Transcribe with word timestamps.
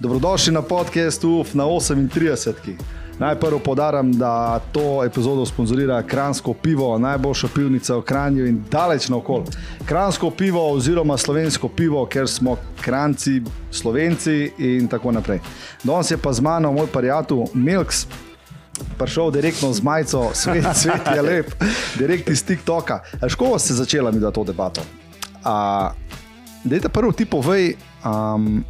Dobrodošli 0.00 0.52
na 0.52 0.62
podkastu 0.62 1.44
na 1.52 1.64
38. 1.64 2.52
Najprej 3.18 3.58
podaram, 3.64 4.12
da 4.12 4.60
to 4.72 5.04
epizodo 5.04 5.46
sponzorira 5.46 6.02
Kransko 6.02 6.54
pivo, 6.54 6.98
najboljša 6.98 7.48
pivnica 7.54 7.96
v 7.96 8.02
Kranju 8.02 8.46
in 8.46 8.64
daleč 8.70 9.08
naokol. 9.08 9.44
Kransko 9.86 10.30
pivo 10.30 10.72
oziroma 10.72 11.16
slovensko 11.16 11.68
pivo, 11.68 12.06
ker 12.06 12.28
smo 12.28 12.56
kranci, 12.80 13.42
slovenci 13.70 14.52
in 14.58 14.88
tako 14.88 15.12
naprej. 15.12 15.40
Danes 15.82 16.10
je 16.10 16.18
pa 16.18 16.32
z 16.32 16.40
mano 16.40 16.72
moj 16.72 16.86
prijatelj 16.86 17.44
Milks. 17.54 18.06
Prišel 18.98 19.30
direktno 19.30 19.72
z 19.72 19.82
majico, 19.82 20.30
svet, 20.34 20.66
svet 20.82 21.06
je 21.14 21.22
lep, 21.22 21.54
direkt 21.98 22.28
iz 22.28 22.44
TikToka. 22.44 23.00
Škoda 23.28 23.58
se 23.58 23.74
začela 23.74 24.10
mi 24.10 24.20
da 24.20 24.30
to 24.30 24.44
debato. 24.44 24.82
Dajte 26.64 26.88
prvo 26.88 27.12
ti 27.12 27.24
povej, 27.24 27.76
um, 28.04 28.64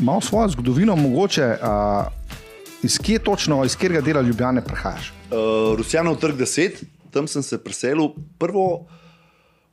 malo 0.00 0.20
svojo 0.20 0.48
zgodovino, 0.48 0.96
mogoče 0.96 1.44
uh, 1.44 2.06
iz 2.82 2.98
kje 2.98 3.18
točno, 3.18 3.64
iz 3.64 3.76
katerega 3.76 4.00
dela 4.00 4.20
Ljubljana 4.20 4.60
prihajaš? 4.60 5.12
Uh, 5.30 5.76
Rusjanov 5.76 6.16
trg 6.16 6.36
10, 6.36 6.70
tam 7.10 7.28
sem 7.28 7.42
se 7.42 7.58
preselil. 7.64 8.08
Prvo, 8.38 8.86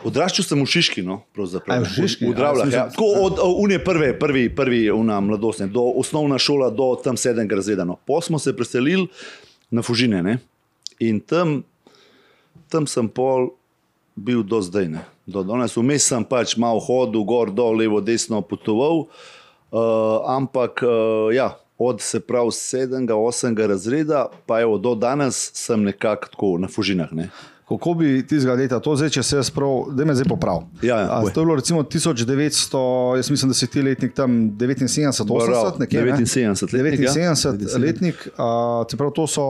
odraščal 0.03 0.45
sem 0.45 0.61
v 0.61 0.67
Šiški, 0.67 1.03
no, 1.07 1.21
Aj, 1.67 1.79
v 1.79 1.89
Šiški, 1.93 2.27
v 2.27 2.35
Dravljah. 2.35 2.73
ja, 2.73 2.87
Tako 2.89 3.07
od 3.21 3.39
unije 3.63 3.83
prve, 3.83 4.11
prvi, 4.19 4.49
prvi 4.55 4.81
una 4.91 5.19
mladostne, 5.19 5.67
do 5.67 5.83
osnovna 5.95 6.37
šola, 6.37 6.69
do 6.69 6.95
tam 7.03 7.17
sedmega 7.17 7.55
razreda. 7.55 7.85
No. 7.85 7.97
Po 8.05 8.21
smo 8.21 8.39
se 8.39 8.55
preselili 8.55 9.07
na 9.71 9.81
Fužine 9.81 10.23
ne. 10.23 10.37
in 10.99 11.19
tam, 11.19 11.63
tam 12.69 12.87
sem 12.87 13.07
pol 13.07 13.51
bil 14.15 14.43
do 14.43 14.61
zdaj. 14.61 14.87
Ne. 14.89 15.05
Do 15.25 15.43
danes, 15.43 15.75
vmes 15.77 16.07
sem 16.07 16.23
pač 16.23 16.55
malo 16.57 16.79
hodil, 16.79 17.23
gor, 17.27 17.51
dol, 17.51 17.75
levo, 17.77 17.99
desno 18.01 18.41
potoval, 18.41 19.05
uh, 19.05 19.36
ampak 20.27 20.83
uh, 20.83 21.35
ja, 21.35 21.57
od 21.77 22.01
se 22.01 22.19
pravi 22.19 22.51
sedmega, 22.51 23.15
osmega 23.15 23.67
razreda, 23.67 24.27
pa 24.45 24.61
evo, 24.61 24.77
do 24.77 24.95
danes 24.95 25.51
sem 25.53 25.83
nekako 25.83 26.27
tako 26.31 26.57
na 26.57 26.67
Fužinah. 26.67 27.13
Ne. 27.13 27.29
Kako 27.67 27.93
bi 27.93 28.27
ti 28.27 28.39
zgledal 28.39 28.79
to, 28.79 28.95
zdaj, 28.95 29.09
če 29.09 29.23
se 29.23 29.35
jaz 29.35 29.49
prav, 29.51 29.89
da 29.91 30.05
me 30.07 30.13
zdaj 30.15 30.29
poprav. 30.29 30.61
Ja, 30.81 31.01
ja, 31.03 31.19
to 31.33 31.41
je 31.41 31.45
bilo 31.45 31.55
recimo 31.59 31.83
1900, 31.83 33.15
jaz 33.19 33.29
mislim, 33.29 33.51
da 33.51 33.55
si 33.59 33.67
ti 33.67 33.81
letnik 33.81 34.13
tam 34.15 34.31
79, 34.59 35.27
80, 35.27 35.79
nekje. 35.79 36.05
ne? 36.05 36.11
79 36.11 36.83
letnik, 36.83 36.99
ja. 36.99 37.11
79 37.11 37.77
letnik, 37.79 38.27
a, 38.37 38.85
se 38.91 38.97
pravi, 38.97 39.13
to 39.15 39.27
so, 39.27 39.49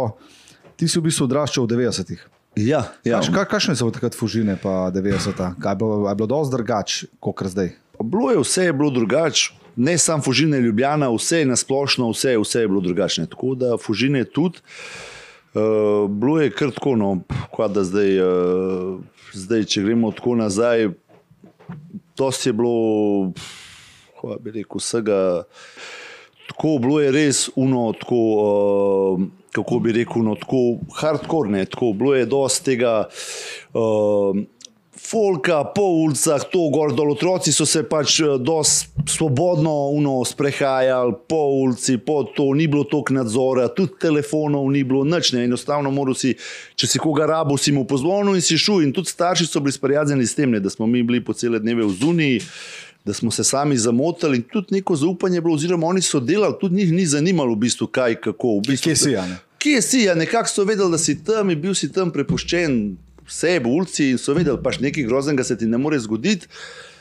ti 0.76 0.88
si 0.88 0.98
v 1.00 1.06
bistvu 1.06 1.30
odraščal 1.30 1.70
v 1.70 1.76
90-ih. 1.76 2.26
Ja, 2.58 2.88
ja. 3.06 3.22
Kaš, 3.22 3.30
ka, 3.30 3.46
kakšne 3.46 3.78
so 3.78 3.92
takrat 3.94 4.18
fužine, 4.18 4.58
pa 4.58 4.90
90-ta? 4.90 5.54
Kaj 5.62 5.78
je 5.78 5.82
bilo, 5.84 6.10
je 6.10 6.16
bilo 6.18 6.28
dosti 6.34 6.56
drugače, 6.58 7.08
kot 7.22 7.46
zdaj? 7.54 7.70
Bilo 8.02 8.34
je 8.34 8.42
vse 8.42 8.66
je 8.66 8.74
bilo 8.74 8.90
drugače, 8.90 9.54
ne 9.78 9.98
samo 9.98 10.24
Fužine, 10.24 10.60
Ljubljana, 10.60 11.10
vse 11.14 11.40
je 11.40 11.46
nasplošno, 11.46 12.10
vse, 12.10 12.38
vse 12.38 12.62
je 12.62 12.68
bilo 12.68 12.82
drugačne. 12.82 13.26
Tako 13.26 13.56
da 13.56 13.78
Fužine 13.78 14.24
tudi. 14.24 14.60
Uh, 15.54 16.10
bilo 16.10 16.42
je 16.42 16.52
kar 16.52 16.72
tako, 16.72 16.96
no, 16.96 17.20
da 17.70 17.84
zdaj, 17.84 18.20
uh, 18.22 19.00
zdaj, 19.34 19.64
če 19.64 19.82
gremo 19.82 20.12
tako 20.12 20.36
nazaj, 20.36 20.90
to 22.16 22.30
je 22.46 22.54
bilo, 22.54 23.32
kako 24.16 24.38
bi 24.42 24.52
rekel, 24.52 24.78
vsega. 24.78 25.44
Tako 26.48 26.78
bilo 26.82 27.00
je 27.02 27.12
res 27.12 27.50
uno, 27.56 27.94
tako, 28.00 28.20
uh, 28.36 29.26
kako 29.52 29.80
bi 29.80 29.96
rekel, 29.98 30.24
no, 30.24 30.36
tako 30.36 30.78
hardcore, 31.00 31.50
ne, 31.50 31.66
tako 31.66 31.94
bilo 31.94 32.16
je 32.16 32.26
dosti 32.26 32.66
tega. 32.66 33.08
Uh, 33.74 34.44
Folka 34.98 35.64
po 35.76 35.86
ulicah, 36.04 36.44
to 36.52 36.70
gor 36.74 36.94
dol, 36.94 37.14
otroci 37.14 37.54
so 37.54 37.66
se 37.66 37.84
pač 37.88 38.20
dosti 38.42 38.97
svobodno 39.08 39.90
uno, 39.90 40.26
sprehajali 40.26 41.14
po 41.28 41.36
ulici, 41.36 41.98
po 41.98 42.24
to, 42.24 42.54
ni 42.54 42.68
bilo 42.68 42.84
toliko 42.84 43.14
nadzora, 43.14 43.68
tudi 43.68 43.92
telefonov 44.00 44.72
ni 44.72 44.84
bilo, 44.84 45.04
nič 45.04 45.32
ne, 45.32 45.44
enostavno 45.44 45.92
moral 45.92 46.16
si, 46.16 46.36
če 46.76 46.88
si 46.88 47.00
koga 47.00 47.26
rabo, 47.26 47.58
si 47.58 47.72
mu 47.72 47.86
pozvonil 47.88 48.36
in 48.36 48.44
si 48.44 48.58
šel. 48.58 48.84
In 48.84 48.94
tudi 48.94 49.12
starši 49.12 49.48
so 49.48 49.62
bili 49.64 49.76
sprijaznjeni 49.76 50.28
s 50.28 50.36
tem, 50.36 50.52
ne, 50.52 50.60
da 50.60 50.70
smo 50.70 50.88
mi 50.88 51.04
bili 51.04 51.24
po 51.24 51.34
cele 51.34 51.60
dneve 51.60 51.86
v 51.86 51.96
zuniji, 52.00 52.42
da 53.06 53.14
smo 53.14 53.32
se 53.32 53.44
sami 53.44 53.78
zamotili 53.78 54.38
in 54.38 54.44
tudi 54.44 54.76
neko 54.76 54.96
zaupanje 54.96 55.38
je 55.38 55.42
bilo, 55.42 55.56
oziroma 55.56 55.88
oni 55.88 56.02
so 56.02 56.20
delali, 56.20 56.56
tudi 56.60 56.76
njih 56.76 56.92
ni 56.94 57.06
zanimalo 57.06 57.56
v 57.56 57.64
bistvu 57.68 57.88
kaj, 57.88 58.20
kako. 58.22 58.58
V 58.60 58.68
bistvu, 58.68 58.92
Kje 58.92 58.96
si, 58.96 59.12
ne? 59.16 59.40
Kje 59.58 59.82
si, 59.82 60.02
ja, 60.04 60.16
nekako 60.16 60.50
so 60.50 60.68
vedeli, 60.68 60.92
da 60.92 60.98
si 60.98 61.24
tam 61.24 61.50
in 61.50 61.62
bil 61.62 61.76
si 61.76 61.92
tam 61.92 62.12
prepuščen 62.12 62.98
vse 63.28 63.58
v 63.64 63.72
ulici 63.72 64.12
in 64.12 64.20
so 64.20 64.36
vedeli, 64.36 64.60
pač 64.64 64.82
nekaj 64.84 65.08
groznega 65.08 65.44
se 65.48 65.58
ti 65.58 65.68
ne 65.68 65.80
more 65.80 66.00
zgoditi. 66.00 66.48
Uh, 66.48 66.97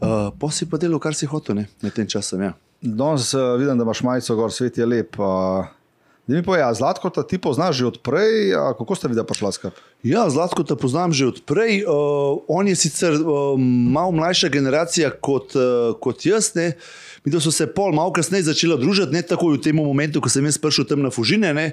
pa 0.00 0.50
si 0.50 0.66
pa 0.70 0.80
delal, 0.80 1.00
kar 1.02 1.14
si 1.14 1.28
hotel, 1.30 1.62
ne, 1.62 1.68
med 1.82 1.94
tem 1.94 2.08
časom. 2.10 2.42
Ja. 2.42 2.52
Danes 2.84 3.32
uh, 3.34 3.54
vidim, 3.60 3.78
da 3.78 3.86
imaš 3.86 4.02
majico, 4.04 4.36
gor 4.36 4.52
svet 4.52 4.78
je 4.78 4.86
lep. 4.86 5.18
Uh, 5.18 5.64
da 6.26 6.36
mi 6.36 6.42
povej, 6.42 6.62
a 6.64 6.74
Zlatko, 6.74 7.10
ta 7.12 7.22
ti 7.22 7.36
poznaš 7.38 7.76
že 7.76 7.86
odprej, 7.86 8.56
a 8.56 8.72
kako 8.76 8.96
ste 8.96 9.08
videli 9.12 9.28
prišla 9.28 9.52
skupaj? 9.52 9.82
Ja, 10.04 10.24
Zlatko 10.28 10.64
te 10.64 10.76
poznam 10.76 11.12
že 11.12 11.28
odprej. 11.28 11.84
Uh, 11.84 12.40
on 12.48 12.68
je 12.68 12.76
sicer 12.76 13.12
uh, 13.20 13.56
malo 13.60 14.12
mlajša 14.12 14.48
generacija 14.48 15.12
kot, 15.12 15.52
uh, 15.56 15.92
kot 16.00 16.24
jaz. 16.24 16.54
Ne. 16.56 16.80
Mi 17.24 17.32
so 17.40 17.52
se 17.52 17.68
pol 17.68 17.92
malo 17.92 18.12
kasneje 18.12 18.48
začela 18.48 18.76
družiti, 18.76 19.12
ne 19.12 19.22
takoj 19.24 19.56
v 19.56 19.62
tem 19.64 19.76
momentu, 19.76 20.20
ko 20.20 20.28
sem 20.28 20.44
jaz 20.44 20.60
prišel 20.60 20.88
tam 20.88 21.04
na 21.04 21.12
Fužine. 21.12 21.52
Ne. 21.56 21.72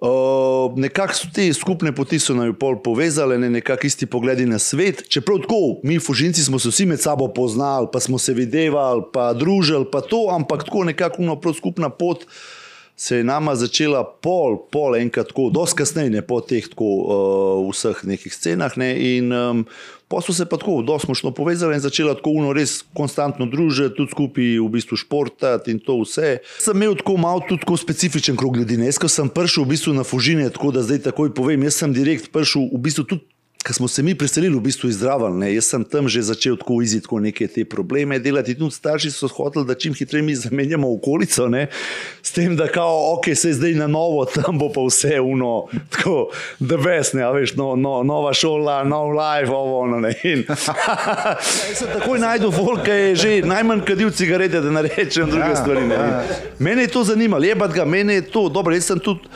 Uh, 0.00 0.72
nekako 0.80 1.14
so 1.14 1.28
te 1.34 1.44
skupne 1.52 1.90
poti 1.92 2.16
so 2.18 2.32
naju 2.32 2.54
pol 2.56 2.78
povezale, 2.80 3.36
ne, 3.38 3.50
nekako 3.50 3.86
isti 3.86 4.06
pogledi 4.08 4.46
na 4.48 4.58
svet. 4.58 5.02
Čeprav 5.12 5.42
tako, 5.42 5.76
mi, 5.84 5.98
Fužinci, 6.00 6.44
smo 6.44 6.58
se 6.58 6.72
vsi 6.72 6.86
med 6.86 7.00
sabo 7.00 7.28
poznali, 7.28 7.88
pa 7.92 8.00
smo 8.00 8.18
se 8.18 8.32
videvali, 8.32 9.02
pa 9.12 9.32
družili, 9.36 9.84
pa 9.92 10.00
to, 10.00 10.28
ampak 10.32 10.64
tako 10.64 10.86
nekako 10.88 11.22
no, 11.22 11.36
prav 11.36 11.54
skupna 11.54 11.90
pot 11.92 12.24
se 12.96 13.16
je 13.16 13.24
nama 13.24 13.54
začela 13.56 14.04
pol, 14.04 14.58
pol 14.72 14.96
enkrat 14.96 15.30
tako, 15.32 15.50
dosti 15.52 15.78
kasneje, 15.80 16.10
ne 16.16 16.20
po 16.24 16.40
teh 16.40 16.64
tako 16.68 16.88
uh, 17.00 17.68
vseh 17.68 18.00
nekih 18.04 18.32
scenah. 18.32 18.76
Ne, 18.80 18.90
in 19.16 19.32
um, 19.32 19.62
pa 20.10 20.20
smo 20.20 20.34
se 20.34 20.44
pa 20.44 20.56
tako, 20.56 20.82
dosti 20.82 21.08
močno 21.08 21.30
povezali 21.30 21.74
in 21.74 21.80
začela 21.80 22.16
tako 22.18 22.30
uno 22.30 22.52
res 22.52 22.80
konstantno 22.94 23.46
družiti, 23.46 23.94
tudi 23.94 24.10
skupaj 24.10 24.48
v 24.58 24.68
bistvu 24.74 24.98
športati 24.98 25.70
in 25.70 25.78
to 25.78 26.00
vse. 26.02 26.40
Sem 26.58 26.74
imel 26.76 26.96
tako 26.98 27.14
malo 27.22 27.44
tudi 27.46 27.62
tako 27.62 27.78
specifičen 27.78 28.36
krog 28.36 28.58
ljudi. 28.58 28.76
Ne. 28.80 28.90
Jaz, 28.90 28.98
ko 28.98 29.08
sem 29.08 29.30
prišel 29.30 29.68
v 29.68 29.76
bistvu 29.76 29.94
na 29.94 30.02
Fužine, 30.02 30.50
tako 30.50 30.72
da 30.74 30.82
zdaj 30.82 31.04
takoj 31.06 31.30
povem, 31.34 31.62
jaz 31.68 31.78
sem 31.78 31.94
direkt 31.94 32.32
prišel 32.34 32.66
v 32.74 32.82
bistvu 32.82 33.06
tudi 33.06 33.39
Ker 33.64 33.74
smo 33.74 33.88
se 33.88 34.02
mi 34.02 34.14
preselili 34.14 34.56
v 34.56 34.60
bistvu 34.60 34.88
iz 34.88 35.02
ne, 35.36 35.50
jaz 35.54 35.66
sem 35.68 35.84
tam 35.84 36.08
že 36.08 36.22
začel 36.22 36.56
tako 36.56 36.80
iziti 36.82 37.02
tako 37.04 37.20
neke 37.20 37.46
te 37.46 37.64
probleme 37.64 38.18
delati. 38.18 38.54
Tudi 38.54 38.72
starši 38.74 39.10
so 39.10 39.28
hoteli, 39.28 39.66
da 39.66 39.74
čim 39.74 39.94
hitreje 39.94 40.22
mi 40.22 40.34
zamenjamo 40.34 40.88
okolico, 40.94 41.48
ne, 41.48 41.66
s 42.22 42.32
tem, 42.32 42.56
da 42.56 42.68
kao, 42.68 43.14
ok, 43.14 43.28
se 43.36 43.52
zdaj 43.52 43.74
na 43.76 43.86
novo, 43.86 44.24
tam 44.24 44.58
bo 44.58 44.70
pa 44.72 44.80
vse 44.80 45.20
uno, 45.20 45.66
tako, 45.90 46.30
da 46.58 46.76
best, 46.76 47.14
ne, 47.14 47.22
a 47.22 47.30
veš, 47.30 47.54
no, 47.60 47.76
no, 47.76 48.02
nova 48.02 48.32
šola, 48.32 48.80
nov 48.84 49.12
life, 49.12 49.52
ovo, 49.52 49.80
ono, 49.80 50.00
ne. 50.00 50.14
In, 50.24 50.44
sem 51.78 51.88
takoj 51.92 52.18
najdel 52.18 52.50
volka, 52.50 52.94
je 52.94 53.16
že 53.16 53.38
najmanj 53.44 53.84
kadil 53.84 54.10
cigarete, 54.10 54.60
da 54.60 54.70
ne 54.70 54.88
rečem 54.88 55.28
druge 55.28 55.52
Ja, 55.52 55.56
stvari. 55.56 55.84
Ne. 55.86 55.94
ja. 55.94 56.22
Mene 56.58 56.88
je 56.88 56.96
to 56.96 57.04
zanimalo, 57.04 57.44
jebat 57.44 57.76
ga, 57.76 57.84
mene 57.84 58.22
je 58.22 58.30
to, 58.32 58.48
dobro, 58.48 58.72
jaz 58.74 58.88
sem 58.88 59.04
tudi 59.04 59.28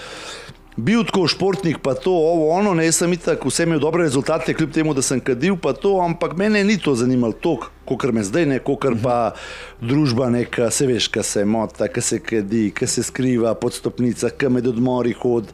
bil 0.77 1.05
tako 1.05 1.29
športnik, 1.31 1.79
pa 1.79 1.95
to, 1.95 2.11
ovo, 2.11 2.49
ono, 2.51 2.75
ne, 2.75 2.85
jaz 2.89 2.99
sem 3.03 3.13
itak, 3.13 3.45
vse 3.47 3.63
imel 3.63 3.79
dobre 3.81 4.03
rezultate, 4.03 4.55
kljub 4.55 4.73
temu, 4.75 4.95
da 4.95 5.03
sem 5.03 5.21
kadil, 5.23 5.57
pa 5.57 5.73
to, 5.73 5.97
ampak 6.03 6.37
mene 6.37 6.65
ni 6.65 6.79
to 6.79 6.95
zanimalo 6.99 7.33
toliko, 7.33 7.71
kot 7.85 8.11
me 8.13 8.25
zdaj, 8.27 8.47
ne, 8.51 8.59
kot 8.59 8.87
pa 9.03 9.35
družba 9.81 10.31
neka, 10.35 10.71
se 10.75 10.87
veš, 10.91 11.09
kaj 11.15 11.23
se 11.23 11.45
mota, 11.45 11.89
kaj 11.89 12.03
se 12.03 12.19
kadi, 12.19 12.71
kaj 12.75 12.91
se 12.91 13.07
skriva 13.07 13.55
pod 13.55 13.75
stopnicah, 13.75 14.35
kaj 14.35 14.51
med 14.51 14.67
odmori 14.67 15.15
hod. 15.23 15.53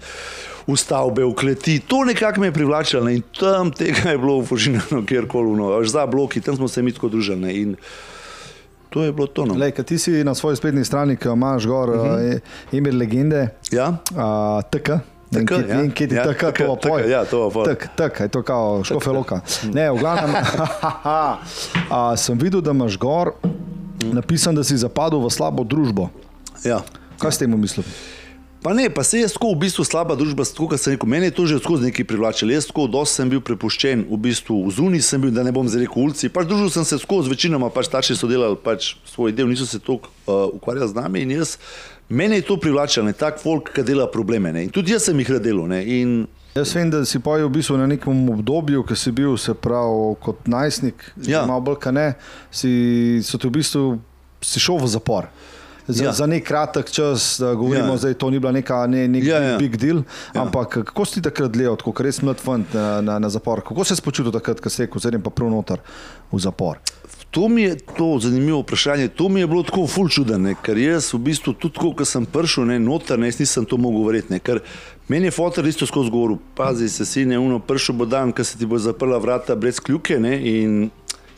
V 0.70 0.76
stavbe, 0.78 1.25
v 1.25 1.34
kleti, 1.34 1.81
to 1.82 2.04
nekako 2.06 2.41
me 2.41 2.50
je 2.50 2.54
privlačilo 2.54 3.00
ne, 3.02 3.16
in 3.19 3.25
tam 3.34 3.72
tega 3.75 4.12
je 4.12 4.19
bilo 4.20 4.37
v 4.38 4.47
Fužinu, 4.47 5.00
kjerkoli, 5.08 5.56
no, 5.58 5.72
za 5.84 6.04
bloki, 6.06 6.41
tam 6.44 6.56
smo 6.56 6.69
se 6.69 6.82
mi 6.82 6.92
tako 6.94 7.08
družili. 7.10 7.41
ne, 7.41 7.54
In 7.58 7.75
to 8.90 9.02
je 9.02 9.12
bilo 9.12 9.26
to. 9.26 9.46
No. 9.46 9.54
Lej, 9.54 9.72
ti 9.86 9.98
si 9.98 10.24
na 10.24 10.34
svoji 10.34 10.56
spletni 10.56 10.84
strani, 10.84 11.16
ki 11.16 11.28
imaš 11.28 11.66
gor, 11.66 11.90
uh 11.90 11.96
-huh. 11.96 12.40
ime 12.72 12.90
legende, 12.92 13.48
Ja? 13.70 13.88
uh, 13.88 14.62
TK. 14.70 14.88
In 15.31 15.46
TK, 15.46 15.48
kje 15.48 15.64
ja. 15.69 15.82
in 15.84 15.90
kje 15.92 16.08
ti 16.08 16.14
Ja, 16.14 16.25
tako, 16.25 16.50
TK, 16.50 16.88
poj. 16.88 17.10
ja, 17.10 17.25
to 17.25 17.48
pa 17.48 17.54
poj. 17.54 17.64
Tak, 17.64 17.88
tak, 17.96 18.20
je 18.20 18.28
to 18.28 18.42
kao 18.42 18.84
škofe 18.84 19.10
loka. 19.10 19.40
Ne, 19.72 19.90
v 19.90 19.98
glavnem, 19.98 20.34
a, 21.90 22.16
sem 22.16 22.38
videl, 22.38 22.60
da 22.60 22.70
imaš 22.70 22.98
gor 22.98 23.32
napisan, 24.12 24.54
da 24.54 24.64
si 24.64 24.76
zapadel 24.76 25.20
v 25.20 25.31
slabo 25.31 25.64
družbo. 25.64 26.08
Ja. 26.64 26.81
Kaj 27.19 27.32
s 27.32 27.38
tem 27.38 27.60
mislil? 27.60 27.84
Pa 28.62 28.74
ne, 28.76 28.90
pa 28.92 29.00
se 29.04 29.18
je 29.18 29.28
tako 29.28 29.54
v 29.54 29.62
bistvu 29.64 29.84
slaba 29.88 30.12
družba, 30.20 30.44
tako 30.44 30.66
kot 30.68 30.80
sem 30.82 30.92
rekel, 30.92 31.08
meni 31.08 31.30
je 31.30 31.34
to 31.38 31.46
že 31.48 31.60
skozi 31.64 31.88
nekaj 31.88 32.04
privlačilo. 32.04 32.52
Jaz 32.52 32.66
tako 32.68 32.84
dosti 32.92 33.16
sem 33.22 33.30
bil 33.32 33.40
prepuščen, 33.40 34.04
v 34.04 34.18
bistvu 34.20 34.58
v 34.66 34.74
zuni 34.76 35.00
sem 35.00 35.22
bil, 35.22 35.32
da 35.32 35.40
ne 35.46 35.52
bom 35.52 35.64
zdaj 35.64 35.86
rekel 35.86 36.02
ulici. 36.04 36.28
Pač 36.28 36.50
družil 36.50 36.68
sem 36.74 36.84
se 36.84 36.98
skozi, 37.00 37.32
večinoma 37.32 37.70
pač 37.72 37.88
starši 37.88 38.18
so 38.20 38.28
delali 38.28 38.58
pač 38.60 38.98
svoj 39.08 39.32
del, 39.32 39.48
niso 39.48 39.64
se 39.64 39.80
toliko 39.80 40.12
uh, 40.28 40.52
ukvarjali 40.60 40.92
z 40.92 40.98
nami 40.98 41.24
in 41.24 41.32
jaz, 41.38 41.56
meni 42.12 42.42
je 42.42 42.48
to 42.52 42.58
privlačilo, 42.60 43.06
ne 43.08 43.16
tak 43.16 43.40
folk, 43.40 43.72
ki 43.72 43.80
dela 43.80 44.04
probleme. 44.12 44.52
Ne. 44.52 44.68
In 44.68 44.74
tudi 44.74 44.92
jaz 44.92 45.08
sem 45.08 45.16
jih. 45.16 45.32
Ne. 45.64 45.80
In 45.80 46.12
Jaz 46.50 46.74
vem, 46.74 46.90
da 46.90 47.04
si 47.06 47.20
pa 47.22 47.38
v 47.38 47.46
bistvu 47.46 47.76
na 47.78 47.86
nekem 47.86 48.26
obdobju, 48.28 48.82
ki 48.82 48.96
si 48.98 49.12
bil, 49.14 49.36
se 49.38 49.54
pravi, 49.54 50.16
kot 50.18 50.48
najstnik, 50.50 51.14
Ja. 51.22 51.46
malo 51.46 51.62
bolj 51.62 51.78
kaj 51.78 51.94
ne, 51.94 52.06
si, 52.50 53.22
v 53.22 53.52
bistvu 53.54 54.00
si 54.42 54.58
šel 54.58 54.82
v 54.82 54.90
zapor. 54.90 55.30
Za, 55.92 56.04
Ja. 56.04 56.12
za 56.12 56.26
nek 56.26 56.44
kratek 56.44 56.90
čas, 56.90 57.37
da 57.40 57.54
govorimo, 57.54 57.92
Ja. 57.92 57.96
da 57.98 58.14
to 58.14 58.31
ni 58.31 58.38
bila 58.38 58.52
neka 58.52 58.87
ne, 58.87 59.08
nek 59.08 59.25
Ja, 59.25 59.37
ja, 59.37 59.42
ja. 59.42 59.50
ja. 59.50 59.58
big 59.58 59.76
deal. 59.76 60.02
Ja. 60.34 60.42
Ampak 60.42 60.69
kako 60.69 61.04
si 61.04 61.22
takrat 61.22 61.50
gledal, 61.50 61.76
kot 61.76 62.00
res 62.00 62.22
mlad 62.22 62.37
fant 62.37 62.75
na, 62.75 63.00
na, 63.00 63.19
na 63.19 63.28
zapor? 63.28 63.60
Kako 63.60 63.84
se 63.84 63.94
je 63.94 64.00
počutil 64.00 64.32
takrat, 64.32 64.60
ko 64.60 64.69
si 64.69 64.82
rekel, 64.82 65.00
zdaj 65.00 65.19
pa 65.19 65.31
prav 65.31 65.50
noter 65.50 65.78
v 66.32 66.38
zapor? 66.38 66.78
To 67.31 67.48
mi 67.48 67.62
je 67.62 67.76
to 67.96 68.19
zanimivo 68.19 68.58
vprašanje. 68.60 69.08
To 69.08 69.28
mi 69.28 69.40
je 69.40 69.46
bilo 69.46 69.62
tako 69.62 69.87
ful 69.87 70.08
čudno, 70.08 70.54
ker 70.62 70.78
jaz 70.78 71.12
v 71.14 71.19
bistvu 71.19 71.52
tudi 71.54 71.78
ko 71.78 72.04
sem 72.04 72.26
prišel 72.26 72.64
ne, 72.66 72.78
noter, 72.78 73.19
ne, 73.19 73.26
nisem 73.28 73.64
to 73.64 73.76
mogel 73.76 74.02
verjeti. 74.02 74.32
ne, 74.32 74.38
Ker 74.38 74.58
meni 75.08 75.25
je 75.25 75.31
fotor 75.31 75.66
isto 75.66 75.86
skozi 75.86 76.10
govoril, 76.10 76.38
pazi 76.56 76.88
se 76.88 77.06
sine, 77.06 77.38
uno 77.38 77.58
prišel 77.58 77.94
bo 77.94 78.04
dan, 78.04 78.32
ko 78.32 78.43
se 78.44 78.58
ti 78.58 78.66
bo 78.66 78.78
zaprla 78.78 79.19
vrata 79.19 79.54
brez 79.54 79.78
kljuke. 79.78 80.19
Ne, 80.19 80.34
in 80.43 80.90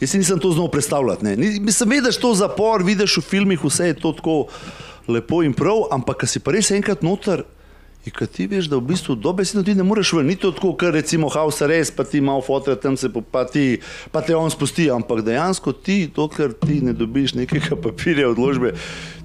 jaz 0.02 0.10
si 0.10 0.19
nisem 0.19 0.38
to 0.43 0.50
znal 0.52 0.69
predstavljati. 0.69 1.37
Mislim, 1.62 1.90
vidiš 1.90 2.19
to 2.19 2.34
zapor, 2.34 2.82
vidiš 2.82 3.16
v 3.22 3.26
filmih, 3.31 3.64
vse 3.64 3.93
je 3.93 3.99
to 4.02 4.12
tako 4.12 4.37
lepo 5.08 5.43
in 5.46 5.54
prav, 5.54 5.87
ampak 5.94 6.25
ko 6.25 6.26
si 6.26 6.43
pa 6.43 6.54
res 6.54 6.70
enkrat 6.75 7.06
noter. 7.06 7.46
In 8.02 8.10
ko 8.10 8.26
ti 8.26 8.49
veš, 8.50 8.66
da 8.66 8.81
v 8.81 8.88
bistvu 8.90 9.14
dobesedno 9.14 9.62
ti 9.62 9.76
ne 9.78 9.84
moreš 9.87 10.10
ven, 10.16 10.26
ni 10.26 10.34
to 10.34 10.50
tako, 10.50 10.72
ker 10.75 10.90
recimo 10.90 11.28
House 11.31 11.62
Arrest, 11.62 11.94
pa 11.94 12.02
ti 12.02 12.19
malo 12.19 12.43
fotra 12.43 12.75
tam 12.75 12.96
se 12.99 13.06
pa, 13.06 13.44
ti, 13.46 13.78
pa 14.10 14.25
te 14.26 14.34
on 14.34 14.50
spusti, 14.50 14.88
ampak 14.90 15.22
dejansko 15.22 15.70
ti, 15.70 16.10
dokler 16.10 16.50
ti 16.50 16.81
ne 16.82 16.96
dobiš 16.98 17.37
nekega 17.38 17.78
papirja 17.78 18.26
odložbe, 18.32 18.75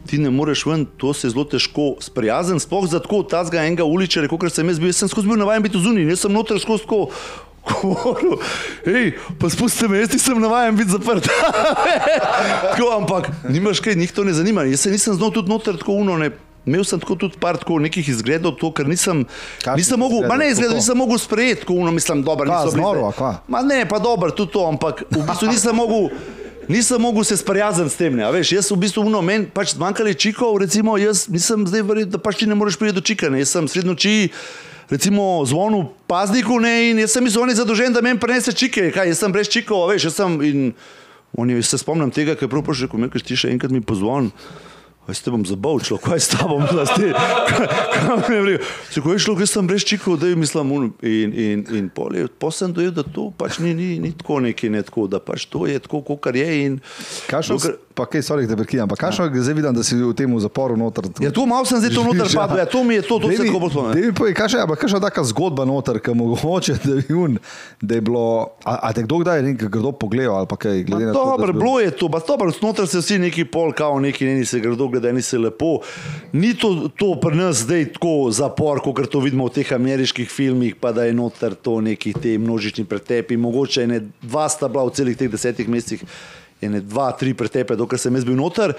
ti 0.06 0.22
ne 0.22 0.30
moreš 0.30 0.68
ven, 0.70 0.86
to 1.02 1.10
se 1.10 1.34
zelo 1.34 1.48
težko 1.50 1.96
sprijazen, 2.06 2.62
sploh 2.62 2.86
za 2.86 3.02
tako 3.02 3.24
tazga 3.26 3.66
enega 3.66 3.82
uličarja, 3.82 4.30
kot 4.30 4.54
sem 4.54 4.70
jaz 4.70 4.78
bil, 4.78 4.94
jaz 4.94 5.02
sem 5.02 5.10
skozi 5.10 5.34
bil 5.34 5.42
navajen 5.42 5.66
biti 5.66 5.82
zunaj, 5.82 6.12
jaz 6.14 6.28
sem 6.28 6.38
noter 6.38 6.62
skozi 6.62 6.86
tako. 6.86 7.08
Govoril, 7.68 8.38
hej, 8.86 9.14
pa 9.40 9.50
spusti 9.50 9.88
me, 9.88 10.00
jaz 10.00 10.14
nisem 10.14 10.42
navaden 10.42 10.76
biti 10.80 10.92
zaprt. 10.96 11.28
tako, 12.72 12.92
ampak 12.96 13.32
nimaš 13.50 13.80
kaj, 13.84 13.96
njih 13.96 14.12
to 14.12 14.24
ne 14.24 14.34
zanima. 14.34 14.64
Jaz 14.64 14.88
se 14.88 14.92
nisem 14.92 15.14
znal 15.14 15.32
tudi 15.32 15.52
noter 15.52 15.78
tako 15.78 16.00
uno, 16.02 16.18
ne, 16.18 16.32
imel 16.68 16.84
sem 16.84 17.00
tako 17.00 17.16
tudi 17.16 17.40
par 17.40 17.58
tako 17.58 17.80
nekih 17.80 18.10
izgledov, 18.10 18.58
to, 18.60 18.72
ker 18.76 18.88
nisem, 18.88 19.24
Kakšnih 19.64 19.80
nisem 19.80 20.00
mogel, 20.00 20.28
ma 20.28 20.36
ne 20.40 20.52
Kako? 20.54 20.74
nisem 20.76 20.98
mogel 20.98 21.18
sprejeti, 21.18 21.62
tako 21.62 21.80
uno, 21.84 21.92
mislim, 21.92 22.24
dobro, 22.24 22.50
bili 22.50 22.72
znoro, 22.72 23.12
kva? 23.16 23.38
Ma 23.48 23.62
ne, 23.62 23.86
pa 23.90 24.00
dobro, 24.00 24.32
tudi 24.32 24.52
to, 24.52 24.68
ampak 24.68 25.04
v 25.10 25.24
bistvu 25.24 25.54
nisem 25.54 25.76
mogel. 25.76 26.12
Nisem 26.68 27.02
mogel 27.02 27.24
se 27.24 27.38
sprijazniti 27.38 27.90
s 27.90 27.96
tem. 27.96 28.16
Ne, 28.16 28.28
veš, 28.32 28.52
jaz 28.52 28.72
v 28.72 28.76
bistvu 28.82 29.06
uno, 29.08 29.22
meni 29.24 29.48
pač 29.48 29.72
zmanjkali 29.78 30.12
čikov, 30.20 30.58
recimo, 30.60 30.98
jaz 31.00 31.30
nisem 31.32 31.64
zdaj 31.64 31.84
verjel, 31.88 32.10
da 32.12 32.20
pač 32.20 32.42
ti 32.42 32.48
ne 32.50 32.58
moreš 32.60 32.76
priti 32.76 32.98
do 32.98 33.00
čika. 33.00 33.30
Ne. 33.32 33.40
Jaz 33.40 33.56
sem 33.56 33.70
sred 33.72 33.88
noči, 33.88 34.28
recimo, 34.90 35.44
zvonil 35.46 35.88
pazniku 36.08 36.60
ne, 36.60 36.92
in 36.92 37.00
jaz 37.04 37.12
sem 37.12 37.24
mislil, 37.24 37.44
on 37.44 37.50
je 37.52 37.60
zadolžen, 37.60 37.94
da 37.94 38.02
meni 38.02 38.20
prenese 38.20 38.54
čike. 38.56 38.92
Kaj, 38.92 39.10
jaz 39.12 39.20
sem 39.20 39.32
brez 39.32 39.50
čikov, 39.52 39.90
veš, 39.92 40.10
jaz 40.10 40.16
sem 40.22 40.38
in 40.42 40.72
oni 41.38 41.60
se 41.64 41.78
spomnim 41.78 42.12
tega, 42.12 42.36
ker 42.36 42.48
je 42.48 42.54
prav 42.54 42.64
prišel, 42.64 42.88
ko 42.88 42.98
mi 42.98 43.10
je 43.12 43.24
ti 43.24 43.36
še 43.36 43.52
enkrat 43.52 43.72
mi 43.72 43.82
pozvon. 43.84 44.32
Jaz 45.08 45.22
te 45.24 45.32
bom 45.32 45.40
zabavil, 45.48 45.80
človek, 45.88 46.04
kaj 46.04 46.18
je 46.18 46.24
s 46.26 46.30
tabo, 46.34 46.56
zlasti. 46.72 47.14
Se 48.92 49.00
ko 49.02 49.14
je 49.14 49.20
šlo, 49.20 49.38
jaz 49.40 49.54
sem 49.56 49.68
brez 49.68 49.86
čikov, 49.88 50.18
da 50.20 50.28
je 50.28 50.36
mislim, 50.36 50.72
un- 50.72 50.94
in, 51.02 51.32
in, 51.34 51.66
in 51.78 51.90
pol 51.90 52.16
je, 52.16 52.28
pol 52.28 52.52
sem 52.52 52.74
dojel, 52.76 52.92
da 52.92 53.04
to 53.08 53.30
pač 53.32 53.60
ni, 53.64 53.72
ni, 53.74 54.00
ni 54.04 54.12
tako 54.12 54.42
neki, 54.44 54.68
ne 54.70 54.84
tako, 54.84 55.08
da 55.08 55.20
pač 55.24 55.46
to 55.48 55.64
je 55.68 55.80
tako, 55.80 56.02
kot 56.04 56.28
je. 56.36 56.48
In, 56.66 56.80
Kakšno, 57.32 57.56
dokler- 57.56 57.80
pa 57.98 58.06
kaj, 58.06 58.22
sorry, 58.22 58.46
da 58.48 58.56
prekinem, 58.56 58.88
pa 58.90 58.96
kakšno, 58.96 59.28
zdaj 59.34 59.56
vidim, 59.58 59.74
da 59.74 59.84
si 59.84 59.98
v 59.98 60.14
tem 60.18 60.30
zaporu 60.40 60.78
noter. 60.78 61.10
Ja, 61.24 61.32
to 61.34 61.48
malo 61.50 61.66
sem 61.66 61.82
zdaj 61.82 61.96
to 61.96 62.04
noter 62.06 62.30
padel, 62.30 62.62
ja, 62.62 62.68
to 62.70 62.84
mi 62.86 63.00
je 63.00 63.02
to, 63.08 63.18
to 63.20 63.32
se 63.34 63.48
spomnim. 63.50 63.94
daj 63.94 64.04
mi 64.06 64.14
povej, 64.14 64.36
Kakšna 64.38 64.60
je, 64.60 64.78
kakšna 64.78 65.00
taka 65.02 65.24
zgodba 65.26 65.66
noter, 65.66 65.98
ki 66.04 66.14
mogoče, 66.14 66.78
da 66.84 67.00
je, 67.02 67.16
un, 67.18 67.40
da 67.82 67.98
je 67.98 68.04
bilo, 68.06 68.54
a, 68.62 68.78
a 68.90 68.94
te 68.94 69.04
kdo 69.08 69.24
kdaj 69.24 69.42
nekaj 69.50 69.72
grdo 69.74 69.92
pogledal 69.98 70.38
ali 70.38 70.50
pa 70.50 70.60
kaj, 70.62 70.84
glede 70.84 71.10
na 71.10 71.14
to, 71.14 71.26
Dobro, 71.26 71.54
bilo 71.54 71.80
je 71.80 71.92
to, 71.92 72.10
pa 72.14 72.22
dobro, 72.28 72.52
znotraj 72.54 72.88
se 72.88 73.02
vsi 73.02 73.20
neki 73.20 73.46
pol, 73.50 73.74
kao 73.74 74.00
neki, 74.00 74.26
ne 74.26 74.46
se 74.46 74.60
grdo 74.60 74.88
gleda, 74.88 75.12
ni 75.12 75.22
se 75.22 75.40
lepo. 75.42 75.80
Ni 76.34 76.54
to, 76.54 76.90
to 76.98 77.16
pri 77.22 77.36
nas 77.36 77.64
zdaj 77.66 77.94
tako 77.98 78.30
zapor, 78.32 78.82
kot 78.86 79.10
to 79.12 79.20
vidimo 79.24 79.48
v 79.50 79.58
teh 79.58 79.74
ameriških 79.74 80.30
filmih, 80.30 80.76
pa 80.76 80.92
da 80.92 81.08
je 81.08 81.18
noter 81.18 81.56
to 81.56 81.82
neki 81.82 82.14
te 82.14 82.38
množični 82.38 82.86
pretepi. 82.86 83.38
Mogoče 83.38 83.84
ene 83.88 84.02
dva 84.22 84.50
sta 84.50 84.68
bila 84.68 84.86
v 84.86 84.94
celih 84.94 85.18
teh 85.18 85.32
desetih 85.32 85.70
mesecih, 85.70 86.04
ene 86.62 86.82
dva, 86.82 87.12
tri 87.18 87.34
pretepe, 87.38 87.78
dokler 87.78 88.02
sem 88.02 88.16
jaz 88.16 88.26
bil 88.28 88.38
noter. 88.40 88.76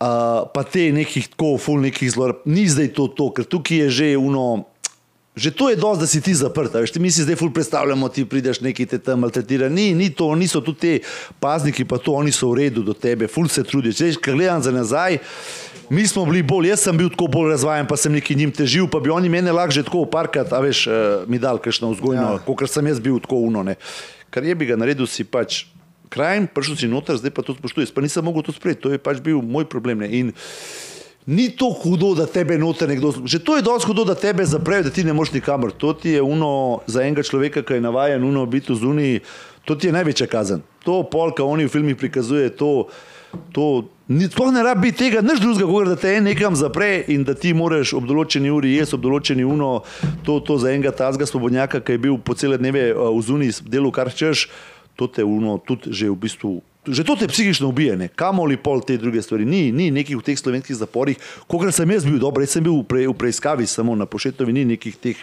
Uh, 0.00 0.46
pa 0.54 0.64
te 0.64 0.86
nekih 0.96 1.28
tako, 1.34 1.58
ful 1.60 1.82
nekih 1.84 2.08
zlorab, 2.08 2.40
ni 2.48 2.64
zdaj 2.64 2.94
to, 2.96 3.04
to, 3.12 3.28
ker 3.36 3.44
tukaj 3.44 3.84
je 3.84 3.88
že 3.98 4.12
uno. 4.16 4.64
Že 5.36 5.50
to 5.54 5.68
je 5.70 5.76
dosti, 5.78 6.00
da 6.00 6.06
si 6.10 6.20
ti 6.20 6.32
zaprt. 6.34 6.74
Veš, 6.74 6.90
ti 6.90 7.00
mi 7.00 7.10
si 7.12 7.22
zdaj 7.22 7.36
ful 7.38 7.52
predstavljamo, 7.54 8.08
ti 8.10 8.24
prideš 8.26 8.58
neki 8.64 8.86
te 8.88 8.98
tam 8.98 9.22
maltretira. 9.22 9.68
Ni, 9.70 9.92
ni 9.94 10.08
to, 10.10 10.32
niso 10.34 10.60
tu 10.60 10.74
ti 10.74 10.98
pazniki, 11.38 11.84
pa 11.84 12.00
to 12.02 12.16
oni 12.18 12.32
so 12.34 12.50
v 12.50 12.64
redu 12.64 12.82
do 12.82 12.96
tebe, 12.96 13.28
ful 13.30 13.46
se 13.48 13.62
trudijo. 13.62 13.94
Če 13.94 14.10
kaj 14.18 14.34
gledam 14.34 14.64
za 14.64 14.72
nazaj, 14.74 15.20
mi 15.92 16.06
smo 16.08 16.24
bili 16.26 16.42
bolj, 16.42 16.72
jaz 16.72 16.84
sem 16.88 16.96
bil 16.98 17.12
tako 17.12 17.28
bolj 17.30 17.52
razvajen, 17.54 17.86
pa 17.86 17.96
sem 18.00 18.12
neki 18.12 18.34
njim 18.40 18.52
težil, 18.56 18.88
pa 18.90 19.00
bi 19.00 19.12
oni 19.12 19.28
mene 19.28 19.52
lahko 19.52 19.76
že 19.78 19.84
tako 19.86 20.02
parkrat, 20.10 20.52
a 20.52 20.60
veš, 20.64 20.86
uh, 20.88 20.94
mi 21.30 21.38
dal 21.38 21.60
kakšno 21.62 21.92
vzgojno, 21.94 22.26
ja. 22.40 22.44
kot 22.46 22.66
sem 22.70 22.90
jaz 22.90 23.00
bil 23.00 23.20
tako 23.22 23.44
uno. 23.52 23.62
Ne. 23.62 23.78
Kar 24.34 24.44
je 24.44 24.54
bi 24.54 24.66
ga 24.66 24.80
naredil, 24.80 25.06
si 25.06 25.24
pač 25.28 25.64
kraj, 26.10 26.44
prišel 26.50 26.76
si 26.76 26.90
noter, 26.90 27.16
zdaj 27.16 27.32
pa 27.32 27.46
to 27.46 27.54
spoštuješ. 27.56 27.94
Pa 27.94 28.02
nisem 28.04 28.26
mogel 28.26 28.44
to 28.44 28.52
sprejeti, 28.52 28.82
to 28.82 28.92
je 28.92 28.98
pač 28.98 29.22
bil 29.22 29.40
moj 29.40 29.70
problem. 29.70 30.02
Ne. 30.04 30.10
In 30.10 30.34
Ni 31.26 31.50
to 31.52 31.68
hudo, 31.70 32.14
da 32.16 32.24
tebe 32.26 32.56
noter 32.58 32.88
nekdo. 32.88 33.12
Že 33.12 33.38
to 33.44 33.56
je 33.56 33.62
dosti 33.62 33.86
hudo, 33.86 34.04
da 34.08 34.16
tebe 34.16 34.44
zaprejo, 34.44 34.88
da 34.88 34.90
ti 34.90 35.04
ne 35.04 35.12
moreš 35.12 35.36
nikamor. 35.36 35.72
To 35.76 35.92
ti 35.92 36.16
je 36.16 36.22
uno 36.22 36.80
za 36.86 37.04
enega 37.04 37.22
človeka, 37.22 37.62
ki 37.62 37.76
je 37.76 37.84
navajen 37.84 38.24
uno 38.24 38.46
biti 38.46 38.72
v 38.72 38.76
zuniji, 38.76 39.20
to 39.64 39.76
ti 39.76 39.86
je 39.86 39.92
največja 39.92 40.26
kazen. 40.26 40.64
To 40.88 41.02
polka 41.04 41.44
oni 41.44 41.68
v 41.68 41.70
filmih 41.70 41.96
prikazuje, 41.96 42.48
to, 42.56 42.88
to 43.52 43.84
ni, 44.08 44.26
sploh 44.32 44.48
ne 44.48 44.64
rabi 44.64 44.90
tega, 44.96 45.20
nič 45.20 45.44
drugega, 45.44 45.68
kot 45.68 45.92
da 45.92 45.96
te 46.00 46.16
en 46.16 46.24
nekam 46.24 46.56
zapre 46.56 47.04
in 47.12 47.22
da 47.28 47.36
ti 47.36 47.52
moraš 47.54 47.92
ob 47.94 48.08
določeni 48.08 48.50
uri, 48.50 48.74
jaz 48.80 48.96
ob 48.96 49.04
določeni 49.04 49.44
uno, 49.44 49.84
to, 50.24 50.40
to 50.40 50.56
za 50.58 50.72
enega 50.72 50.90
tazga 50.90 51.28
svobodnjaka, 51.28 51.84
ki 51.84 51.94
je 51.94 52.04
bil 52.08 52.16
po 52.18 52.34
cele 52.34 52.56
dneve 52.58 52.90
uh, 52.90 53.12
v 53.12 53.22
zuniji 53.28 53.60
delu, 53.68 53.92
kar 53.92 54.08
češ, 54.08 54.48
to 55.00 55.08
te 55.08 55.24
uno 55.24 55.56
tudi 55.64 55.88
že 55.96 56.12
v 56.12 56.16
bistvu. 56.20 56.60
Že 56.80 57.04
to 57.04 57.12
te 57.16 57.28
psihično 57.28 57.68
ubije, 57.68 57.92
ne? 57.96 58.08
kamoli 58.08 58.56
pol 58.56 58.80
te 58.80 58.96
druge 58.96 59.20
stvari. 59.22 59.44
Ni, 59.44 59.68
ni 59.68 59.90
nekih 59.92 60.16
v 60.16 60.24
teh 60.24 60.36
slovenskih 60.36 60.72
zaporih, 60.76 61.20
kogar 61.44 61.68
sem 61.76 61.84
jaz 61.92 62.06
bil 62.08 62.16
dober, 62.16 62.40
jaz 62.40 62.56
sem 62.56 62.64
bil 62.64 62.78
v, 62.80 62.84
pre, 62.88 63.02
v 63.04 63.12
preiskavi 63.12 63.66
samo 63.68 63.92
na 63.92 64.08
pošetovi, 64.08 64.48
ni 64.56 64.64
nekih 64.64 64.96
teh, 64.96 65.20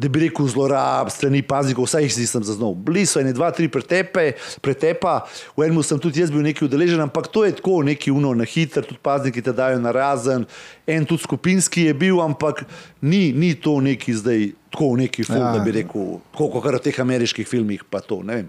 da 0.00 0.08
bi 0.08 0.24
rekel, 0.24 0.48
zlorab, 0.48 1.12
strani 1.12 1.42
paznikov, 1.44 1.84
vsaj 1.84 2.08
jih 2.08 2.16
nisem 2.24 2.46
zaznal. 2.48 2.72
Bili 2.72 3.04
so 3.04 3.20
ene, 3.20 3.34
dva, 3.36 3.50
tri 3.52 3.68
pretepe, 3.68 4.40
pretepa, 4.64 5.28
v 5.52 5.68
enem 5.68 5.84
sem 5.84 6.00
tudi 6.00 6.24
jaz 6.24 6.32
bil 6.32 6.40
neki 6.40 6.64
udeležen, 6.64 7.04
ampak 7.04 7.28
to 7.28 7.44
je 7.44 7.58
tako 7.60 7.82
neki 7.84 8.08
uno 8.16 8.32
na 8.32 8.48
hiter, 8.48 8.80
tudi 8.88 9.00
pazniki 9.04 9.44
te 9.44 9.52
dajo 9.52 9.76
na 9.84 9.92
razen, 9.92 10.48
en 10.88 11.04
tudi 11.04 11.28
skupinski 11.28 11.90
je 11.90 11.92
bil, 11.92 12.24
ampak 12.24 12.64
ni, 13.04 13.36
ni 13.36 13.52
to 13.52 13.82
neki 13.84 14.16
zdaj, 14.16 14.48
tako 14.72 14.96
neki 14.96 15.28
ful, 15.28 15.36
Ja. 15.36 15.52
ja. 15.52 15.58
da 15.58 15.60
bi 15.60 15.76
rekel, 15.76 16.24
tako 16.32 16.48
kot 16.56 16.72
v 16.72 16.80
teh 16.88 17.04
ameriških 17.04 17.44
filmih, 17.44 17.84
pa 17.84 18.00
to, 18.00 18.24
ne 18.24 18.40
vem. 18.40 18.48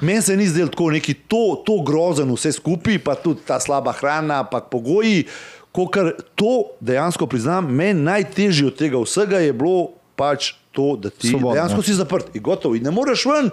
Meni 0.00 0.22
se 0.22 0.36
ni 0.36 0.46
zdelo 0.46 0.68
tako 0.68 0.90
neki 0.90 1.14
to, 1.14 1.62
to 1.66 1.80
grozen 1.86 2.30
vse 2.34 2.52
skupaj, 2.52 2.98
pa 3.04 3.14
tudi 3.14 3.44
ta 3.46 3.60
slaba 3.60 3.92
hrana, 3.92 4.42
pa 4.44 4.60
pogoji. 4.60 5.26
Kar 5.72 6.12
to 6.34 6.74
dejansko 6.80 7.26
priznam, 7.26 7.70
meni 7.72 8.02
najtežje 8.02 8.66
od 8.68 8.76
tega 8.76 9.00
vsega 9.00 9.40
je 9.40 9.52
bilo 9.56 9.94
pač 10.16 10.52
to, 10.72 10.96
da 10.96 11.10
ti 11.10 11.28
Svobodno, 11.28 11.54
dejansko 11.54 11.80
ja. 11.80 11.84
si 11.84 11.94
zaprt 11.94 12.36
in 12.36 12.42
gotov. 12.42 12.76
In 12.76 12.84
ne 12.84 12.90
moreš 12.90 13.24
ven, 13.28 13.50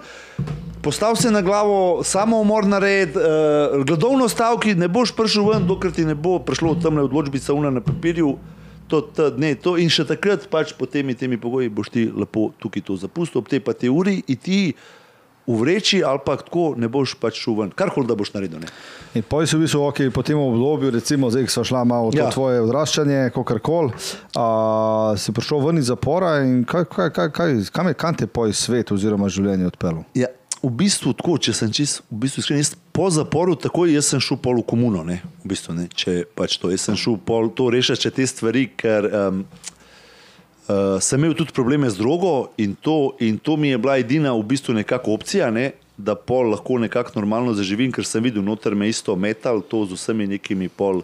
postav 0.82 1.16
se 1.16 1.30
na 1.30 1.42
glavo, 1.42 2.04
samo 2.04 2.40
umor 2.40 2.66
nared, 2.66 3.16
uh, 3.16 3.84
gladovno 3.84 4.28
stavki, 4.28 4.74
ne 4.74 4.88
boš 4.88 5.14
prišel 5.16 5.48
ven, 5.48 5.66
dokler 5.68 5.92
ti 5.92 6.04
ne 6.04 6.14
bo 6.14 6.38
prišlo 6.38 6.76
tam 6.82 7.00
na 7.00 7.04
odločbi 7.08 7.38
sauna 7.38 7.70
na 7.70 7.80
papirju. 7.80 8.36
To, 8.90 9.00
to, 9.00 9.28
ne, 9.38 9.54
to, 9.54 9.76
in 9.78 9.86
še 9.92 10.02
takrat, 10.08 10.48
pač 10.50 10.72
po 10.74 10.88
temi, 10.90 11.14
temi 11.14 11.38
pogoji, 11.38 11.70
boš 11.70 11.92
ti 11.94 12.08
lepo 12.10 12.48
tukaj 12.58 12.82
to 12.88 12.96
zapustil, 12.98 13.38
ob 13.38 13.48
te 13.48 13.60
pa 13.62 13.70
te 13.70 13.86
uri 13.86 14.16
in 14.26 14.40
ti 14.40 14.60
v 15.50 15.60
vreči 15.60 16.02
ali 16.06 16.22
pa 16.24 16.36
tako 16.40 16.74
ne 16.78 16.88
boš 16.88 17.16
pač 17.20 17.42
šel 17.42 17.58
ven, 17.58 17.74
karkoli 17.76 18.08
da 18.08 18.16
boš 18.18 18.32
naredil. 18.36 18.62
Ne. 18.62 18.70
In 19.18 19.26
poj 19.26 19.48
si 19.50 19.58
v 19.58 19.64
bistvu, 19.66 19.82
okay, 19.90 20.10
po 20.14 20.22
tem 20.26 20.38
obdobju, 20.38 20.92
recimo, 20.94 21.30
zdaj 21.30 21.50
smo 21.50 21.64
šla 21.66 21.84
malo 21.84 22.10
v 22.10 22.18
to 22.18 22.22
ja. 22.22 22.30
Tvoje 22.30 22.60
odraščanje, 22.62 23.22
kakorkoli, 23.34 23.94
a, 24.38 24.48
si 25.18 25.34
prišel 25.34 25.64
ven 25.66 25.82
iz 25.82 25.90
zapora 25.90 26.36
in 26.44 26.62
kaj, 26.68 26.86
kaj, 26.92 27.10
kaj, 27.16 27.32
kaj, 27.34 27.56
kam 27.74 27.90
je 27.90 27.96
kam 27.98 28.14
te 28.14 28.30
poj 28.30 28.54
svet 28.54 28.92
oziroma 28.94 29.30
življenje 29.32 29.66
odpeljal? 29.72 30.04
Ja, 30.14 30.30
v 30.62 30.70
bistvu 30.82 31.14
tako, 31.16 31.38
če 31.40 31.54
sem 31.56 31.72
čist, 31.74 32.04
v 32.10 32.20
bistvu 32.26 32.44
iskren, 32.44 32.60
jaz 32.60 32.74
po 32.94 33.08
zaporu 33.12 33.56
takoj 33.58 33.92
jaz 33.94 34.12
sem 34.12 34.22
šel 34.22 34.38
pol 34.44 34.60
v 34.60 34.66
komuno, 34.68 35.02
ne, 35.06 35.20
v 35.42 35.52
bistvu 35.54 35.74
ne, 35.76 35.88
če 35.88 36.22
pač 36.36 36.58
to, 36.60 36.70
jaz 36.72 36.84
sem 36.88 36.98
šel 37.00 37.16
pol 37.24 37.48
to 37.56 37.70
rešiti, 37.72 38.12
te 38.14 38.26
stvari, 38.28 38.66
ker 38.78 39.08
um, 39.08 39.42
uh, 40.70 41.00
sem 41.02 41.18
imel 41.18 41.34
tudi 41.34 41.52
probleme 41.52 41.90
z 41.90 41.98
drogo 41.98 42.50
in 42.56 42.74
to, 42.78 43.16
in 43.18 43.38
to 43.38 43.56
mi 43.56 43.68
je 43.74 43.78
bila 43.78 43.98
edina 43.98 44.32
v 44.32 44.42
bistvu 44.46 44.74
nekako 44.78 45.12
opcija, 45.18 45.50
ne, 45.50 45.72
da 45.98 46.14
pol 46.14 46.50
lahko 46.54 46.78
nekako 46.78 47.18
normalno 47.18 47.52
zaživim, 47.54 47.92
ker 47.92 48.06
sem 48.06 48.22
videl 48.24 48.42
noter 48.46 48.74
me 48.74 48.88
isto 48.88 49.16
metal, 49.16 49.60
to 49.60 49.84
z 49.86 49.98
vsemi 49.98 50.26
nekimi 50.26 50.68
pol. 50.68 51.02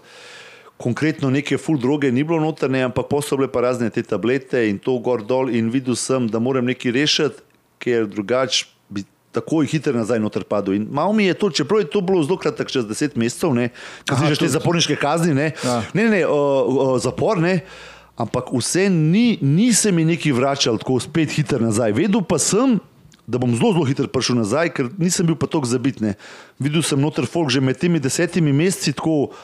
Konkretno 0.76 1.30
neke 1.32 1.56
full 1.58 1.80
droge 1.80 2.12
ni 2.12 2.25
bilo 2.25 2.40
notrne, 2.40 2.82
ampak 2.85 3.08
so 3.25 3.37
bile 3.37 3.49
pa 3.49 3.61
razne 3.64 3.90
te 3.90 4.02
tablete 4.04 4.68
in 4.68 4.78
to 4.78 4.99
gor 5.00 5.25
dol 5.25 5.49
in 5.49 5.70
videl 5.73 5.96
sem, 5.96 6.28
da 6.28 6.38
moram 6.38 6.64
nekaj 6.68 6.92
rešiti, 6.92 7.44
ker 7.80 8.06
drugače 8.08 8.66
bi 8.88 9.04
takoj 9.32 9.68
hiter 9.68 9.96
nazaj 9.96 10.20
noter 10.20 10.44
padel. 10.49 10.76
In 10.76 10.87
malo 10.92 11.12
mi 11.12 11.28
je 11.28 11.35
to, 11.35 11.50
čeprav 11.50 11.80
je 11.80 11.90
to 11.92 12.00
bilo 12.00 12.23
zelo 12.25 12.37
kratek, 12.40 12.68
čez 12.73 12.85
10 12.88 13.16
mesecev, 13.20 13.52
ne, 13.56 13.68
kaj 14.08 14.20
si 14.20 14.32
že 14.35 14.40
te 14.44 14.52
zaporniške 14.52 14.96
kazni, 15.00 15.35
ne, 15.37 15.52
Ja. 15.64 15.82
ne, 15.92 16.08
ne, 16.08 16.11
ne 16.11 16.23
o, 16.28 16.40
o, 16.68 16.99
zapor, 17.00 17.40
ne. 17.40 17.61
Ampak 18.16 18.49
vse 18.52 18.88
ni, 18.88 19.38
ni 19.42 19.73
se 19.76 19.92
mi 19.92 20.04
neki 20.04 20.32
vračal 20.32 20.78
tako 20.80 21.00
spet 21.00 21.35
hiter 21.37 21.61
nazaj. 21.61 21.92
Vedel 21.92 22.25
pa 22.25 22.38
sem, 22.40 22.78
da 23.26 23.38
bom 23.38 23.52
zelo, 23.52 23.75
zelo 23.75 23.85
hiter 23.85 24.08
prišel 24.08 24.40
nazaj, 24.40 24.73
ker 24.73 24.88
nisem 24.96 25.28
bil 25.28 25.37
pa 25.37 25.49
tako 25.50 25.68
zabitne. 25.68 26.14
Videl 26.58 26.85
sem 26.87 27.00
noter 27.00 27.28
folk 27.28 27.52
že 27.52 27.61
med 27.61 27.76
temi 27.76 28.00
desetimi 28.00 28.56
meseci 28.56 28.96
tako, 28.96 29.35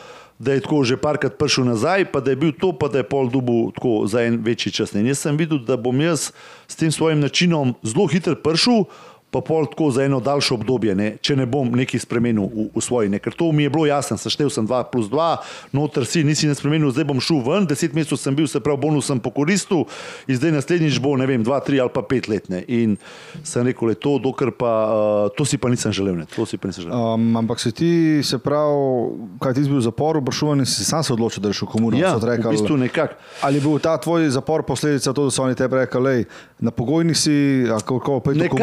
da 0.42 0.56
je 0.56 0.64
tako 0.64 0.80
že 0.88 0.96
parkrat 0.96 1.36
prišel 1.38 1.68
nazaj, 1.68 2.08
pa 2.10 2.20
da 2.24 2.32
je 2.32 2.40
bil 2.40 2.52
to, 2.56 2.72
pa 2.72 2.88
da 2.88 3.02
je 3.02 3.06
pol 3.06 3.28
dubu 3.30 3.70
tako 3.76 4.06
za 4.10 4.24
en 4.24 4.40
večji 4.42 4.72
čas. 4.72 4.96
Ne. 4.96 5.04
In 5.04 5.12
jaz 5.12 5.20
sem 5.22 5.36
videl, 5.36 5.60
da 5.62 5.76
bom 5.76 6.00
jaz 6.00 6.32
s 6.66 6.74
tem 6.78 6.90
svojim 6.90 7.20
načinom 7.20 7.76
zelo 7.84 8.08
hiter 8.08 8.34
prišel, 8.40 8.88
pa 9.32 9.40
pol 9.40 9.64
tako 9.66 9.90
za 9.90 10.04
eno 10.04 10.20
daljše 10.20 10.54
obdobje, 10.54 10.92
ne, 10.94 11.06
če 11.24 11.38
ne 11.40 11.46
bom 11.48 11.70
nekaj 11.72 12.02
spremenil 12.04 12.50
v, 12.52 12.66
v 12.74 12.82
svoji. 12.84 13.08
Ne. 13.08 13.16
Ker 13.22 13.32
to 13.32 13.48
mi 13.56 13.64
je 13.64 13.70
bilo 13.72 13.86
jasno, 13.88 14.18
seštev 14.20 14.50
sem 14.52 14.66
2 14.68 14.82
plus 14.92 15.08
2, 15.08 15.28
noter 15.72 16.04
si 16.04 16.20
nisi 16.20 16.50
ne 16.50 16.56
spremenil, 16.56 16.92
zdaj 16.92 17.06
bom 17.08 17.22
šel 17.22 17.40
ven, 17.46 17.64
10 17.70 17.96
mesecev 17.96 18.20
sem 18.20 18.36
bil, 18.36 18.44
se 18.50 18.60
pravi, 18.60 18.82
bonus 18.82 19.08
sem 19.08 19.22
pokoristil 19.24 19.86
in 20.28 20.36
zdaj 20.36 20.52
naslednjič 20.58 21.00
bo, 21.00 21.14
ne 21.16 21.24
vem, 21.30 21.40
2, 21.40 21.60
3 21.64 21.80
ali 21.80 21.94
pa 21.94 22.04
5 22.04 22.28
let. 22.28 22.50
Ne. 22.52 22.60
In 22.68 22.98
sem 23.40 23.64
rekel, 23.64 23.94
le 23.94 23.96
to, 23.96 24.18
dokler 24.20 24.52
pa, 24.52 24.72
uh, 24.92 25.32
to 25.32 25.48
si 25.48 25.56
pa 25.56 25.72
nisem 25.72 25.96
želel. 25.96 26.20
Ne. 26.20 26.28
Si 26.28 26.60
pa 26.60 26.68
nisem 26.68 26.84
želel. 26.84 26.92
Um, 26.92 27.32
ampak 27.40 27.64
si 27.64 27.72
ti, 27.72 28.20
se 28.20 28.36
pravi, 28.36 29.40
kaj 29.40 29.56
ti 29.56 29.64
si 29.64 29.72
bil 29.72 29.80
v 29.80 29.86
zaporu, 29.88 30.20
bršuvan 30.28 30.60
in 30.60 30.68
si 30.68 30.84
sam 30.84 31.00
se 31.00 31.16
odločil, 31.16 31.40
da 31.40 31.54
reš 31.54 31.64
v 31.64 31.70
komuno. 31.72 31.96
Ja, 31.96 32.12
rekli, 32.20 32.52
v 32.52 32.58
bistvu 32.58 32.76
nekako. 32.84 33.16
Ali 33.40 33.62
je 33.62 33.64
bil 33.64 33.80
ta 33.80 33.96
tvoj 33.96 34.28
zapor 34.36 34.68
posledica 34.68 35.16
to, 35.16 35.24
da 35.30 35.32
so 35.32 35.48
oni 35.48 35.56
tebi 35.56 35.80
rekli, 35.80 36.28
na 36.60 36.70
pogojni 36.70 37.16
si, 37.16 37.64
a 37.72 37.80
kako 37.80 38.20
pa 38.20 38.36
je 38.36 38.44
to 38.44 38.60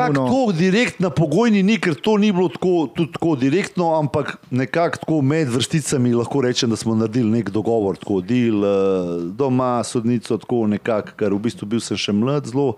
direkt 0.59 0.99
na 0.99 1.09
pogojni 1.09 1.61
ni, 1.63 1.77
ker 1.79 1.95
to 1.95 2.17
ni 2.19 2.33
bilo 2.35 2.49
tako, 2.51 2.89
tudi 2.95 3.13
tako 3.15 3.35
direktno, 3.39 3.93
ampak 3.95 4.35
nekako 4.51 4.99
tako 5.05 5.21
med 5.23 5.49
vrsticami 5.53 6.11
lahko 6.13 6.41
rečem, 6.43 6.69
da 6.69 6.75
smo 6.75 6.95
naredili 6.99 7.31
nek 7.39 7.49
dogovor, 7.55 7.97
tako 7.97 8.19
del 8.21 8.65
eh, 8.67 9.13
doma, 9.39 9.79
sodnico, 9.87 10.37
tako 10.37 10.65
nekako, 10.67 11.15
ker 11.19 11.35
v 11.35 11.41
bistvu 11.47 11.69
bil 11.71 11.83
sem 11.83 11.99
še 11.99 12.15
mlad, 12.15 12.51
zelo 12.51 12.73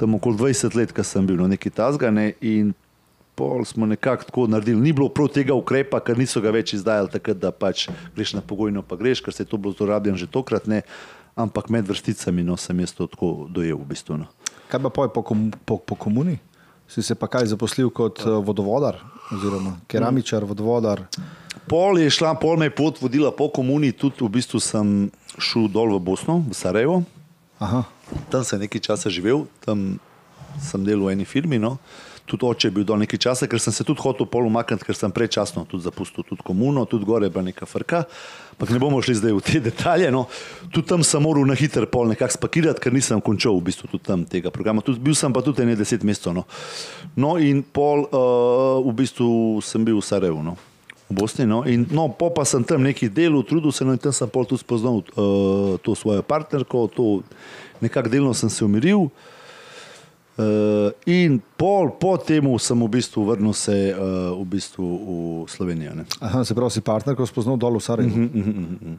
tam 0.00 0.18
okoli 0.18 0.40
20 0.40 0.78
let, 0.78 0.94
ko 0.96 1.06
sem 1.06 1.26
bil 1.28 1.38
na 1.38 1.52
neki 1.54 1.70
tazgane 1.70 2.32
in 2.42 2.74
pol 3.38 3.64
smo 3.64 3.86
nekako 3.86 4.28
tako 4.28 4.50
naredili. 4.50 4.82
Ni 4.82 4.92
bilo 4.92 5.08
prav 5.08 5.30
tega 5.32 5.54
ukrepa, 5.54 6.02
ker 6.02 6.18
niso 6.18 6.42
ga 6.42 6.50
več 6.52 6.74
izdajali 6.74 7.14
takrat, 7.14 7.38
da 7.38 7.54
pač 7.54 7.86
greš 8.16 8.34
na 8.36 8.42
pogojno, 8.44 8.82
pa 8.82 8.98
greš, 8.98 9.22
ker 9.22 9.34
se 9.34 9.46
je 9.46 9.52
to 9.54 9.62
bilo 9.62 9.74
zlorabljeno 9.78 10.18
že 10.18 10.26
tokrat, 10.26 10.66
ne. 10.66 10.82
Ampak 11.38 11.70
med 11.72 11.86
vrsticami 11.88 12.44
no, 12.44 12.58
sem 12.60 12.82
jaz 12.82 12.92
to 12.92 13.06
tako 13.08 13.46
dojel 13.48 13.78
v 13.80 13.94
bistvu. 13.94 14.18
No. 14.20 14.28
Kaj 14.68 14.82
pa 14.84 14.90
poj 14.92 15.08
po, 15.14 15.22
kom, 15.24 15.52
po, 15.64 15.78
po 15.80 15.96
komuni? 15.96 16.36
Si 16.92 17.02
se 17.02 17.14
pa 17.16 17.24
kaj 17.24 17.46
zaposlil 17.48 17.88
kot 17.88 18.20
uh, 18.26 18.42
vodovodar, 18.44 18.98
oziroma 19.32 19.78
keramičar, 19.88 20.44
vodovodar? 20.44 21.06
Pol 21.64 21.96
je 21.96 22.10
šla, 22.12 22.34
pol 22.36 22.58
me 22.60 22.68
je 22.68 22.74
pot 22.76 23.00
vodila 23.00 23.30
po 23.32 23.46
komuni, 23.48 23.94
tudi 23.96 24.20
v 24.20 24.28
bistvu 24.34 24.60
sem 24.60 25.08
šel 25.40 25.70
dol 25.72 25.94
v 25.96 26.02
Bosno, 26.04 26.42
v 26.44 26.52
Sarajevo. 26.52 26.98
Aha. 27.64 27.86
Tam 28.28 28.44
sem 28.44 28.60
nekaj 28.60 28.82
časa 28.92 29.08
živel, 29.08 29.46
tam 29.64 29.96
sem 30.60 30.84
delal 30.84 31.08
v 31.08 31.16
eni 31.16 31.24
firmi. 31.24 31.56
No. 31.56 31.78
Tudi 32.28 32.44
oče 32.44 32.68
je 32.68 32.76
bil 32.76 32.84
dol 32.84 33.00
nekaj 33.00 33.24
časa, 33.24 33.48
ker 33.48 33.56
sem 33.56 33.72
se 33.72 33.88
tudi 33.88 34.04
hotel 34.04 34.28
pol 34.28 34.44
umakniti, 34.50 34.84
ker 34.84 34.98
sem 34.98 35.14
prečasno 35.14 35.64
tudi 35.64 35.88
zapustil 35.88 36.28
tudi 36.28 36.44
komuno, 36.44 36.84
tudi 36.84 37.08
gore 37.08 37.30
je 37.30 37.32
bila 37.32 37.48
neka 37.48 37.64
frka. 37.64 38.04
Ampak 38.52 38.70
ne 38.70 38.78
bomo 38.78 39.00
šli 39.02 39.16
zdaj 39.18 39.32
v 39.32 39.42
te 39.44 39.60
detalje. 39.60 40.10
No. 40.12 40.26
Tudi 40.72 40.88
tam 40.88 41.02
sem 41.04 41.22
moral 41.22 41.48
na 41.48 41.56
hiter 41.58 41.86
pol 41.90 42.12
nekako 42.12 42.36
spakirati, 42.36 42.80
ker 42.80 42.92
nisem 42.92 43.20
končal 43.24 43.56
v 43.58 43.66
bistvu 43.72 43.88
tudi 43.90 44.04
tam 44.06 44.24
tega 44.28 44.52
programa. 44.54 44.84
Tudi, 44.84 45.00
bil 45.00 45.16
sem 45.16 45.32
pa 45.32 45.42
tudi 45.44 45.64
ne 45.66 45.76
deset 45.78 46.04
mesecev. 46.04 46.36
No. 46.36 46.44
no 47.16 47.36
in 47.40 47.64
pol 47.64 48.06
uh, 48.06 48.78
v 48.84 48.92
bistvu 49.02 49.60
sem 49.64 49.84
bil 49.84 49.98
v 49.98 50.06
Sarajevu. 50.06 50.44
No. 50.44 50.56
V 51.08 51.16
Bosni, 51.16 51.48
no. 51.48 51.64
In, 51.68 51.88
no, 51.90 52.08
po 52.12 52.30
pa 52.32 52.44
sem 52.48 52.64
tam 52.64 52.84
nekaj 52.84 53.10
delal, 53.12 53.42
trudil 53.44 53.72
se 53.72 53.84
no, 53.84 53.96
in 53.96 54.00
tam 54.00 54.14
sem 54.14 54.30
pol 54.30 54.48
tudi 54.48 54.64
spoznal 54.64 55.02
uh, 55.02 55.76
to 55.80 55.96
svojo 55.96 56.24
partnerko, 56.24 56.88
to 56.92 57.20
nekako 57.82 58.12
delno 58.12 58.36
sem 58.36 58.52
se 58.52 58.64
umiril. 58.64 59.08
Uh, 59.08 59.41
in 61.06 61.40
pol 61.56 61.90
po 62.00 62.16
temu 62.16 62.58
sem 62.58 62.80
v 62.80 62.88
bistvu 62.88 63.24
vrnil 63.24 63.52
se 63.52 63.92
uh, 63.92 64.32
v, 64.40 64.44
bistvu 64.44 64.84
v 65.44 65.50
Slovenijo. 65.50 65.94
Ne. 65.94 66.04
Aha, 66.20 66.44
se 66.44 66.54
pravi, 66.54 66.70
si 66.70 66.80
partner, 66.80 67.14
ko 67.16 67.26
spoznal 67.26 67.56
dol 67.56 67.76
v 67.78 67.82
Sarajevu. 67.82 68.14
Uh 68.16 68.20
Mhm. 68.32 68.76
-huh. 68.82 68.96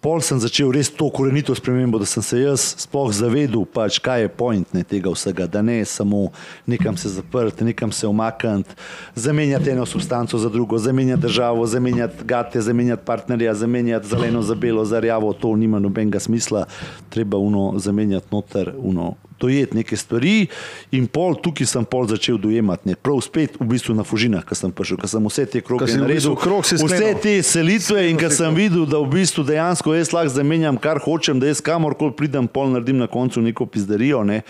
Pol 0.00 0.20
sem 0.20 0.38
začel 0.38 0.70
res 0.70 0.90
to 0.92 1.10
korenito 1.10 1.54
spremembo, 1.54 1.98
da 1.98 2.06
sem 2.06 2.22
se 2.22 2.38
jaz 2.38 2.60
sploh 2.78 3.10
zavedel, 3.12 3.64
pač, 3.64 3.98
kaj 3.98 4.20
je 4.22 4.28
point 4.28 4.74
ne, 4.74 4.84
tega 4.84 5.10
vsega, 5.10 5.46
da 5.46 5.62
ne 5.62 5.84
samo 5.84 6.30
nekam 6.66 6.96
se 6.96 7.08
zaprti, 7.08 7.64
nekam 7.64 7.92
se 7.92 8.06
umakniti, 8.06 8.70
zamenjati 9.14 9.70
eno 9.70 9.86
substanco 9.86 10.38
za 10.38 10.48
drugo, 10.48 10.78
zamenjati 10.78 11.22
državo, 11.22 11.66
zamenjati 11.66 12.24
gate, 12.24 12.60
zamenjati 12.60 13.02
partnerja, 13.06 13.54
zamenjati 13.54 14.06
zeleno 14.08 14.42
za 14.42 14.54
belo, 14.54 14.84
za 14.84 15.00
rjavo, 15.00 15.32
to 15.32 15.56
nima 15.56 15.78
nobenega 15.78 16.20
smisla, 16.20 16.66
treba 17.08 17.38
uno 17.38 17.72
zamenjati 17.76 18.26
noter, 18.30 18.74
uno 18.78 19.14
dojeti 19.40 19.76
neke 19.76 19.96
stvari 19.96 20.46
in 20.90 21.06
pol 21.06 21.36
tukaj 21.42 21.68
sem 21.68 21.84
pol 21.84 22.06
začel 22.08 22.38
dojemati, 22.40 22.90
ne, 22.90 22.96
prav 22.96 23.20
spet 23.24 23.58
v 23.60 23.68
bistvu 23.70 23.94
na 23.96 24.04
fužinah, 24.06 24.44
ko 24.46 24.56
sem 24.58 24.72
prišel, 24.72 25.00
ko 25.00 25.10
sem 25.10 25.28
vse 25.28 25.46
te 25.52 25.62
kroge 25.64 25.88
si 25.90 25.98
v 25.98 26.04
naredil, 26.04 26.16
bistvu 26.16 26.34
krog 26.40 26.66
si 26.66 26.78
vse 26.78 26.88
sklenil. 26.88 27.20
te 27.22 27.34
selitve 27.44 28.06
in 28.10 28.20
ko 28.20 28.30
sem 28.32 28.56
videl, 28.56 28.86
da 28.88 29.00
v 29.02 29.10
bistvu 29.12 29.44
dejansko 29.46 29.94
jaz 29.96 30.12
lahko 30.16 30.34
zamenjam, 30.36 30.80
kar 30.80 31.00
hočem, 31.02 31.40
da 31.42 31.50
jaz 31.50 31.60
kamorkoli 31.64 32.16
pridem, 32.16 32.48
pol 32.48 32.72
naredim 32.72 33.00
na 33.02 33.10
koncu 33.10 33.44
neko 33.44 33.66
pizderijo 33.66 34.24
ne, 34.24 34.42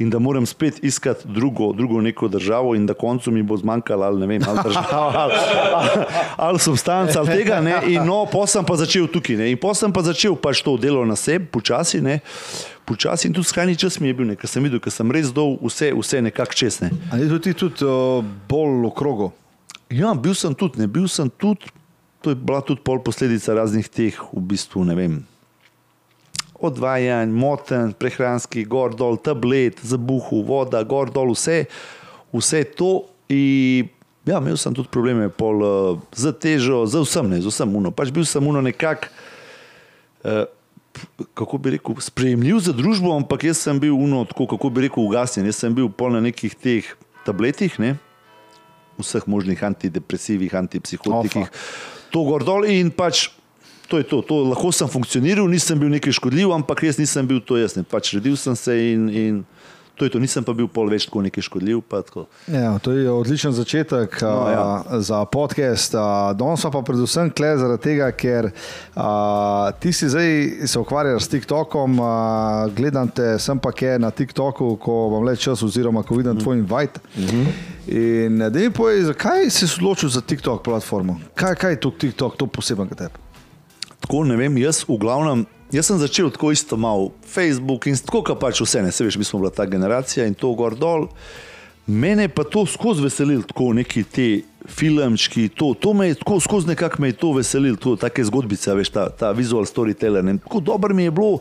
in 0.00 0.10
da 0.10 0.18
moram 0.18 0.46
spet 0.48 0.80
iskati 0.84 1.28
drugo, 1.28 1.72
drugo 1.76 2.00
neko 2.00 2.28
državo 2.28 2.74
in 2.74 2.86
da 2.86 2.94
koncu 2.94 3.30
mi 3.30 3.42
bo 3.42 3.56
zmanjkalo 3.56 4.06
ali 4.06 4.20
ne 4.20 4.26
vem, 4.26 4.42
ali 4.48 4.58
država, 4.64 5.12
ali, 5.22 5.34
ali, 5.74 6.06
ali 6.36 6.58
substanca, 6.58 7.20
ali 7.20 7.28
tega. 7.28 7.60
Ne, 7.60 7.80
in 7.86 8.06
no, 8.06 8.24
pa 8.32 8.46
sem 8.46 8.64
pa 8.64 8.76
začel 8.80 9.08
tukaj 9.12 9.36
ne, 9.36 9.50
in 9.52 9.60
pa 9.60 9.74
sem 9.76 9.92
pa 9.92 10.04
začel 10.06 10.36
pač 10.36 10.62
to 10.64 10.76
delo 10.80 11.04
na 11.04 11.16
sebi, 11.16 11.46
počasi. 11.52 12.00
Ne, 12.00 12.20
Počasi 12.84 13.28
in 13.28 13.34
tudi 13.34 13.46
skrajni 13.46 13.76
čas 13.78 14.00
mi 14.00 14.10
je 14.10 14.16
bil, 14.18 14.32
ker 14.36 14.50
sem 14.50 14.64
videl, 14.64 14.80
ker 14.82 14.92
sem 14.92 15.10
res 15.14 15.30
dol 15.34 15.56
vse, 15.62 15.92
vse 15.94 16.22
nekako 16.26 16.56
česne. 16.58 16.90
Ali 17.12 17.28
je 17.28 17.38
ti 17.42 17.54
tudi 17.54 17.86
uh, 17.86 18.24
bolj 18.48 18.88
v 18.88 18.94
krogu? 18.96 19.28
Ja, 19.90 20.14
bil 20.14 20.34
sem 20.38 20.54
tudi, 20.54 20.80
ne, 20.82 20.86
bil 20.90 21.08
sem 21.10 21.30
tudi, 21.30 21.70
to 22.22 22.34
je 22.34 22.38
bila 22.38 22.60
tudi 22.62 22.82
pol 22.86 23.00
posledica 23.02 23.54
raznih 23.58 23.88
teh, 23.90 24.18
v 24.32 24.42
bistvu, 24.52 24.84
ne 24.86 24.94
vem, 24.98 25.14
odvajanj, 26.60 27.32
moten, 27.32 27.94
prehranski, 27.98 28.66
gor 28.68 28.94
dol, 28.94 29.18
tablet, 29.18 29.80
zabuhu, 29.82 30.44
voda, 30.46 30.82
gor 30.86 31.10
dol, 31.10 31.32
vse, 31.34 31.64
vse 32.34 32.62
to. 32.76 32.92
In, 33.30 33.88
ja, 34.28 34.38
imel 34.38 34.58
sem 34.60 34.74
tudi 34.76 34.92
probleme 34.92 35.30
pol, 35.32 35.64
uh, 35.64 36.06
z 36.14 36.34
težo, 36.38 36.84
z 36.86 37.02
vsem, 37.06 37.30
ne, 37.32 37.42
z 37.42 37.50
vsem 37.50 37.76
uno. 37.82 37.94
Pač 37.94 38.12
bil 38.14 38.26
sem 38.28 38.46
uno 38.46 38.62
nekako. 38.62 39.10
Uh, 40.20 40.44
Kako 41.38 41.58
bi 41.62 41.76
rekel, 41.76 42.00
sprejemljiv 42.02 42.58
za 42.66 42.74
družbo, 42.76 43.14
ampak 43.16 43.46
jaz 43.46 43.62
sem 43.62 43.78
bil 43.80 43.94
uno, 43.94 44.24
tako, 44.28 44.48
kako 44.50 44.70
bi 44.74 44.88
rekel, 44.88 45.04
ugasnjen. 45.06 45.46
Jaz 45.48 45.62
sem 45.62 45.74
bil 45.74 45.88
pol 45.88 46.12
na 46.16 46.20
nekih 46.24 46.54
teh 46.58 46.88
tabletih, 47.24 47.78
ne? 47.80 47.96
vseh 49.00 49.24
možnih 49.24 49.56
antidepresivih, 49.64 50.54
antipsihotikih, 50.54 51.48
to 52.12 52.24
gor 52.26 52.44
dol 52.44 52.68
in 52.68 52.92
pač 52.92 53.30
to 53.90 53.98
je 53.98 54.06
to. 54.06 54.22
to. 54.22 54.46
Lahko 54.46 54.70
sem 54.70 54.86
funkcioniral, 54.86 55.48
nisem 55.50 55.74
bil 55.74 55.90
neki 55.90 56.14
škodljiv, 56.14 56.54
ampak 56.54 56.86
res 56.86 57.00
nisem 57.00 57.26
bil 57.26 57.42
to 57.42 57.58
jaz. 57.58 57.74
Ne. 57.74 57.82
Pač 57.82 58.14
redil 58.14 58.38
sem 58.38 58.54
se 58.54 58.76
in, 58.92 59.08
in 59.10 59.34
to 60.00 60.08
je 60.08 60.10
to. 60.10 60.18
Nisem 60.18 60.40
pa 60.40 60.54
bil 60.56 60.64
pol 60.72 60.88
več 60.88 61.04
tako 61.04 61.20
neki 61.20 61.42
škodljiv. 61.44 61.82
tako. 61.92 62.24
Ja, 62.48 62.78
to 62.80 62.94
je 62.96 63.10
odličen 63.10 63.52
začetek 63.52 64.16
no, 64.24 64.28
ja. 64.48 64.52
ja. 64.56 65.00
za 65.00 65.24
podcast. 65.28 65.94
a, 65.94 66.32
Danes 66.32 66.64
pa 66.64 66.80
predvsem 66.80 67.28
kle 67.36 67.52
zaradi 67.60 67.82
tega, 67.84 68.08
ker 68.16 68.48
a, 68.96 69.72
ti 69.76 69.92
si 69.92 70.08
zdaj 70.08 70.64
se 70.64 70.80
ukvarjaš 70.80 71.28
s 71.28 71.32
TikTokom, 71.34 72.00
a, 72.00 72.14
gledam 72.72 73.12
te 73.12 73.36
sem 73.38 73.60
pa 73.60 73.74
kje 73.76 73.98
na 74.00 74.08
TikToku, 74.10 74.72
ko 74.80 74.96
vam 75.12 75.28
le 75.28 75.36
čas, 75.36 75.60
oziroma 75.62 76.02
ko 76.02 76.16
vidim 76.16 76.38
mm. 76.38 76.40
tvoj 76.40 76.58
invite. 76.62 77.04
Mm 77.16 77.28
-hmm. 77.28 77.46
In 77.90 78.38
da 78.38 78.58
mi 78.58 78.70
povej, 78.70 79.02
zakaj 79.12 79.50
si 79.50 79.68
se 79.68 79.76
odločil 79.80 80.08
za 80.08 80.20
TikTok 80.20 80.64
platformo? 80.64 81.20
Kaj, 81.34 81.54
kaj 81.54 81.72
je 81.72 81.80
to 81.80 81.90
TikTok, 81.90 82.36
to 82.36 82.46
poseben 82.46 82.88
za 82.88 82.94
tebe? 82.94 83.14
Tako 84.00 84.24
ne 84.24 84.36
vem, 84.36 84.58
jaz 84.58 84.84
v 84.88 84.96
glavnem. 84.96 85.46
Jaz 85.72 85.86
sem 85.86 85.98
začel 85.98 86.30
tako 86.30 86.50
isto 86.52 86.76
malo 86.76 87.10
Facebook 87.26 87.86
in 87.86 87.96
tako, 87.96 88.24
kot 88.26 88.40
pač 88.42 88.58
vse, 88.60 88.82
ne 88.82 88.90
se 88.92 89.04
veš, 89.06 89.16
mi 89.16 89.24
smo 89.24 89.38
bila 89.38 89.52
ta 89.54 89.66
generacija 89.70 90.26
in 90.26 90.34
to 90.34 90.50
gor 90.58 90.74
dol. 90.74 91.06
Mene 91.86 92.28
pa 92.28 92.42
to 92.44 92.64
skozi 92.66 93.02
veselilo, 93.02 93.42
tako 93.46 93.72
neki 93.78 94.02
ti 94.02 94.44
filmčki, 94.66 95.48
to, 95.48 95.72
to 95.74 95.92
me 95.94 96.08
je 96.08 96.14
tako 96.14 96.40
skozi 96.40 96.68
nekako 96.68 97.02
me 97.02 97.08
je 97.08 97.16
to 97.22 97.32
veselilo, 97.32 97.76
to 97.76 97.94
take 97.96 98.24
zgodbice, 98.24 98.74
veš, 98.74 98.90
ta, 98.94 99.08
ta 99.10 99.30
vizual 99.30 99.66
storyteller. 99.66 100.24
Ne. 100.26 100.36
Tako 100.38 100.60
dobro 100.60 100.94
mi 100.94 101.06
je 101.06 101.10
bilo, 101.10 101.38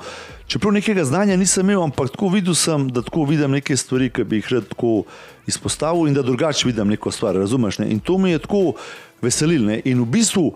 čeprav 0.47 0.73
nekega 0.73 1.05
znanja 1.05 1.37
nisem 1.37 1.69
imel, 1.69 1.83
ampak 1.83 2.11
tako 2.13 2.29
videl 2.33 2.55
sem, 2.55 2.87
da 2.89 3.01
tako 3.01 3.25
vidim 3.29 3.51
neke 3.51 3.77
stvari, 3.77 4.09
ki 4.13 4.23
bi 4.23 4.43
jih 4.43 4.51
rad 4.53 4.67
tako 4.69 5.03
izpostavil 5.47 6.07
in 6.07 6.13
da 6.13 6.21
drugače 6.21 6.67
vidim 6.69 6.93
neko 6.93 7.11
stvar, 7.11 7.35
razumeš? 7.35 7.81
Ne. 7.81 7.89
In 7.89 7.99
to 7.99 8.17
me 8.17 8.31
je 8.31 8.45
tako 8.45 8.73
veselilo. 9.21 9.67
ne. 9.73 9.81
In 9.85 10.05
v 10.05 10.05
bistvu 10.05 10.53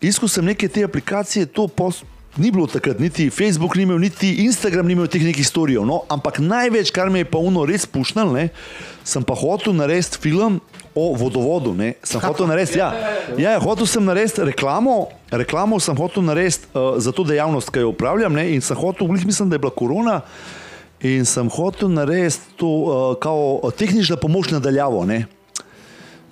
Iskal 0.00 0.30
sem 0.30 0.44
neke 0.46 0.68
te 0.70 0.84
aplikacije, 0.86 1.46
to 1.50 1.66
pos, 1.66 2.04
ni 2.36 2.50
bilo 2.50 2.66
takrat, 2.66 2.98
niti 2.98 3.30
Facebook 3.30 3.76
ni 3.76 3.82
imel, 3.82 3.98
niti 3.98 4.34
Instagram 4.44 4.86
ni 4.86 4.92
imel 4.92 5.08
teh 5.10 5.22
nekih 5.24 5.46
storijev. 5.46 5.86
No? 5.86 6.02
Ampak 6.08 6.38
največ, 6.38 6.90
kar 6.94 7.10
me 7.10 7.24
je 7.24 7.30
pa 7.30 7.38
uno 7.38 7.64
res 7.66 7.86
pušnal, 7.86 8.32
ne? 8.34 8.48
sem 9.04 9.24
pa 9.24 9.34
hotel 9.34 9.72
narediti 9.72 10.20
film 10.20 10.60
o 10.94 11.14
vodovodu. 11.16 11.72
Ne? 11.74 11.94
Sem 12.04 12.20
hotel 12.20 12.50
narediti, 12.50 12.78
ja, 12.78 12.92
ja, 13.38 13.54
ja, 13.56 13.56
hotel 13.62 13.88
sem 13.88 14.04
narediti 14.04 14.44
reklamo, 14.50 15.08
reklamo 15.30 15.80
sem 15.80 15.96
hotel 15.96 16.26
narediti 16.28 16.68
uh, 16.74 16.98
za 17.00 17.12
to 17.12 17.24
dejavnost, 17.24 17.72
ki 17.72 17.86
jo 17.86 17.94
upravljam. 17.94 18.36
Ne? 18.36 18.50
In 18.54 18.60
sem 18.60 18.76
hotel, 18.76 19.08
mislim, 19.08 19.48
da 19.48 19.56
je 19.56 19.64
bila 19.64 19.72
korona. 19.72 20.20
In 21.00 21.24
sem 21.24 21.48
hotel 21.48 21.88
narediti 21.94 22.54
to 22.60 22.68
uh, 22.68 23.16
kao 23.22 23.72
tehnična 23.78 24.16
pomoč 24.16 24.50
nadaljavo. 24.52 25.04
Ne? 25.08 25.24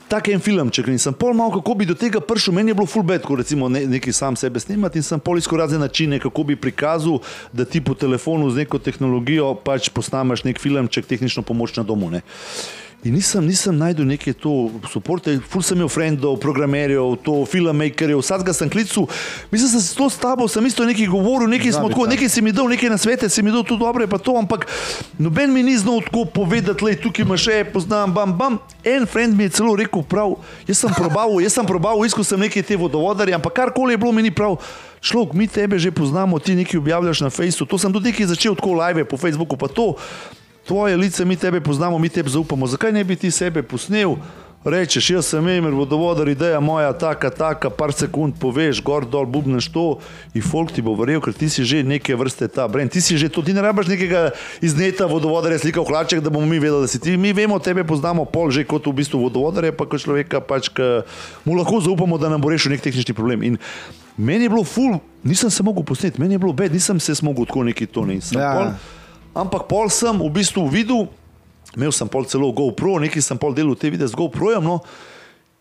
Tak 0.09 0.29
en 0.29 0.41
filmček 0.41 0.89
in 0.93 0.99
sem 1.03 1.15
pol 1.15 1.35
malo, 1.35 1.57
kako 1.59 1.75
bi 1.75 1.87
do 1.89 1.95
tega 1.99 2.21
prišel. 2.23 2.55
Meni 2.55 2.71
je 2.71 2.79
bilo 2.79 2.87
full 2.87 3.07
bed, 3.07 3.25
ko 3.27 3.37
recimo 3.41 3.69
ne, 3.69 3.85
nekaj 3.91 4.15
sam 4.15 4.37
sebe 4.39 4.61
snimati 4.63 5.01
in 5.01 5.07
sem 5.07 5.21
pol 5.21 5.39
iskal 5.39 5.59
razne 5.65 5.79
načine, 5.83 6.21
kako 6.23 6.45
bi 6.47 6.57
prikazal, 6.57 7.21
da 7.53 7.65
ti 7.65 7.81
po 7.81 7.95
telefonu 7.95 8.51
z 8.51 8.65
neko 8.65 8.79
tehnologijo 8.79 9.55
pač 9.67 9.91
posnamaš 9.91 10.45
nek 10.47 10.63
filmček, 10.63 11.07
tehnično 11.07 11.43
pomoč 11.43 11.77
na 11.77 11.83
domu. 11.83 12.11
Ne. 12.11 12.23
In 13.07 13.15
nisem, 13.15 13.45
nisem 13.47 13.77
najdel 13.79 14.07
neke 14.09 14.33
to 14.35 14.67
podpore, 14.83 15.37
ful 15.47 15.63
sem 15.63 15.79
imel 15.79 15.91
frendov, 15.93 16.41
programerjev, 16.43 17.13
to 17.23 17.45
filmmakerjev, 17.47 18.19
vsakega 18.19 18.51
sem 18.57 18.71
klical. 18.73 19.07
Mislim, 19.53 19.71
da 19.71 19.83
sem 19.85 20.11
s 20.11 20.19
tabo 20.19 20.49
sem 20.51 20.67
isto 20.67 20.83
nekaj 20.83 21.07
govoril, 21.13 21.47
nekaj 21.53 21.77
smo 21.77 21.87
tako, 21.93 22.09
nekaj 22.11 22.27
si 22.33 22.43
mi 22.43 22.51
dal, 22.57 22.67
nekaj 22.67 22.91
na 22.91 22.99
svete, 22.99 23.31
si 23.31 23.45
mi 23.47 23.55
dal 23.55 23.63
tudi 23.63 23.85
dobre, 23.85 24.09
pa 24.11 24.19
to, 24.19 24.35
ampak 24.35 24.67
noben 25.23 25.55
mi 25.55 25.63
ni 25.63 25.77
znal 25.79 26.03
tako 26.03 26.25
povedati, 26.27 26.83
le 26.83 26.97
tukaj 26.99 27.23
imaš 27.23 27.47
še, 27.47 27.61
poznam, 27.71 28.11
bam, 28.11 28.35
bam. 28.35 28.59
En 28.83 29.07
friend 29.07 29.39
mi 29.39 29.47
je 29.47 29.61
celo 29.61 29.77
rekel, 29.79 30.03
prav, 30.03 30.41
jaz 30.67 30.83
sem 30.83 30.99
probal, 30.99 31.39
jaz 31.45 31.55
sem 31.55 31.69
probal, 31.69 32.03
iskal 32.03 32.27
sem 32.27 32.43
nekaj 32.43 32.67
te 32.67 32.81
vodovodarje, 32.81 33.39
ampak 33.39 33.55
karkoli 33.55 33.95
je 33.95 34.03
bilo, 34.03 34.11
mi 34.11 34.27
ni 34.27 34.35
prav. 34.35 34.59
Šlok, 34.99 35.37
mi 35.39 35.47
tebe 35.47 35.79
že 35.79 35.95
poznamo, 35.95 36.43
ti 36.43 36.59
nekaj 36.59 36.81
objavljaš 36.83 37.23
na 37.23 37.31
Facebooku, 37.31 37.71
to 37.71 37.79
sem 37.79 37.95
tudi 37.95 38.11
nekaj 38.11 38.35
začel 38.35 38.59
tako 38.59 38.75
live 38.81 39.07
po 39.07 39.15
Facebooku, 39.15 39.55
pa 39.55 39.71
to 39.71 39.95
tvoje 40.66 40.96
lice, 40.96 41.25
mi 41.25 41.37
tebe 41.37 41.61
poznamo, 41.61 41.99
mi 41.99 42.08
tebe 42.08 42.30
zaupamo. 42.30 42.66
Zakaj 42.66 42.92
ne 42.92 43.04
bi 43.04 43.16
ti 43.16 43.30
sebe 43.30 43.62
posnel? 43.62 44.16
Rečeš, 44.66 45.11
jaz 45.11 45.26
sem 45.30 45.46
Emir, 45.46 45.70
vodovodar, 45.70 46.26
ideja 46.26 46.58
moja, 46.61 46.90
taka, 46.90 47.30
taka, 47.30 47.70
par 47.70 47.92
sekund 47.94 48.35
poveš, 48.35 48.80
gor, 48.82 49.04
dol, 49.06 49.23
bubneš 49.23 49.68
to 49.70 49.85
in 50.35 50.42
folk 50.42 50.75
ti 50.75 50.82
bo 50.82 50.96
verjel, 50.99 51.23
ker 51.23 51.30
ti 51.30 51.46
si 51.46 51.62
že 51.62 51.85
neke 51.87 52.16
vrste 52.18 52.49
ta 52.50 52.66
brend. 52.66 52.90
Ti 52.90 52.99
si 52.99 53.14
že 53.14 53.30
to, 53.30 53.46
ti 53.46 53.54
ne 53.54 53.62
rabiš 53.62 53.87
nekega 53.87 54.35
izneta 54.58 55.06
vodovodarja, 55.06 55.62
slika 55.62 55.87
v 55.87 55.87
hlaček, 55.87 56.18
da 56.18 56.35
bomo 56.35 56.50
mi 56.50 56.58
vedeli, 56.58 56.82
da 56.82 56.90
si 56.90 56.99
ti. 56.99 57.14
Mi 57.14 57.30
vemo, 57.30 57.62
tebe 57.62 57.87
poznamo 57.87 58.26
pol 58.26 58.50
že 58.50 58.66
kot 58.66 58.90
v 58.90 58.99
bistvu 58.99 59.23
vodovodarja, 59.23 59.70
pa 59.70 59.87
kot 59.87 60.02
človeka, 60.02 60.42
pač, 60.42 60.75
ki 60.75 61.06
mu 61.46 61.54
lahko 61.54 61.78
zaupamo, 61.87 62.18
da 62.18 62.26
nam 62.26 62.42
bo 62.42 62.50
rešil 62.50 62.75
nek 62.75 62.82
tehnični 62.82 63.14
problem. 63.14 63.46
In 63.46 63.62
meni 64.18 64.50
je 64.50 64.50
bilo 64.50 64.66
ful, 64.66 64.99
nisem 65.23 65.46
se 65.46 65.62
mogel 65.62 65.87
posneti, 65.87 66.18
meni 66.18 66.35
je 66.35 66.42
bilo 66.42 66.50
bed, 66.50 66.75
nisem 66.75 66.99
se 66.99 67.14
mogel 67.23 67.46
tako 67.46 67.70
neki 67.70 67.87
to 67.87 68.02
ne. 68.02 68.18
Ja. 68.35 68.75
Ampak 69.37 69.69
pol 69.69 69.93
sem 69.93 70.16
v 70.16 70.31
bistvu 70.33 70.64
videl, 70.73 71.05
imel 71.76 71.93
sem 71.93 72.09
pol 72.09 72.25
celo 72.25 72.49
GoPro, 72.57 72.97
nekaj 73.05 73.21
sem 73.21 73.37
pol 73.37 73.52
delal 73.52 73.76
te 73.76 73.93
videe 73.93 74.09
z 74.09 74.16
GoProjem. 74.16 74.64
No, 74.64 74.81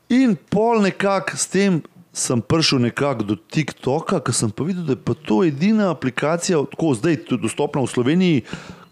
in 0.08 0.38
pol 0.40 0.80
nekako 0.86 1.36
s 1.36 1.52
tem 1.52 1.82
sem 2.16 2.40
prišel 2.40 2.80
nekako 2.88 3.28
do 3.28 3.36
TikToka, 3.36 4.22
ker 4.24 4.32
sem 4.32 4.48
pa 4.48 4.64
videl, 4.64 4.88
da 4.88 4.96
je 4.96 5.04
pa 5.04 5.12
to 5.20 5.42
edina 5.44 5.90
aplikacija, 5.92 6.62
tako 6.72 6.94
zdaj 6.96 7.26
dostopna 7.36 7.84
v 7.84 7.92
Sloveniji, 7.92 8.46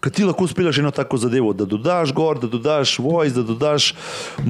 ki 0.04 0.10
ti 0.10 0.24
lahko 0.24 0.46
spelaš 0.48 0.78
eno 0.78 0.90
tako 0.90 1.16
zadevo, 1.16 1.52
da 1.52 1.64
dodaš 1.64 2.12
gor, 2.12 2.38
da 2.40 2.46
dodaš 2.46 2.98
voice, 2.98 3.34
da 3.34 3.42
dodaš 3.42 3.92
uh, 3.92 4.44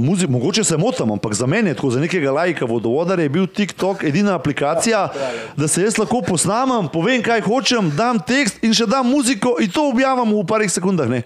muziko. 0.00 0.32
Mogoče 0.32 0.64
se 0.64 0.76
motam, 0.76 1.12
ampak 1.12 1.34
za 1.34 1.46
mene, 1.46 1.74
tako 1.74 1.90
za 1.90 2.00
nekega 2.00 2.32
lajka 2.32 2.64
vodovodara, 2.64 3.22
je 3.22 3.28
bil 3.28 3.46
TikTok 3.46 4.04
edina 4.04 4.34
aplikacija, 4.34 5.08
da 5.56 5.68
se 5.68 5.82
jaz 5.82 5.98
lahko 5.98 6.22
posnamem, 6.22 6.88
povem, 6.92 7.22
kaj 7.22 7.42
hočem, 7.42 7.90
dam 7.96 8.22
tekst 8.22 8.62
in 8.62 8.74
še 8.74 8.86
dam 8.86 9.10
muziko 9.10 9.56
in 9.60 9.70
to 9.70 9.88
objavim 9.90 10.30
v 10.36 10.46
parih 10.46 10.70
sekundah. 10.70 11.10
Ne. 11.10 11.24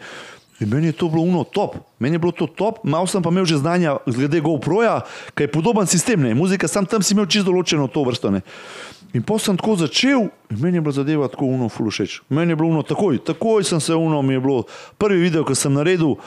In 0.58 0.72
meni 0.72 0.90
je 0.90 0.96
to 0.98 1.06
bilo 1.08 1.22
uno 1.22 1.44
top, 1.44 1.76
meni 1.98 2.16
je 2.16 2.18
bilo 2.18 2.32
to 2.32 2.46
top, 2.46 2.82
malo 2.82 3.06
sem 3.06 3.22
pa 3.22 3.30
imel 3.30 3.46
že 3.46 3.60
znanja 3.60 4.00
glede 4.06 4.40
GoPro-ja, 4.42 5.04
kaj 5.34 5.46
je 5.46 5.52
podoben 5.52 5.86
sistem, 5.86 6.22
ne. 6.22 6.34
muzika, 6.34 6.66
sam 6.68 6.86
tam 6.86 7.02
si 7.02 7.14
imel 7.14 7.28
čisto 7.30 7.52
določeno 7.52 7.86
to 7.86 8.02
vrsto. 8.02 8.32
Ne. 8.34 8.42
In 9.16 9.22
potem 9.24 9.44
sem 9.44 9.56
tako 9.56 9.76
začel, 9.80 10.28
in 10.52 10.58
meni 10.60 10.76
je 10.76 10.84
bila 10.84 10.92
zadeva 10.92 11.28
tako 11.32 11.46
uno, 11.48 11.68
fulušeč. 11.68 12.20
Meni 12.28 12.52
je 12.52 12.56
bilo 12.56 12.68
uno, 12.68 12.82
takoj, 12.82 13.18
takoj 13.24 13.64
sem 13.64 13.80
se 13.80 13.94
uno, 13.94 14.22
mi 14.22 14.34
je 14.34 14.40
bilo 14.40 14.62
prvi 14.98 15.20
video, 15.20 15.44
ki 15.48 15.56
sem 15.56 15.72
naredil. 15.72 16.18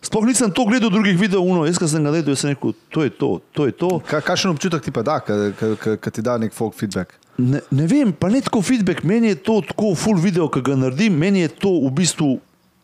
Sploh 0.00 0.24
nisem 0.24 0.48
to 0.48 0.64
gledal 0.64 0.88
drugih 0.90 1.18
videov, 1.20 1.44
uno, 1.44 1.66
jaz 1.68 1.76
sem 1.84 2.04
ga 2.04 2.14
gledal, 2.14 2.32
jaz 2.32 2.40
sem 2.40 2.54
rekel, 2.54 2.72
to 2.88 3.04
je 3.04 3.10
to, 3.12 3.30
to 3.52 3.66
je 3.68 3.72
to. 3.76 3.90
Kakšen 4.08 4.54
občutek 4.54 4.80
ti 4.80 4.92
pa 4.92 5.04
da, 5.04 5.18
ki 5.20 6.10
ti 6.10 6.24
da 6.24 6.38
nek 6.40 6.56
folk 6.56 6.72
feedback? 6.74 7.18
Ne, 7.36 7.60
ne 7.70 7.88
vem, 7.88 8.12
pa 8.12 8.32
ne 8.32 8.40
tako 8.40 8.62
feedback, 8.64 9.04
meni 9.04 9.34
je 9.34 9.42
to 9.44 9.60
tako 9.68 9.92
full 9.92 10.16
video, 10.16 10.48
ki 10.48 10.64
ga 10.64 10.78
naredim, 10.80 11.20
meni 11.20 11.44
je 11.44 11.52
to 11.52 11.74
v 11.84 11.92
bistvu 12.00 12.38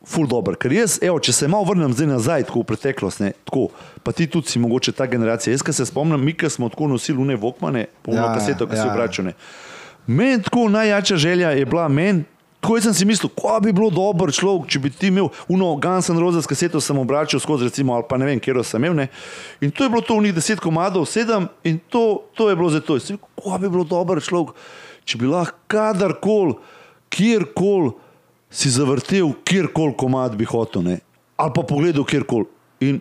ful 0.06 0.26
dobro. 0.26 0.54
Ker 0.54 0.72
jaz, 0.72 0.98
evo, 1.02 1.18
če 1.20 1.34
se 1.34 1.48
malo 1.50 1.66
vrnem 1.68 1.94
zdaj 1.94 2.08
nazaj, 2.12 2.46
tako 2.48 2.62
v 2.62 2.70
preteklost, 2.70 3.22
ne, 3.24 3.32
tako, 3.48 3.68
pa 4.06 4.14
ti 4.14 4.28
tudi 4.30 4.52
si 4.52 4.62
mogoče 4.62 4.94
ta 4.96 5.08
generacija. 5.10 5.54
Jaz, 5.54 5.64
ki 5.66 5.74
se 5.74 5.88
spomnim, 5.88 6.22
mi, 6.22 6.36
ki 6.38 6.50
smo 6.52 6.70
tako 6.72 6.88
nosili 6.94 7.18
une 7.22 7.36
vokmane, 7.40 7.88
polno 8.06 8.22
ja, 8.22 8.32
kaseto, 8.34 8.68
ki 8.70 8.78
ja. 8.78 8.86
so 8.86 8.94
obračune. 8.94 9.34
Meni 10.06 10.42
tako 10.42 10.68
najjača 10.70 11.16
želja 11.18 11.50
je 11.58 11.66
bila 11.66 11.88
meni. 11.88 12.24
Tako 12.60 12.80
sem 12.82 12.94
si 12.94 13.04
mislil, 13.06 13.30
ko 13.36 13.58
bi 13.62 13.70
bilo 13.70 13.90
dobro 13.94 14.32
človek, 14.32 14.70
če 14.72 14.80
bi 14.82 14.90
ti 14.90 15.10
imel 15.12 15.28
uno 15.52 15.68
Guns 15.78 16.08
N' 16.10 16.18
Roses 16.18 16.48
kaseto, 16.50 16.80
sem 16.82 16.98
obračal 16.98 17.38
skozi, 17.38 17.68
recimo, 17.68 17.94
ali 17.94 18.06
pa 18.08 18.16
ne 18.18 18.26
vem, 18.26 18.40
kje 18.42 18.64
sem 18.64 18.82
imel. 18.82 18.96
Ne? 18.96 19.06
In 19.60 19.70
to 19.70 19.84
je 19.84 19.92
bilo 19.92 20.02
to 20.02 20.16
v 20.16 20.24
njih 20.24 20.34
deset 20.34 20.62
komadov, 20.62 21.04
sedem, 21.06 21.46
in 21.62 21.78
to, 21.78 22.24
to 22.34 22.48
je 22.50 22.56
bilo 22.56 22.70
za 22.70 22.80
to. 22.80 22.98
Ko 23.38 23.58
bi 23.60 23.70
bilo 23.70 23.84
dobro 23.84 24.18
človek, 24.18 24.56
če 25.06 25.20
bi 25.20 25.30
lahko 25.30 25.58
kadarkoli, 25.70 26.56
kjerkoli 27.12 27.92
si 28.56 28.70
zavrtel, 28.72 29.34
kjerkoli 29.44 29.92
komad 29.98 30.36
bi 30.36 30.48
hotel, 30.48 30.82
ne? 30.82 30.98
ali 31.36 31.52
pa 31.54 31.62
pogledal 31.62 32.04
kjerkoli. 32.04 32.48
In 32.80 33.00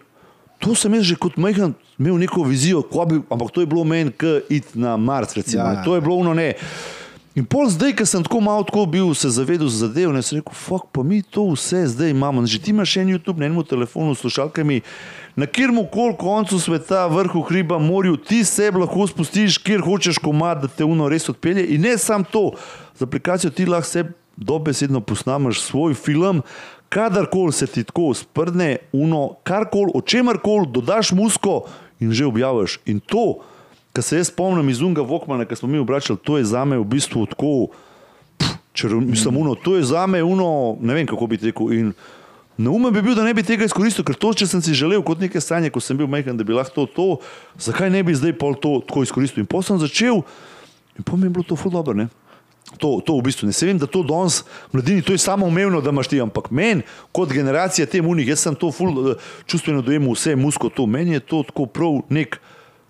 to 0.60 0.76
sem 0.76 0.94
jaz 0.94 1.08
že 1.08 1.16
kot 1.16 1.38
majhen 1.40 1.74
imel 2.00 2.20
neko 2.20 2.44
vizijo, 2.44 2.84
bi, 3.08 3.22
ampak 3.30 3.52
to 3.56 3.64
je 3.64 3.70
bilo 3.70 3.84
meni, 3.88 4.12
ki 4.12 4.42
id 4.50 4.76
na 4.76 4.98
Mars, 4.98 5.36
recimo. 5.36 5.64
Ja, 5.64 5.80
ja. 5.80 5.84
To 5.84 5.96
je 5.96 6.02
bilo 6.02 6.18
ono 6.20 6.34
ne. 6.34 6.54
In 7.36 7.44
pol 7.44 7.68
zdaj, 7.68 7.92
ker 8.00 8.08
sem 8.08 8.24
tako 8.24 8.40
malo 8.40 8.64
tako 8.64 8.86
bil, 8.88 9.10
se 9.16 9.28
zavedel 9.28 9.68
za 9.68 9.88
zadev, 9.88 10.14
ne 10.16 10.22
sem 10.24 10.40
rekel, 10.40 10.56
fuck, 10.56 10.88
pa 10.96 11.04
mi 11.04 11.20
to 11.20 11.50
vse 11.52 11.82
zdaj 11.92 12.14
imamo. 12.16 12.46
Že 12.48 12.60
ti 12.64 12.72
imaš 12.72 12.96
en 12.98 13.12
YouTube 13.12 13.44
na 13.44 13.50
enem 13.50 13.64
telefonu, 13.68 14.16
slušalkami, 14.16 14.80
na 15.36 15.48
kjermu 15.48 15.84
kol 15.92 16.16
koncu 16.16 16.60
sveta, 16.60 17.04
vrhu 17.12 17.44
hriba, 17.48 17.80
morju, 17.80 18.16
ti 18.16 18.44
se 18.48 18.72
lahko 18.72 19.08
spustiš, 19.08 19.60
kjer 19.60 19.84
hočeš 19.84 20.20
komad, 20.24 20.64
da 20.64 20.72
te 20.72 20.88
uno 20.88 21.12
res 21.12 21.28
odpelje. 21.28 21.68
In 21.76 21.84
ne 21.84 21.98
samo 22.00 22.24
to, 22.24 22.46
z 22.96 23.04
aplikacijo 23.04 23.52
ti 23.52 23.68
lahko 23.68 23.92
se 23.92 24.06
dobesedno 24.38 25.02
posnameš 25.02 25.62
svoj 25.62 25.94
film, 25.94 26.42
kadarkoli 26.90 27.52
se 27.52 27.68
ti 27.68 27.84
tako 27.84 28.14
sprdne, 28.14 28.78
uno, 28.92 29.36
karkoli, 29.44 29.92
o 29.94 30.02
čemarkoli, 30.02 30.68
dodaš 30.72 31.12
musko 31.12 31.66
in 32.00 32.12
že 32.12 32.26
objaviš. 32.26 32.80
In 32.86 33.00
to, 33.00 33.40
kar 33.94 34.04
se 34.04 34.18
jaz 34.18 34.28
spomnim 34.28 34.70
iz 34.70 34.82
Unga 34.82 35.02
Vokmana, 35.02 35.46
ki 35.46 35.56
smo 35.56 35.70
mi 35.70 35.80
obračali, 35.80 36.20
to 36.24 36.38
je 36.38 36.46
za 36.46 36.66
me 36.66 36.78
v 36.78 36.84
bistvu 36.84 37.26
tako, 37.26 37.68
mislim, 38.84 39.38
uno, 39.38 39.56
to 39.56 39.76
je 39.76 39.84
za 39.84 40.08
me 40.08 40.24
uno, 40.24 40.78
ne 40.82 40.94
vem 40.94 41.08
kako 41.08 41.28
bi 41.28 41.40
rekel. 41.42 41.74
In 41.74 41.94
na 42.58 42.72
umu 42.72 42.92
bi 42.92 43.02
bil, 43.02 43.16
da 43.16 43.24
ne 43.24 43.34
bi 43.34 43.44
tega 43.44 43.66
izkoristil, 43.66 44.06
ker 44.06 44.16
to, 44.16 44.34
če 44.34 44.48
sem 44.48 44.62
si 44.62 44.76
želel 44.76 45.04
kot 45.04 45.20
neke 45.20 45.42
sanje, 45.42 45.72
ko 45.72 45.80
sem 45.80 45.98
bil 45.98 46.08
majhen, 46.08 46.38
da 46.38 46.44
bi 46.44 46.56
lahko 46.56 46.86
to, 46.86 46.86
to, 46.96 47.08
zakaj 47.60 47.90
ne 47.92 48.04
bi 48.04 48.16
zdaj 48.16 48.36
pol 48.40 48.56
to 48.56 48.78
tako 48.88 49.04
izkoristil. 49.04 49.44
In 49.44 49.48
potem 49.48 49.76
sem 49.76 49.88
začel 49.88 50.24
in 50.96 51.04
potem 51.04 51.26
mi 51.26 51.28
je 51.28 51.36
bilo 51.36 51.44
to 51.48 51.56
ful 51.60 51.72
dobro, 51.72 51.96
ne? 51.96 52.08
To, 52.80 53.00
to 53.06 53.18
v 53.18 53.28
bistvu 53.30 53.48
ne. 53.50 53.54
Se 53.56 53.68
vem, 53.68 53.78
da 53.80 53.88
to 53.88 54.04
danes 54.04 54.44
mladini, 54.74 55.04
to 55.06 55.16
je 55.16 55.22
samo 55.22 55.48
umevno, 55.48 55.82
da 55.82 55.94
imaš 55.94 56.12
ti, 56.12 56.22
ampak 56.22 56.52
meni, 56.52 56.84
kot 57.16 57.32
generacija 57.32 57.88
te 57.88 58.02
munih, 58.02 58.28
jaz 58.34 58.48
sem 58.48 58.56
to 58.56 58.72
ful, 58.72 59.12
eh, 59.12 59.24
čustveno 59.48 59.82
dojemal 59.86 60.16
vse 60.18 60.36
musko 60.36 60.70
to, 60.70 60.86
meni 60.86 61.18
je 61.18 61.24
to 61.24 61.44
tako 61.48 61.66
prav 61.66 62.02
nek 62.10 62.40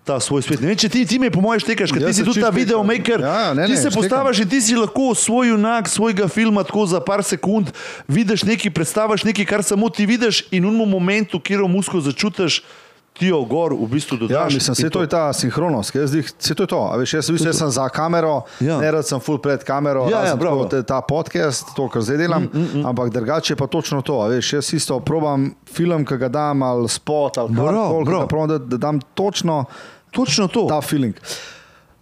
ta 0.06 0.20
svoj 0.20 0.44
svet. 0.46 0.62
Ne 0.62 0.70
vem, 0.70 0.78
če 0.78 0.88
ti, 0.88 1.02
ti 1.02 1.18
me 1.18 1.32
po 1.34 1.42
mojem 1.42 1.64
štekaš, 1.64 1.90
ker 1.90 2.04
ti 2.06 2.14
si 2.14 2.24
tudi 2.24 2.38
ta 2.38 2.52
videomaker, 2.54 3.18
ja, 3.26 3.50
ne, 3.50 3.66
ne, 3.66 3.74
ti 3.74 3.80
se 3.80 3.90
postaviš 3.90 4.44
in 4.44 4.50
ti 4.52 4.60
si 4.62 4.78
lahko 4.78 5.10
svoj 5.18 5.50
junak 5.50 5.90
svojega 5.90 6.28
filma 6.30 6.62
tako 6.62 6.86
za 6.86 7.02
par 7.02 7.24
sekund 7.26 7.72
vidiš 8.06 8.46
nekaj, 8.46 8.70
predstaviš 8.70 9.26
nekaj, 9.26 9.48
kar 9.50 9.66
samo 9.66 9.90
ti 9.90 10.06
vidiš 10.06 10.44
in 10.54 10.68
v 10.70 10.86
momentu, 10.86 11.42
kjer 11.42 11.66
musko 11.66 11.98
začutiš, 12.06 12.62
ti 13.18 13.26
jo 13.26 13.44
gor 13.44 13.74
v 13.74 13.86
bistvu 13.88 14.16
dodaš. 14.16 14.36
Ja, 14.36 14.44
mislim, 14.44 14.74
se 14.74 14.90
to 14.90 15.00
je 15.00 15.08
ta 15.08 15.32
sinhronost, 15.32 15.96
se 16.38 16.54
to 16.54 16.62
je 16.62 16.66
to. 16.66 16.80
Veš, 16.98 17.14
jaz, 17.14 17.30
veš, 17.30 17.44
jaz 17.44 17.58
sem 17.58 17.70
za 17.70 17.88
kamero, 17.88 18.42
ja. 18.60 18.78
ne 18.80 18.90
rad 18.90 19.06
sem 19.06 19.20
full 19.20 19.38
pred 19.38 19.64
kamero, 19.64 20.08
ja, 20.10 20.24
ja, 20.26 20.36
tako, 20.36 20.64
te, 20.70 20.82
ta 20.82 21.00
podcast, 21.00 21.72
to, 21.76 21.88
kar 21.88 22.02
zdaj 22.02 22.20
delam, 22.20 22.42
mm, 22.42 22.60
mm, 22.60 22.68
mm. 22.74 22.86
ampak 22.86 23.10
drugače 23.10 23.52
je 23.52 23.56
pa 23.56 23.66
točno 23.66 24.02
to. 24.02 24.20
Veš, 24.28 24.52
jaz 24.52 24.72
isto 24.74 25.00
probam 25.00 25.50
film, 25.72 26.04
ki 26.04 26.16
ga 26.16 26.28
dam 26.28 26.62
ali 26.62 26.88
spot 26.88 27.38
ali 27.38 27.56
karkoli, 27.56 28.48
da, 28.48 28.58
da 28.58 28.76
dam 28.76 29.00
točno, 29.14 29.64
točno 30.10 30.48
to. 30.48 30.66
Ta 30.68 30.80
feeling. 30.80 31.16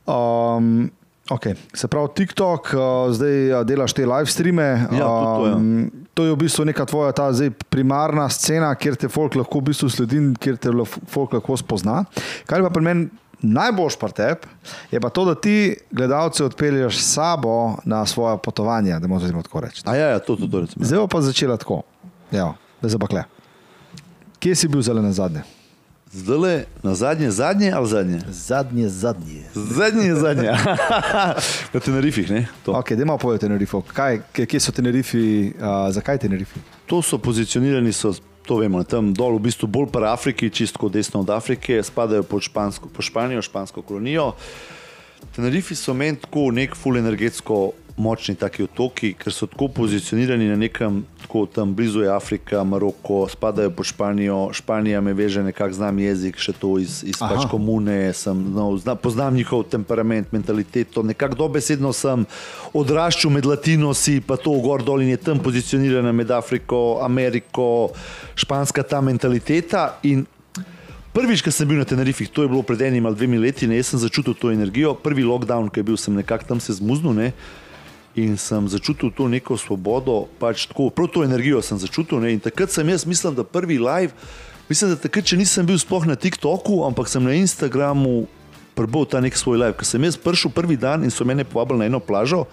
Um, 0.07 0.91
Okay. 1.31 1.55
Se 1.73 1.89
pravi, 1.89 2.09
TikTok, 2.15 2.67
uh, 2.77 3.13
zdaj 3.17 3.53
uh, 3.53 3.63
delaš 3.65 3.95
te 3.97 4.05
live 4.05 4.29
streame. 4.29 4.67
Ja, 4.93 5.09
to, 5.09 5.47
ja. 5.47 5.57
Um, 5.57 5.91
to 6.15 6.27
je 6.29 6.35
v 6.35 6.37
bistvu 6.45 6.67
neka 6.69 6.85
tvoja 6.85 7.15
ta 7.17 7.31
primarna 7.73 8.29
scena, 8.29 8.75
kjer 8.77 8.99
te 9.01 9.09
folk 9.09 9.39
lahko 9.41 9.63
v 9.63 9.71
bistvu 9.71 9.89
sledi, 9.89 10.21
kjer 10.37 10.61
te 10.61 10.75
folk 11.09 11.33
lahko 11.33 11.57
spozna. 11.57 12.03
Kar 12.45 12.61
pa 12.67 12.73
pri 12.75 12.85
meni 12.85 13.09
najboljš 13.45 13.97
pa 14.01 14.09
tep, 14.09 14.45
je 14.93 15.01
pa 15.01 15.09
to, 15.09 15.25
da 15.25 15.35
ti 15.35 15.77
gledalce 15.91 16.45
odpelješ 16.45 17.01
s 17.01 17.15
sabo 17.15 17.77
na 17.85 18.07
svoje 18.07 18.39
potovanje, 18.45 18.99
da 19.01 19.09
moramo 19.09 19.43
tako 19.43 19.65
reči. 19.65 19.83
A 19.85 19.97
ja, 19.97 20.13
ja 20.17 20.19
to, 20.19 20.37
to, 20.37 20.49
to 20.49 20.61
recimo. 20.61 20.85
Zdaj 20.85 21.09
pa 21.09 21.21
začela 21.21 21.57
tako. 21.57 21.83
Ja, 22.33 22.53
zdaj 22.83 23.01
pa 23.01 23.07
kle. 23.07 23.25
Kje 24.39 24.55
si 24.55 24.69
bil 24.69 24.83
zelo 24.85 25.03
na 25.03 25.13
zadnje? 25.13 25.45
Zdaj 26.15 26.39
le 26.39 26.65
na 26.83 26.95
zadnje, 26.95 27.31
zadnje 27.31 27.73
ali 27.75 27.89
zadnje? 27.89 28.21
Zadnje, 28.31 28.89
zadnje. 28.89 29.43
Zadnje, 29.55 30.15
zadnje. 30.15 30.51
na 31.75 31.81
Tenerifih, 31.81 32.31
ne? 32.31 32.47
To. 32.65 32.73
Okay, 32.73 32.97
Dajmo 32.97 33.19
povedati 33.19 33.45
o 33.45 33.49
Tenerifu. 33.49 33.83
Kaj, 33.83 34.21
kje 34.33 34.61
so 34.61 34.73
Tenerifi, 34.73 35.53
uh, 35.59 35.91
zakaj 35.91 36.19
Tenerifi? 36.19 36.61
to 36.87 37.03
so 37.03 37.19
pozicionirani, 37.19 37.93
so, 37.93 38.15
to 38.47 38.57
vemo, 38.61 38.85
tam 38.85 39.15
dol, 39.17 39.39
v 39.39 39.49
bistvu 39.49 39.67
bolj 39.67 39.89
pri 39.93 40.07
Afriki, 40.13 40.51
čisto 40.53 40.89
desno 40.89 41.25
od 41.25 41.31
Afrike, 41.31 41.83
spadajo 41.83 42.23
pod, 42.23 42.45
špansko, 42.45 42.89
pod 42.93 43.05
Španijo, 43.05 43.43
špansko 43.43 43.83
kolonijo. 43.83 44.35
Tenerifi 45.35 45.75
so 45.75 45.95
meni 45.95 46.21
tako 46.21 46.51
nek 46.53 46.77
full 46.77 47.01
energetsko 47.01 47.73
močni 47.97 48.35
taki 48.35 48.65
otoki, 48.67 49.13
ker 49.15 49.33
so 49.33 49.47
tako 49.47 49.69
pozicionirani 49.69 50.49
na 50.49 50.57
nekem, 50.59 51.05
tako 51.23 51.45
tam 51.47 51.75
blizu 51.75 52.03
je 52.03 52.11
Afrika, 52.11 52.65
Maroko, 52.65 53.29
spadajo 53.31 53.71
pod 53.71 53.87
Španijo, 53.87 54.49
Španija 54.53 55.01
me 55.01 55.13
veže 55.15 55.43
nekako 55.43 55.79
znam 55.79 55.99
jezik, 55.99 56.39
še 56.43 56.57
to 56.59 56.75
iz, 56.83 57.03
iz 57.07 57.21
pač 57.23 57.47
komune, 57.51 58.13
sem, 58.13 58.41
no, 58.55 58.73
zna, 58.83 58.97
poznam 58.99 59.39
njihov 59.39 59.69
temperament, 59.71 60.33
mentaliteto, 60.35 61.07
nekako 61.07 61.39
dobesedno 61.45 61.93
sem 61.95 62.27
odraščal 62.75 63.31
med 63.31 63.47
Latinosi, 63.47 64.19
pa 64.27 64.37
to 64.37 64.59
gor 64.65 64.83
dol 64.83 65.07
in 65.07 65.15
je 65.15 65.23
tam 65.31 65.39
pozicionirana 65.39 66.13
med 66.13 66.35
Afriko, 66.35 66.99
Ameriko, 67.05 67.93
španska 68.35 68.83
ta 68.83 69.01
mentaliteta 69.05 69.93
in 70.03 70.27
Prvič, 71.15 71.45
ko 71.47 71.51
sem 71.55 71.69
bil 71.71 71.79
na 71.79 71.87
Tenerifih, 71.87 72.27
to 72.27 72.43
je 72.43 72.51
bilo 72.51 72.65
pred 72.67 72.81
enim 72.83 73.07
ali 73.07 73.15
dvemi 73.15 73.39
leti, 73.39 73.69
ne, 73.71 73.77
jaz 73.79 73.93
sem 73.93 74.01
začutil 74.03 74.35
to 74.35 74.51
energijo. 74.51 74.97
Prvi 74.99 75.23
lockdown, 75.23 75.69
ki 75.71 75.79
je 75.79 75.87
bil, 75.87 75.95
sem 75.95 76.11
nekako 76.11 76.49
tam 76.49 76.59
se 76.59 76.75
zmuznil 76.75 77.15
ne, 77.15 77.29
in 78.15 78.39
sem 78.39 78.69
začutil 78.71 79.11
to 79.11 79.27
neko 79.27 79.59
svobodo, 79.59 80.31
pač 80.39 80.69
tako, 80.71 80.91
prav 80.95 81.11
to 81.11 81.25
energijo 81.27 81.63
sem 81.63 81.79
začutil. 81.79 82.23
Ne, 82.23 82.35
in 82.35 82.43
takrat 82.43 82.71
sem 82.71 82.87
jaz 82.89 83.07
mislil, 83.07 83.35
da 83.35 83.43
prvi 83.43 83.79
live, 83.83 84.15
mislim, 84.71 84.95
da 84.95 84.99
takrat, 85.01 85.27
če 85.27 85.39
nisem 85.41 85.67
bil 85.67 85.79
sploh 85.79 86.07
na 86.07 86.15
TikToku, 86.15 86.85
ampak 86.87 87.11
sem 87.11 87.23
na 87.23 87.35
Instagramu 87.35 88.27
prebral 88.75 89.07
ta 89.07 89.23
nek 89.23 89.35
svoj 89.39 89.59
live, 89.59 89.77
ker 89.79 89.87
sem 89.87 90.03
jaz 90.03 90.19
prišel 90.19 90.55
prvi 90.55 90.79
dan 90.79 91.07
in 91.07 91.11
so 91.11 91.27
mene 91.27 91.47
povabili 91.47 91.85
na 91.85 91.91
eno 91.91 92.03
plažo. 92.03 92.45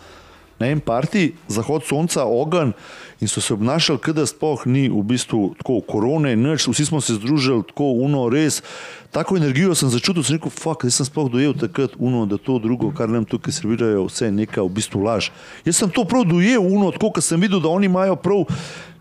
Na 0.61 0.69
enem 0.69 0.81
parti, 0.85 1.31
zahod 1.49 1.81
sonca, 1.89 2.27
ogen, 2.29 2.75
in 3.21 3.29
so 3.29 3.41
se 3.41 3.53
obnašali, 3.53 3.97
kot 3.97 4.15
da 4.17 4.27
sploh 4.29 4.65
ni 4.69 4.83
v 4.89 5.01
bistvu 5.09 5.55
tako 5.57 5.79
korone, 5.81 6.35
nič, 6.37 6.67
vsi 6.69 6.85
smo 6.85 7.01
se 7.01 7.17
združili 7.17 7.65
tako, 7.69 7.91
uno, 8.05 8.27
res. 8.29 8.61
Tako 9.09 9.39
energijo 9.41 9.73
sem 9.75 9.89
začutil, 9.89 10.21
sem 10.23 10.37
rekel, 10.37 10.53
fuck, 10.53 10.85
jaz 10.85 11.01
sem 11.01 11.09
sploh 11.09 11.31
dojel 11.33 11.57
takrat, 11.57 11.97
uno, 11.97 12.27
da 12.29 12.37
to 12.37 12.59
drugo, 12.61 12.91
kar 12.93 13.09
nam 13.09 13.25
tukaj 13.25 13.57
servirajo, 13.57 14.05
vse 14.05 14.29
je 14.29 14.37
neka 14.37 14.61
v 14.61 14.73
bistvu 14.77 15.01
laž. 15.01 15.31
Jaz 15.65 15.81
sem 15.81 15.89
to 15.89 16.05
prav 16.05 16.29
dojel, 16.29 16.61
uno, 16.61 16.93
tako, 16.93 17.09
ker 17.17 17.25
sem 17.25 17.41
videl, 17.41 17.57
da 17.57 17.73
oni 17.73 17.89
imajo 17.89 18.21
prav 18.21 18.45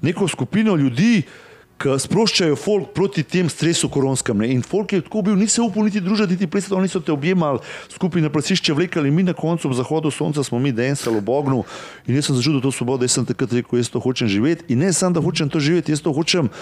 neko 0.00 0.32
skupino 0.32 0.80
ljudi, 0.80 1.26
ki 1.80 1.96
sproščajo 2.04 2.56
folk 2.60 2.90
proti 2.96 3.22
tem 3.24 3.48
stresu 3.48 3.88
koronskem. 3.92 4.42
Ne? 4.42 4.50
In 4.52 4.60
folk 4.66 4.92
je 4.92 5.00
tako 5.04 5.22
bil, 5.24 5.36
ni 5.40 5.48
se 5.48 5.62
upal 5.64 5.86
niti 5.88 6.02
družiti, 6.04 6.36
niti 6.36 6.48
plesati, 6.50 6.76
oni 6.76 6.90
so 6.92 7.00
te 7.00 7.12
objemali, 7.12 7.62
skupaj 7.94 8.24
na 8.24 8.30
plesišče 8.32 8.76
vlekali, 8.76 9.12
mi 9.14 9.24
na 9.24 9.32
koncu 9.36 9.70
ob 9.70 9.76
zahodu 9.78 10.12
sonca 10.12 10.44
smo 10.44 10.60
mi 10.60 10.74
densali 10.76 11.16
v 11.16 11.24
Bognu 11.24 11.62
in 12.06 12.18
jaz 12.18 12.28
sem 12.28 12.36
začutil 12.36 12.60
to 12.60 12.72
svobodo, 12.74 13.08
jaz 13.08 13.16
sem 13.16 13.28
takrat 13.28 13.54
rekel, 13.56 13.80
jaz 13.80 13.88
to 13.88 14.02
hočem 14.02 14.28
živeti 14.28 14.68
in 14.68 14.84
ne 14.84 14.92
samo, 14.92 15.16
da 15.16 15.24
hočem 15.24 15.48
to 15.48 15.60
živeti, 15.60 15.94
jaz 15.94 16.04
to 16.04 16.12
hočem 16.12 16.52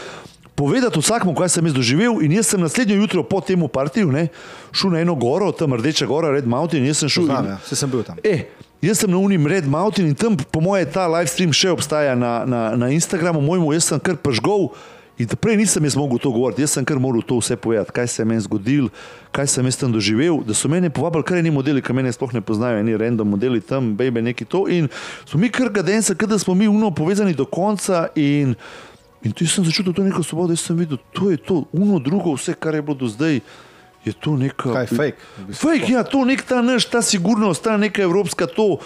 povedati 0.54 1.02
vsakmu, 1.02 1.34
kaj 1.38 1.50
sem 1.54 1.66
jaz 1.66 1.74
doživel 1.74 2.22
in 2.22 2.38
jaz 2.38 2.54
sem 2.54 2.62
naslednjo 2.62 3.00
jutro 3.02 3.26
po 3.26 3.42
tem 3.42 3.58
partiju 3.66 4.14
ne, 4.14 4.28
šel 4.70 4.94
na 4.94 5.02
eno 5.02 5.18
goro, 5.18 5.50
tam 5.50 5.74
rdeča 5.74 6.06
gora, 6.06 6.30
Red 6.30 6.46
Mountain, 6.46 6.86
jaz 6.86 7.02
sem 7.02 7.10
šel. 7.10 7.26
Znam, 7.26 7.52
ja. 7.54 7.58
Vse 7.66 7.78
sem 7.78 7.90
bil 7.90 8.06
tam. 8.06 8.22
E, 8.22 8.46
Jaz 8.78 9.00
sem 9.02 9.10
na 9.10 9.18
unim 9.18 9.42
Red 9.46 9.66
Mountain 9.66 10.06
in 10.06 10.14
tam, 10.14 10.36
po 10.38 10.60
moje, 10.62 10.86
ta 10.86 11.08
live 11.10 11.26
stream 11.26 11.50
še 11.50 11.72
obstaja 11.74 12.14
na, 12.14 12.46
na, 12.46 12.60
na 12.78 12.90
Instagramu, 12.94 13.42
mojemu, 13.42 13.72
jaz 13.74 13.88
sem 13.90 13.98
kar 13.98 14.14
pržgov. 14.22 14.70
In 15.18 15.26
prej 15.26 15.56
nisem 15.58 15.82
jaz 15.84 15.96
mogel 15.98 16.18
to 16.22 16.30
govoriti, 16.30 16.62
jaz 16.62 16.76
sem 16.76 16.84
kar 16.86 17.00
moral 17.02 17.24
to 17.26 17.40
vse 17.40 17.56
povedati, 17.58 17.90
kaj 17.90 18.06
se 18.06 18.22
je 18.22 18.26
meni 18.26 18.40
zgodilo, 18.40 18.88
kaj 19.34 19.48
sem 19.50 19.66
jaz 19.66 19.76
tam 19.76 19.92
doživel. 19.92 20.38
Da 20.46 20.54
so 20.54 20.70
meni 20.70 20.90
povabili 20.94 21.26
kar 21.26 21.40
eni 21.40 21.50
modeli, 21.50 21.82
ki 21.82 21.92
mene 21.92 22.12
sploh 22.14 22.36
ne 22.36 22.40
poznajo, 22.40 22.78
eni 22.78 22.94
random 22.96 23.34
modeli 23.34 23.60
tam, 23.60 23.96
bebe 23.98 24.22
neki 24.22 24.46
to. 24.46 24.68
In 24.70 24.86
so 25.26 25.38
mi 25.38 25.50
kar 25.50 25.72
gadenca, 25.74 26.14
da 26.14 26.38
smo 26.38 26.54
mi 26.54 26.68
uno 26.70 26.92
povezani 26.94 27.34
do 27.34 27.44
konca. 27.44 28.06
In, 28.14 28.54
in 29.26 29.34
tu 29.34 29.46
sem 29.46 29.66
začutil 29.66 29.92
to 29.92 30.06
neko 30.06 30.22
svobodo, 30.22 30.54
jaz 30.54 30.68
sem 30.70 30.78
videl, 30.78 31.02
to 31.10 31.34
je 31.34 31.42
to, 31.42 31.64
uno 31.72 31.98
drugo, 31.98 32.36
vse, 32.38 32.54
kar 32.54 32.78
je 32.78 32.82
bilo 32.82 32.94
do 32.94 33.10
zdaj. 33.10 33.40
Je 34.06 34.14
to 34.14 34.36
neka. 34.38 34.70
Kaj 34.70 34.86
je 34.86 34.96
fake? 34.96 35.18
Fake, 35.58 35.90
ja, 35.90 36.06
to 36.06 36.22
nek 36.24 36.46
ta 36.46 36.62
naš, 36.62 36.86
ta 36.86 37.02
sigurnost, 37.02 37.66
ta 37.66 37.74
neka 37.76 38.06
evropska 38.06 38.46
to. 38.46 38.78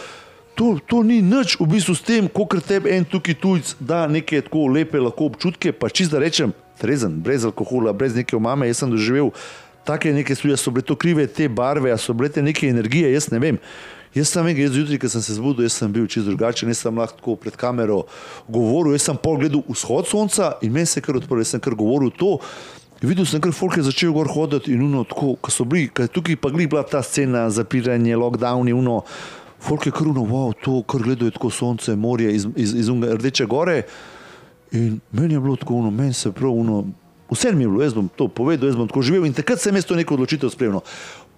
To, 0.55 0.77
to 0.85 1.01
ni 1.03 1.23
nič 1.25 1.57
v 1.57 1.65
bistvu 1.65 1.95
s 1.97 2.05
tem, 2.05 2.29
koliko 2.29 2.61
tebi 2.61 2.93
en 2.93 3.07
tukaj 3.09 3.35
tujc 3.41 3.75
da 3.81 4.05
neke 4.07 4.43
tako 4.45 4.67
lepe 4.69 5.01
občutke, 5.01 5.73
pa 5.73 5.89
čist 5.89 6.13
da 6.13 6.21
rečem, 6.21 6.53
trezen, 6.77 7.23
brez 7.25 7.45
alkohola, 7.49 7.93
brez 7.93 8.15
neke 8.15 8.37
omame, 8.37 8.69
jaz 8.69 8.85
sem 8.85 8.91
doživel 8.91 9.33
take 9.85 10.13
neke 10.13 10.35
stvari, 10.35 10.57
so 10.57 10.71
bile 10.71 10.85
to 10.85 10.97
krive 10.97 11.27
te 11.27 11.49
barve, 11.49 11.91
so 11.99 12.15
bile 12.15 12.29
te 12.29 12.43
neke 12.43 12.69
energije, 12.69 13.13
jaz 13.13 13.31
ne 13.33 13.41
vem. 13.43 13.59
Jaz 14.15 14.29
sem 14.29 14.45
vem, 14.45 14.59
jaz 14.61 14.75
zjutraj, 14.77 14.99
ko 15.01 15.09
sem 15.09 15.23
se 15.25 15.35
zbudil, 15.39 15.65
jaz 15.65 15.79
sem 15.81 15.93
bil 15.93 16.05
čist 16.11 16.29
drugačen, 16.29 16.69
jaz 16.69 16.83
sem 16.85 16.99
lahko 17.01 17.35
pred 17.41 17.57
kamero 17.57 18.03
govoril, 18.45 18.93
jaz 18.93 19.09
sem 19.09 19.17
pol 19.17 19.41
gledal 19.41 19.65
vzhod 19.71 20.11
sonca 20.11 20.53
in 20.61 20.75
meni 20.75 20.87
se 20.87 21.01
je 21.01 21.07
kar 21.07 21.17
odprl, 21.17 21.41
jaz 21.41 21.55
sem 21.55 21.63
kar 21.65 21.77
govoril 21.79 22.13
to. 22.13 22.37
Videl 23.03 23.27
sem, 23.27 23.41
ker 23.43 23.55
folk 23.57 23.79
je 23.81 23.87
začel 23.89 24.13
gor 24.15 24.29
hoditi 24.31 24.77
in 24.77 24.85
uno, 24.85 25.03
tako, 25.09 25.33
ko 25.41 25.51
so 25.51 25.65
bili, 25.67 25.89
tukaj 25.91 26.37
pa 26.39 26.53
gli 26.53 26.69
bila 26.71 26.85
ta 26.87 27.01
scena, 27.03 27.49
zapiranje, 27.51 28.15
lockdowni, 28.21 28.77
uno, 28.77 29.01
folk 29.63 29.87
je 29.87 29.93
kruno, 29.93 30.25
wow, 30.27 30.53
to, 30.65 30.83
kar 30.83 31.03
gledajo 31.03 31.31
tako 31.31 31.51
sonce, 31.51 31.97
morje 31.97 32.35
iz, 32.35 32.47
iz, 32.57 32.75
iz 32.75 32.89
Rdeče 32.89 33.47
gore. 33.47 33.83
In 34.73 35.01
meni 35.13 35.35
je 35.35 35.41
bilo 35.41 35.57
tako, 35.57 35.75
uno, 35.75 35.91
meni 35.91 36.13
se 36.13 36.33
prav, 36.33 36.51
uno, 36.53 36.85
vse 37.31 37.53
mi 37.53 37.65
je 37.65 37.69
bilo, 37.69 37.83
jaz 37.83 37.95
bom 37.95 38.09
to 38.17 38.29
povedal, 38.29 38.69
jaz 38.69 38.77
bom 38.77 38.89
tako 38.89 39.03
živel 39.03 39.27
in 39.27 39.35
takrat 39.37 39.61
sem 39.61 39.77
jaz 39.77 39.87
to 39.87 39.97
neko 39.97 40.15
odločitev 40.15 40.51
spremljal. 40.51 40.83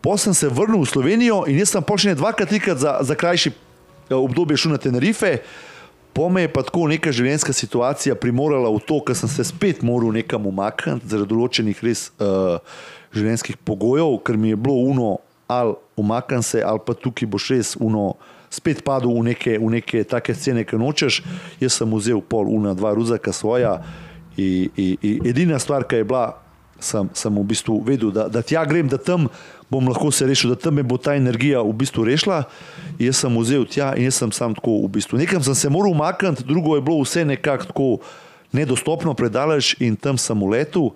Potem 0.01 0.19
sem 0.19 0.35
se 0.35 0.49
vrnil 0.49 0.83
v 0.83 0.89
Slovenijo 0.89 1.45
in 1.49 1.59
jaz 1.59 1.75
sem 1.75 1.83
počel 1.83 2.15
dvakrat, 2.15 2.49
trikrat 2.49 2.79
za, 2.79 2.99
za 3.03 3.15
krajši 3.15 3.53
obdobje 4.13 4.57
šel 4.57 4.77
na 4.77 4.79
Tenerife. 4.79 5.39
Po 6.15 6.29
me 6.29 6.45
je 6.45 6.53
pa 6.53 6.63
tako 6.63 6.87
neka 6.87 7.11
življenjska 7.11 7.53
situacija 7.53 8.15
primorala 8.15 8.71
v 8.71 8.79
to, 8.87 9.01
ker 9.03 9.17
sem 9.19 9.29
se 9.29 9.45
spet 9.45 9.83
moral 9.83 10.13
nekam 10.15 10.47
umakniti 10.47 11.11
zaradi 11.11 11.33
določenih 11.33 11.81
res 11.83 12.07
uh, 12.23 12.61
življenjskih 13.11 13.59
pogojev, 13.67 14.21
ker 14.23 14.39
mi 14.39 14.53
je 14.53 14.61
bilo 14.61 14.77
uno, 14.93 15.09
ali 15.55 15.75
umaknem 15.97 16.43
se, 16.43 16.63
ali 16.63 16.83
pa 16.87 16.95
tukaj 16.95 17.29
boš 17.31 17.51
res 17.55 17.75
uno, 17.81 18.15
spet 18.55 18.85
padel 18.87 19.11
v 19.15 19.31
neke, 19.33 19.59
v 19.59 19.71
neke 19.79 20.05
take 20.07 20.35
scene, 20.35 20.65
ki 20.67 20.79
nočeš. 20.79 21.23
Jaz 21.63 21.81
sem 21.81 21.91
vzel 21.91 22.23
pol 22.23 22.51
una, 22.51 22.75
dva 22.75 22.95
ruzaka 22.95 23.35
svoja 23.35 23.81
in, 24.37 24.71
in, 24.77 24.97
in 25.03 25.29
edina 25.31 25.59
stvar, 25.63 25.87
ki 25.87 26.03
je 26.03 26.09
bila, 26.09 26.25
sem, 26.83 27.09
sem 27.15 27.35
v 27.35 27.45
bistvu 27.49 27.79
vedel, 27.87 28.13
da, 28.15 28.29
da 28.29 28.43
tja 28.43 28.65
grem, 28.69 28.89
da 28.91 28.99
tam 28.99 29.29
bom 29.71 29.89
lahko 29.89 30.11
se 30.13 30.27
rešil, 30.27 30.55
da 30.55 30.59
tam 30.61 30.77
me 30.79 30.85
bo 30.87 30.99
ta 31.01 31.17
energija 31.17 31.63
v 31.65 31.73
bistvu 31.73 32.05
rešila. 32.07 32.45
Jaz 33.01 33.25
sem 33.25 33.41
vzel 33.41 33.67
tja 33.67 33.95
in 33.99 34.09
jaz 34.11 34.21
sem 34.21 34.31
sam 34.35 34.55
tako 34.55 34.83
v 34.85 34.93
bistvu. 34.99 35.19
Nekam 35.19 35.43
sem 35.43 35.57
se 35.57 35.73
moral 35.73 35.95
umakniti, 35.95 36.47
drugo 36.47 36.77
je 36.77 36.85
bilo 36.85 37.03
vse 37.03 37.25
nekako 37.25 37.71
tako 37.71 37.89
nedostopno, 38.55 39.17
predaleč 39.19 39.75
in 39.83 39.97
tam 39.97 40.19
sem 40.21 40.39
v 40.39 40.53
letu. 40.55 40.93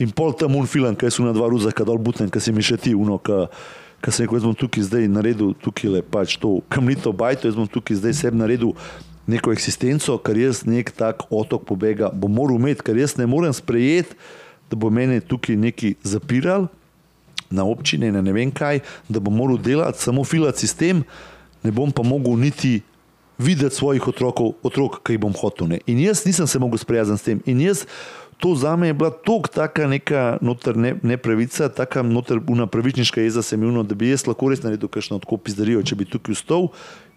In 0.00 0.10
pol 0.10 0.32
tam 0.34 0.56
un 0.58 0.66
film, 0.66 0.96
kaj 0.98 1.12
so 1.14 1.22
na 1.22 1.34
dva 1.36 1.46
ruzaka 1.52 1.84
dol 1.86 2.00
buten, 2.02 2.30
kaj 2.32 2.42
si 2.42 2.54
mi 2.54 2.64
še 2.64 2.80
ti, 2.80 2.94
uno, 2.98 3.20
kaj 3.22 3.46
sem 4.12 4.26
rekel, 4.26 4.36
jaz 4.36 4.44
bom 4.44 4.56
tukaj 4.58 4.84
zdaj 4.88 5.08
naredil, 5.08 5.54
tukaj 5.64 5.90
le 5.96 6.02
pač 6.02 6.36
to 6.40 6.58
kamnito 6.72 7.12
bajto, 7.12 7.48
jaz 7.48 7.56
bom 7.56 7.68
tukaj 7.70 8.02
zdaj 8.02 8.16
sebi 8.18 8.40
naredil 8.40 8.74
neko 9.30 9.52
eksistenco, 9.54 10.18
ker 10.20 10.36
jaz 10.36 10.64
nek 10.68 10.92
tak 10.92 11.24
otok 11.32 11.64
pobega 11.68 12.10
bom 12.12 12.32
moral 12.32 12.60
imeti, 12.60 12.84
ker 12.84 12.98
jaz 13.00 13.16
ne 13.16 13.28
morem 13.30 13.54
sprejeti, 13.56 14.16
da 14.68 14.76
bo 14.76 14.90
mene 14.92 15.20
tukaj 15.20 15.56
neki 15.56 15.94
zapiral 16.04 16.68
na 17.54 17.64
občine, 17.64 18.10
na 18.12 18.20
ne 18.24 18.32
vem 18.34 18.52
kaj, 18.52 18.82
da 19.08 19.22
bom 19.22 19.36
moral 19.36 19.60
delati 19.60 20.02
samo 20.02 20.24
filat 20.24 20.60
sistem, 20.60 21.04
ne 21.64 21.72
bom 21.72 21.92
pa 21.92 22.04
mogel 22.04 22.36
niti 22.40 22.80
videti 23.38 23.74
svojih 23.74 24.08
otrokov, 24.08 24.54
otrok, 24.62 25.00
ki 25.04 25.16
jih 25.16 25.22
bom 25.22 25.34
hotel. 25.34 25.68
Ne. 25.70 25.80
In 25.90 25.98
jaz 26.04 26.24
nisem 26.26 26.46
se 26.46 26.58
mogel 26.58 26.78
sprijazniti 26.78 27.20
s 27.20 27.26
tem. 27.26 27.40
In 27.50 27.60
jaz, 27.64 27.84
to 28.44 28.54
za 28.54 28.76
me 28.76 28.86
je 28.86 28.92
bila 28.92 29.10
tako 29.10 29.48
taka 29.48 29.86
neka 29.86 30.38
noter 30.40 30.76
ne, 30.76 30.94
nepravica, 31.02 31.68
taka 31.68 32.02
noter 32.02 32.40
una 32.48 32.66
pravičniška 32.66 33.22
jeza 33.24 33.42
sem 33.42 33.62
imel, 33.62 33.82
da 33.88 33.96
bi 33.96 34.10
jaz 34.10 34.26
lahko 34.28 34.50
res 34.52 34.60
naredil 34.60 34.90
kakšno 34.92 35.16
tako 35.22 35.38
pizdarijo, 35.40 35.80
če 35.80 35.96
bi 35.96 36.04
tukaj 36.04 36.36
vstal 36.36 36.68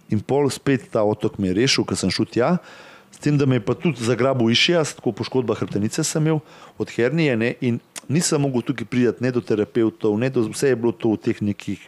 in 0.08 0.22
pol 0.24 0.48
spet 0.48 0.86
ta 0.94 1.04
otok 1.04 1.36
mi 1.36 1.50
je 1.50 1.58
rešil, 1.58 1.84
ker 1.84 2.00
sem 2.00 2.14
šel 2.16 2.30
tja. 2.32 2.54
S 3.12 3.20
tem, 3.20 3.36
da 3.36 3.44
me 3.44 3.60
je 3.60 3.66
pa 3.68 3.76
tudi 3.76 4.08
zagrabil 4.08 4.54
išjas, 4.56 4.96
tako 4.96 5.12
poškodba 5.20 5.58
hrbtenice 5.60 6.06
sem 6.08 6.24
imel 6.24 6.40
od 6.80 6.96
hernije 6.96 7.36
ne, 7.36 7.52
in 7.60 7.82
nisem 8.08 8.40
mogel 8.48 8.64
tukaj 8.64 8.88
priti 8.88 9.28
ne 9.28 9.34
do 9.36 9.44
terapeutov, 9.44 10.16
ne 10.16 10.32
do 10.32 10.48
vse 10.48 10.72
je 10.72 10.80
bilo 10.80 10.96
to 10.96 11.12
v 11.18 11.24
teh 11.28 11.44
nekih 11.44 11.84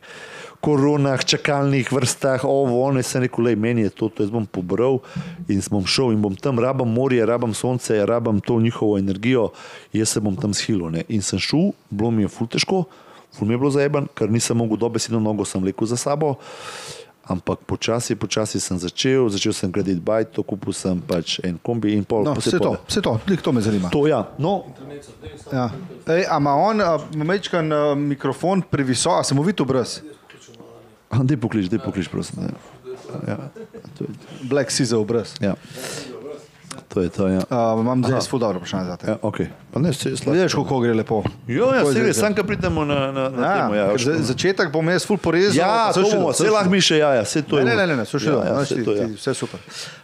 koronah, 0.61 1.23
čakalnih 1.25 1.91
vrstah, 1.91 2.43
ovo, 2.43 2.83
ono, 2.83 3.03
sem 3.03 3.23
rekel, 3.23 3.45
le 3.45 3.55
meni 3.55 3.81
je 3.81 3.89
to, 3.89 4.09
to 4.09 4.23
jaz 4.23 4.31
bom 4.31 4.45
pobral 4.45 4.99
in 5.47 5.61
bom 5.71 5.85
šel 5.87 6.11
in 6.13 6.21
bom 6.21 6.35
tam, 6.35 6.59
rabam 6.59 6.89
morje, 6.91 7.25
rabam 7.25 7.53
sonce, 7.53 8.05
rabam 8.05 8.41
to 8.41 8.59
njihovo 8.59 8.97
energijo, 8.97 9.49
jaz 9.93 10.09
se 10.09 10.19
bom 10.19 10.35
tam 10.35 10.53
schilo. 10.53 10.89
Ne. 10.89 11.03
In 11.07 11.21
sem 11.21 11.39
šel, 11.39 11.71
bilo 11.89 12.11
mi 12.11 12.27
je 12.27 12.33
ful 12.33 12.47
težko, 12.47 12.83
ful 13.37 13.47
mi 13.47 13.53
je 13.53 13.61
bilo 13.61 13.71
zaeben, 13.71 14.07
ker 14.15 14.31
nisem 14.31 14.57
mogel 14.57 14.77
dobesedno 14.77 15.19
nogo 15.19 15.45
sem 15.45 15.61
vlekel 15.61 15.87
za 15.87 15.97
sabo. 15.97 16.35
Ampak 17.29 17.59
počasi, 17.69 18.15
počasi 18.17 18.57
sem 18.57 18.79
začel, 18.81 19.27
začel 19.29 19.53
sem 19.53 19.71
graditi 19.71 20.01
bajt, 20.01 20.31
to 20.33 20.43
kupil 20.43 20.73
sem 20.73 20.97
pač 20.97 21.37
en 21.45 21.59
kombi 21.61 21.93
in 21.93 22.01
pol. 22.01 22.25
No, 22.25 22.33
vse 22.33 22.57
to, 22.57 22.71
vse 22.89 23.03
to, 23.05 23.19
lik 23.29 23.43
to 23.45 23.53
me 23.53 23.61
zanima. 23.61 23.91
To, 23.93 24.07
ja. 24.09 24.23
No, 24.41 24.65
Ja. 25.53 25.69
Ej, 26.09 26.25
a 26.25 26.37
ima 26.37 26.55
on 26.57 26.81
mečkan 27.13 27.69
uh, 27.71 27.97
mikrofon 27.97 28.61
previsok, 28.61 29.19
a 29.19 29.23
se 29.23 29.37
mu 29.37 29.45
vidi 29.45 29.61
obraz? 29.61 29.99
Dej 31.23 31.37
poklič, 31.37 31.69
dej 31.69 31.79
poklič, 31.79 32.07
prosim. 32.07 32.43
Ja. 32.43 32.49
Ja. 33.27 33.37
To 33.97 34.03
je, 34.05 34.09
Black 34.45 34.69
Caesar 34.69 34.97
obraz. 34.97 35.33
ja. 35.41 35.55
to 36.89 37.01
je 37.01 37.09
to, 37.09 37.27
ja. 37.27 37.41
Uh, 37.49 37.81
imam 37.81 38.03
zdaj 38.03 38.21
zelo 38.21 38.39
dobro 38.39 38.57
vprašanje 38.57 38.85
za 38.85 38.95
te. 38.97 39.07
ja 39.07 39.17
okay. 39.21 39.47
Pa 39.73 39.79
ne, 39.79 39.93
se 39.93 40.17
slabo. 40.17 40.37
Vidiš, 40.37 40.53
kako 40.53 40.79
gre 40.79 40.93
lepo. 40.93 41.23
Jo, 41.47 41.69
ja, 41.73 41.85
se 41.93 42.13
za- 42.13 42.13
sam, 42.13 42.35
ko 42.35 42.43
pridemo 42.43 42.85
na, 42.85 43.11
na, 43.11 43.29
na 43.29 43.45
Ja, 43.47 43.53
temo. 43.61 43.75
Ja, 43.75 43.97
za, 43.97 44.13
začetek 44.23 44.71
bom 44.71 44.89
jaz 44.89 45.05
ful 45.05 45.17
porezal. 45.17 45.57
ja 45.57 45.93
to 45.93 46.01
bomo, 46.01 46.29
vse 46.33 46.49
lahko 46.49 46.69
mi 46.69 46.81
še, 46.81 46.97
ja, 46.97 47.13
ja, 47.13 47.21
vse 47.21 47.41
to 47.41 47.59
je. 47.59 47.65
Ne, 47.65 47.75
ne, 47.75 47.87
ne, 47.87 47.95
ne, 47.95 48.05
slušaj, 48.05 48.33
ja, 48.33 48.39
ja, 48.41 48.53
ja, 48.53 48.61
vse 48.65 48.83
to, 48.85 48.95
ja. 48.97 49.05
vse 49.13 49.33
super. 49.33 49.59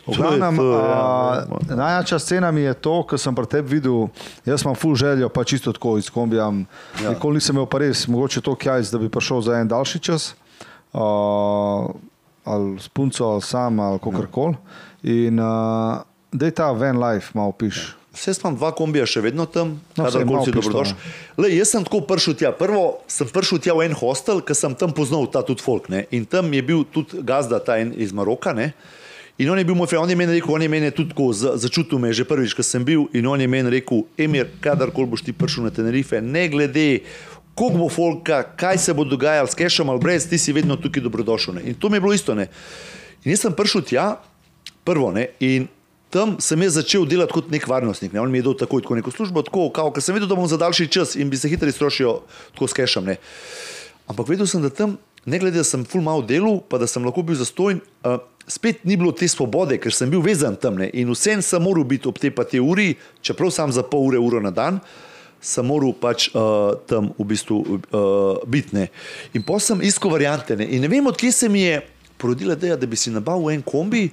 To 0.05 0.11
je 0.11 0.17
Glavnem, 0.17 0.57
to, 0.57 0.71
ja. 0.77 0.93
a, 0.93 1.75
najjača 1.75 2.19
scena 2.19 2.51
mi 2.51 2.61
je 2.61 2.73
to, 2.73 3.03
kar 3.03 3.19
sem 3.19 3.35
pri 3.35 3.45
tebi 3.45 3.75
videl. 3.79 4.07
Jaz 4.45 4.61
imam 4.61 4.75
ful 4.77 4.93
željo, 4.95 5.29
pa 5.29 5.43
čisto 5.43 5.73
tako 5.73 5.97
iz 5.97 6.09
kombija. 6.09 6.51
Ja. 7.01 7.09
Nikoli 7.09 7.41
nisem 7.41 7.55
imel 7.55 7.65
pa 7.65 7.81
res, 7.81 8.05
mogoče 8.07 8.41
to 8.41 8.53
kjaj, 8.55 8.85
da 8.91 8.97
bi 9.01 9.09
prišel 9.09 9.41
za 9.41 9.57
en 9.57 9.67
daljši 9.67 9.99
čas. 9.99 10.35
Uh, 10.95 11.91
ali 12.43 12.79
s 12.79 12.87
punco, 12.87 13.41
sam, 13.41 13.79
ali 13.79 13.99
kako 13.99 14.27
koli. 14.31 14.55
In 15.03 15.39
uh, 15.39 15.99
da 16.31 16.45
je 16.45 16.51
ta 16.51 16.71
van 16.71 16.99
life, 16.99 17.31
malo 17.33 17.51
piš. 17.51 17.95
Vse 18.15 18.31
imam 18.39 18.55
dva 18.55 18.69
kombija 18.71 19.03
še 19.05 19.19
vedno 19.19 19.43
tam, 19.45 19.73
No, 19.97 20.03
no, 20.03 20.05
kadarkoli 20.07 20.45
si 20.45 20.51
to, 20.51 20.61
dobrodošel. 20.61 20.95
Le, 21.35 21.49
jaz 21.51 21.73
sem 21.73 21.83
tako 21.83 21.99
prišel 22.07 22.37
tja. 22.39 22.53
Prvo 22.55 23.01
sem 23.11 23.27
prišel 23.27 23.59
tja 23.59 23.75
v 23.75 23.89
en 23.89 23.95
hostel, 23.99 24.39
ker 24.39 24.55
sem 24.55 24.71
tam 24.71 24.93
poznal 24.95 25.27
ta 25.27 25.43
tudi 25.43 25.59
folk. 25.59 25.89
Ne? 25.91 26.05
In 26.15 26.23
tam 26.23 26.47
je 26.55 26.61
bil 26.63 26.85
tudi 26.87 27.19
gazda, 27.19 27.59
ta 27.59 27.75
en 27.75 27.91
iz 27.91 28.15
Maroka. 28.15 28.55
Ne? 28.55 28.71
In 29.35 29.51
on 29.51 29.59
je 29.59 29.67
bil 29.67 29.75
moj 29.75 29.91
friend, 29.91 30.07
on 30.07 30.09
je 30.09 30.15
meni 30.15 30.31
rekel, 30.37 30.53
on 30.55 30.63
je 30.63 30.69
meni 30.71 30.93
tudi 30.95 31.11
tako 31.11 31.33
za- 31.35 31.57
začutil 31.59 31.99
me 31.99 32.13
že 32.15 32.23
prvič, 32.23 32.55
ko 32.55 32.63
sem 32.63 32.85
bil. 32.87 33.09
In 33.11 33.27
on 33.27 33.41
je 33.43 33.47
meni 33.51 33.67
rekel, 33.67 34.05
Emir, 34.15 34.47
kadarkoli 34.63 35.11
boš 35.11 35.27
ti 35.27 35.35
prišel 35.35 35.67
na 35.67 35.75
Tenerife, 35.75 36.23
ne 36.23 36.47
glede. 36.47 37.03
Koliko 37.55 37.77
bo 37.77 37.89
folka, 37.89 38.43
kaj 38.59 38.77
se 38.77 38.93
bo 38.93 39.05
dogajalo, 39.07 39.47
s 39.47 39.55
kešom 39.55 39.89
ali 39.89 39.99
brez, 39.99 40.27
ti 40.29 40.37
si 40.37 40.53
vedno 40.53 40.75
tukaj 40.75 41.03
dobrodošel. 41.03 41.55
Ne? 41.55 41.61
In 41.71 41.79
to 41.79 41.89
mi 41.89 41.97
je 41.97 42.01
bilo 42.01 42.13
isto. 42.13 42.35
Ne? 42.35 42.49
In 43.23 43.31
jaz 43.31 43.45
sem 43.45 43.55
prišel 43.55 43.81
tja, 43.87 44.09
prvo, 44.83 45.11
ne? 45.15 45.29
in 45.39 45.69
tam 46.11 46.35
sem 46.39 46.61
jaz 46.61 46.77
začel 46.77 47.07
delati 47.07 47.33
kot 47.33 47.49
nek 47.51 47.67
varnostnik. 47.67 48.13
Ne? 48.13 48.21
On 48.21 48.31
mi 48.31 48.39
je 48.39 48.47
dal 48.49 48.57
takoj 48.59 48.83
tako 48.83 48.99
neko 48.99 49.11
službo, 49.11 49.43
tako, 49.47 49.69
kao, 49.75 49.91
ker 49.95 50.03
sem 50.03 50.15
vedel, 50.15 50.29
da 50.31 50.37
bom 50.37 50.47
za 50.47 50.59
daljši 50.59 50.87
čas 50.91 51.15
in 51.15 51.31
bi 51.31 51.39
se 51.39 51.49
hitro 51.51 51.67
iztrošil 51.71 52.21
tako 52.53 52.67
s 52.67 52.77
kešom. 52.77 53.07
Ne? 53.07 53.17
Ampak 54.11 54.29
vedel 54.29 54.47
sem, 54.47 54.61
da 54.61 54.69
tam, 54.69 54.99
ne 55.25 55.39
glede, 55.39 55.63
da 55.63 55.67
sem 55.67 55.83
full 55.87 56.03
malo 56.05 56.21
delal, 56.27 56.59
pa 56.59 56.77
da 56.77 56.87
sem 56.87 57.03
lahko 57.03 57.23
bil 57.25 57.39
zastojen, 57.39 57.81
uh, 58.05 58.19
spet 58.47 58.83
ni 58.85 58.99
bilo 58.99 59.11
te 59.15 59.27
svobode, 59.31 59.79
ker 59.81 59.95
sem 59.95 60.11
bil 60.11 60.21
vezan 60.21 60.55
tam 60.59 60.77
ne? 60.79 60.91
in 60.93 61.09
vsem 61.15 61.41
sem 61.41 61.63
moral 61.63 61.87
biti 61.87 62.07
ob 62.07 62.19
te 62.21 62.29
pa 62.31 62.45
te 62.45 62.61
uri, 62.61 62.93
čeprav 63.25 63.51
sam 63.51 63.73
za 63.73 63.83
pol 63.83 64.11
ure, 64.11 64.21
uro 64.21 64.43
na 64.43 64.53
dan. 64.53 64.77
Sem 64.77 65.14
moral 65.63 65.93
pač 65.93 66.29
uh, 66.33 66.75
tam 66.89 67.11
v 67.17 67.25
bistvu 67.25 67.57
uh, 67.61 68.43
biti. 68.47 68.75
ne. 68.75 68.87
In 69.33 69.43
pa 69.43 69.59
sem 69.59 69.81
iskal 69.81 70.11
variante. 70.11 70.55
Ne? 70.55 70.67
Ne 70.67 70.87
vem, 70.87 71.05
odkje 71.05 71.31
se 71.31 71.49
mi 71.49 71.61
je 71.61 71.81
porodila 72.17 72.55
ideja, 72.55 72.77
da 72.77 72.87
bi 72.87 72.95
si 72.97 73.11
nabavil 73.11 73.51
en 73.53 73.61
kombi, 73.61 74.09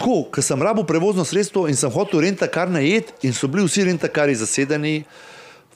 Tako, 0.00 0.30
ker 0.32 0.40
sem 0.40 0.62
rabo 0.64 0.80
prevozno 0.88 1.26
sredstvo 1.28 1.66
in 1.68 1.76
sem 1.76 1.90
hotel 1.92 2.22
renta 2.24 2.46
kar 2.48 2.70
najet, 2.72 3.10
in 3.20 3.34
so 3.36 3.50
bili 3.52 3.66
vsi 3.66 3.84
renta 3.84 4.08
kari 4.08 4.32
zasedeni, 4.32 5.02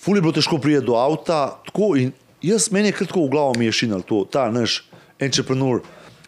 fuli 0.00 0.22
bilo 0.24 0.32
težko 0.32 0.56
priti 0.56 0.80
do 0.86 0.96
avta. 0.96 1.58
Tako, 1.66 1.90
in 2.00 2.14
jaz 2.40 2.70
meni 2.72 2.88
je 2.88 2.96
kratko 2.96 3.26
v 3.26 3.32
glavo 3.34 3.58
mi 3.60 3.68
je 3.68 3.74
šinil 3.82 4.00
to, 4.08 4.22
ta 4.24 4.46
naš 4.48 4.80
entrepreneur. 5.20 5.82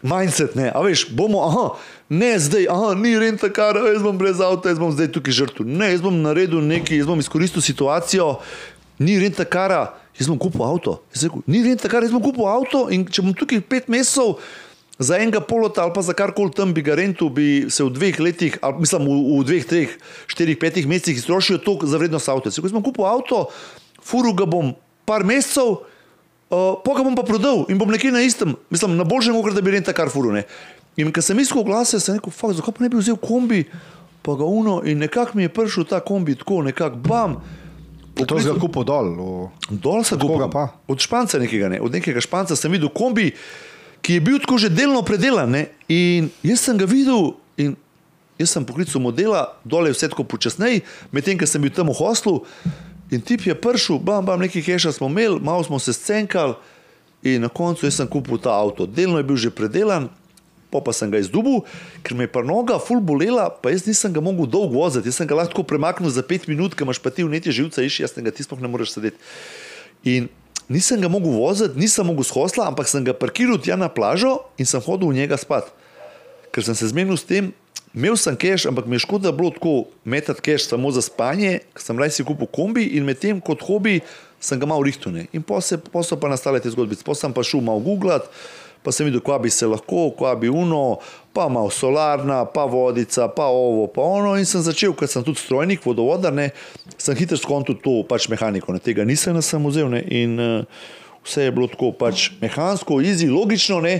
Mindset, 0.05 0.53
ne, 0.53 0.69
a 0.69 0.81
veš, 0.85 1.07
bomo, 1.17 1.41
aha, 1.41 1.71
ne 2.13 2.29
zdaj, 2.39 2.67
aha, 2.69 2.91
ni 2.99 3.15
renta 3.17 3.49
kar, 3.49 3.79
jaz 3.81 4.03
bom 4.05 4.17
brez 4.17 4.37
avta, 4.43 4.69
jaz 4.69 4.77
bom 4.77 4.91
zdaj 4.93 5.09
tukaj 5.15 5.33
žrtev. 5.39 5.65
Ne, 5.65 5.89
jaz 5.95 6.03
bom 6.05 6.13
naredil 6.21 6.61
nekaj, 6.61 6.99
jaz 7.01 7.09
bom 7.09 7.17
izkoristil 7.17 7.65
situacijo, 7.65 8.35
ni 9.01 9.17
renta 9.17 9.45
kara, 9.49 9.95
jaz 10.19 10.29
bom 10.29 10.37
kupil 10.37 10.61
avto. 10.67 10.99
Jaz 11.15 11.25
rekel, 11.25 11.41
ni 11.49 11.63
renta 11.65 11.89
kara, 11.89 12.05
jaz 12.05 12.13
bom 12.13 12.21
kupil 12.21 12.45
avto 12.45 12.85
in 12.93 13.07
če 13.09 13.25
bom 13.25 13.33
tukaj 13.37 13.63
pet 13.65 13.89
mesecev, 13.89 14.37
za 14.99 15.17
enega 15.21 15.41
polota 15.41 15.83
ali 15.83 15.93
pa 15.93 16.01
za 16.01 16.13
karkoli 16.13 16.53
tam 16.57 16.73
bi 16.73 16.81
ga 16.81 16.95
rentu, 16.97 17.29
bi 17.29 17.65
se 17.69 17.83
v 17.85 17.93
dveh 17.93 18.19
letih, 18.19 18.57
ali 18.61 18.81
mislim 18.81 19.05
v, 19.05 19.17
v 19.41 19.43
dveh, 19.45 19.65
treh, 19.69 19.91
štirih, 20.29 20.57
petih 20.57 20.87
mesecih 20.89 21.17
iztrošil 21.17 21.61
to 21.61 21.77
za 21.85 21.97
vrednost 21.97 22.29
avta. 22.29 22.53
Se, 22.53 22.61
ko 22.61 22.69
sem 22.69 22.81
kupil 22.81 23.05
avto, 23.05 23.47
furu 24.01 24.33
ga 24.33 24.49
bom 24.49 24.73
par 25.05 25.25
mesecev, 25.25 25.85
uh, 26.49 26.77
pa 26.77 26.91
ga 26.91 27.01
bom 27.01 27.13
pa 27.13 27.23
prodal 27.23 27.65
in 27.67 27.77
bom 27.77 27.87
nekje 27.87 28.11
na 28.11 28.21
istem, 28.21 28.55
mislim 28.69 28.95
na 28.95 29.03
boljšem, 29.03 29.35
kot 29.37 29.53
da 29.53 29.61
bi 29.61 29.71
renta 29.71 29.93
kar 29.93 30.09
furu. 30.09 30.31
Ne. 30.31 30.43
In 30.95 31.11
ko 31.11 31.21
sem 31.21 31.37
iskal 31.37 31.61
glase, 31.61 31.99
sem 31.99 32.15
rekel, 32.15 32.31
fakt, 32.31 32.55
zakaj 32.55 32.73
pa 32.73 32.81
ne 32.81 32.89
bi 32.89 32.97
vzel 32.97 33.15
kombi, 33.15 33.63
pa 34.21 34.33
ga 34.33 34.43
uno 34.43 34.81
in 34.83 34.97
nekako 34.97 35.35
mi 35.35 35.43
je 35.43 35.49
prišel 35.49 35.85
ta 35.85 35.99
kombi 35.99 36.35
tako, 36.35 36.61
nekako 36.63 36.95
bam. 36.97 37.37
To 38.17 38.33
si 38.35 38.47
ga 38.47 38.55
kupil 38.55 38.81
dol. 38.83 39.07
v- 39.13 39.77
Dol 39.77 40.01
sem 40.01 40.17
kupil. 40.17 40.49
Od 40.87 40.97
španca 40.97 41.37
nekega, 41.37 41.69
ne. 41.69 41.77
od 41.77 41.91
nekega 41.91 42.17
španca 42.17 42.55
sem 42.55 42.67
videl 42.67 42.89
kombi, 42.89 43.29
ki 44.01 44.13
je 44.13 44.21
bil 44.21 44.39
tako 44.39 44.57
že 44.57 44.69
delno 44.69 45.01
predelan. 45.01 45.45
Ne. 45.47 45.63
In 45.87 46.31
jaz 46.41 46.59
sem 46.61 46.73
ga 46.73 46.85
videl 46.85 47.37
in 47.55 47.77
jaz 48.37 48.49
sem 48.49 48.65
poklical 48.65 48.97
modela, 48.99 49.53
dole 49.63 49.89
je 49.89 49.93
vse 49.93 50.09
tako 50.09 50.25
počasneje, 50.25 50.81
medtem 51.11 51.37
ko 51.37 51.45
sem 51.45 51.61
bil 51.61 51.69
tam 51.69 51.89
v 51.89 51.93
hostlu. 51.93 52.41
In 53.11 53.21
tip 53.23 53.45
je 53.47 53.55
prišel, 53.55 53.99
bam, 54.03 54.25
bam, 54.25 54.39
nekaj 54.39 54.65
keša 54.67 54.91
smo 54.91 55.07
imeli, 55.07 55.39
malo 55.39 55.63
smo 55.63 55.79
se 55.79 55.93
scenkali 55.93 56.53
in 57.23 57.41
na 57.41 57.49
koncu 57.49 57.85
jaz 57.85 57.95
sem 57.97 58.07
kupil 58.07 58.37
ta 58.37 58.51
avto. 58.51 58.85
Delno 58.85 59.17
je 59.17 59.23
bil 59.23 59.39
že 59.39 59.51
predelan, 59.51 60.09
pa 60.71 60.83
pa 60.83 60.91
sem 60.91 61.11
ga 61.11 61.19
izdubil, 61.19 61.63
ker 62.03 62.17
me 62.17 62.27
je 62.27 62.31
pa 62.31 62.43
noga 62.43 62.77
ful 62.79 62.99
bolela, 62.99 63.47
pa 63.49 63.71
jaz 63.71 63.87
nisem 63.87 64.11
ga 64.13 64.23
mogel 64.23 64.47
dolgo 64.47 64.75
voziti. 64.75 65.07
Jaz 65.07 65.21
sem 65.21 65.27
ga 65.27 65.39
lahko 65.39 65.63
premaknil 65.63 66.11
za 66.11 66.23
pet 66.23 66.47
minut, 66.51 66.75
ker 66.75 66.83
imaš 66.83 66.99
pa 66.99 67.11
ti 67.11 67.23
vnetje 67.23 67.55
živca, 67.55 67.83
iš, 67.83 68.01
jaz 68.03 68.15
ga 68.15 68.31
ti 68.31 68.43
sploh 68.43 68.59
ne 68.59 68.71
moreš 68.71 68.97
sedeti. 68.97 69.17
In 70.03 70.27
nisem 70.67 70.99
ga 70.99 71.07
mogel 71.11 71.31
voziti, 71.31 71.79
nisem 71.79 72.11
mogel 72.11 72.27
shosla, 72.27 72.67
ampak 72.67 72.91
sem 72.91 73.07
ga 73.07 73.15
parkiral 73.15 73.59
tja 73.59 73.79
na 73.79 73.87
plažo 73.87 74.43
in 74.59 74.67
sem 74.67 74.83
hodil 74.83 75.15
v 75.15 75.23
njega 75.23 75.39
spat. 75.39 75.71
Ker 76.51 76.63
sem 76.63 76.75
se 76.75 76.91
zmenil 76.91 77.15
s 77.15 77.23
tem, 77.27 77.53
imel 77.97 78.17
sem 78.19 78.37
keš, 78.37 78.67
ampak 78.69 78.85
mi 78.85 78.95
je 78.95 79.05
škoda 79.07 79.33
bilo 79.33 79.49
tako 79.55 79.87
metati 80.05 80.41
keš 80.45 80.69
samo 80.69 80.91
za 80.93 81.01
spanje, 81.01 81.59
ker 81.73 81.83
sem 81.83 81.99
raje 81.99 82.19
si 82.19 82.25
kupil 82.27 82.49
kombi 82.53 82.85
in 82.97 83.07
medtem 83.09 83.41
kot 83.41 83.65
hobi 83.65 83.99
sem 84.39 84.59
ga 84.59 84.69
malo 84.69 84.85
rihtel. 84.85 85.11
ne. 85.13 85.25
In 85.33 85.41
pa 85.41 85.61
so 85.61 86.19
pa 86.19 86.29
nastale 86.29 86.61
te 86.61 86.69
zgodbice. 86.69 87.03
Pa 87.03 87.15
sem 87.15 87.33
pa 87.33 87.43
šel 87.43 87.61
malo 87.61 87.81
googlat, 87.81 88.29
pa 88.83 88.93
sem 88.93 89.07
videl, 89.09 89.21
kva 89.21 89.39
bi 89.41 89.49
se 89.49 89.65
lahko, 89.65 90.11
kva 90.17 90.35
bi 90.35 90.49
uno, 90.49 90.99
pa 91.33 91.47
malo 91.49 91.69
solarna, 91.73 92.45
pa 92.45 92.65
vodica, 92.69 93.27
pa 93.27 93.49
ovo, 93.49 93.87
pa 93.87 94.01
ono. 94.01 94.35
In 94.37 94.45
sem 94.45 94.61
začel, 94.61 94.93
ker 94.93 95.09
sem 95.09 95.25
tudi 95.25 95.41
strojnik, 95.41 95.81
vodovodar, 95.85 96.33
ne, 96.33 96.51
sem 96.97 97.17
hitro 97.17 97.37
skontil 97.37 97.79
to 97.81 98.03
pač 98.07 98.29
mehaniko. 98.29 98.73
Ne. 98.73 98.83
Tega 98.83 99.05
nisem 99.05 99.35
na 99.35 99.41
sem 99.41 99.63
vzel. 99.65 99.89
Ne. 99.89 100.03
In 100.05 100.37
uh, 100.37 100.87
vse 101.27 101.43
je 101.43 101.51
bilo 101.51 101.67
tako 101.67 101.91
pač 101.91 102.29
mehansko, 102.41 103.01
easy, 103.03 103.27
logično. 103.29 103.81
Ne. 103.83 103.99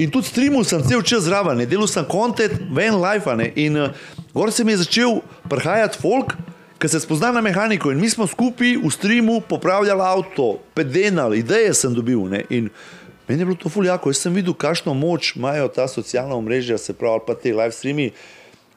In 0.00 0.10
tudi 0.10 0.30
streamil 0.30 0.64
sem 0.64 0.82
cel 0.88 1.04
čas 1.04 1.26
zraven, 1.28 1.60
ne. 1.60 1.68
delal 1.68 1.90
sem 1.90 2.06
kontent, 2.08 2.56
ven 2.72 2.96
life. 3.00 3.28
Ne. 3.36 3.52
In 3.60 3.76
uh, 3.76 4.08
gor 4.32 4.52
se 4.52 4.64
mi 4.64 4.72
je 4.72 4.84
začel 4.86 5.20
prihajati 5.52 6.00
folk. 6.00 6.34
Ker 6.82 6.90
se 6.90 6.98
spozna 6.98 7.30
na 7.30 7.40
mehaniko 7.40 7.92
in 7.92 8.00
mi 8.02 8.08
smo 8.10 8.26
skupaj 8.26 8.72
v 8.82 8.88
streamu 8.90 9.36
popravljali 9.46 10.02
avto, 10.02 10.56
pedenali, 10.74 11.38
ideje 11.38 11.76
sem 11.78 11.94
dobil. 11.94 12.24
Ne? 12.26 12.40
In 12.50 12.72
meni 13.28 13.40
je 13.42 13.46
bilo 13.46 13.58
to 13.60 13.70
fuljako, 13.70 14.10
jaz 14.10 14.24
sem 14.24 14.34
videl, 14.34 14.50
kakšno 14.54 14.94
moč 14.94 15.36
imajo 15.36 15.68
ta 15.70 15.86
socialna 15.88 16.34
omrežja, 16.34 16.78
se 16.78 16.96
pravi, 16.98 17.22
pa 17.26 17.36
te 17.38 17.54
live 17.54 17.70
streami, 17.70 18.08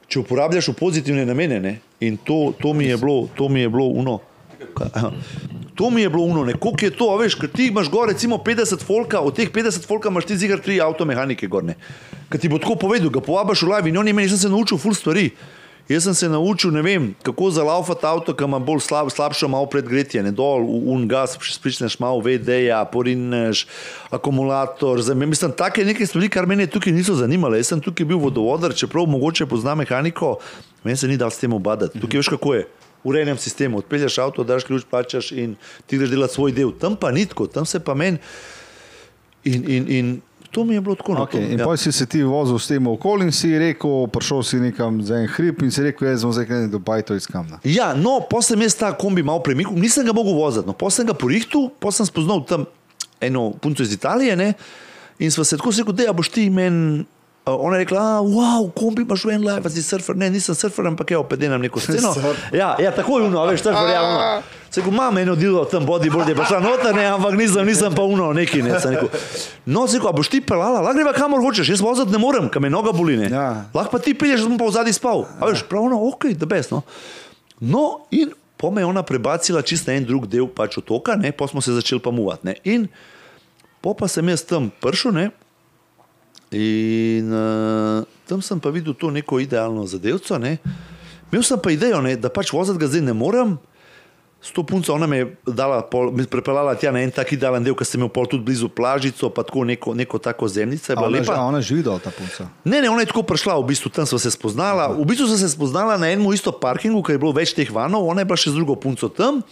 če 0.06 0.22
uporabljaš 0.22 0.70
v 0.70 0.76
pozitivne 0.78 1.26
namene. 1.26 1.58
Ne? 1.58 1.74
In 1.98 2.14
to, 2.22 2.54
to 2.62 2.70
mi 2.78 2.86
bilo, 2.94 3.26
to 3.34 3.48
mi 3.48 3.66
je 3.66 3.74
bilo 3.74 3.90
uno. 3.90 4.20
To 5.76 5.90
mi 5.90 6.02
je 6.02 6.10
bilo 6.10 6.22
uno, 6.24 6.46
koliko 6.60 6.84
je 6.84 6.90
to, 6.90 7.10
veš, 7.20 7.34
ker 7.36 7.50
ti 7.52 7.66
imaš 7.68 7.90
gor 7.92 8.08
recimo 8.08 8.36
50 8.36 8.84
folka, 8.84 9.20
od 9.20 9.36
teh 9.36 9.50
50 9.52 9.86
folka 9.86 10.08
imaš 10.08 10.24
ti 10.24 10.36
zigar 10.36 10.60
tri 10.64 10.80
avtomehanike 10.80 11.46
gorne. 11.46 11.76
Ker 12.32 12.40
ti 12.40 12.48
bo 12.48 12.58
tako 12.58 12.78
povedal, 12.80 13.12
ga 13.12 13.20
povabiš 13.20 13.62
v 13.62 13.74
live 13.74 13.92
in 13.92 13.98
on 14.00 14.08
je 14.08 14.16
meni, 14.16 14.28
sem 14.32 14.38
se 14.38 14.48
naučil 14.48 14.80
full 14.80 14.96
stvari. 14.96 15.30
Jaz 15.88 16.02
sem 16.02 16.14
se 16.14 16.28
naučil, 16.28 16.72
ne 16.74 16.82
vem, 16.82 17.12
kako 17.22 17.50
zalaufati 17.50 18.06
avto, 18.06 18.32
ki 18.34 18.44
ima 18.44 18.58
bolj 18.58 18.80
slab, 18.82 19.10
slabšo 19.12 19.46
malo 19.48 19.68
predgretje, 19.70 20.22
ne 20.22 20.32
dol, 20.34 20.64
un 20.66 21.04
gas, 21.06 21.36
spričneš 21.38 21.98
malo 22.02 22.18
VD-ja, 22.24 22.80
porineš 22.90 23.66
akumulator. 24.10 24.98
Zdaj, 25.02 25.14
mislim, 25.14 25.52
take 25.54 25.84
neke 25.86 26.06
stvari, 26.06 26.28
kar 26.28 26.46
mene 26.46 26.66
tukaj 26.66 26.92
niso 26.92 27.14
zanimale. 27.14 27.60
Jaz 27.62 27.70
sem 27.70 27.84
tukaj 27.84 28.08
bil 28.08 28.18
vodovodar, 28.18 28.74
čeprav 28.74 29.06
mogoče 29.06 29.46
pozna 29.46 29.76
mehaniko, 29.78 30.40
meni 30.82 30.98
se 30.98 31.06
ni 31.06 31.20
dal 31.20 31.30
s 31.30 31.38
tem 31.38 31.54
obadati. 31.54 32.00
Tukaj 32.02 32.24
veš 32.24 32.34
kako 32.34 32.58
je. 32.58 32.66
Urejenem 33.06 33.38
sistemu, 33.38 33.78
odpelješ 33.78 34.18
avto, 34.18 34.44
daš 34.44 34.64
ključ, 34.66 34.84
plačaš 34.90 35.30
in 35.32 35.54
ti 35.86 35.98
greš 35.98 36.10
delati 36.10 36.34
svoj 36.34 36.52
del. 36.52 36.72
Tam 36.80 36.96
pa 36.98 37.12
nitko, 37.14 37.46
tam 37.46 37.66
se 37.66 37.80
pa 37.80 37.94
meni. 37.94 38.18
In, 39.46 39.62
in, 39.70 39.84
in 39.88 40.16
To 40.56 40.64
mi 40.64 40.74
je 40.74 40.80
bilo 40.80 40.94
tako 40.94 41.12
Okay. 41.12 41.52
In 41.52 41.58
ja. 41.58 41.64
potem 41.64 41.76
si 41.76 41.92
se 41.92 42.06
ti 42.06 42.22
vozil 42.22 42.58
s 42.58 42.66
tem 42.66 42.86
okoli 42.86 43.26
in 43.26 43.32
si 43.32 43.58
rekel, 43.58 44.06
prišel 44.08 44.42
si 44.42 44.56
nekam 44.56 45.02
za 45.02 45.18
en 45.20 45.28
hrib 45.28 45.62
in 45.62 45.70
si 45.70 45.82
rekel, 45.82 46.08
jaz 46.08 46.20
sem 46.24 46.32
zdaj 46.32 46.44
nekaj 46.44 46.68
do 46.72 46.78
Bajto 46.78 47.14
iz 47.14 47.26
Kamna. 47.26 47.58
Ja, 47.64 47.94
no, 47.94 48.20
pa 48.30 48.40
sem 48.42 48.60
jaz 48.62 48.76
ta 48.76 48.92
kombi 48.96 49.22
malo 49.22 49.42
premikal, 49.44 49.76
nisem 49.76 50.06
ga 50.06 50.14
mogel 50.16 50.32
voziti, 50.36 50.66
no, 50.66 50.72
pa 50.72 50.88
sem 50.90 51.06
ga 51.06 51.12
porihtel, 51.12 51.68
pa 51.80 51.92
sem 51.92 52.08
spoznal 52.08 52.44
tam 52.48 52.64
eno 53.20 53.50
punco 53.60 53.82
iz 53.82 53.92
Italije 53.92 54.36
ne, 54.36 54.52
in 55.18 55.30
sva 55.30 55.44
se 55.44 55.56
tako 55.60 55.74
rekel, 55.76 55.92
da 55.92 56.16
boš 56.16 56.32
ti 56.32 56.48
meni. 56.50 57.04
Uh, 57.46 57.54
ona 57.58 57.76
je 57.76 57.84
rekla, 57.84 58.00
wow, 58.26 58.70
kombi 58.74 59.04
imaš 59.06 59.22
v 59.24 59.30
en 59.30 59.44
live, 59.46 59.70
si 59.70 59.82
surfer. 59.82 60.16
Ne, 60.18 60.26
nisem 60.34 60.54
surfer, 60.54 60.82
ampak 60.86 61.10
je 61.10 61.18
opet 61.18 61.38
delam 61.38 61.62
neko 61.62 61.78
sceno. 61.78 62.10
ja, 62.52 62.74
ja, 62.82 62.90
tako 62.90 63.20
je 63.20 63.28
uno, 63.28 63.44
veš, 63.46 63.62
surfer, 63.62 63.86
ja, 63.86 64.00
uno. 64.02 64.42
Se 64.70 64.82
ko 64.82 64.90
imam 64.90 65.18
eno 65.18 65.36
delo, 65.38 65.62
tam 65.70 65.86
bodyboard 65.86 66.26
je 66.28 66.34
pa 66.34 66.42
šla 66.42 66.58
noter, 66.58 66.90
ne, 66.98 67.04
ampak 67.06 67.38
nisem, 67.38 67.62
nisem 67.66 67.94
pa 67.94 68.02
uno, 68.02 68.32
neki 68.34 68.64
ne. 68.66 68.80
sem 68.82 68.96
rekel. 68.96 69.14
No, 69.62 69.86
se 69.86 70.02
ko, 70.02 70.10
a 70.10 70.16
boš 70.18 70.32
ti 70.34 70.40
pelala, 70.42 70.82
lahko 70.82 70.98
greva 70.98 71.14
kamor 71.14 71.44
hočeš, 71.46 71.70
jaz 71.70 71.84
voziti 71.86 72.10
ne 72.10 72.18
morem, 72.18 72.50
kam 72.50 72.66
me 72.66 72.72
noga 72.74 72.90
boli, 72.90 73.14
ne. 73.14 73.30
Ja. 73.30 73.46
Lahko 73.70 73.94
pa 73.94 74.02
ti 74.02 74.16
pelješ, 74.18 74.42
da 74.42 74.50
bom 74.50 74.58
pa 74.58 74.66
v 74.66 74.76
zadnji 74.80 74.98
spal. 74.98 75.22
A 75.38 75.46
veš, 75.46 75.62
pravno, 75.70 76.02
ok, 76.10 76.32
da 76.34 76.50
best, 76.50 76.74
no. 76.74 76.82
No, 77.62 77.86
in 78.10 78.34
po 78.58 78.74
me 78.74 78.82
je 78.82 78.90
ona 78.90 79.06
prebacila 79.06 79.62
čisto 79.62 79.94
en 79.94 80.02
drug 80.02 80.26
del 80.26 80.50
pač 80.50 80.82
otoka, 80.82 81.14
ne, 81.14 81.30
pa 81.30 81.46
smo 81.46 81.62
se 81.62 81.78
začeli 81.78 82.02
pa 82.02 82.10
muvati. 82.10 82.50
ne. 82.50 82.58
In 82.66 82.90
po 83.78 83.94
pa 83.94 84.10
sem 84.10 84.34
jaz 84.34 84.42
tam 84.42 84.72
prišel, 84.82 85.14
ne, 85.14 85.30
in 86.50 87.32
uh, 87.32 88.04
tam 88.28 88.42
sem 88.42 88.60
pa 88.60 88.70
videl 88.70 88.94
to 88.94 89.10
neko 89.10 89.40
idealno 89.42 89.86
zadevco. 89.86 90.38
Ne. 90.38 90.58
Imel 91.32 91.42
sem 91.42 91.58
pa 91.58 91.72
idejo, 91.74 92.00
ne, 92.02 92.16
da 92.16 92.30
pač 92.30 92.52
voziti 92.54 92.78
ga 92.78 92.90
zdaj 92.90 93.02
ne 93.06 93.16
morem. 93.16 93.56
S 94.46 94.52
to 94.54 94.62
punco 94.62 94.94
ona 94.94 95.08
me 95.10 95.16
je 95.16 95.26
dala, 95.48 95.80
pol, 95.90 96.12
me 96.14 96.22
prepeljala 96.28 96.76
tja 96.78 96.92
na 96.94 97.00
en 97.02 97.10
tak 97.10 97.32
idealen 97.34 97.64
del, 97.64 97.74
ker 97.74 97.88
sem 97.88 97.98
imel 97.98 98.12
pol 98.14 98.28
tudi 98.30 98.46
blizu 98.46 98.68
plažico, 98.70 99.26
pa 99.34 99.42
tako 99.42 99.64
neko, 99.66 99.94
neko 99.96 100.20
tako 100.22 100.46
zemljice. 100.46 100.92
je 100.92 100.98
ona, 101.00 101.08
lepa. 101.08 101.34
a 101.34 101.48
ona 101.48 101.58
živi 101.58 101.82
dol, 101.82 101.98
ta 101.98 102.12
punca. 102.14 102.46
Ne, 102.62 102.78
ne, 102.78 102.90
ona 102.92 103.02
je 103.02 103.10
tako 103.10 103.24
prišla, 103.26 103.56
v 103.58 103.66
bistvu 103.72 103.90
tam 103.90 104.06
smo 104.06 104.20
se 104.22 104.30
spoznala. 104.30 104.92
V 104.94 105.02
bistvu 105.08 105.26
smo 105.26 105.40
se 105.40 105.50
spoznala 105.50 105.96
na 105.98 106.12
enem 106.12 106.30
isto 106.30 106.52
parkingu, 106.52 107.02
ker 107.02 107.16
je 107.16 107.22
bilo 107.24 107.34
več 107.34 107.56
teh 107.58 107.66
vanov, 107.66 108.06
ona 108.06 108.22
je 108.22 108.28
bila 108.30 108.38
še 108.38 108.54
z 108.54 108.60
drugo 108.60 108.78
punco 108.78 109.10
tam. 109.10 109.42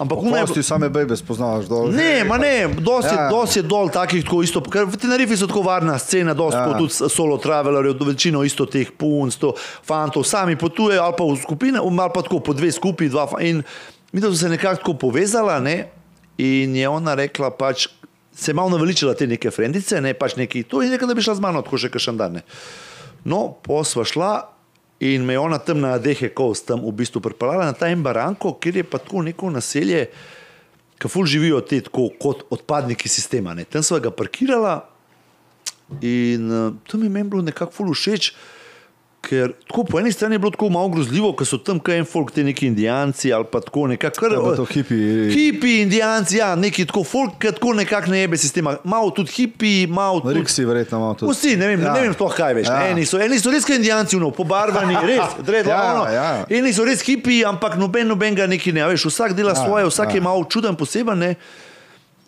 Ampak 0.00 0.18
ona 0.18 0.38
je 0.38 0.46
Ti 0.56 0.62
same 0.64 0.88
bebe 0.88 1.12
spoznavaš 1.12 1.68
dol. 1.68 1.90
Ne, 1.92 2.24
ma 2.24 2.38
ne, 2.38 2.68
dosti, 2.72 3.12
Ja. 3.12 3.28
dosti 3.28 3.58
je 3.58 3.62
dol 3.62 3.92
takih 3.92 4.24
tako 4.24 4.40
isto, 4.40 4.62
ker 4.62 4.88
v 4.88 4.96
Tenerifi 4.96 5.36
so 5.36 5.44
tako 5.44 5.60
varna 5.62 5.98
scena, 6.00 6.32
dosti 6.32 6.56
Ja. 6.56 6.72
tudi 6.72 6.88
solo 7.06 7.36
travelerjev, 7.36 8.00
večino 8.00 8.40
isto 8.40 8.64
teh 8.64 8.88
punc, 8.90 9.36
to 9.36 9.52
fantov, 9.84 10.24
sami 10.24 10.56
potujejo 10.56 11.04
ali 11.04 11.14
pa 11.14 11.24
v 11.24 11.36
skupine, 11.36 11.78
ali 11.78 12.10
pa 12.14 12.22
tako 12.22 12.40
po 12.40 12.52
dve 12.52 12.72
skupaj, 12.72 13.08
dva 13.08 13.28
in 13.40 13.60
mi 14.12 14.20
so 14.20 14.32
se 14.34 14.48
nekako 14.48 14.76
tako 14.76 14.94
povezala, 14.94 15.60
ne, 15.60 15.92
in 16.38 16.72
je 16.76 16.88
ona 16.88 17.14
rekla 17.14 17.50
pač, 17.50 17.86
se 18.32 18.50
je 18.50 18.56
malo 18.56 18.70
naveličila 18.70 19.14
te 19.14 19.26
neke 19.26 19.50
frendice, 19.50 20.00
ne, 20.00 20.14
pač 20.14 20.34
neki, 20.36 20.62
to 20.64 20.80
je 20.82 20.88
nekaj, 20.88 21.08
da 21.08 21.14
bi 21.14 21.22
šla 21.22 21.34
z 21.36 21.40
mano, 21.44 21.60
tako 21.62 21.76
še 21.76 21.92
kakšen 21.92 22.16
dan, 22.16 22.40
ne. 22.40 22.42
No, 23.24 23.52
pa 23.60 23.84
sva 23.84 24.02
šla 24.08 24.48
in 25.00 25.24
me 25.24 25.32
je 25.32 25.38
ona 25.38 25.58
tam 25.58 25.80
na 25.80 25.98
Dehe 25.98 26.28
Coast 26.36 26.66
tam 26.68 26.84
v 26.84 26.92
bistvu 26.92 27.22
pripeljala 27.24 27.70
na 27.70 27.72
ta 27.72 27.88
en 27.88 28.02
baranko, 28.04 28.54
kjer 28.60 28.82
je 28.82 28.84
pa 28.84 29.00
tako 29.00 29.24
neko 29.24 29.50
naselje, 29.50 30.06
ki 31.00 31.08
ful 31.08 31.24
živijo 31.24 31.62
te 31.64 31.80
tako 31.80 32.10
kot 32.20 32.44
odpadniki 32.52 33.08
sistema. 33.08 33.54
Ne. 33.56 33.64
Tam 33.64 33.82
sva 33.82 33.98
ga 34.04 34.12
parkirala 34.12 34.82
in 36.04 36.50
uh, 36.52 36.74
to 36.86 37.00
mi 37.00 37.08
je 37.08 37.14
meni 37.16 37.30
bilo 37.32 37.42
nekako 37.42 37.72
ful 37.72 37.94
všeč. 37.94 38.34
Ker 39.20 39.52
tako 39.62 39.84
po 39.84 39.98
eni 40.00 40.08
strani 40.08 40.34
je 40.34 40.38
bilo 40.38 40.50
tako 40.50 40.70
malo 40.70 40.88
grozljivo, 40.88 41.32
ker 41.32 41.44
so 41.44 41.58
tam 41.58 41.76
kaj 41.78 41.98
en 41.98 42.06
folk, 42.06 42.30
te 42.30 42.40
neki 42.42 42.66
indijanci 42.66 43.28
ali 43.30 43.44
pa 43.44 43.60
tako 43.60 43.86
nekako. 43.86 44.30
Pa 44.30 44.54
to 44.56 44.64
hipi- 44.64 45.28
Hipi, 45.30 45.74
indijanci, 45.82 46.36
ja, 46.36 46.54
neki 46.54 46.86
tako 46.86 47.04
folk, 47.04 47.36
ki 47.38 47.52
tako 47.52 47.74
nekako 47.74 48.10
ne 48.10 48.18
jebe 48.18 48.36
sistema. 48.36 48.76
Malo 48.84 49.10
tudi 49.10 49.30
hipi, 49.30 49.86
malo 49.86 50.20
tudi. 50.20 50.34
Riksi 50.34 50.64
verjetno 50.64 50.98
malo 50.98 51.14
tudi. 51.14 51.32
Vsi, 51.32 51.56
ne 51.56 51.68
vem, 51.68 51.82
Ja. 51.82 51.92
ne 51.92 52.00
vem 52.00 52.14
sploh 52.14 52.34
kaj 52.34 52.54
več. 52.54 52.66
Ja. 52.66 52.80
Eni, 52.88 53.04
so, 53.06 53.20
eni 53.20 53.38
so 53.38 53.50
res 53.50 53.64
kot 53.64 53.76
indijanci, 53.76 54.16
no, 54.16 54.30
pobarvani, 54.32 54.96
res, 55.06 55.36
dredo, 55.40 55.70
Ja, 55.70 55.82
ono. 55.94 56.08
ja. 56.10 56.26
Eni 56.50 56.72
so 56.72 56.84
res 56.84 57.02
hipi, 57.02 57.42
ampak 57.44 57.76
noben, 57.76 58.08
noben 58.08 58.34
ga 58.34 58.46
neki 58.46 58.72
ne. 58.72 58.88
Veš, 58.88 59.04
vsak 59.06 59.34
dela 59.34 59.52
Ja, 59.52 59.60
svoje, 59.60 59.84
vsak 59.86 60.08
ja. 60.08 60.14
je 60.14 60.20
malo 60.22 60.44
čuden, 60.44 60.74
poseben. 60.74 61.18
Ne. 61.18 61.34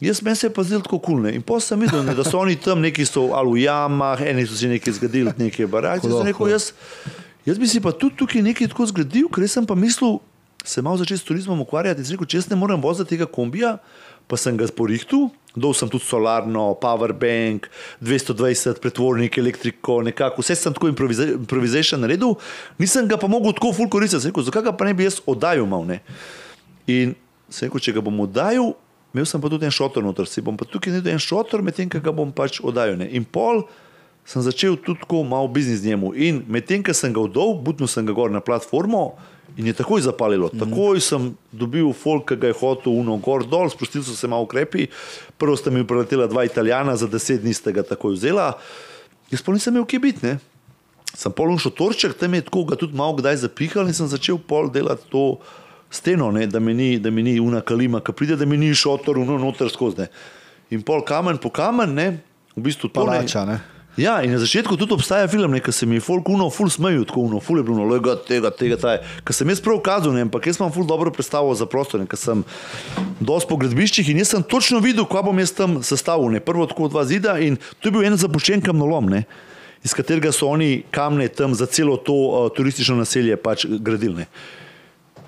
Jaz 0.02 0.18
meni 0.22 0.34
se 0.36 0.48
je 0.48 0.50
pa 0.50 0.64
zdelo 0.66 0.82
tako 0.82 0.98
kulne. 0.98 1.30
In 1.30 1.42
potem 1.46 1.62
sem 1.62 1.78
videl, 1.80 2.02
ne, 2.02 2.14
da 2.18 2.24
so 2.26 2.40
oni 2.42 2.56
tam, 2.58 2.80
neki 2.82 3.04
so 3.06 3.28
ali 3.38 3.52
v 3.54 3.64
jamah, 3.68 4.18
eni 4.26 4.42
so 4.46 4.56
si 4.58 4.66
nekaj 4.66 4.96
zgradili, 4.98 5.30
neke 5.38 5.66
barake. 5.70 6.08
Jaz 6.10 6.26
rekel, 6.26 6.48
jaz, 6.50 6.72
jaz 7.46 7.60
bi 7.62 7.70
si 7.70 7.78
pa 7.80 7.92
tudi 7.94 8.18
tukaj 8.18 8.42
nekaj 8.42 8.72
tako 8.74 8.88
zgradil, 8.90 9.28
ker 9.30 9.46
sem 9.46 9.62
pa 9.62 9.78
mislil, 9.78 10.18
se 10.64 10.82
malo 10.82 10.98
začeti 10.98 11.22
s 11.22 11.28
turizmom 11.28 11.62
ukvarjati. 11.62 12.02
Rekel, 12.02 12.26
če 12.26 12.40
jaz 12.42 12.50
ne 12.50 12.58
morem 12.58 12.82
voziti 12.82 13.14
tega 13.14 13.30
kombija, 13.30 13.76
pa 14.26 14.34
sem 14.38 14.58
ga 14.58 14.66
sporihtu, 14.66 15.28
dol 15.54 15.74
sem 15.76 15.86
tudi 15.90 16.06
solarno, 16.08 16.72
powerbank, 16.82 17.66
220 18.02 18.82
pretvornik, 18.82 19.38
elektriko, 19.38 20.00
nekako, 20.02 20.42
vse 20.42 20.54
sem 20.58 20.74
tako 20.74 20.90
improviza- 20.90 21.30
improvisation 21.34 22.00
naredil, 22.02 22.34
nisem 22.78 23.06
ga 23.06 23.18
pa 23.18 23.30
mogel 23.30 23.54
tako 23.54 23.70
full 23.76 23.90
koristiti. 23.90 24.22
Sem 24.22 24.34
Rekel, 24.34 24.50
zakaj 24.50 24.66
ga 24.66 24.72
pa 24.74 24.86
ne 24.88 24.94
bi 24.98 25.06
jaz 25.06 25.20
oddajal 25.26 25.66
mal, 25.66 25.86
ne? 25.86 26.00
In 26.90 27.14
sem 27.50 27.68
rekel, 27.68 27.82
če 27.86 27.94
ga 27.98 28.02
bom 28.02 28.18
oddajal, 28.26 28.72
imel 29.12 29.26
sem 29.28 29.40
pa 29.40 29.48
tudi 29.52 29.68
en 29.68 29.74
šotor 29.74 30.04
noter, 30.04 30.26
si 30.26 30.40
bom 30.40 30.56
pa 30.56 30.64
tukaj 30.68 30.92
naredil 30.92 31.16
en 31.16 31.22
šotor, 31.22 31.62
medtem 31.62 31.90
ko 31.92 32.00
ga 32.00 32.12
bom 32.12 32.32
pač 32.32 32.60
oddajal. 32.64 32.96
Ne? 33.00 33.10
In 33.12 33.24
pol 33.24 33.66
sem 34.24 34.42
začel 34.42 34.76
tudi 34.76 35.02
tako 35.02 35.22
malo 35.26 35.48
biznis 35.48 35.82
njemu. 35.82 36.14
In 36.14 36.42
medtem, 36.48 36.82
ko 36.84 36.94
sem 36.94 37.12
ga 37.12 37.20
oddal, 37.20 37.56
butnil 37.58 37.90
sem 37.90 38.06
ga 38.06 38.14
gor 38.16 38.30
na 38.30 38.40
platformo. 38.40 39.12
In 39.56 39.66
je 39.68 39.74
takoj 39.76 40.00
zapalilo. 40.00 40.48
Mm 40.48 40.58
-hmm. 40.58 40.70
Takoj 40.70 41.00
sem 41.00 41.36
dobil 41.52 41.92
folk, 41.92 42.28
ki 42.28 42.36
ga 42.36 42.46
je 42.46 42.56
hotel 42.60 42.92
uno 42.92 43.16
gor 43.16 43.44
dol, 43.44 43.68
spustili 43.70 44.04
so 44.04 44.16
se 44.16 44.28
malo 44.28 44.42
ukrepi. 44.42 44.86
Prvo 45.38 45.56
sta 45.56 45.70
mi 45.70 45.86
preletela 45.86 46.26
dva 46.26 46.44
italijana, 46.44 46.96
za 46.96 47.06
deset 47.06 47.42
dni 47.42 47.54
sta 47.54 47.70
ga 47.70 47.82
takoj 47.82 48.12
vzela. 48.12 48.52
Jaz 49.30 49.42
pa 49.42 49.52
nisem 49.52 49.74
imel 49.74 49.84
kje 49.84 49.98
biti. 49.98 50.36
Sem 51.14 51.32
polun 51.32 51.58
šotorček, 51.58 52.14
tam 52.14 52.34
je 52.34 52.40
tako 52.40 52.64
ga 52.64 52.76
tudi 52.76 52.96
malo 52.96 53.16
kdaj 53.16 53.36
zapihal 53.36 53.86
in 53.86 53.94
sem 53.94 54.06
začel 54.06 54.38
pol 54.38 54.70
delati 54.70 55.02
to 55.10 55.38
steno, 55.92 56.30
ne, 56.32 56.46
da 56.46 56.60
mi 56.60 56.74
ni, 56.74 56.98
da 56.98 57.10
mi 57.10 57.22
ni 57.22 57.36
una 57.40 57.60
kalima, 57.60 58.00
ki 58.00 58.14
pride, 58.16 58.36
da 58.40 58.48
mi 58.48 58.56
ni 58.56 58.72
šotor, 58.74 59.18
uno 59.20 59.38
noter 59.38 59.70
skozi. 59.70 60.00
Ne. 60.00 60.08
In 60.72 60.82
pol 60.82 61.04
kamen 61.04 61.38
po 61.38 61.52
kamen, 61.52 61.92
ne, 61.94 62.08
v 62.56 62.64
bistvu 62.64 62.88
to 62.88 63.04
ne. 63.04 63.18
Palača, 63.18 63.44
ne. 63.48 63.60
Ja, 64.00 64.22
in 64.24 64.32
na 64.32 64.38
začetku 64.40 64.72
tudi 64.80 64.94
obstaja 64.96 65.28
film, 65.28 65.52
ki 65.60 65.72
se 65.72 65.84
mi 65.86 65.98
je 65.98 66.00
folk 66.00 66.28
uno, 66.32 66.46
ful 66.50 66.70
smeju, 66.72 67.04
tako 67.04 67.26
uno, 67.28 67.40
ful 67.44 67.58
je 67.60 67.64
bilo, 67.66 67.84
lega 67.84 68.14
tega, 68.16 68.48
tega, 68.48 68.78
tega. 68.80 69.04
Ker 69.20 69.36
sem 69.36 69.52
jaz 69.52 69.60
prav 69.60 69.82
kazal, 69.84 70.14
ne, 70.16 70.24
ampak 70.24 70.48
jaz 70.48 70.56
imam 70.56 70.72
ful 70.72 70.86
dobro 70.88 71.12
predstavo 71.12 71.52
za 71.52 71.68
prostor, 71.68 72.00
ne, 72.00 72.08
ker 72.08 72.16
sem 72.16 72.40
dosti 73.20 73.50
po 73.50 73.58
gradbiščih 73.60 74.08
in 74.08 74.22
jaz 74.22 74.32
sem 74.32 74.46
točno 74.48 74.80
videl, 74.80 75.04
kaj 75.04 75.26
bom 75.28 75.44
jaz 75.44 75.52
tam 75.58 75.82
sestavil. 75.84 76.32
Ne. 76.32 76.40
Prvo 76.40 76.64
tako 76.70 76.88
dva 76.88 77.04
zida 77.04 77.36
in 77.36 77.60
to 77.82 77.90
je 77.90 77.98
bil 77.98 78.08
en 78.08 78.16
zapuščen 78.16 78.64
kamnolom, 78.64 79.12
ne, 79.12 79.26
iz 79.84 79.92
katerega 79.92 80.32
so 80.32 80.48
oni 80.48 80.86
kamne 80.94 81.28
tam 81.28 81.52
za 81.52 81.68
celo 81.68 81.98
to 82.00 82.16
uh, 82.16 82.48
turistično 82.56 82.96
naselje 82.96 83.36
pač 83.36 83.68
gradili. 83.68 84.24
Ne. 84.24 84.30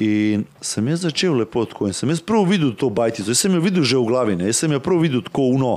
In 0.03 0.43
sem 0.59 0.89
jaz 0.91 1.05
začel 1.07 1.37
lepo 1.39 1.63
tako 1.71 1.87
in 1.87 1.95
sem 1.95 2.11
jaz 2.11 2.23
prav 2.25 2.49
videl 2.51 2.73
to 2.75 2.89
bajtico, 2.91 3.31
jaz 3.31 3.45
sem 3.45 3.55
jo 3.55 3.61
videl 3.63 3.85
že 3.87 3.99
v 4.01 4.09
glavi, 4.09 4.35
ne? 4.37 4.49
jaz 4.51 4.65
sem 4.65 4.73
jo 4.73 4.81
prav 4.83 4.99
videl 5.05 5.23
tako 5.23 5.53
uno, 5.55 5.75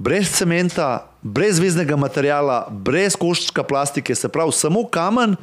brez 0.00 0.30
cementa, 0.32 1.10
brez 1.20 1.60
veznega 1.60 1.98
materijala, 2.00 2.64
brez 2.70 3.18
koščka 3.20 3.66
plastike, 3.68 4.16
se 4.16 4.32
pravi 4.32 4.52
samo 4.56 4.86
kamen, 4.88 5.36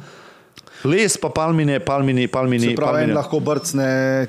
les 0.84 1.16
pa 1.18 1.30
palmine, 1.30 1.80
palmini, 1.80 2.28
palmini. 2.28 2.72
Se 2.72 2.74
pravi, 2.74 2.92
palmine. 2.92 3.14
lahko 3.14 3.40
brcne, 3.40 3.88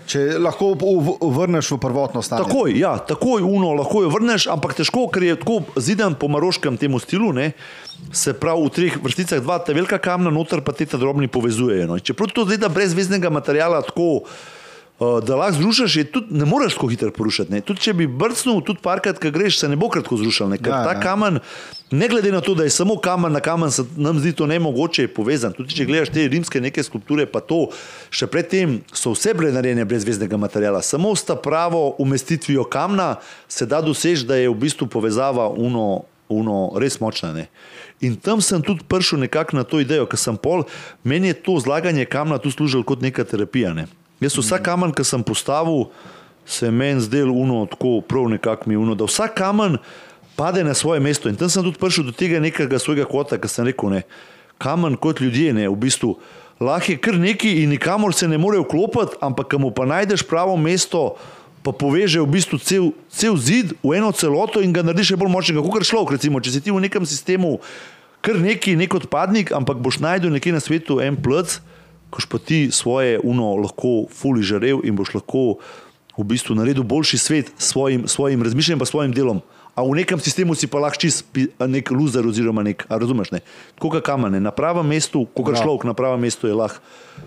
če 0.09 0.23
lahko 0.41 0.73
vrneš 1.21 1.73
v 1.75 1.79
prvotno 1.81 2.21
stanje. 2.25 2.45
Takoj, 2.45 2.73
ja, 2.77 2.95
takoj 2.97 3.45
uno, 3.45 3.73
lahko 3.79 4.03
jo 4.05 4.13
vrneš, 4.13 4.47
ampak 4.53 4.75
težko, 4.77 5.07
ker 5.13 5.27
je 5.27 5.37
tako 5.41 5.61
zidan 5.81 6.17
po 6.19 6.29
maroškem 6.31 6.77
temu 6.81 7.01
stilu. 7.01 7.33
Ne? 7.35 7.51
Se 8.13 8.35
pravi, 8.37 8.67
v 8.67 8.73
treh 8.75 8.97
vrsticah 9.01 9.41
dva 9.43 9.59
ta 9.63 9.75
velika 9.75 9.97
kamna, 10.01 10.33
noter 10.33 10.61
pa 10.65 10.75
te 10.75 10.85
ta 10.89 10.99
drobni 11.01 11.31
povezujejo. 11.31 11.89
No. 11.89 11.99
Čeprav 11.99 12.33
to 12.35 12.45
zgleda 12.47 12.69
brez 12.73 12.93
veznega 12.97 13.33
materijala, 13.33 13.81
tako 13.85 14.25
da 14.99 15.36
lahko 15.36 15.58
zrušiš, 15.58 15.95
je 15.95 16.03
tudi 16.03 16.27
ne 16.38 16.45
moreš 16.45 16.73
tako 16.73 16.88
hitro 16.88 17.12
porušiti. 17.12 17.62
Tudi 17.62 17.82
če 17.82 17.93
bi 17.93 18.08
brcnil, 18.08 18.62
tudi 18.62 18.79
parkrat, 18.84 19.19
ki 19.19 19.32
greš, 19.34 19.58
se 19.60 19.69
ne 19.69 19.75
bo 19.75 19.89
kratko 19.89 20.17
zrušil. 20.17 20.51
Ne. 20.53 20.60
Ker 20.62 20.71
Ja, 20.71 20.84
ta 20.86 20.93
ja. 20.93 20.99
kamen, 21.01 21.39
ne 21.91 22.08
glede 22.08 22.32
na 22.32 22.41
to, 22.41 22.53
da 22.56 22.63
je 22.63 22.69
samo 22.69 22.95
kamen 23.01 23.34
na 23.34 23.41
kamen, 23.43 23.71
se 23.71 23.84
nam 23.97 24.19
zdi 24.19 24.32
to 24.38 24.45
nemogoče 24.47 25.08
je 25.08 25.13
povezan. 25.13 25.53
Tudi 25.58 25.75
če 25.75 25.88
gledaš 25.89 26.13
te 26.13 26.27
rimske 26.27 26.62
neke 26.62 26.84
skulpture, 26.84 27.25
pa 27.25 27.41
to 27.41 27.67
še 28.13 28.29
predtem 28.29 28.79
so 28.93 29.15
vse 29.17 29.34
bile 29.34 29.51
narejene 29.56 29.86
brez 29.86 30.06
veznega 30.06 30.38
materijala. 30.38 30.82
Samo 30.82 31.15
s 31.15 31.25
ta 31.25 31.36
pravo 31.36 31.95
umestitvijo 31.99 32.63
kamna 32.63 33.15
se 33.47 33.65
da 33.65 33.82
doseči, 33.82 34.27
da 34.29 34.38
je 34.38 34.49
v 34.49 34.60
bistvu 34.62 34.88
povezava 34.88 35.49
uno, 35.49 36.06
uno 36.29 36.71
res 36.77 36.99
močna. 37.01 37.34
Ne. 37.34 37.49
In 38.06 38.15
tam 38.15 38.41
sem 38.41 38.62
tudi 38.62 38.86
prišel 38.88 39.25
nekako 39.25 39.58
na 39.58 39.63
to 39.63 39.82
idejo, 39.82 40.06
ker 40.06 40.21
sem 40.21 40.38
pol, 40.38 40.63
meni 41.03 41.34
je 41.34 41.41
to 41.41 41.58
zlaganje 41.60 42.06
kamna 42.06 42.38
tu 42.38 42.51
služilo 42.53 42.86
kot 42.86 43.01
neka 43.01 43.25
terapija. 43.25 43.73
Ne. 43.73 43.89
Jaz 44.23 44.38
vsak 44.39 44.63
kamen, 44.63 44.93
ki 44.95 45.03
sem 45.03 45.23
postavil, 45.23 45.89
se 46.47 46.67
je 46.67 46.71
meni 46.71 47.01
zdel 47.03 47.32
uno 47.32 47.65
tako 47.67 48.01
prav 48.07 48.30
nekako 48.32 48.69
mi 48.69 48.78
uno, 48.80 48.95
da 48.95 49.03
vsak 49.03 49.36
kamen 49.36 49.78
pade 50.36 50.63
na 50.63 50.74
svoje 50.74 50.99
mesto. 51.03 51.30
In 51.30 51.36
tam 51.36 51.49
sem 51.49 51.63
tudi 51.63 51.80
prišel 51.80 52.07
do 52.07 52.15
tega 52.15 52.39
nekega 52.39 52.80
svojega 52.80 53.05
kota, 53.09 53.36
ki 53.36 53.51
sem 53.51 53.67
rekel, 53.67 53.91
ne, 53.91 54.01
kamen 54.63 54.95
kot 54.95 55.19
ljudje, 55.19 55.53
ne, 55.53 55.67
v 55.67 55.76
bistvu. 55.76 56.15
Lahko 56.63 56.93
je 56.93 57.01
kar 57.03 57.19
neki 57.19 57.63
in 57.63 57.74
nikamor 57.76 58.15
se 58.15 58.28
ne 58.28 58.39
more 58.39 58.61
vklopiti, 58.63 59.19
ampak 59.21 59.51
ko 59.51 59.59
mu 59.59 59.71
pa 59.76 59.84
najdeš 59.89 60.24
pravo 60.24 60.55
mesto, 60.57 61.17
pa 61.63 61.76
poveže 61.76 62.24
v 62.24 62.32
bistvu 62.32 62.59
cel, 62.63 62.91
cel 63.11 63.36
zid 63.36 63.76
v 63.84 63.99
eno 63.99 64.11
celoto 64.15 64.63
in 64.63 64.71
ga 64.71 64.84
naredi 64.84 65.11
še 65.11 65.19
bolj 65.19 65.32
močnega, 65.32 65.63
kot 65.63 65.84
človek. 65.84 66.15
Recimo, 66.15 66.39
če 66.39 66.55
si 66.55 66.63
ti 66.63 66.71
v 66.71 66.80
nekem 66.80 67.03
sistemu, 67.03 67.59
kar 68.24 68.39
neki, 68.39 68.80
nek 68.80 68.95
odpadnik, 68.95 69.51
ampak 69.51 69.84
boš 69.84 69.99
najdel 69.99 70.32
nekje 70.32 70.55
na 70.55 70.63
svetu 70.63 71.03
en 71.03 71.19
plc, 71.19 71.59
koš 72.14 72.30
pa 72.30 72.38
ti 72.38 72.68
svoje 72.72 73.18
uno 73.24 73.55
lahko 73.57 74.05
fuli 74.14 74.45
žarev 74.45 74.84
in 74.86 74.95
boš 74.95 75.16
lahko 75.18 75.57
v 76.14 76.26
bistvu 76.30 76.53
naredil 76.55 76.86
boljši 76.86 77.18
svet 77.18 77.49
s 77.57 77.74
svojim, 77.74 78.07
svojim 78.07 78.43
razmišljanjem 78.45 78.86
in 78.86 78.86
svojim 78.86 79.14
delom. 79.14 79.41
A 79.74 79.82
v 79.82 79.97
nekem 79.97 80.20
sistemu 80.22 80.53
si 80.53 80.70
pa 80.70 80.78
lahko 80.78 81.01
čist 81.01 81.26
nek 81.57 81.89
loser 81.89 82.22
oziroma 82.30 82.61
nek, 82.61 82.86
a 82.86 83.01
razumeš 83.01 83.32
ne? 83.34 83.41
Tako 83.74 83.97
kot 83.97 84.05
kamane, 84.05 84.38
na 84.38 84.53
pravem 84.53 84.86
mestu, 84.86 85.26
kot 85.34 85.49
ja. 85.49 85.64
človek 85.66 85.89
na 85.89 85.97
pravem 85.97 86.22
mestu 86.22 86.45
je 86.45 86.53
lahko 86.53 86.78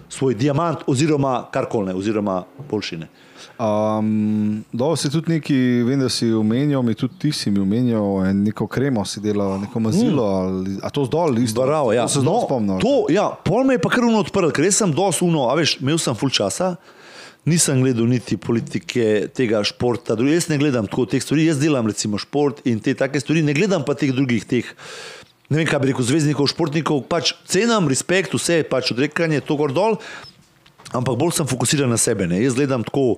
svoj 0.09 0.39
diamant 0.39 0.87
oziroma 0.87 1.49
karkoli, 1.51 1.91
oziroma 1.91 2.45
boljšine. 2.71 3.11
Um, 3.59 4.65
Dobro 4.73 4.97
si 4.97 5.11
tudi 5.11 5.37
neki, 5.37 5.57
vem, 5.87 6.01
da 6.01 6.09
si 6.13 6.29
omenjal, 6.33 6.83
mi 6.83 6.95
tudi 6.95 7.15
ti 7.19 7.33
si 7.33 7.51
mi 7.51 7.61
omenjal, 7.61 8.35
neko 8.35 8.67
kremo 8.67 9.05
si 9.05 9.21
delal, 9.21 9.61
neko 9.61 9.81
mazilo, 9.81 10.27
mm. 10.27 10.43
ali, 10.43 10.77
a 10.83 10.91
to 10.91 11.07
zdol, 11.09 11.39
isto. 11.39 11.65
Bravo, 11.67 11.93
ja. 11.93 12.05
To 12.09 12.09
se 12.09 12.21
zelo 12.21 12.33
no, 12.33 12.45
spomnim. 12.45 12.83
To, 12.85 13.07
ja, 13.13 13.31
pol 13.45 13.65
me 13.65 13.79
je 13.79 13.83
pa 13.85 13.93
kar 13.95 14.05
uno 14.05 14.21
odprl, 14.25 14.53
ker 14.55 14.69
sem 14.73 14.93
dosuno, 14.93 15.49
a 15.51 15.57
veš, 15.59 15.79
imel 15.81 15.99
sem 16.03 16.15
full 16.19 16.35
časa 16.35 16.77
nisem 17.47 17.83
gledal 17.83 18.09
niti 18.11 18.37
politike 18.37 19.29
tega 19.35 19.63
športa. 19.65 20.17
Jaz 20.19 20.49
ne 20.51 20.59
gledam 20.59 20.89
tako 20.91 21.07
teh 21.11 21.23
stvari, 21.23 21.47
jaz 21.47 21.61
delam 21.63 21.87
recimo 21.87 22.19
šport 22.19 22.65
in 22.67 22.81
te 22.83 22.95
take 22.99 23.23
stvari, 23.23 23.45
ne 23.47 23.55
gledam 23.55 23.87
pa 23.87 23.95
teh 23.95 24.13
drugih 24.15 24.45
teh. 24.45 24.73
Ne 25.47 25.61
vem, 25.61 25.67
kaj 25.71 25.79
bi 25.79 25.93
rekel, 25.93 26.03
zvezdnikov, 26.03 26.49
športnikov, 26.51 27.05
pač 27.07 27.37
cenam, 27.47 27.87
respekt, 27.87 28.35
vse 28.35 28.61
je 28.61 28.67
pač 28.67 28.91
odrekanje, 28.91 29.45
to 29.47 29.55
gor 29.55 29.71
dol, 29.71 29.95
ampak 30.93 31.19
bolj 31.19 31.37
sem 31.39 31.49
fokusiran 31.49 31.91
na 31.91 31.99
sebe. 32.01 32.27
Ne. 32.27 32.43
Jaz 32.43 32.55
gledam 32.55 32.85
tako 32.87 33.17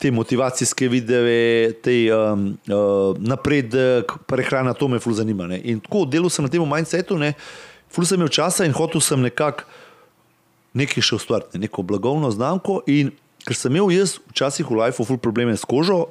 te 0.00 0.10
motivacijske 0.10 0.88
videe, 0.90 1.72
te 1.84 1.94
um, 2.10 2.48
uh, 2.66 3.18
napredek, 3.22 4.16
prehrana, 4.26 4.74
to 4.74 4.88
me 4.88 4.98
ful 5.02 5.14
zanima. 5.14 5.46
Ne. 5.50 5.60
In 5.64 5.82
tako 5.84 6.04
delal 6.10 6.32
sem 6.32 6.46
na 6.46 6.50
tem 6.50 6.64
mindsetu, 6.66 7.18
ne. 7.20 7.34
ful 7.92 8.08
sem 8.08 8.18
imel 8.18 8.32
časa 8.32 8.64
in 8.64 8.72
hotel 8.72 9.04
sem 9.04 9.20
nekako 9.20 9.68
nekaj 10.72 11.04
še 11.04 11.18
ustvariti, 11.20 11.58
ne. 11.58 11.68
neko 11.68 11.84
blagovno 11.84 12.30
znamko 12.32 12.80
in 12.88 13.12
ker 13.44 13.58
sem 13.58 13.74
imel 13.74 13.92
jaz 13.92 14.16
včasih 14.32 14.66
v 14.66 14.80
lifeu 14.80 15.06
ful 15.06 15.20
probleme 15.20 15.54
s 15.56 15.66
kožo 15.68 16.06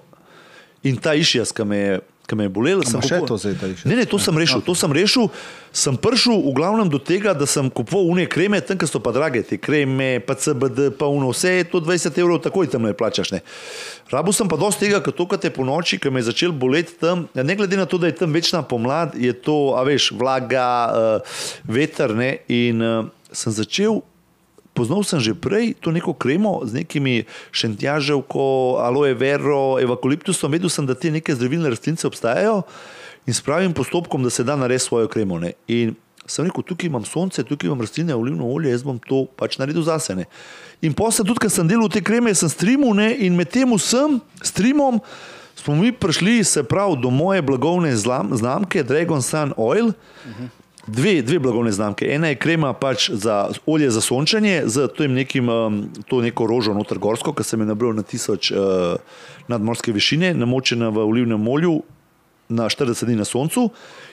in 0.86 1.00
ta 1.02 1.16
išjas, 1.18 1.54
ki 1.56 1.68
me 1.68 1.78
je. 1.82 2.00
Ki 2.32 2.36
me 2.40 2.46
je 2.48 2.52
bolelo, 2.56 2.86
sem 2.88 3.02
še 3.04 3.18
to 3.28 3.36
zdaj 3.36 3.74
išel. 3.74 3.92
Ne, 3.92 3.96
ne, 4.00 4.06
to 4.08 4.16
sem 4.16 4.38
rešil. 4.40 4.62
To 4.64 4.72
sem 4.72 4.94
rešil. 4.96 5.26
Sem 5.76 5.98
prišel 6.00 6.38
v 6.40 6.54
glavnem 6.56 6.88
do 6.88 6.96
tega, 6.96 7.34
da 7.36 7.44
sem 7.44 7.68
kupoval 7.68 8.08
unije 8.08 8.30
kreme, 8.32 8.62
tam, 8.64 8.80
ki 8.80 8.88
so 8.88 9.02
pa 9.04 9.12
drage, 9.12 9.42
te 9.44 9.60
kreme, 9.60 10.24
pa 10.24 10.38
CBD, 10.40 10.94
pa 10.96 11.12
uno, 11.12 11.34
vse 11.36 11.52
je 11.58 11.66
to 11.68 11.84
20 11.84 12.16
evrov, 12.24 12.40
takoj 12.40 12.72
tam 12.72 12.88
ne 12.88 12.94
plačaš. 12.96 13.34
Ne. 13.36 13.42
Rabu 14.16 14.32
sem 14.32 14.48
pa 14.48 14.56
dosti 14.56 14.88
tega, 14.88 15.04
ker 15.04 15.12
to, 15.12 15.28
kar 15.28 15.44
te 15.44 15.52
po 15.52 15.68
noči, 15.68 16.00
ki 16.00 16.08
me 16.08 16.24
je 16.24 16.30
začel 16.32 16.56
boleti 16.56 16.96
tam, 17.04 17.28
ja, 17.36 17.44
ne 17.44 17.58
glede 17.60 17.76
na 17.76 17.84
to, 17.84 18.00
da 18.00 18.08
je 18.08 18.16
tam 18.24 18.32
večna 18.32 18.64
pomlad, 18.64 19.20
je 19.20 19.36
to, 19.36 19.76
a 19.76 19.84
veš, 19.84 20.14
vlaga, 20.16 20.72
uh, 20.88 21.44
veter, 21.68 22.16
ne, 22.16 22.38
in 22.48 22.80
uh, 22.80 23.12
sem 23.36 23.52
začel 23.60 24.00
Poznal 24.82 25.06
sem 25.06 25.22
že 25.22 25.38
prej 25.38 25.78
to 25.78 25.94
neko 25.94 26.18
kremo 26.18 26.66
z 26.66 26.82
nekimi 26.82 27.30
šentjaževko, 27.54 28.82
aloe 28.82 29.14
vero, 29.14 29.78
evakoliptusom, 29.78 30.50
vedel 30.50 30.74
sem, 30.74 30.90
da 30.90 30.98
te 30.98 31.14
neke 31.14 31.36
zdravilne 31.38 31.70
rastlince 31.70 32.10
obstajajo 32.10 32.64
in 33.30 33.38
s 33.38 33.46
pravim 33.46 33.76
postopkom, 33.78 34.26
da 34.26 34.34
se 34.34 34.42
da 34.42 34.56
narediti 34.58 34.90
svojo 34.90 35.06
kremo. 35.06 35.38
Ne. 35.38 35.54
In 35.70 35.94
sem 36.26 36.50
rekel, 36.50 36.66
tukaj 36.66 36.90
imam 36.90 37.06
sonce, 37.06 37.46
tukaj 37.46 37.70
imam 37.70 37.86
rastline, 37.86 38.16
olivno 38.18 38.50
olje, 38.50 38.74
jaz 38.74 38.82
bom 38.82 38.98
to 38.98 39.28
pač 39.38 39.60
naredil 39.62 39.86
zase. 39.86 40.18
Ne. 40.18 40.26
In 40.82 40.98
posebej 40.98 41.30
tudi, 41.30 41.44
ker 41.46 41.54
sem 41.54 41.70
delal 41.70 41.92
te 41.94 42.02
kreme, 42.02 42.34
sem 42.34 42.50
streamal 42.50 42.98
ne, 42.98 43.12
in 43.22 43.38
med 43.38 43.54
tem 43.54 43.70
vsem 43.78 44.18
streamom 44.42 44.98
smo 45.62 45.76
mi 45.78 45.92
prišli, 45.94 46.40
se 46.42 46.64
pravi, 46.66 46.98
do 46.98 47.14
moje 47.14 47.46
blagovne 47.46 47.94
znamke 47.94 48.82
Dragon 48.82 49.22
Sun 49.22 49.54
Oil. 49.62 49.94
Uh 49.94 50.34
-huh 50.34 50.61
dve, 50.92 51.22
dve 51.22 51.40
blagovne 51.40 51.72
znamke. 51.72 52.08
Ena 52.14 52.32
je 52.32 52.40
krema 52.42 52.74
pač 52.74 53.10
za 53.10 53.50
olje 53.66 53.92
za 53.92 54.02
sončanje, 54.02 54.64
z 54.66 54.90
nekim, 55.08 55.50
um, 55.50 55.82
to 56.08 56.22
neko 56.22 56.48
rožo 56.48 56.74
noter 56.74 57.00
gorsko, 57.00 57.34
ki 57.34 57.44
sem 57.44 57.60
je 57.60 57.70
nabral 57.72 57.96
na 57.96 58.04
tisoč 58.04 58.52
uh, 58.52 59.00
nadmorske 59.48 59.92
višine, 59.92 60.34
namočena 60.34 60.90
v 60.90 61.08
olivnem 61.08 61.48
olju 61.48 61.82
na 62.52 62.68
40 62.70 63.06
dni 63.06 63.16
na 63.16 63.26
soncu. 63.26 63.70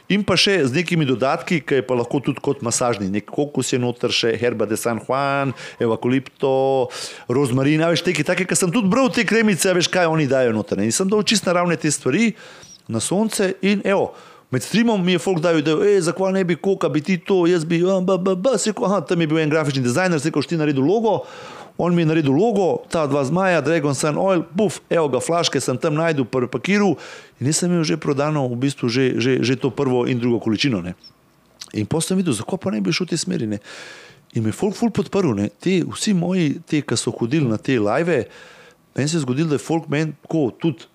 In 0.09 0.23
pa 0.25 0.39
še 0.41 0.63
z 0.65 0.73
nekimi 0.73 1.05
dodatki, 1.05 1.59
ki 1.61 1.81
je 1.81 1.85
pa 1.85 1.99
lahko 1.99 2.23
tudi 2.25 2.41
kot 2.41 2.63
masažni, 2.65 3.11
nek 3.13 3.27
kokos 3.29 3.75
je 3.75 3.81
noter, 3.83 4.15
še 4.15 4.33
herba 4.41 4.65
de 4.65 4.79
San 4.79 5.03
Juan, 5.03 5.53
evakolipto, 5.83 6.89
rozmarin, 7.29 7.85
veš, 7.93 8.07
teki, 8.07 8.25
take, 8.25 8.47
ki 8.49 8.57
sem 8.57 8.73
tudi 8.73 8.89
bral 8.89 9.11
te 9.13 9.27
kremice, 9.29 9.75
veš, 9.77 9.91
kaj 9.93 10.09
oni 10.09 10.31
dajo 10.31 10.55
noter. 10.57 10.81
In 10.81 10.95
sem 10.95 11.11
dal 11.11 11.27
čisto 11.29 11.51
naravne 11.51 11.77
te 11.77 11.93
stvari 11.93 12.33
na 12.89 13.03
sonce 13.05 13.53
in 13.61 13.85
evo. 13.85 14.15
Med 14.51 14.63
streamom 14.63 15.05
mi 15.05 15.13
je 15.13 15.21
folk 15.21 15.43
dal, 15.45 15.61
da 15.61 15.75
je 15.85 16.01
zakaj 16.01 16.33
ne 16.33 16.45
bi 16.45 16.57
koka, 16.57 16.89
bi 16.89 17.03
ti 17.05 17.19
to, 17.21 17.43
jaz 17.47 17.67
bi, 17.69 17.83
ba, 17.85 18.17
ba, 18.17 18.35
ba, 18.35 18.57
seko, 18.59 18.87
aha, 18.89 19.03
tam 19.05 19.21
je 19.21 19.27
bil 19.29 19.43
en 19.43 19.51
grafični 19.53 19.83
dizajner, 19.85 20.21
rekel, 20.25 20.47
ti 20.49 20.57
naredi 20.57 20.81
logo, 20.81 21.19
on 21.79 21.95
mi 21.95 22.03
je 22.03 22.09
naredil 22.09 22.33
logo, 22.33 22.83
ta 22.89 23.07
dva 23.07 23.25
zmaja, 23.29 23.61
Dragon 23.61 23.95
Sun 23.95 24.17
Oil, 24.19 24.43
buf, 24.57 24.81
evo 24.91 25.11
ga, 25.13 25.21
flaške 25.21 25.61
sem 25.61 25.77
tam 25.79 25.95
najdel, 26.01 26.25
prvi 26.25 26.49
pakiru 26.51 26.95
in 27.39 27.47
nisem 27.47 27.71
imel 27.71 27.85
že 27.85 28.01
prodano 28.01 28.49
v 28.49 28.57
bistvu 28.65 28.89
že, 28.89 29.21
že, 29.21 29.39
že 29.45 29.57
to 29.61 29.71
prvo 29.71 30.07
in 30.09 30.19
drugo 30.19 30.41
količino. 30.41 30.81
Ne. 30.83 30.97
In 31.77 31.87
potem 31.87 32.09
sem 32.09 32.19
videl, 32.19 32.35
zakaj 32.35 32.59
pa 32.59 32.73
ne 32.73 32.81
bi 32.81 32.93
šel 32.93 33.07
v 33.07 33.13
te 33.13 33.21
smeri. 33.21 33.47
Ne. 33.47 33.61
In 34.35 34.43
me 34.43 34.51
je 34.51 34.59
folk 34.59 34.75
ful 34.75 34.91
podprl, 34.91 35.37
ne. 35.37 35.53
Te, 35.61 35.85
vsi 35.87 36.17
moji, 36.17 36.59
te, 36.67 36.81
ki 36.83 36.97
so 36.99 37.13
hodili 37.15 37.47
na 37.47 37.61
te 37.61 37.79
live, 37.79 38.25
meni 38.97 39.09
se 39.13 39.21
je 39.21 39.23
zgodilo, 39.23 39.53
da 39.53 39.61
je 39.61 39.63
folk 39.63 39.87
meni 39.93 40.17
tako 40.25 40.49
tudi 40.59 40.89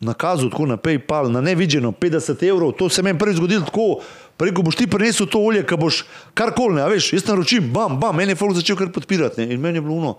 nakazal 0.00 0.50
tako 0.50 0.66
na 0.66 0.76
PayPal, 0.76 1.28
na 1.32 1.40
nevideno 1.40 1.92
50 1.92 2.48
evrov, 2.48 2.72
to 2.72 2.88
se 2.88 3.02
meni 3.02 3.18
prvi 3.18 3.34
zgodilo 3.34 3.64
tako. 3.64 4.00
Preko 4.36 4.62
boš 4.62 4.76
ti 4.76 4.86
prinesel 4.86 5.26
to 5.28 5.38
olje, 5.38 5.60
ki 5.68 5.76
boš 5.76 6.04
karkoli, 6.34 6.78
ne 6.78 6.86
veš, 6.88 7.12
jaz 7.12 7.26
naročim, 7.28 7.66
bam, 7.72 7.98
bam, 8.00 8.16
meni 8.16 8.32
je 8.32 8.40
folk 8.40 8.56
začel 8.56 8.76
kar 8.76 8.88
podpirati. 8.92 9.42
Ne? 9.44 9.54
In 9.54 9.60
meni 9.60 9.76
je 9.76 9.82
bilo 9.84 9.98
uno, 10.00 10.14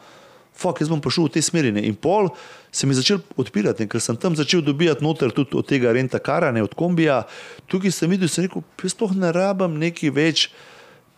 fuck, 0.53 0.81
jaz 0.81 0.91
bom 0.91 1.01
prišel 1.01 1.25
v 1.25 1.31
te 1.33 1.41
smeri. 1.41 1.71
Ne? 1.73 1.81
In 1.89 1.95
pol 1.97 2.29
se 2.71 2.85
mi 2.85 2.93
je 2.93 3.01
začel 3.01 3.23
odpirati, 3.41 3.81
ne? 3.81 3.89
ker 3.89 4.03
sem 4.03 4.19
tam 4.21 4.37
začel 4.37 4.61
dobivati 4.61 5.01
noter 5.01 5.33
tudi 5.33 5.57
od 5.57 5.65
tega 5.65 5.93
renta 5.97 6.21
kara, 6.21 6.51
ne 6.53 6.61
od 6.61 6.77
kombija. 6.77 7.23
Tukaj 7.65 7.95
sem 7.97 8.13
videl, 8.13 8.29
sem 8.29 8.45
rekel, 8.45 8.61
jaz 8.83 8.93
sploh 8.93 9.17
ne 9.17 9.33
rabim 9.33 9.79
neki 9.81 10.13
več 10.13 10.51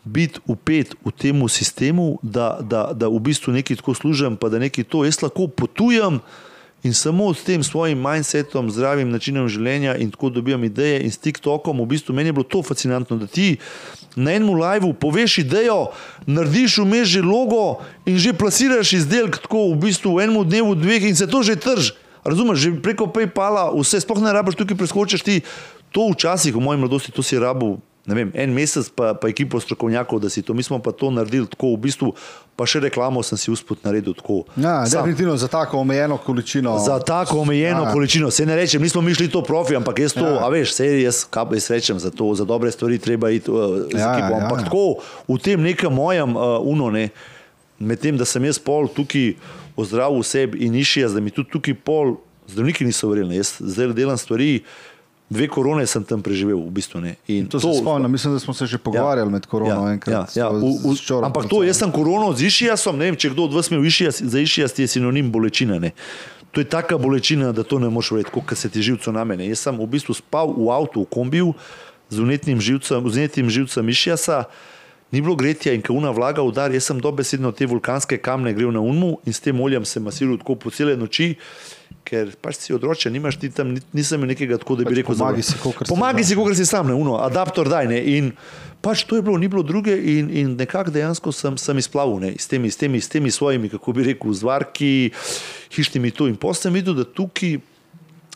biti 0.04 0.40
upet 0.48 0.96
v 1.04 1.12
tem 1.12 1.44
sistemu, 1.52 2.20
da, 2.24 2.58
da, 2.64 2.92
da 2.96 3.12
v 3.12 3.20
bistvu 3.24 3.52
nekaj 3.56 3.84
tako 3.84 3.96
služim, 3.96 4.40
pa 4.40 4.48
da 4.48 4.64
nekaj 4.64 4.88
to, 4.88 5.04
jaz 5.04 5.20
lahko 5.24 5.48
potujem. 5.52 6.24
In 6.84 6.94
samo 6.94 7.34
s 7.34 7.44
tem 7.48 7.64
svojim 7.64 7.96
mindsetom, 7.96 8.68
zdravim 8.68 9.08
načinom 9.08 9.48
življenja 9.48 9.96
in 10.04 10.10
tako 10.12 10.34
dobivam 10.36 10.66
ideje 10.68 10.98
in 11.06 11.14
s 11.16 11.22
TikTokom, 11.24 11.80
v 11.80 11.88
bistvu 11.96 12.12
meni 12.12 12.28
je 12.28 12.36
bilo 12.36 12.44
to 12.44 12.60
fascinantno, 12.60 13.16
da 13.16 13.28
ti 13.28 13.56
na 14.20 14.34
enem 14.36 14.52
liveu 14.52 14.92
poveš 14.92 15.38
idejo, 15.46 15.94
narediš 16.28 16.82
vmeš 16.84 17.08
že 17.16 17.22
logo 17.24 17.80
in 18.04 18.20
že 18.20 18.36
plasiraš 18.36 18.98
izdelek 19.00 19.40
tako 19.46 19.70
v 19.72 19.80
bistvu 19.86 20.18
v 20.18 20.28
enem 20.28 20.44
dnevu, 20.44 20.76
dveh 20.76 21.08
in 21.08 21.16
se 21.16 21.28
to 21.28 21.40
že 21.40 21.56
trž. 21.56 21.96
Razumeš, 22.28 22.60
že 22.60 22.76
preko 22.84 23.08
PayPala, 23.08 23.72
vse, 23.72 24.04
sploh 24.04 24.20
ne 24.20 24.36
rabiš 24.36 24.60
tukaj 24.60 24.76
preskočiš 24.76 25.24
ti. 25.24 25.40
To 25.96 26.12
včasih 26.12 26.52
v 26.52 26.60
moji 26.60 26.84
mladosti, 26.84 27.16
to 27.16 27.24
si 27.24 27.40
rabo 27.40 27.80
vem, 28.12 28.32
en 28.36 28.52
mesec, 28.52 28.92
pa, 28.92 29.14
pa 29.16 29.32
ekipo 29.32 29.60
strokovnjakov, 29.64 30.20
da 30.20 30.28
si 30.28 30.44
to, 30.44 30.52
mi 30.54 30.64
smo 30.64 30.80
pa 30.84 30.92
to 30.92 31.08
naredili 31.12 31.48
tako, 31.48 31.72
v 31.78 31.88
bistvu, 31.88 32.12
pa 32.56 32.68
še 32.70 32.84
reklamo 32.84 33.24
sem 33.26 33.38
si 33.40 33.52
usput 33.52 33.82
naredil 33.86 34.14
tako. 34.18 34.44
Ja, 34.56 34.84
definitivno 34.86 35.34
za 35.38 35.48
tako 35.52 35.80
omejeno 35.82 36.18
količino. 36.22 36.78
Za 36.86 37.00
tako 37.00 37.40
omejeno 37.42 37.88
ja. 37.88 37.94
količino, 37.94 38.32
se 38.32 38.46
ne 38.46 38.56
rečem, 38.56 38.82
mi 38.82 38.90
smo 38.90 39.02
mišli 39.02 39.30
to 39.34 39.42
profi, 39.44 39.76
ampak 39.76 40.00
jaz 40.00 40.14
to, 40.14 40.26
ja. 40.26 40.44
a 40.46 40.50
veš, 40.54 40.76
se 40.78 40.88
jaz, 41.02 41.24
kaj 41.30 41.58
jaz 41.58 41.70
rečem, 41.74 42.00
za 42.00 42.12
to, 42.14 42.30
za 42.38 42.46
dobre 42.46 42.72
stvari 42.72 43.00
treba 43.02 43.32
iti 43.34 43.52
uh, 43.52 43.88
z 43.90 43.98
ja, 43.98 44.14
ekipo. 44.14 44.38
Ampak 44.38 44.60
ja, 44.60 44.66
ja. 44.66 44.70
tako, 44.70 44.86
v 45.28 45.40
tem 45.42 45.62
nekem 45.66 45.94
mojem 45.94 46.38
uh, 46.38 46.60
uno, 46.62 46.92
ne, 46.94 47.10
med 47.80 48.00
tem, 48.00 48.18
da 48.18 48.26
sem 48.26 48.46
jaz 48.46 48.62
pol 48.62 48.88
tukaj 48.88 49.34
ozdravil 49.76 50.22
sebi 50.24 50.62
in 50.68 50.76
išija, 50.78 51.10
da 51.10 51.22
mi 51.22 51.34
tudi 51.34 51.50
tukaj 51.58 51.80
pol 51.82 52.18
zdravniki 52.48 52.86
niso 52.86 53.10
verjeli, 53.10 53.40
jaz 53.40 53.56
zdaj 53.60 53.96
delam 53.98 54.18
stvari, 54.18 54.62
Dve 55.30 55.48
korone 55.48 55.86
sem 55.88 56.04
tam 56.04 56.22
preživel, 56.22 56.60
v 56.60 56.70
bistvu. 56.70 57.00
To, 57.02 57.58
to 57.58 57.60
se 57.60 57.80
spomnim, 57.80 58.12
mislim, 58.12 58.34
da 58.36 58.40
smo 58.40 58.54
se 58.54 58.66
že 58.66 58.78
pogovarjali 58.78 59.30
ja, 59.30 59.34
med 59.34 59.46
korono. 59.46 59.88
Ja, 59.88 59.94
enkrat, 59.94 60.36
ja, 60.36 60.46
ja, 60.46 60.50
v, 60.52 60.76
v, 60.84 61.24
ampak 61.24 61.48
to, 61.50 61.64
jaz 61.64 61.80
sem 61.80 61.92
korono 61.92 62.34
z 62.36 62.52
išijasom, 62.52 63.00
ne 63.00 63.10
vem, 63.10 63.18
če 63.18 63.32
kdo 63.34 63.48
od 63.48 63.56
vas 63.56 63.72
ima 63.72 63.82
išijas, 63.82 64.22
za 64.22 64.40
išijas 64.40 64.78
je 64.78 64.88
sinonim 64.88 65.32
bolečina. 65.32 65.80
Ne. 65.80 65.96
To 66.54 66.62
je 66.62 66.70
taka 66.70 67.00
bolečina, 67.02 67.50
da 67.52 67.64
to 67.64 67.80
ne 67.80 67.90
moreš 67.90 68.12
verjeti, 68.12 68.30
kot 68.36 68.54
se 68.58 68.70
ti 68.70 68.82
živce 68.82 69.12
na 69.12 69.24
mene. 69.24 69.48
Jaz 69.50 69.66
sem 69.66 69.80
v 69.80 69.88
bistvu 69.90 70.14
spal 70.14 70.54
v 70.54 70.70
avtu, 70.70 71.02
v 71.02 71.10
kombiju 71.10 71.56
z 72.14 72.22
unetnim 72.22 72.62
živcem, 72.62 73.02
z 73.10 73.18
unetnim 73.18 73.50
živcem 73.50 73.90
išijasa. 73.90 74.44
Ni 75.14 75.22
bilo 75.22 75.36
gretja 75.38 75.74
in 75.74 75.82
kauna 75.82 76.10
vlaga 76.14 76.42
udar, 76.42 76.74
jaz 76.74 76.90
sem 76.90 77.02
dobesedno 77.02 77.52
te 77.54 77.66
vulkanske 77.70 78.18
kamne 78.18 78.54
grel 78.54 78.74
na 78.74 78.82
unmu 78.82 79.20
in 79.26 79.34
s 79.34 79.42
tem 79.42 79.58
oljem 79.62 79.86
se 79.86 80.02
masiral 80.02 80.38
tako 80.42 80.56
po 80.56 80.70
cele 80.74 80.98
noči 80.98 81.36
ker 82.14 82.34
pač 82.42 82.62
si 82.62 82.76
odročen, 82.76 83.14
nimaš 83.14 83.40
ti 83.42 83.50
tam, 83.54 83.74
nisem 83.96 84.22
imel 84.22 84.34
nekega 84.34 84.60
tako, 84.62 84.78
da 84.78 84.86
bi 84.86 84.92
pač 84.92 85.00
rekel: 85.02 85.18
Pomagi 85.90 86.26
si, 86.26 86.36
kot 86.38 86.54
si, 86.54 86.62
si 86.62 86.70
sam, 86.70 86.92
ne, 86.92 86.98
uno, 86.98 87.18
adaptor 87.24 87.70
daj. 87.72 87.90
Ne, 87.90 87.98
in 88.14 88.32
pač 88.86 89.06
to 89.10 89.18
je 89.18 89.26
bilo, 89.26 89.40
ni 89.42 89.50
bilo 89.50 89.64
druge, 89.66 89.96
in, 89.96 90.30
in 90.30 90.54
nekako 90.60 90.94
dejansko 90.94 91.34
sem, 91.34 91.58
sem 91.62 91.82
izplavil 91.82 92.22
ne, 92.22 92.34
s, 92.38 92.50
temi, 92.52 92.70
s, 92.70 92.78
temi, 92.80 93.02
s 93.02 93.10
temi 93.10 93.34
svojimi, 93.34 93.72
kako 93.74 93.98
bi 93.98 94.08
rekel, 94.12 94.36
zvarki, 94.38 94.94
hišnimi 95.74 96.14
tu. 96.14 96.30
In 96.30 96.38
potem 96.38 96.68
sem 96.68 96.78
videl, 96.78 96.98
da 97.02 97.08
tukaj 97.08 97.60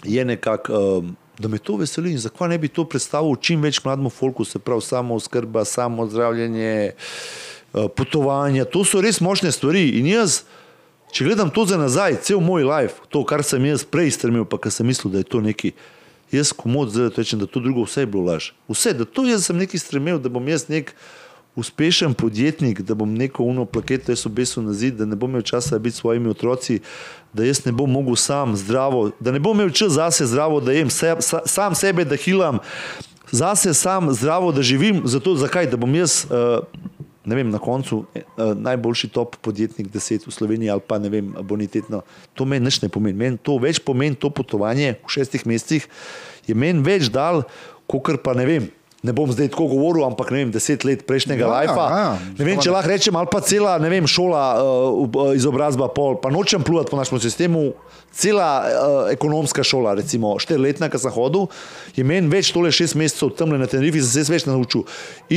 je 0.07 0.27
nekako. 0.33 0.83
Um, 1.05 1.15
Da 1.37 1.45
me 1.45 1.59
to 1.61 1.75
veseli 1.77 2.09
in 2.09 2.17
zakaj 2.17 2.47
ne 2.49 2.55
bi 2.57 2.65
to 2.65 2.81
predstavil 2.89 3.35
čim 3.37 3.61
več 3.61 3.77
mlademu 3.85 4.09
folku, 4.09 4.41
se 4.41 4.57
pravi, 4.57 4.81
samo 4.81 5.19
skrba, 5.21 5.61
samo 5.69 6.07
zdravljenje, 6.09 6.95
uh, 6.97 7.83
potovanja. 7.93 8.65
To 8.73 8.81
so 8.81 9.03
res 9.05 9.19
močne 9.21 9.51
stvari. 9.53 9.83
In 9.99 10.09
jaz, 10.09 10.39
če 11.11 11.25
gledam 11.25 11.49
to 11.49 11.65
za 11.65 11.77
nazaj, 11.77 12.19
cel 12.27 12.41
moj 12.43 12.65
life, 12.67 13.05
to, 13.09 13.23
kar 13.25 13.43
sem 13.43 13.63
jaz 13.65 13.85
prej 13.87 14.11
strmel, 14.17 14.45
pa 14.45 14.59
kar 14.61 14.73
sem 14.73 14.87
mislil, 14.87 15.13
da 15.13 15.23
je 15.23 15.29
to 15.29 15.41
nekaj. 15.43 15.75
Jaz, 16.31 16.51
ko 16.51 16.67
moč 16.67 16.91
zdaj 16.91 17.13
rečem, 17.15 17.39
da 17.39 17.47
to 17.47 17.61
drugo 17.63 17.85
vse 17.87 18.03
je 18.03 18.09
bilo 18.11 18.25
laž. 18.27 18.51
Vse, 18.67 18.91
da 18.93 19.05
to 19.07 19.23
jaz 19.23 19.47
sem 19.47 19.55
neki 19.57 19.79
stremel, 19.79 20.19
da 20.19 20.27
bom 20.29 20.43
jaz 20.43 20.67
nek 20.67 20.91
uspešen 21.57 22.13
podjetnik, 22.13 22.81
da 22.81 22.95
bom 22.95 23.13
neko 23.15 23.43
uno 23.47 23.65
plaketo 23.65 24.11
jaz 24.11 24.25
obesil 24.27 24.63
na 24.63 24.73
zid, 24.73 24.99
da 24.99 25.07
ne 25.07 25.15
bom 25.15 25.31
imel 25.31 25.41
časa 25.41 25.79
biti 25.79 25.95
s 25.95 26.03
svojimi 26.03 26.29
otroci, 26.29 26.81
da 27.33 27.47
jaz 27.47 27.63
ne 27.65 27.71
bom 27.71 27.91
mogel 27.91 28.15
sam 28.15 28.57
zdravo, 28.59 29.11
da 29.19 29.31
ne 29.31 29.39
bom 29.39 29.57
imel 29.57 29.71
čas 29.71 29.95
zase 29.95 30.27
zdravo, 30.27 30.59
da 30.59 30.75
jem 30.75 30.89
se, 30.89 31.15
sa, 31.19 31.41
sam 31.45 31.75
sebe, 31.75 32.05
da 32.05 32.15
hilam, 32.15 32.59
zase 33.31 33.73
sam 33.73 34.13
zdravo, 34.13 34.51
da 34.51 34.61
živim. 34.61 35.01
Zato 35.05 35.35
zakaj? 35.35 35.71
Da 35.71 35.77
bom 35.77 35.95
jaz. 35.95 36.25
Uh, 36.29 36.59
ne 37.27 37.35
vem, 37.35 37.49
na 37.51 37.59
koncu 37.59 38.05
eh, 38.15 38.23
najboljši 38.55 39.11
top 39.11 39.35
podjetnik 39.43 39.91
deset 39.91 40.25
v 40.27 40.31
Sloveniji 40.31 40.71
ali 40.71 40.83
pa 40.87 40.99
ne 40.99 41.11
vem, 41.11 41.33
bonitetno. 41.43 42.01
To 42.33 42.47
meni 42.47 42.65
nič 42.65 42.79
ne 42.81 42.89
pomeni. 42.89 43.17
Meni 43.19 43.37
to 43.37 43.59
več 43.61 43.81
pomeni 43.83 44.15
to 44.15 44.31
potovanje 44.31 44.95
v 45.03 45.11
šestih 45.11 45.43
mesecih, 45.45 45.87
je 46.47 46.55
meni 46.55 46.83
več 46.83 47.11
dal, 47.11 47.43
kot 47.87 48.23
pa 48.23 48.35
ne 48.37 48.47
vem, 48.47 48.71
ne 49.03 49.13
bom 49.13 49.29
zdaj 49.31 49.51
tako 49.53 49.67
govoril, 49.67 50.05
ampak 50.07 50.31
ne 50.33 50.41
vem, 50.41 50.51
deset 50.51 50.81
let 50.87 51.03
prejšnjega 51.05 51.45
ja, 51.45 51.49
lajfa. 51.51 51.83
Ja, 51.85 51.97
ja. 52.01 52.13
Ne 52.39 52.45
vem, 52.47 52.61
če 52.61 52.71
lahko 52.73 52.89
rečem, 52.89 53.17
ali 53.19 53.29
pa 53.29 53.41
cela 53.45 53.75
vem, 53.81 54.07
šola, 54.09 54.43
uh, 54.57 55.19
izobrazba, 55.37 55.89
pol, 55.93 56.17
pa 56.21 56.31
nočem 56.33 56.65
pluvati 56.65 56.89
po 56.91 56.97
našem 56.97 57.21
sistemu. 57.21 57.69
Cela 58.17 58.47
uh, 58.65 58.95
ekonomska 59.13 59.61
šola, 59.67 59.93
recimo 59.99 60.33
štiriletna, 60.41 60.89
ki 60.89 61.01
sem 61.03 61.13
hodil, 61.13 61.45
je 61.93 62.05
meni 62.07 62.31
več 62.31 62.49
tole 62.55 62.71
šest 62.73 62.97
mesecev 62.97 63.35
tam 63.37 63.53
na 63.53 63.69
Tenerifi, 63.69 64.01
sem 64.01 64.25
se 64.25 64.33
več 64.33 64.47
naučil. 64.49 64.87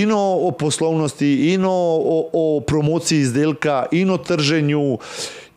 In 0.01 0.15
o, 0.17 0.23
o 0.49 0.55
poslovnosti, 0.57 1.29
in 1.53 1.67
o, 1.69 1.75
o, 2.01 2.17
o 2.33 2.45
promociji 2.65 3.27
izdelka, 3.27 3.83
in 3.93 4.09
o 4.09 4.17
trženju, 4.17 4.87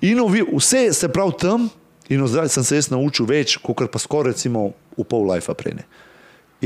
in 0.03 0.19
o 0.19 0.27
vse 0.27 0.89
se 0.91 1.11
pravi 1.13 1.39
tam. 1.39 1.71
In 2.11 2.19
o 2.19 2.27
zdravju 2.27 2.51
sem 2.51 2.65
se 2.67 2.75
jaz 2.75 2.89
naučil 2.91 3.23
več, 3.25 3.55
kot 3.63 3.79
pa 3.89 3.99
skoraj 4.01 4.33
recimo 4.33 4.73
v 4.97 5.05
pol 5.07 5.23
lajfa 5.29 5.55
prej. 5.55 5.79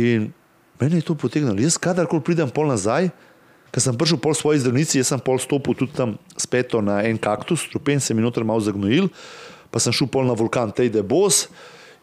In 0.01 0.31
Mene 0.79 1.01
je 1.01 1.07
to 1.09 1.15
potegnilo. 1.15 1.57
Jaz, 1.61 1.77
kadarkoli 1.81 2.21
pridem 2.21 2.49
pol 2.53 2.69
nazaj, 2.69 3.09
ker 3.73 3.81
sem 3.81 3.97
prišel 3.97 4.21
pol 4.21 4.37
svoje 4.37 4.61
zdravnici, 4.61 4.99
jaz 5.01 5.09
sem 5.09 5.21
pol 5.21 5.41
stopil 5.41 5.73
tudi 5.73 5.95
tam 5.97 6.17
spet 6.37 6.73
na 6.85 7.01
en 7.09 7.17
kaktus, 7.17 7.65
strupen 7.65 7.99
se 7.99 8.13
mi 8.13 8.21
noter 8.21 8.45
malo 8.45 8.61
zagnojil, 8.61 9.09
pa 9.73 9.81
sem 9.81 9.93
šel 9.93 10.09
pol 10.11 10.27
na 10.29 10.37
vulkan 10.37 10.69
Tejde 10.71 11.01
Bos. 11.01 11.47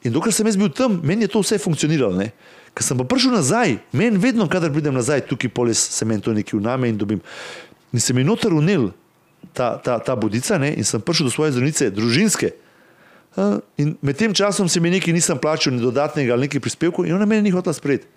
In 0.04 0.12
dokler 0.12 0.34
sem 0.34 0.46
jaz 0.46 0.58
bil 0.58 0.68
tam, 0.74 0.98
meni 1.06 1.24
je 1.24 1.32
to 1.32 1.40
vse 1.40 1.56
funkcioniralo. 1.62 2.18
Ne? 2.18 2.34
Ker 2.74 2.84
sem 2.84 2.98
pa 2.98 3.06
prišel 3.06 3.38
nazaj, 3.38 3.78
meni 3.94 4.18
vedno, 4.20 4.48
kadar 4.50 4.74
pridem 4.74 4.92
nazaj, 4.92 5.22
tukaj 5.30 5.54
poles 5.54 5.78
se 5.78 6.04
meni 6.04 6.20
to 6.20 6.34
nekaj 6.34 6.58
vname 6.58 6.90
in 6.90 6.98
dobim. 6.98 7.22
In 7.94 8.02
se 8.02 8.12
mi 8.12 8.26
noter 8.26 8.52
unil 8.52 8.90
ta, 9.54 9.78
ta, 9.78 10.00
ta 10.02 10.18
budica 10.18 10.58
ne? 10.58 10.74
in 10.74 10.84
sem 10.84 11.00
prišel 11.00 11.30
do 11.30 11.32
svoje 11.32 11.54
zdravnice, 11.54 11.88
družinske. 11.94 12.50
In 13.78 13.94
med 14.02 14.18
tem 14.18 14.34
časom 14.34 14.68
se 14.68 14.82
mi 14.82 14.90
nekaj 14.90 15.14
nisem 15.14 15.38
plačal, 15.38 15.72
ni 15.72 15.82
dodatnega 15.82 16.34
ali 16.34 16.46
nekaj 16.46 16.62
prispevkov 16.62 17.06
in 17.06 17.14
ona 17.14 17.26
meni 17.26 17.48
ni 17.48 17.54
hotela 17.54 17.74
sprejeti. 17.74 18.10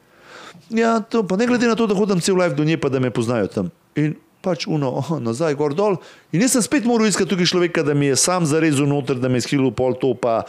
Ja, 0.69 0.99
to, 0.99 1.23
pa 1.27 1.37
ne 1.37 1.47
glede 1.47 1.67
na 1.67 1.75
to, 1.75 1.87
da 1.87 1.95
hodim 1.95 2.21
cel 2.21 2.37
life 2.37 2.55
do 2.55 2.63
nje, 2.63 2.77
pa 2.77 2.89
da 2.89 2.99
me 2.99 3.11
poznajo 3.13 3.47
tam. 3.47 3.69
In 3.95 4.15
pač 4.47 4.67
uno, 4.69 4.91
oh, 5.01 5.09
nazaj, 5.19 5.55
gor 5.59 5.73
dol. 5.75 5.97
In 6.31 6.43
jaz 6.45 6.55
sem 6.55 6.63
spet 6.63 6.85
moral 6.87 7.09
iskati 7.09 7.29
tukaj 7.33 7.49
človeka, 7.49 7.83
da 7.83 7.95
mi 7.97 8.11
je 8.11 8.17
sam 8.19 8.45
zarezal 8.47 8.87
noter, 8.87 9.19
da 9.19 9.27
me 9.31 9.41
je 9.41 9.47
skilil 9.47 9.73
pol 9.75 9.97
to, 9.99 10.13
pa 10.15 10.45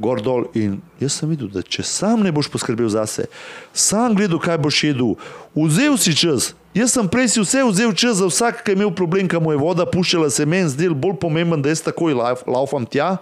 gor 0.00 0.22
dol. 0.24 0.48
In 0.56 0.78
jaz 1.02 1.18
sem 1.20 1.28
videl, 1.32 1.50
da 1.52 1.60
če 1.60 1.84
sam 1.86 2.24
ne 2.24 2.32
boš 2.32 2.48
poskrbel 2.52 2.88
zase, 2.92 3.28
sam 3.74 4.16
gledal, 4.16 4.40
kaj 4.42 4.60
boš 4.62 4.82
jedel, 4.88 5.14
vzel 5.58 5.98
si 6.00 6.16
čas. 6.16 6.52
Jaz 6.72 6.94
sem 6.96 7.08
prej 7.10 7.34
si 7.34 7.42
vse 7.42 7.66
vzel 7.68 7.92
čas 7.92 8.22
za 8.22 8.30
vsak, 8.30 8.62
ki 8.64 8.72
je 8.72 8.80
imel 8.80 8.94
problem, 8.96 9.28
kam 9.28 9.44
je 9.50 9.60
voda 9.60 9.84
puščala, 9.84 10.30
se 10.32 10.48
meni 10.48 10.72
zdel 10.72 10.96
bolj 10.96 11.18
pomemben, 11.20 11.60
da 11.60 11.68
jaz 11.68 11.84
takoj 11.84 12.16
laufam 12.48 12.88
tja. 12.88 13.18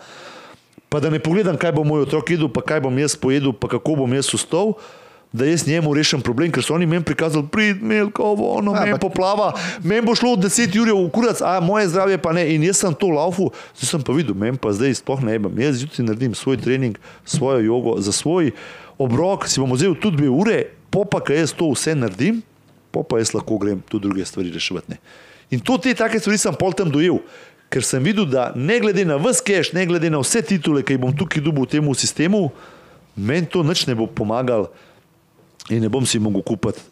Pa 0.90 0.98
da 1.02 1.10
ne 1.10 1.18
pogledam, 1.22 1.58
kaj 1.58 1.74
bo 1.74 1.82
moj 1.86 2.06
otrok 2.06 2.30
jedel, 2.34 2.50
pa 2.50 2.62
kaj 2.66 2.82
bom 2.86 2.94
jaz 2.98 3.14
pojedel, 3.18 3.54
pa 3.54 3.70
kako 3.70 4.02
bom 4.02 4.14
jaz 4.14 4.30
ustal 4.34 4.74
da 5.32 5.44
jaz 5.44 5.66
njemu 5.66 5.94
rešim 5.94 6.20
problem, 6.20 6.50
ker 6.52 6.62
so 6.62 6.74
oni 6.74 6.86
meni 6.86 7.04
prikazali, 7.04 7.46
prid, 7.52 7.82
melko, 7.82 8.32
ono, 8.38 8.74
ja, 8.74 8.84
meni 8.84 8.98
poplava, 8.98 9.52
meni 9.82 10.02
bo 10.06 10.14
šlo 10.18 10.34
10 10.36 10.74
ur 10.82 10.90
v 10.90 11.10
kurac, 11.14 11.42
a 11.42 11.60
moje 11.62 11.88
zdravje 11.88 12.18
pa 12.18 12.32
ne. 12.34 12.48
In 12.54 12.64
jaz 12.66 12.82
sem 12.82 12.94
to 12.94 13.12
laufu, 13.14 13.50
zdaj 13.78 13.92
sem 13.92 14.02
pa 14.06 14.16
videl, 14.16 14.34
meni 14.34 14.58
pa 14.58 14.74
zdaj 14.74 14.98
sploh 14.98 15.22
ne 15.22 15.38
imam. 15.38 15.54
Jaz 15.62 15.78
zjutraj 15.84 16.08
naredim 16.08 16.34
svoj 16.34 16.58
trening, 16.58 16.98
svojo 17.24 17.62
jogo, 17.62 17.94
za 18.02 18.12
svoj 18.12 18.50
obrok 18.98 19.46
si 19.48 19.62
bom 19.62 19.70
vzel 19.72 19.94
tudi 19.94 20.24
dve 20.24 20.32
ure, 20.34 20.64
popa, 20.90 21.22
kaj 21.22 21.44
jaz 21.44 21.54
to 21.54 21.70
vse 21.70 21.94
naredim, 21.94 22.42
popa 22.90 23.22
jaz 23.22 23.30
lahko 23.36 23.58
grem 23.62 23.78
tudi 23.86 24.08
druge 24.08 24.26
stvari 24.26 24.50
reševati. 24.50 24.98
In 25.54 25.62
to 25.62 25.78
te 25.78 25.94
take 25.94 26.18
stvari 26.18 26.42
sem 26.42 26.58
pol 26.58 26.74
tam 26.74 26.90
dojel. 26.90 27.22
Ker 27.70 27.86
sem 27.86 28.02
videl, 28.02 28.26
da 28.26 28.50
ne 28.58 28.80
glede 28.82 29.04
na 29.06 29.14
vse 29.14 29.44
keš, 29.46 29.76
ne 29.78 29.86
glede 29.86 30.10
na 30.10 30.18
vse 30.18 30.42
titule, 30.42 30.82
ki 30.82 30.96
jih 30.96 31.04
bom 31.06 31.14
tukaj 31.14 31.38
dobil 31.38 31.68
v 31.68 31.70
tem 31.70 31.90
sistemu, 31.94 32.48
meni 33.14 33.46
to 33.46 33.62
nič 33.62 33.86
ne 33.86 33.94
bo 33.94 34.10
pomagalo 34.10 34.72
in 35.70 35.80
ne 35.80 35.88
bom 35.88 36.06
si 36.06 36.18
mogel 36.18 36.42
kupiti 36.42 36.82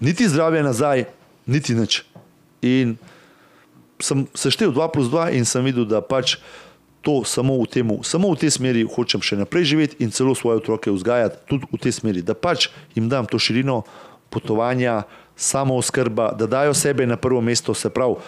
niti 0.00 0.28
zdravje 0.28 0.62
nazaj, 0.62 1.04
niti 1.46 1.74
nič. 1.74 2.04
In 2.62 2.96
sem 4.02 4.26
seštel 4.34 4.72
2 4.72 4.92
plus 4.92 5.08
2 5.08 5.32
in 5.36 5.44
sem 5.44 5.64
videl, 5.64 5.88
da 5.88 6.00
pač 6.04 6.36
to 7.00 7.22
samo 7.24 7.56
v, 7.62 7.66
temu, 7.70 8.02
samo 8.02 8.34
v 8.34 8.40
tej 8.42 8.58
smeri 8.58 8.82
hočem 8.82 9.22
še 9.22 9.38
naprej 9.38 9.72
živeti 9.72 10.02
in 10.02 10.10
celo 10.10 10.34
svoje 10.34 10.58
otroke 10.58 10.90
vzgajati 10.90 11.46
tudi 11.46 11.64
v 11.70 11.78
tej 11.78 11.92
smeri, 12.02 12.20
da 12.20 12.34
pač 12.34 12.68
jim 12.98 13.06
dam 13.08 13.24
to 13.24 13.38
širino 13.38 13.86
potovanja, 14.28 15.06
samo 15.36 15.78
oskrba, 15.78 16.34
da 16.34 16.50
dajo 16.50 16.74
sebe 16.74 17.06
na 17.06 17.16
prvo 17.16 17.40
mesto, 17.40 17.72
se 17.74 17.88
pravi. 17.92 18.18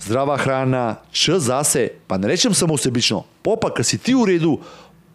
Zdrava 0.00 0.36
hrana, 0.36 1.04
čas 1.12 1.46
zase, 1.46 1.92
pa 2.08 2.16
ne 2.18 2.28
rečem 2.28 2.54
samo 2.56 2.76
sebično, 2.76 3.22
popa, 3.44 3.70
ki 3.70 3.84
si 3.84 4.00
ti 4.00 4.16
v 4.16 4.32
redu, 4.32 4.58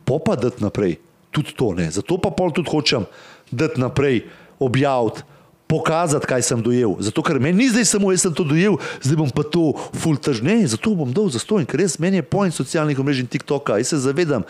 popa 0.05 0.37
dati 0.37 0.63
naprej. 0.63 1.01
Tudi 1.29 1.53
to 1.53 1.73
ne. 1.77 1.89
Zato 1.93 2.17
pa 2.17 2.33
pol 2.33 2.49
tudi 2.53 2.69
hočem, 2.69 3.05
dati 3.51 3.81
naprej, 3.81 4.23
objaviti, 4.59 5.23
pokazati, 5.69 6.25
kaj 6.25 6.41
sem 6.41 6.61
dojel. 6.65 6.95
Zato, 6.99 7.21
ker 7.21 7.37
meni 7.37 7.61
ni 7.61 7.69
zdaj 7.69 7.85
samo, 7.85 8.09
jaz 8.09 8.25
sem 8.25 8.33
to 8.33 8.41
dojel, 8.43 8.79
zdaj 9.05 9.17
bom 9.21 9.29
pa 9.29 9.45
to 9.45 9.75
fultržil. 9.93 10.47
Ne, 10.49 10.65
zato 10.65 10.95
bom 10.97 11.13
dol 11.13 11.29
za 11.29 11.37
stojn, 11.37 11.67
ker 11.69 11.83
res 11.83 11.99
meni 12.01 12.17
je 12.17 12.25
pojem 12.25 12.53
socialnih 12.55 12.97
omrežij 12.97 13.27
in 13.27 13.29
TikToka. 13.29 13.77
Jaz 13.77 13.93
se 13.93 14.01
zavedam, 14.01 14.47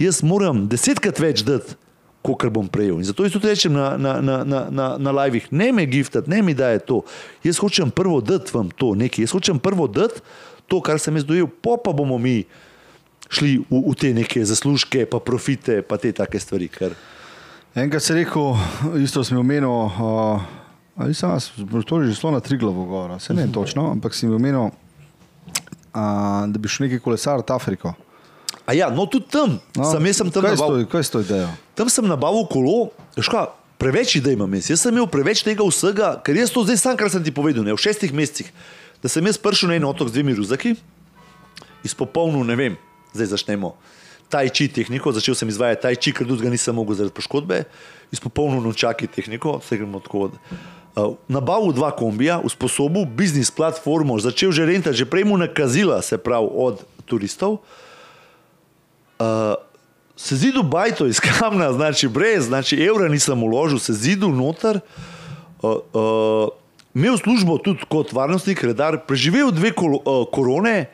jaz 0.00 0.22
moram 0.24 0.64
desetkrat 0.72 1.20
več 1.20 1.44
dati. 1.44 1.76
Kot 2.22 2.46
bom 2.54 2.68
prejel. 2.70 3.00
In 3.02 3.04
zato 3.04 3.26
jaz 3.26 3.34
tudi 3.34 3.50
rečem 3.50 3.74
na, 3.74 3.96
na, 3.98 4.12
na, 4.22 4.36
na, 4.46 4.60
na, 4.70 4.86
na 4.94 5.14
livih, 5.24 5.48
ne 5.50 5.72
me 5.74 5.82
giftati, 5.90 6.30
ne 6.30 6.38
mi 6.38 6.54
da 6.54 6.70
je 6.70 6.78
to. 6.86 7.00
Jaz 7.42 7.58
hočem 7.58 7.90
prvo 7.90 8.20
dati 8.22 8.54
vam 8.54 8.70
to 8.70 8.94
nekaj, 8.94 9.26
jaz 9.26 9.34
hočem 9.34 9.58
prvo 9.58 9.88
dati 9.90 10.22
to, 10.70 10.78
kar 10.80 11.02
sem 11.02 11.18
jaz 11.18 11.26
dojel, 11.26 11.50
pa 11.50 11.74
pa 11.82 11.90
bomo 11.92 12.16
mi 12.22 12.44
šli 13.26 13.58
v, 13.66 13.80
v 13.90 13.96
te 13.98 14.14
neke 14.14 14.44
zaslužke, 14.46 15.02
pa 15.10 15.18
profite, 15.18 15.82
pa 15.82 15.98
te 15.98 16.14
take 16.14 16.40
stvari. 16.40 16.70
Ker... 16.70 16.94
Enkrat 17.72 18.04
si 18.04 18.12
rekel, 18.12 18.52
isto 19.00 19.24
sem 19.24 19.38
omenil, 19.40 19.88
uh, 19.88 20.40
ali 21.00 21.14
sem 21.16 21.24
vas, 21.24 21.48
to 21.88 22.00
je 22.02 22.12
že 22.12 22.20
zelo 22.20 22.36
na 22.36 22.40
tri 22.44 22.60
glavo 22.60 22.84
gora, 22.84 23.16
se 23.16 23.32
ne 23.32 23.48
točno, 23.48 23.88
ampak 23.96 24.12
si 24.12 24.28
omenil, 24.28 24.68
uh, 24.68 26.44
da 26.52 26.58
bi 26.60 26.68
šel 26.68 26.84
neki 26.84 27.00
kolesar 27.00 27.40
v 27.40 27.48
Afriko. 27.48 27.94
A 28.68 28.76
ja, 28.76 28.90
no 28.92 29.08
tudi 29.08 29.24
tam, 29.32 29.56
no, 29.56 29.88
sem, 29.88 30.04
sem 30.12 30.28
tam 30.28 30.44
nabavil. 30.44 30.84
Kaj 30.84 31.00
je 31.00 31.10
to 31.16 31.20
idejo? 31.24 31.48
Tam 31.72 31.88
sem 31.88 32.04
nabavil 32.04 32.44
kolo, 32.44 32.92
ška, 33.16 33.48
preveč 33.80 34.20
idej 34.20 34.36
imam 34.36 34.52
jaz. 34.52 34.68
Jaz 34.76 34.84
sem 34.84 34.92
imel 34.92 35.08
preveč 35.08 35.40
tega 35.40 35.64
vsega, 35.64 36.20
ker 36.20 36.36
jaz 36.36 36.52
to 36.52 36.68
zdaj 36.68 36.76
sam, 36.76 37.00
kar 37.00 37.08
sem 37.08 37.24
ti 37.24 37.32
povedal, 37.32 37.64
ne, 37.64 37.72
v 37.72 37.80
šestih 37.80 38.12
mesecih, 38.12 38.52
da 39.00 39.08
sem 39.08 39.24
jaz 39.24 39.40
prišel 39.40 39.72
na 39.72 39.80
en 39.80 39.88
otok 39.88 40.12
z 40.12 40.20
dvemi 40.20 40.36
ruzaki, 40.36 40.76
izpopolnil, 41.88 42.44
ne 42.44 42.60
vem, 42.60 42.76
zdaj 43.16 43.32
začnemo 43.32 43.72
tajči 44.32 44.68
tehniko, 44.72 45.12
začel 45.12 45.36
sem 45.36 45.50
izvajati 45.52 45.82
tajči, 45.84 46.12
ker 46.16 46.28
drugega 46.28 46.52
nisem 46.52 46.76
mogel 46.76 46.96
zaradi 46.98 47.14
poškodbe, 47.16 47.64
izpopolnil 48.14 48.64
nočaki 48.64 49.08
tehniko, 49.12 49.58
vse 49.60 49.80
gremo 49.80 50.00
tako. 50.04 50.30
Uh, 50.92 51.14
nabavil 51.28 51.72
dva 51.72 51.90
kombija, 51.96 52.40
usposobil 52.44 53.06
biznis 53.08 53.52
platformo, 53.52 54.18
začel 54.20 54.52
že 54.52 54.66
rentati, 54.68 55.00
že 55.00 55.08
prej 55.08 55.24
mu 55.24 55.40
nakazila, 55.40 56.02
se 56.04 56.18
pravi, 56.20 56.48
od 56.52 56.84
turistov. 57.08 57.60
Uh, 59.16 59.56
se 60.16 60.36
zidu 60.36 60.62
bajto 60.62 61.06
iz 61.06 61.20
kamna, 61.20 61.72
znači 61.72 62.08
brez, 62.08 62.46
znači 62.46 62.76
evra 62.76 63.08
nisem 63.08 63.42
uložil, 63.42 63.78
se 63.78 63.92
zidu 63.92 64.28
noter. 64.28 64.80
Uh, 65.62 65.80
uh, 65.92 66.48
imel 66.94 67.16
službo 67.18 67.58
tudi 67.58 67.88
kot 67.88 68.12
varnostnik, 68.12 68.64
redar, 68.64 69.00
preživel 69.06 69.50
dve 69.50 69.72
kol, 69.72 69.96
uh, 70.04 70.26
korone, 70.32 70.90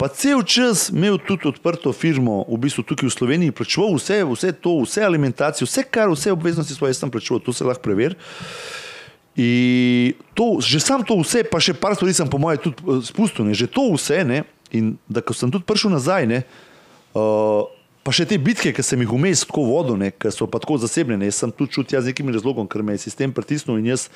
pa 0.00 0.08
cel 0.08 0.40
čas 0.48 0.88
imel 0.88 1.18
tudi 1.20 1.44
odprto 1.44 1.92
firmo, 1.92 2.40
v 2.48 2.56
bistvu 2.56 2.80
tukaj 2.88 3.04
v 3.04 3.12
Sloveniji, 3.12 3.52
plačeval 3.52 3.98
vse, 4.00 4.22
vse 4.24 4.52
to, 4.56 4.78
vse 4.80 5.04
alimentacije, 5.04 5.68
vse 5.68 5.84
kar, 5.84 6.08
vse 6.08 6.32
obveznosti 6.32 6.72
svoje 6.72 6.96
sem 6.96 7.12
plačeval, 7.12 7.44
to 7.44 7.52
se 7.52 7.68
lahko 7.68 7.84
preveri. 7.84 8.16
In 9.36 10.16
to, 10.32 10.56
že 10.64 10.80
sam 10.80 11.04
to 11.04 11.20
vse, 11.20 11.44
pa 11.44 11.60
še 11.60 11.76
par 11.76 11.92
stvari 12.00 12.16
sem 12.16 12.24
po 12.32 12.40
mojem 12.40 12.64
tudi 12.64 12.80
uh, 12.88 13.04
spustil, 13.04 13.44
ne? 13.44 13.52
že 13.52 13.68
to 13.68 13.92
vse, 13.92 14.24
ne? 14.24 14.48
in 14.72 14.96
da 15.04 15.20
ko 15.20 15.36
sem 15.36 15.52
tudi 15.52 15.68
prišel 15.68 15.92
nazaj, 15.92 16.24
ne? 16.24 16.40
Uh, 17.12 17.68
pa 18.00 18.14
še 18.14 18.24
te 18.24 18.40
bitke, 18.40 18.72
ki 18.72 18.80
sem 18.80 19.04
jih 19.04 19.12
vmes 19.12 19.44
tako 19.44 19.68
vodil, 19.68 20.00
ki 20.16 20.32
so 20.32 20.48
pa 20.48 20.62
tako 20.64 20.80
zasebne, 20.80 21.20
ne? 21.20 21.28
sem 21.28 21.52
tu 21.52 21.68
čutil 21.68 22.00
jaz 22.00 22.08
z 22.08 22.14
nekim 22.14 22.32
razlogom, 22.32 22.64
ker 22.64 22.80
me 22.80 22.96
je 22.96 23.04
sistem 23.04 23.36
pritisnil 23.36 23.76
in 23.76 23.92
jaz 23.92 24.08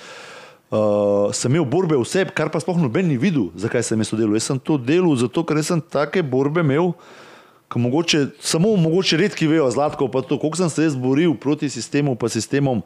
uh, 0.71 1.33
sem 1.35 1.53
imel 1.53 1.67
borbe 1.69 1.99
vse, 2.01 2.25
kar 2.37 2.51
pa 2.53 2.61
sploh 2.62 2.79
noben 2.81 3.09
ni 3.09 3.19
videl, 3.21 3.51
zakaj 3.59 3.85
sem 3.85 4.01
jaz 4.01 4.12
to 4.12 4.21
delal. 4.21 4.39
Jaz 4.39 4.49
sem 4.51 4.61
to 4.61 4.79
delal 4.79 5.17
zato, 5.21 5.45
ker 5.45 5.61
sem 5.65 5.83
take 5.83 6.23
borbe 6.23 6.65
imel. 6.65 6.95
Mogoče, 7.75 8.29
samo 8.39 8.77
mogoče 8.79 9.17
redki 9.19 9.49
vejo, 9.51 9.67
zlatko 9.75 10.07
pa 10.07 10.21
to, 10.23 10.37
koliko 10.39 10.61
sem 10.61 10.71
se 10.71 10.85
jaz 10.85 10.95
boril 10.95 11.33
proti 11.35 11.67
sistemu, 11.67 12.15
pa 12.15 12.29
sistemom 12.31 12.85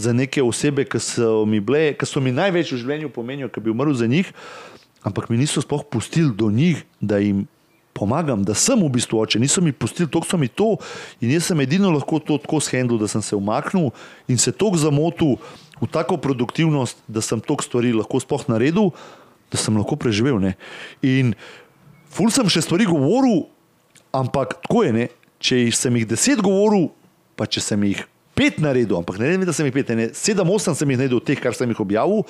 za 0.00 0.14
neke 0.16 0.40
osebe, 0.40 0.86
ki 0.88 0.96
so 0.96 1.44
mi, 1.44 1.60
bile, 1.60 1.90
ki 1.92 2.08
so 2.08 2.22
mi 2.24 2.32
največ 2.32 2.72
v 2.72 2.78
življenju 2.80 3.10
pomenili, 3.12 3.50
ki 3.52 3.60
bi 3.60 3.74
umrl 3.74 3.92
za 3.92 4.08
njih, 4.08 4.30
ampak 5.04 5.28
mi 5.28 5.36
niso 5.36 5.60
sploh 5.60 5.84
pustili 5.84 6.32
do 6.32 6.48
njih, 6.48 6.80
da 7.04 7.20
jim 7.20 7.44
pomagam, 7.92 8.44
da 8.44 8.54
sem 8.54 8.80
v 8.80 8.88
bistvu 8.94 9.20
oče. 9.20 9.40
Niso 9.42 9.60
mi 9.60 9.72
pustili, 9.76 10.08
toliko 10.08 10.28
so 10.30 10.38
mi 10.40 10.48
to 10.48 10.76
in 11.20 11.34
jaz 11.34 11.50
sem 11.50 11.60
edino 11.60 11.90
lahko 11.92 12.20
to 12.22 12.38
tako 12.40 12.62
shendil, 12.64 12.98
da 13.00 13.08
sem 13.10 13.22
se 13.22 13.36
umaknil 13.36 13.90
in 14.28 14.38
se 14.38 14.52
toliko 14.52 14.80
zamotil 14.80 15.36
v 15.80 15.88
tako 15.88 16.20
produktivnost, 16.20 17.00
da 17.08 17.24
sem 17.24 17.40
toliko 17.40 17.64
stvari 17.64 17.94
lahko 17.96 18.20
sploh 18.20 18.44
naredil, 18.52 18.92
da 19.50 19.58
sem 19.58 19.76
lahko 19.76 19.96
preživel. 19.96 20.38
Ne? 20.42 20.54
In 21.02 21.34
ful 22.12 22.30
sem 22.34 22.48
še 22.52 22.64
stvari 22.66 22.88
govoril. 22.88 23.48
Ampak 24.10 24.58
tako 24.66 24.82
je, 24.82 24.92
ne? 24.92 25.06
če 25.40 25.70
sem 25.72 25.94
jih 25.96 26.08
deset 26.10 26.40
govoril, 26.44 26.90
pa 27.38 27.46
če 27.48 27.62
sem 27.64 27.84
jih 27.88 28.04
pet 28.36 28.60
naredil, 28.62 28.96
ampak 29.00 29.18
ne 29.20 29.28
vem, 29.28 29.44
da 29.44 29.52
sem 29.56 29.66
jih 29.68 29.74
pet, 29.74 29.92
ne, 29.96 30.08
sedem, 30.16 30.48
osem 30.52 30.76
sem 30.76 30.88
jih 30.92 31.00
naredil 31.00 31.20
teh, 31.24 31.38
kar 31.40 31.56
sem 31.56 31.68
jih 31.72 31.82
objavil, 31.82 32.22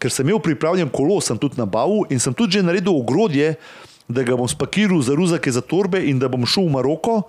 ker 0.00 0.12
sem 0.12 0.26
imel 0.28 0.40
pripravljen 0.44 0.90
kolo, 0.92 1.20
sem 1.24 1.38
tudi 1.40 1.60
nabavil 1.60 2.04
in 2.12 2.20
sem 2.20 2.36
tudi 2.36 2.58
že 2.58 2.64
naredil 2.64 2.96
ogrodje, 2.96 3.54
da 4.04 4.24
ga 4.24 4.36
bom 4.36 4.48
spakiral 4.48 5.00
za 5.00 5.16
ruzake, 5.16 5.48
za 5.52 5.64
torbe 5.64 6.02
in 6.04 6.20
da 6.20 6.28
bom 6.28 6.44
šel 6.44 6.68
v 6.68 6.74
Maroko 6.76 7.22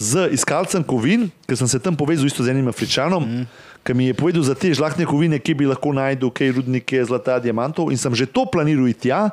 z 0.00 0.30
iskalcem 0.32 0.84
kovin, 0.84 1.28
ker 1.44 1.58
sem 1.60 1.68
se 1.68 1.80
tam 1.80 1.96
povezal 1.96 2.26
isto 2.26 2.44
z 2.44 2.54
enim 2.54 2.68
afričanom. 2.72 3.24
Mm. 3.24 3.44
Ki 3.84 3.92
mi 3.92 4.08
je 4.08 4.16
povedal 4.16 4.40
za 4.40 4.56
te 4.56 4.72
žlahtne 4.72 5.04
kovine, 5.04 5.36
ki 5.36 5.52
bi 5.54 5.68
lahko 5.68 5.92
najdel, 5.92 6.32
kaj 6.32 6.56
rudnike, 6.56 7.04
zlata, 7.04 7.36
diamantov, 7.36 7.92
in 7.92 8.00
sem 8.00 8.14
že 8.16 8.24
to 8.24 8.48
planiral 8.48 8.88
iti 8.88 9.12
tja. 9.12 9.28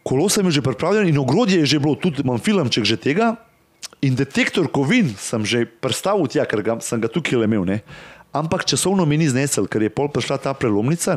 Kolo 0.00 0.28
sem 0.32 0.48
že 0.48 0.64
pripravljen 0.64 1.12
in 1.12 1.20
ogrodje 1.20 1.60
je 1.64 1.76
že 1.76 1.80
bilo, 1.80 1.96
tudi 2.00 2.24
imam 2.24 2.40
filmček 2.40 2.84
že 2.84 2.96
tega. 2.96 3.36
In 4.00 4.16
detektor 4.16 4.68
kovin 4.72 5.12
sem 5.20 5.44
že 5.44 5.68
predstavil 5.68 6.28
tja, 6.32 6.48
ker 6.48 6.64
ga, 6.64 6.80
sem 6.80 6.96
ga 7.00 7.08
tukaj 7.08 7.44
imel. 7.44 7.68
Ne? 7.68 7.84
Ampak 8.32 8.64
časovno 8.64 9.04
mi 9.04 9.20
ni 9.20 9.28
znesel, 9.28 9.68
ker 9.68 9.84
je 9.84 9.92
pol 9.92 10.08
prišla 10.08 10.40
ta 10.40 10.56
prelomnica, 10.56 11.12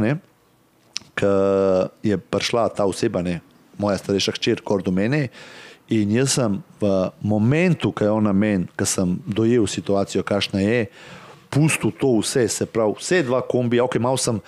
ki 1.16 1.32
je 2.04 2.16
prišla 2.20 2.68
ta 2.76 2.84
oseba, 2.84 3.24
ne? 3.24 3.40
moja 3.80 3.96
starejša 3.98 4.34
hčer, 4.36 4.60
kor 4.60 4.84
do 4.84 4.92
mene. 4.92 5.30
In 5.88 6.12
jaz 6.12 6.36
sem 6.36 6.60
v 6.82 6.88
momentu, 7.24 7.94
ko 7.96 8.04
je 8.04 8.12
ona 8.12 8.36
meni, 8.36 8.68
ko 8.76 8.84
sem 8.84 9.16
dojel 9.24 9.64
situacijo, 9.72 10.24
kakšna 10.26 10.60
je, 10.60 10.82
pustil 11.50 11.92
to 11.92 12.18
vse, 12.22 12.48
se 12.48 12.66
pravi, 12.66 12.98
vse 13.00 13.24
dva 13.28 13.42
kombija, 13.42 13.86
ok, 13.86 14.00
malo 14.04 14.18
sem 14.18 14.40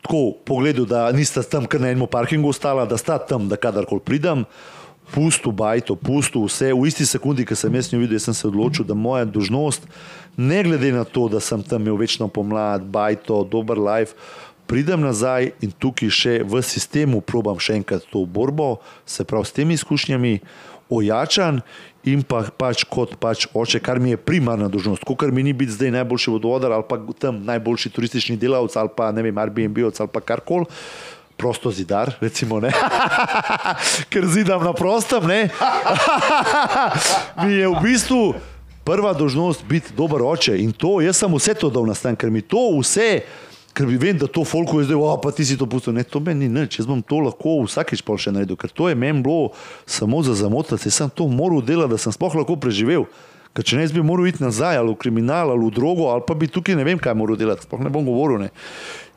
tako 0.00 0.34
pogledal, 0.44 0.86
da 0.88 1.06
nista 1.12 1.42
tam 1.42 1.66
kar 1.68 1.80
na 1.80 1.92
enem 1.92 2.08
parkingu 2.08 2.48
ostala, 2.48 2.86
da 2.88 2.98
sta 2.98 3.18
tam, 3.18 3.48
da 3.48 3.56
kadarkoli 3.60 4.00
pridem, 4.04 4.44
pustu 5.10 5.52
bajto, 5.52 5.96
pustu 5.96 6.44
vse. 6.46 6.72
V 6.72 6.88
isti 6.88 7.06
sekundi, 7.06 7.44
ki 7.46 7.56
sem 7.58 7.74
jaz 7.74 7.90
njo 7.92 8.00
videl, 8.00 8.20
sem 8.22 8.34
se 8.34 8.46
odločil, 8.48 8.86
da 8.86 8.94
moja 8.94 9.24
dožnost, 9.24 9.86
ne 10.36 10.62
glede 10.64 10.92
na 10.94 11.04
to, 11.04 11.28
da 11.28 11.40
sem 11.40 11.62
tam 11.62 11.82
imel 11.82 11.98
večno 12.00 12.28
pomlad, 12.28 12.86
bajto, 12.86 13.42
dober 13.44 13.78
life, 13.78 14.14
pridem 14.70 15.02
nazaj 15.02 15.50
in 15.66 15.72
tukaj 15.74 16.12
še 16.14 16.34
v 16.46 16.62
sistemu 16.62 17.20
probam 17.26 17.58
še 17.58 17.80
enkrat 17.80 18.06
to 18.12 18.22
borbo, 18.22 18.78
se 19.04 19.26
pravi 19.26 19.48
s 19.48 19.56
temi 19.56 19.74
izkušnjami, 19.74 20.38
ojačan 20.90 21.60
in 22.08 22.22
pa, 22.24 22.46
pač 22.48 22.84
kot 22.88 23.18
pač 23.20 23.44
oče, 23.52 23.80
kar 23.84 24.00
mi 24.00 24.14
je 24.14 24.20
primarna 24.20 24.70
dožnost, 24.72 25.04
kot 25.04 25.28
mi 25.32 25.44
ni 25.44 25.52
biti 25.52 25.72
zdaj 25.72 25.92
najboljši 26.00 26.32
vodovodar 26.32 26.72
ali 26.72 26.84
pa 26.88 26.96
tam 27.20 27.44
najboljši 27.44 27.92
turistični 27.92 28.36
delavec 28.40 28.76
ali 28.76 28.92
pa 28.96 29.12
ne 29.12 29.22
vem, 29.22 29.38
Airbnb 29.38 29.78
ali 29.84 30.12
pa 30.12 30.20
karkoli. 30.20 30.68
Prosto 31.40 31.70
zidar, 31.72 32.12
recimo, 32.20 32.60
ker 34.12 34.26
zidam 34.28 34.60
na 34.60 34.74
prostem. 34.76 35.24
mi 37.44 37.54
je 37.54 37.64
v 37.64 37.80
bistvu 37.80 38.34
prva 38.84 39.14
dožnost 39.16 39.64
biti 39.64 39.96
dober 39.96 40.20
oče 40.20 40.58
in 40.60 40.72
to, 40.72 41.00
jaz 41.00 41.16
sem 41.16 41.32
vse 41.32 41.56
to 41.56 41.72
dal 41.72 41.88
na 41.88 41.96
stan, 41.96 42.12
ker 42.12 42.28
mi 42.28 42.44
to 42.44 42.76
vse, 42.76 43.24
ker 43.80 43.98
vem, 43.98 44.18
da 44.20 44.28
to 44.28 44.44
folko 44.44 44.80
je 44.80 44.90
zdaj, 44.90 44.98
oh, 45.00 45.16
pa 45.22 45.32
ti 45.32 45.44
si 45.48 45.56
to 45.58 45.66
pustil. 45.66 45.94
Ne, 45.96 46.04
to 46.04 46.20
meni 46.20 46.48
ni 46.48 46.60
nič, 46.60 46.78
jaz 46.80 46.88
bom 46.88 47.00
to 47.02 47.22
lahko 47.24 47.60
vsakeč 47.64 48.04
pa 48.04 48.16
še 48.20 48.32
naredil, 48.34 48.58
ker 48.60 48.72
to 48.72 48.90
je 48.90 48.98
meni 48.98 49.24
bilo 49.24 49.50
samo 49.88 50.20
za 50.26 50.36
zamotati, 50.36 50.88
jaz 50.90 51.00
sem 51.00 51.10
to 51.10 51.28
moral 51.30 51.64
delati, 51.64 51.94
da 51.94 52.00
sem 52.00 52.12
sploh 52.12 52.40
lahko 52.42 52.58
preživel. 52.60 53.08
Ker 53.56 53.66
če 53.66 53.80
ne 53.80 53.88
bi 53.90 54.02
moral 54.06 54.28
iti 54.30 54.44
nazaj 54.44 54.78
ali 54.78 54.92
v 54.92 55.00
kriminal 55.00 55.50
ali 55.50 55.64
v 55.66 55.74
drogo, 55.74 56.12
ali 56.12 56.22
pa 56.26 56.36
bi 56.38 56.46
tukaj 56.46 56.76
ne 56.78 56.86
vem, 56.86 57.00
kaj 57.00 57.16
moral 57.18 57.40
delati, 57.40 57.66
sploh 57.66 57.82
ne 57.82 57.90
bom 57.90 58.06
govoril. 58.06 58.44
Ne. 58.46 58.52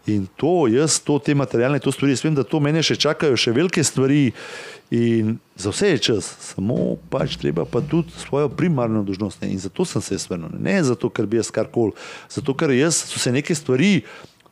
In 0.10 0.26
to, 0.36 0.66
jaz, 0.68 0.98
to, 1.00 1.16
te 1.24 1.36
materialne 1.36 1.80
to 1.80 1.92
stvari, 1.94 2.12
jaz 2.12 2.24
vem, 2.26 2.34
da 2.36 2.44
to 2.44 2.60
mene 2.60 2.82
še 2.84 2.98
čakajo, 3.00 3.38
še 3.40 3.54
velike 3.56 3.84
stvari. 3.86 4.34
In 4.94 5.38
za 5.58 5.72
vse 5.72 5.94
je 5.94 6.02
čas, 6.10 6.28
samo 6.44 6.98
pač 7.10 7.38
treba 7.42 7.64
pa 7.66 7.80
tudi 7.82 8.12
svojo 8.20 8.50
primarno 8.52 9.02
dožnost. 9.08 9.40
Ne. 9.42 9.54
In 9.56 9.62
zato 9.64 9.86
sem 9.88 10.04
se 10.04 10.20
svrnil, 10.20 10.52
ne 10.60 10.76
zato, 10.84 11.08
ker 11.10 11.30
bi 11.30 11.40
jaz 11.40 11.54
karkoli, 11.56 11.96
zato, 12.30 12.54
ker 12.58 12.74
jaz 12.76 13.00
so 13.08 13.22
se 13.22 13.32
neke 13.32 13.56
stvari 13.56 14.04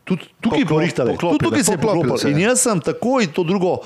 tudi 0.03 0.31
tukaj 0.41 0.65
porihtale, 0.65 1.17
tudi 1.17 1.37
tukaj 1.43 1.63
se 1.63 1.77
je 1.77 1.81
poklopilo. 1.81 2.17
In 2.29 2.39
jaz 2.39 2.63
sem 2.63 2.81
takoj 2.81 3.27
to 3.33 3.43
drugo. 3.43 3.79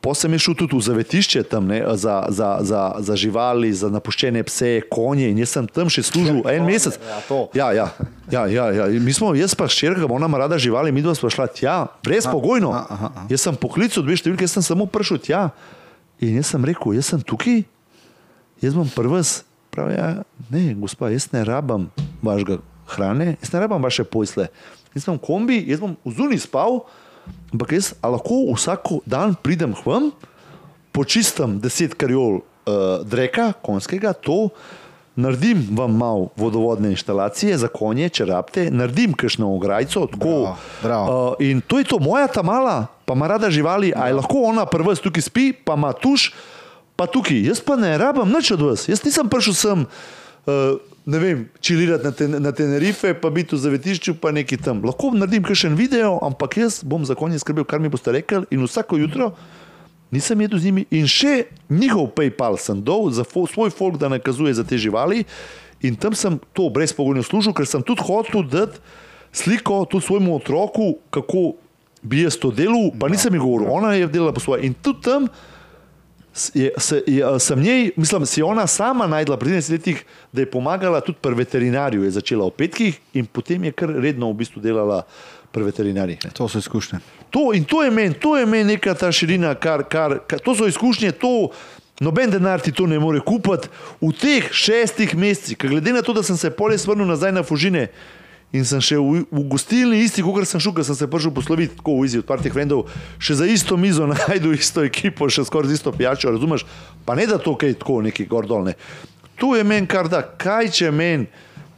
Potem 0.00 0.36
sem 0.36 0.38
šel 0.38 0.54
tudi 0.54 0.76
v 0.76 0.82
zavetišče 0.84 1.40
tam, 1.48 1.66
ne, 1.72 1.80
za, 1.96 2.28
za, 2.28 2.60
za, 2.60 2.82
za 3.00 3.14
živali, 3.16 3.72
za 3.72 3.88
napuščene 3.90 4.42
pse, 4.44 4.84
konje 4.92 5.30
in 5.32 5.40
jaz 5.40 5.56
sem 5.56 5.66
tam 5.66 5.88
še 5.90 6.04
služil 6.06 6.42
en 6.52 6.66
mesec. 6.68 6.98
Ja, 7.56 7.72
ja, 7.72 7.88
ja, 8.30 8.44
ja, 8.46 8.66
ja. 8.76 8.86
Mi 9.02 9.14
smo, 9.16 9.32
jaz 9.34 9.56
pa 9.58 9.66
ščerka, 9.70 10.04
ona 10.06 10.28
ima 10.28 10.44
rada 10.44 10.60
živali, 10.60 10.92
mi 10.92 11.02
dva 11.02 11.16
smo 11.16 11.32
šla 11.32 11.48
tja, 11.48 11.76
brezpogojno. 12.06 12.70
Jaz 13.32 13.48
sem 13.48 13.58
poklical 13.58 14.04
dve 14.04 14.20
številke, 14.20 14.44
jaz 14.46 14.58
sem 14.58 14.68
samo 14.68 14.86
prišel 14.86 15.22
tja 15.24 15.42
in 16.22 16.38
jaz 16.38 16.52
sem 16.54 16.64
rekel, 16.64 16.94
jaz 16.96 17.12
sem 17.14 17.24
tukaj, 17.24 17.64
jaz 18.62 18.76
bom 18.76 18.88
prvs. 18.92 19.42
Pravi, 19.74 19.96
ja, 19.96 20.22
ne, 20.52 20.70
gospa, 20.78 21.10
jaz 21.12 21.28
ne 21.34 21.42
rabam 21.44 21.90
vašega 22.24 22.60
hrane, 22.94 23.34
jaz 23.42 23.50
ne 23.52 23.60
rabam 23.60 23.82
vaše 23.84 24.06
pojsle 24.08 24.46
jaz 24.96 25.04
sem 25.04 25.18
kombi, 25.20 25.60
jaz 25.68 25.82
bom 25.82 25.94
v 26.04 26.14
zunji 26.16 26.40
spal, 26.40 26.80
ampak 27.52 27.76
jaz 27.76 27.92
lahko 28.00 28.46
vsak 28.54 28.88
dan 29.04 29.36
pridem 29.36 29.76
hm, 29.76 30.10
počistam 30.96 31.60
deset 31.60 31.92
karjol 31.98 32.40
uh, 32.40 33.04
dreka, 33.04 33.52
konjskega, 33.60 34.16
to. 34.16 34.48
Naredim 35.16 35.62
vam 35.72 35.94
malo 35.96 36.26
vodovodne 36.36 36.90
inštalacije 36.92 37.56
za 37.56 37.70
konje, 37.72 38.10
če 38.18 38.26
rabite, 38.28 38.66
naredim 38.68 39.14
kakšno 39.16 39.48
ograjco. 39.54 40.04
Bravo, 40.12 40.56
bravo. 40.82 41.06
Uh, 41.08 41.40
in 41.40 41.62
to 41.64 41.80
je 41.80 41.88
to, 41.88 41.96
moja 42.04 42.28
ta 42.28 42.44
mala, 42.44 42.84
pa 43.08 43.16
ima 43.16 43.28
rada 43.32 43.48
živali, 43.48 43.94
a 43.96 44.10
je 44.10 44.18
lahko 44.18 44.44
ona 44.52 44.66
prva 44.68 44.92
tukaj 44.92 45.24
spi, 45.24 45.46
pa 45.56 45.72
ima 45.72 45.94
tuš, 45.96 46.34
pa 47.00 47.08
tukaj. 47.08 47.48
Jaz 47.48 47.64
pa 47.64 47.80
ne 47.80 47.96
rabim 47.96 48.28
nič 48.28 48.52
od 48.56 48.68
vas, 48.68 48.84
jaz 48.92 49.00
nisem 49.08 49.32
prišel 49.32 49.56
sem. 49.56 49.86
Uh, 50.44 50.76
ne 51.06 51.18
vem, 51.18 51.48
čilirati 51.60 52.04
na, 52.04 52.10
ten, 52.10 52.42
na 52.42 52.52
Tenerife, 52.52 53.14
pa 53.14 53.30
biti 53.30 53.54
v 53.54 53.60
zavetišču, 53.62 54.16
pa 54.20 54.32
neki 54.34 54.58
tam. 54.58 54.82
Lahko 54.82 55.12
naredim 55.14 55.46
še 55.46 55.70
en 55.70 55.78
video, 55.78 56.16
ampak 56.26 56.58
jaz 56.58 56.80
bom 56.82 57.06
za 57.06 57.14
konje 57.14 57.38
skrbel, 57.38 57.64
kar 57.64 57.78
mi 57.80 57.90
boste 57.92 58.10
rekli. 58.14 58.42
In 58.50 58.64
vsako 58.66 58.98
jutro 58.98 59.30
nisem 60.10 60.40
jedel 60.40 60.58
z 60.58 60.70
njimi 60.70 60.84
in 60.94 61.06
še 61.10 61.46
njihov 61.70 62.10
PayPal 62.18 62.58
sem 62.58 62.82
dol 62.82 63.10
za 63.14 63.26
fo, 63.26 63.46
svoj 63.46 63.70
folk, 63.74 63.98
da 64.02 64.10
nakazuje 64.10 64.54
za 64.54 64.66
te 64.66 64.78
živali. 64.78 65.22
In 65.86 65.94
tam 65.94 66.14
sem 66.14 66.40
to 66.56 66.70
brezpogojno 66.74 67.22
služil, 67.22 67.54
ker 67.54 67.68
sem 67.70 67.84
tudi 67.86 68.02
hotel 68.02 68.42
dati 68.42 68.82
sliko 69.36 69.84
tudi 69.90 70.06
svojemu 70.06 70.36
otroku, 70.36 70.96
kako 71.10 71.54
bi 72.02 72.22
jaz 72.24 72.38
to 72.40 72.50
delal, 72.50 72.90
pa 72.98 73.10
nisem 73.12 73.34
jih 73.34 73.42
govoril, 73.42 73.70
ona 73.70 73.94
je 73.94 74.08
delala 74.10 74.32
po 74.34 74.40
svoje. 74.40 74.66
In 74.66 74.74
tudi 74.74 75.06
tam 75.06 75.28
je, 76.54 76.70
se, 76.78 77.02
je, 77.06 77.40
sem 77.40 77.60
njej, 77.60 77.90
mislim, 77.96 78.26
si 78.26 78.42
ona 78.42 78.66
sama 78.66 79.06
najdla 79.06 79.36
pri 79.36 79.50
30 79.50 79.72
letih, 79.72 80.04
da 80.32 80.40
je 80.40 80.50
pomagala 80.50 81.00
tudi 81.00 81.18
pri 81.22 81.34
veterinarju, 81.34 82.04
je 82.04 82.10
začela 82.10 82.46
v 82.46 82.50
petkih 82.50 82.98
in 83.14 83.26
potem 83.26 83.64
je 83.64 83.72
kar 83.72 83.90
redno 83.90 84.30
v 84.30 84.42
bistvu 84.42 84.60
delala 84.60 85.02
pri 85.52 85.64
veterinarjih. 85.64 86.18
To 86.36 86.48
so 86.48 86.58
izkušnje. 86.58 87.00
To, 87.30 87.50
in 87.54 87.64
to 87.64 87.82
je 87.82 87.90
meni, 87.90 88.14
to 88.14 88.36
je 88.36 88.46
meni 88.46 88.76
neka 88.76 88.94
ta 88.94 89.12
širina, 89.12 89.54
kar, 89.54 89.86
kar, 89.88 90.18
kar, 90.26 90.40
to 90.40 90.54
so 90.54 90.68
izkušnje, 90.68 91.12
to 91.12 91.50
noben 92.00 92.30
denar 92.30 92.60
ti 92.60 92.72
to 92.72 92.86
ne 92.86 92.98
more 93.00 93.20
kupiti 93.24 93.68
v 94.00 94.12
teh 94.12 94.52
šestih 94.52 95.16
mesecih, 95.16 95.56
glede 95.56 95.92
na 95.92 96.02
to, 96.02 96.12
da 96.12 96.22
sem 96.22 96.36
se 96.36 96.50
polje 96.50 96.78
vrnil 96.86 97.08
nazaj 97.08 97.32
na 97.32 97.42
Fužine. 97.42 97.88
In 98.56 98.64
sem 98.64 98.80
še 98.80 98.96
v, 98.96 99.24
v 99.28 99.42
gostilni, 99.50 100.00
isti, 100.04 100.24
kot 100.24 100.48
sem 100.48 100.62
šel, 100.62 100.72
ker 100.76 100.86
sem 100.86 100.96
se 100.96 101.08
prišel 101.10 101.34
posloviti, 101.36 101.76
tako 101.78 101.98
v 102.00 102.08
izi 102.08 102.20
od 102.22 102.28
partih 102.28 102.54
vendov, 102.56 102.86
še 103.20 103.40
za 103.42 103.48
isto 103.50 103.76
mizo 103.76 104.08
najdu 104.12 104.54
isto 104.56 104.84
ekipo, 104.86 105.28
še 105.28 105.44
skoraj 105.48 105.76
isto 105.76 105.92
pijačo, 105.92 106.32
razumeš? 106.32 106.64
Pa 107.04 107.18
ne 107.18 107.28
da 107.28 107.40
to, 107.42 107.56
kaj 107.58 107.76
tako 107.82 108.00
neki 108.06 108.28
gordolne. 108.30 108.76
Tu 109.36 109.52
je 109.58 109.64
meni 109.68 109.88
kar 109.90 110.08
da, 110.08 110.22
kaj 110.24 110.72
če 110.72 110.92
meni 110.94 111.28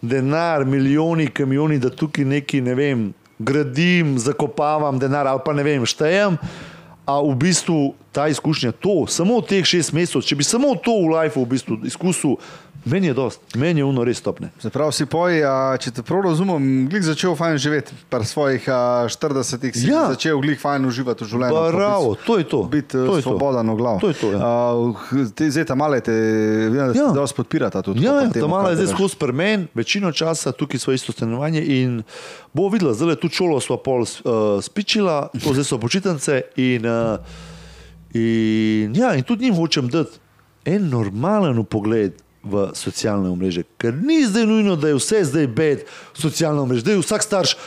denar, 0.01 0.63
milijoni, 0.65 1.27
kamioni, 1.35 1.81
da 1.83 1.91
tukaj 1.91 2.25
neki, 2.25 2.63
ne 2.63 2.75
vem, 2.79 3.09
gradim, 3.39 4.19
zakopavam 4.19 4.99
denar 4.99 5.27
ali 5.27 5.43
pa 5.45 5.55
ne 5.55 5.65
vem, 5.67 5.87
štejem. 5.87 6.39
A 7.09 7.19
v 7.25 7.35
bistvu 7.41 7.95
ta 8.19 8.27
izkušnja, 8.29 8.75
to, 8.75 9.05
samo 9.09 9.39
teh 9.41 9.63
šest 9.65 9.95
mesecev, 9.95 10.23
če 10.23 10.35
bi 10.35 10.43
samo 10.45 10.75
to 10.77 10.97
v 10.99 11.13
lifeu 11.15 11.45
v 11.45 11.53
bistvu 11.55 11.79
izkusil, 11.87 12.41
Meni 12.85 13.07
je 13.07 13.13
dost, 13.13 13.43
meni 13.55 13.81
je 13.81 13.85
uno 13.85 14.05
res 14.07 14.17
stopne. 14.17 14.49
Se 14.57 14.71
pravi, 14.71 14.95
si 14.95 15.05
poj, 15.05 15.43
a, 15.43 15.53
če 15.77 15.91
te 15.91 16.03
prav 16.03 16.23
razumem, 16.23 16.87
glik 16.89 17.03
začel 17.03 17.35
fajn 17.35 17.59
živeti, 17.59 17.93
pri 18.09 18.25
svojih 18.25 18.65
a, 18.65 18.79
40-ih 19.05 19.75
si 19.75 19.91
Ja. 19.91 20.05
začel 20.09 20.39
glik 20.39 20.57
fajn 20.57 20.87
uživati 20.87 21.27
v 21.27 21.29
življenju. 21.29 21.65
Bravo, 21.75 22.15
to 22.17 22.39
je 22.39 22.47
to. 22.47 22.63
Biti 22.65 22.95
To 22.95 23.19
je 23.19 23.21
to. 23.21 23.27
svoboden 23.27 23.67
v 23.67 23.77
glavu. 23.77 23.99
To 23.99 24.09
je 24.09 24.17
to, 24.17 24.31
ja. 24.31 24.41
Ti 25.35 25.51
zdaj 25.51 25.67
ta 25.67 25.75
male 25.75 25.99
te, 26.01 26.15
vem, 26.71 26.79
da 26.87 26.95
Ja. 26.95 27.11
te 27.11 27.19
dosti 27.19 27.37
podpirata 27.37 27.83
tudi. 27.83 28.01
Ja, 28.01 28.15
po 28.23 28.31
ja, 28.31 28.41
ta 28.41 28.47
mala 28.47 28.65
kaj 28.65 28.73
je 28.73 28.79
zdaj 28.79 28.91
skozi 28.95 29.17
premen, 29.17 29.69
večino 29.75 30.15
časa 30.15 30.55
tukaj 30.55 30.79
smo 30.79 30.95
isto 30.95 31.13
stanovanje 31.13 31.61
in 31.61 32.07
bo 32.55 32.71
videla, 32.71 32.95
zdaj 32.95 33.11
je 33.11 33.21
tu 33.21 33.29
šolo 33.29 33.59
smo 33.61 33.77
pol 33.77 34.01
uh, 34.01 34.09
spičila, 34.63 35.29
to 35.35 35.51
zdaj 35.51 35.67
so 35.67 35.77
počitnice 35.77 36.41
in, 36.57 36.87
uh, 36.87 37.19
in, 38.15 38.95
ja, 38.97 39.15
in 39.15 39.23
tudi 39.23 39.45
njim 39.45 39.59
hočem 39.59 39.89
dati 39.89 40.19
en 40.65 40.89
normalen 40.89 41.65
pogled 41.65 42.17
v 42.43 42.71
socialne 42.75 43.31
mreže, 43.37 43.65
ker 43.81 43.95
ni 43.97 44.23
zdaj 44.27 44.47
nujno, 44.47 44.77
da 44.77 44.93
je 44.93 44.99
vse 44.99 45.25
zdaj 45.29 45.47
bed, 45.47 45.85
socialna 46.17 46.65
mreža, 46.65 46.87
da 46.87 46.97
je 46.97 47.05
vsak 47.05 47.23
starš. 47.23 47.59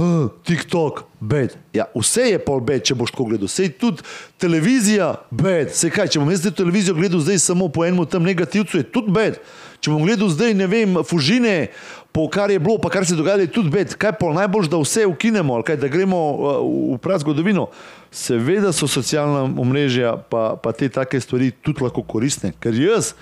Uh, 0.00 0.30
TikTok, 0.46 1.02
bed. 1.20 1.56
Ja, 1.76 1.84
vse 1.92 2.22
je 2.30 2.38
pol 2.40 2.62
bed, 2.64 2.84
če 2.86 2.94
boš 2.96 3.10
tako 3.12 3.26
gledal. 3.28 3.50
Sej 3.52 3.72
tudi 3.76 4.04
televizija, 4.40 5.10
bed. 5.34 5.74
Sej 5.76 5.92
kaj, 5.92 6.08
če 6.14 6.22
bom 6.22 6.30
jaz 6.30 6.46
televizijo 6.46 6.94
gledal 6.96 7.20
zdaj 7.20 7.40
samo 7.42 7.68
po 7.68 7.84
enem 7.84 8.06
tem 8.08 8.24
negativcu, 8.24 8.80
je 8.80 8.86
tudi 8.86 9.12
bed. 9.12 9.36
Če 9.82 9.92
bom 9.92 10.06
gledal 10.06 10.30
zdaj, 10.32 10.54
ne 10.56 10.70
vem, 10.70 10.96
fužine, 11.04 11.68
po 12.12 12.28
kar 12.28 12.50
je 12.50 12.58
bilo, 12.58 12.78
pa 12.78 12.90
kar 12.90 13.06
se 13.06 13.14
dogaja, 13.14 13.36
je 13.44 13.52
tudi 13.52 13.70
bed. 13.70 13.94
Kaj 13.94 14.12
pol 14.18 14.34
najbolj, 14.34 14.68
da 14.70 14.80
vse 14.82 15.06
ukinemo, 15.06 15.54
ali 15.54 15.66
kaj, 15.66 15.76
da 15.76 15.88
gremo 15.88 16.18
uh, 16.30 16.48
v 16.94 16.98
prav 16.98 17.22
zgodovino. 17.22 17.68
Seveda 18.10 18.72
so 18.72 18.88
socialna 18.90 19.44
omrežja, 19.46 20.16
pa, 20.30 20.56
pa 20.62 20.72
te 20.72 20.88
take 20.88 21.20
stvari 21.20 21.50
tudi 21.50 21.84
lahko 21.84 22.02
koristne. 22.02 22.52
Ker 22.60 22.74
jaz 22.74 23.14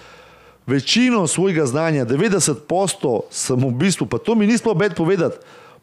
večino 0.68 1.26
svojega 1.26 1.66
znanja, 1.66 2.06
90% 2.06 3.20
sem 3.30 3.56
v 3.56 3.72
bistvu, 3.72 4.06
pa 4.06 4.18
to 4.18 4.34
mi 4.34 4.46
ni 4.46 4.58
sploh 4.58 4.76
bed 4.76 4.96
povedati, 4.96 5.36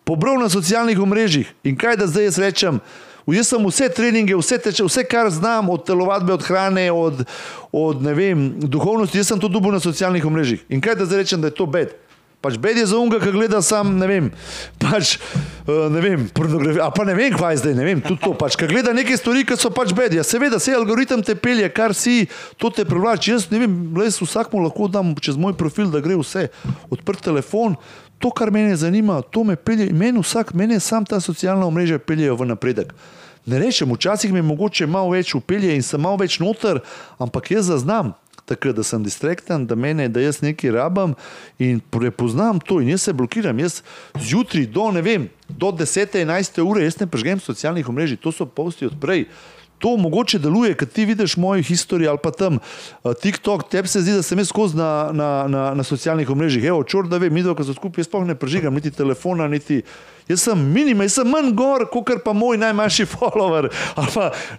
pobral 0.06 0.38
na 0.42 0.50
socialnih 0.50 1.00
omrežjih. 1.02 1.50
In 1.64 1.78
kaj 1.78 1.98
da 2.02 2.08
zdaj 2.08 2.30
jaz 2.30 2.40
rečem? 2.42 2.80
Jaz 3.26 3.50
sem 3.50 3.64
vse 3.66 3.90
treninge, 3.90 4.36
vse, 4.38 4.58
teče, 4.62 4.86
vse 4.86 5.02
kar 5.10 5.30
znam, 5.34 5.70
od 5.74 5.86
telovadbe, 5.86 6.34
od 6.34 6.44
hrane, 6.46 6.92
od, 6.92 7.24
od 7.74 8.06
vem, 8.14 8.52
duhovnosti, 8.62 9.18
jaz 9.18 9.34
sem 9.34 9.42
to 9.42 9.50
dobil 9.50 9.74
na 9.74 9.82
socialnih 9.82 10.26
omrežjih. 10.26 10.62
In 10.70 10.82
kaj 10.82 11.00
da 11.00 11.10
zdaj 11.10 11.24
rečem, 11.24 11.42
da 11.42 11.50
je 11.50 11.58
to 11.58 11.66
bed? 11.66 12.05
Pač 12.46 12.60
bed 12.62 12.78
je 12.78 12.86
za 12.86 12.98
unga, 13.02 13.18
ki 13.18 13.32
gleda 13.34 13.58
sam, 13.66 13.96
ne 13.98 14.06
vem, 14.06 14.26
pač, 14.78 15.16
uh, 15.66 15.88
ne 15.90 16.02
vem, 16.04 16.28
pornografijo, 16.30 16.86
pa 16.94 17.06
ne 17.08 17.16
vem, 17.18 17.34
kva 17.34 17.50
je 17.56 17.64
zdaj, 17.64 17.74
ne 17.74 17.88
vem, 17.88 18.04
tudi 18.06 18.22
to, 18.22 18.36
pač, 18.38 18.54
ki 18.60 18.68
gleda 18.70 18.94
neke 18.94 19.18
stvari, 19.18 19.42
ki 19.50 19.58
so 19.58 19.72
pač 19.74 19.96
bed. 19.98 20.14
Ja, 20.14 20.22
seveda, 20.22 20.60
se 20.62 20.76
algoritem 20.78 21.24
te 21.26 21.34
pelje, 21.34 21.66
kar 21.74 21.96
si, 21.98 22.28
to 22.62 22.70
te 22.70 22.86
privlači. 22.86 23.34
Jaz 23.34 23.48
ne 23.50 23.64
vem, 23.64 23.74
jaz 23.98 24.20
vsakmu 24.22 24.62
lahko 24.62 24.86
dam 24.94 25.16
čez 25.18 25.42
moj 25.42 25.56
profil, 25.58 25.90
da 25.90 26.04
gre 26.06 26.20
vse, 26.22 26.52
odprt 26.94 27.26
telefon, 27.26 27.80
to, 28.22 28.30
kar 28.30 28.54
mene 28.54 28.78
zanima, 28.78 29.24
to 29.26 29.42
me 29.42 29.58
pelje, 29.58 29.90
meni 29.90 30.22
vsak, 30.22 30.54
mene 30.54 30.78
sam 30.78 31.08
ta 31.10 31.18
socialna 31.18 31.66
omrežja 31.66 31.98
peljejo 31.98 32.38
v 32.44 32.54
napredek. 32.54 32.94
Ne 33.50 33.58
rečem, 33.62 33.90
včasih 33.90 34.34
me 34.34 34.46
mogoče 34.46 34.86
malo 34.90 35.18
več 35.18 35.34
upelje 35.38 35.74
in 35.74 35.82
sem 35.86 36.02
malo 36.02 36.22
več 36.22 36.38
noter, 36.42 36.80
ampak 37.22 37.52
jaz 37.58 37.74
zaznam, 37.74 38.14
takrat, 38.46 38.76
da 38.76 38.84
sem 38.84 39.04
distraktan, 39.04 39.66
da, 39.66 39.76
mene, 39.76 40.08
da 40.10 40.22
jaz 40.22 40.42
nekaj 40.46 40.72
rabam 40.72 41.16
in 41.60 41.80
prepoznam 41.80 42.60
to 42.60 42.80
in 42.82 42.94
jaz 42.94 43.08
se 43.08 43.14
blokiram. 43.14 43.60
Jaz 43.60 43.82
zjutraj 44.22 44.66
do, 44.66 44.92
ne 44.92 45.02
vem, 45.02 45.30
do 45.50 45.72
10. 45.72 46.18
11. 46.22 46.62
ure 46.62 46.86
jaz 46.86 47.00
ne 47.00 47.08
prežgem 47.08 47.40
socialnih 47.40 47.90
omrežij, 47.90 48.22
to 48.22 48.32
so 48.32 48.46
posti 48.46 48.86
odprej. 48.86 49.26
To 49.84 49.98
mogoče 50.00 50.40
deluje, 50.40 50.72
ker 50.80 50.88
ti 50.88 51.04
vidiš 51.06 51.36
mojo 51.38 51.64
historijo 51.64 52.10
ali 52.10 52.20
pa 52.24 52.32
tam 52.32 52.58
uh, 52.58 53.12
TikTok, 53.22 53.68
tebi 53.70 53.88
se 53.92 54.02
zdi, 54.02 54.14
da 54.16 54.24
sem 54.24 54.40
jaz 54.40 54.48
skozi 54.48 54.78
na, 54.78 55.12
na, 55.14 55.30
na, 55.52 55.64
na 55.76 55.84
socialnih 55.84 56.30
omrežjih. 56.32 56.64
Evo, 56.72 56.84
čor, 56.84 57.10
da 57.12 57.20
vem, 57.20 57.34
mi 57.34 57.44
dva, 57.44 57.58
ko 57.58 57.66
so 57.68 57.76
skupaj, 57.76 58.06
jaz 58.06 58.08
sploh 58.08 58.24
ne 58.26 58.38
prežigam 58.40 58.74
niti 58.74 58.94
telefona, 58.96 59.50
niti. 59.52 59.82
Jaz 60.30 60.48
sem 60.48 60.58
minimum, 60.58 61.04
jaz 61.06 61.20
sem 61.20 61.28
manj 61.30 61.52
gor, 61.54 61.86
kot 61.92 62.24
pa 62.24 62.34
moj 62.34 62.58
najmanjši 62.58 63.06
follower 63.14 63.68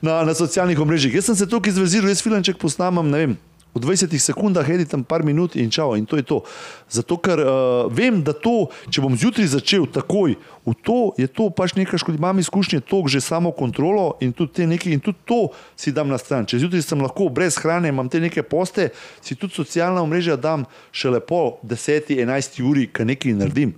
na, 0.05 0.21
na 0.23 0.35
socialnih 0.37 0.81
omrežjih. 0.85 1.17
Jaz 1.17 1.33
sem 1.33 1.41
se 1.41 1.49
tukaj 1.49 1.73
izveziral, 1.73 2.13
jaz 2.13 2.23
filanček 2.23 2.61
posnamem, 2.61 3.11
ne 3.11 3.25
vem. 3.25 3.39
V 3.77 3.85
20 3.85 4.09
sekundah 4.17 4.65
editam 4.73 5.05
par 5.05 5.21
minut 5.21 5.53
in 5.61 5.69
čau, 5.69 5.93
in 6.01 6.07
to 6.09 6.17
je 6.17 6.25
to. 6.25 6.41
Zato, 6.89 7.19
ker 7.21 7.37
uh, 7.37 7.93
vem, 7.93 8.23
da 8.25 8.33
to, 8.33 8.71
če 8.89 9.05
bom 9.05 9.13
zjutraj 9.13 9.53
začel 9.53 9.85
takoj 9.85 10.33
v 10.65 10.73
to, 10.81 11.13
je 11.21 11.29
to 11.29 11.51
pač 11.53 11.77
nekaj, 11.77 12.01
škodi, 12.01 12.17
imam 12.17 12.41
izkušnje, 12.41 12.81
to 12.89 13.05
že 13.05 13.21
samo 13.21 13.53
kontrolo 13.53 14.17
in 14.25 14.33
tudi, 14.33 14.53
te 14.57 14.67
neki, 14.67 14.97
in 14.97 15.05
tudi 15.05 15.21
to 15.29 15.53
si 15.77 15.93
dam 15.93 16.09
na 16.09 16.17
stran. 16.17 16.49
Če 16.49 16.65
zjutraj 16.65 16.83
sem 16.89 17.05
lahko 17.05 17.29
brez 17.29 17.61
hrane, 17.61 17.93
imam 17.93 18.09
te 18.09 18.17
neke 18.17 18.41
poste, 18.41 18.89
si 19.21 19.37
tudi 19.37 19.53
socialna 19.53 20.01
omrežja 20.01 20.41
dam 20.41 20.65
šele 20.89 21.21
po 21.21 21.61
10-11 21.69 22.63
uri, 22.65 22.89
kaj 22.89 23.13
nekaj 23.13 23.37
naredim. 23.37 23.77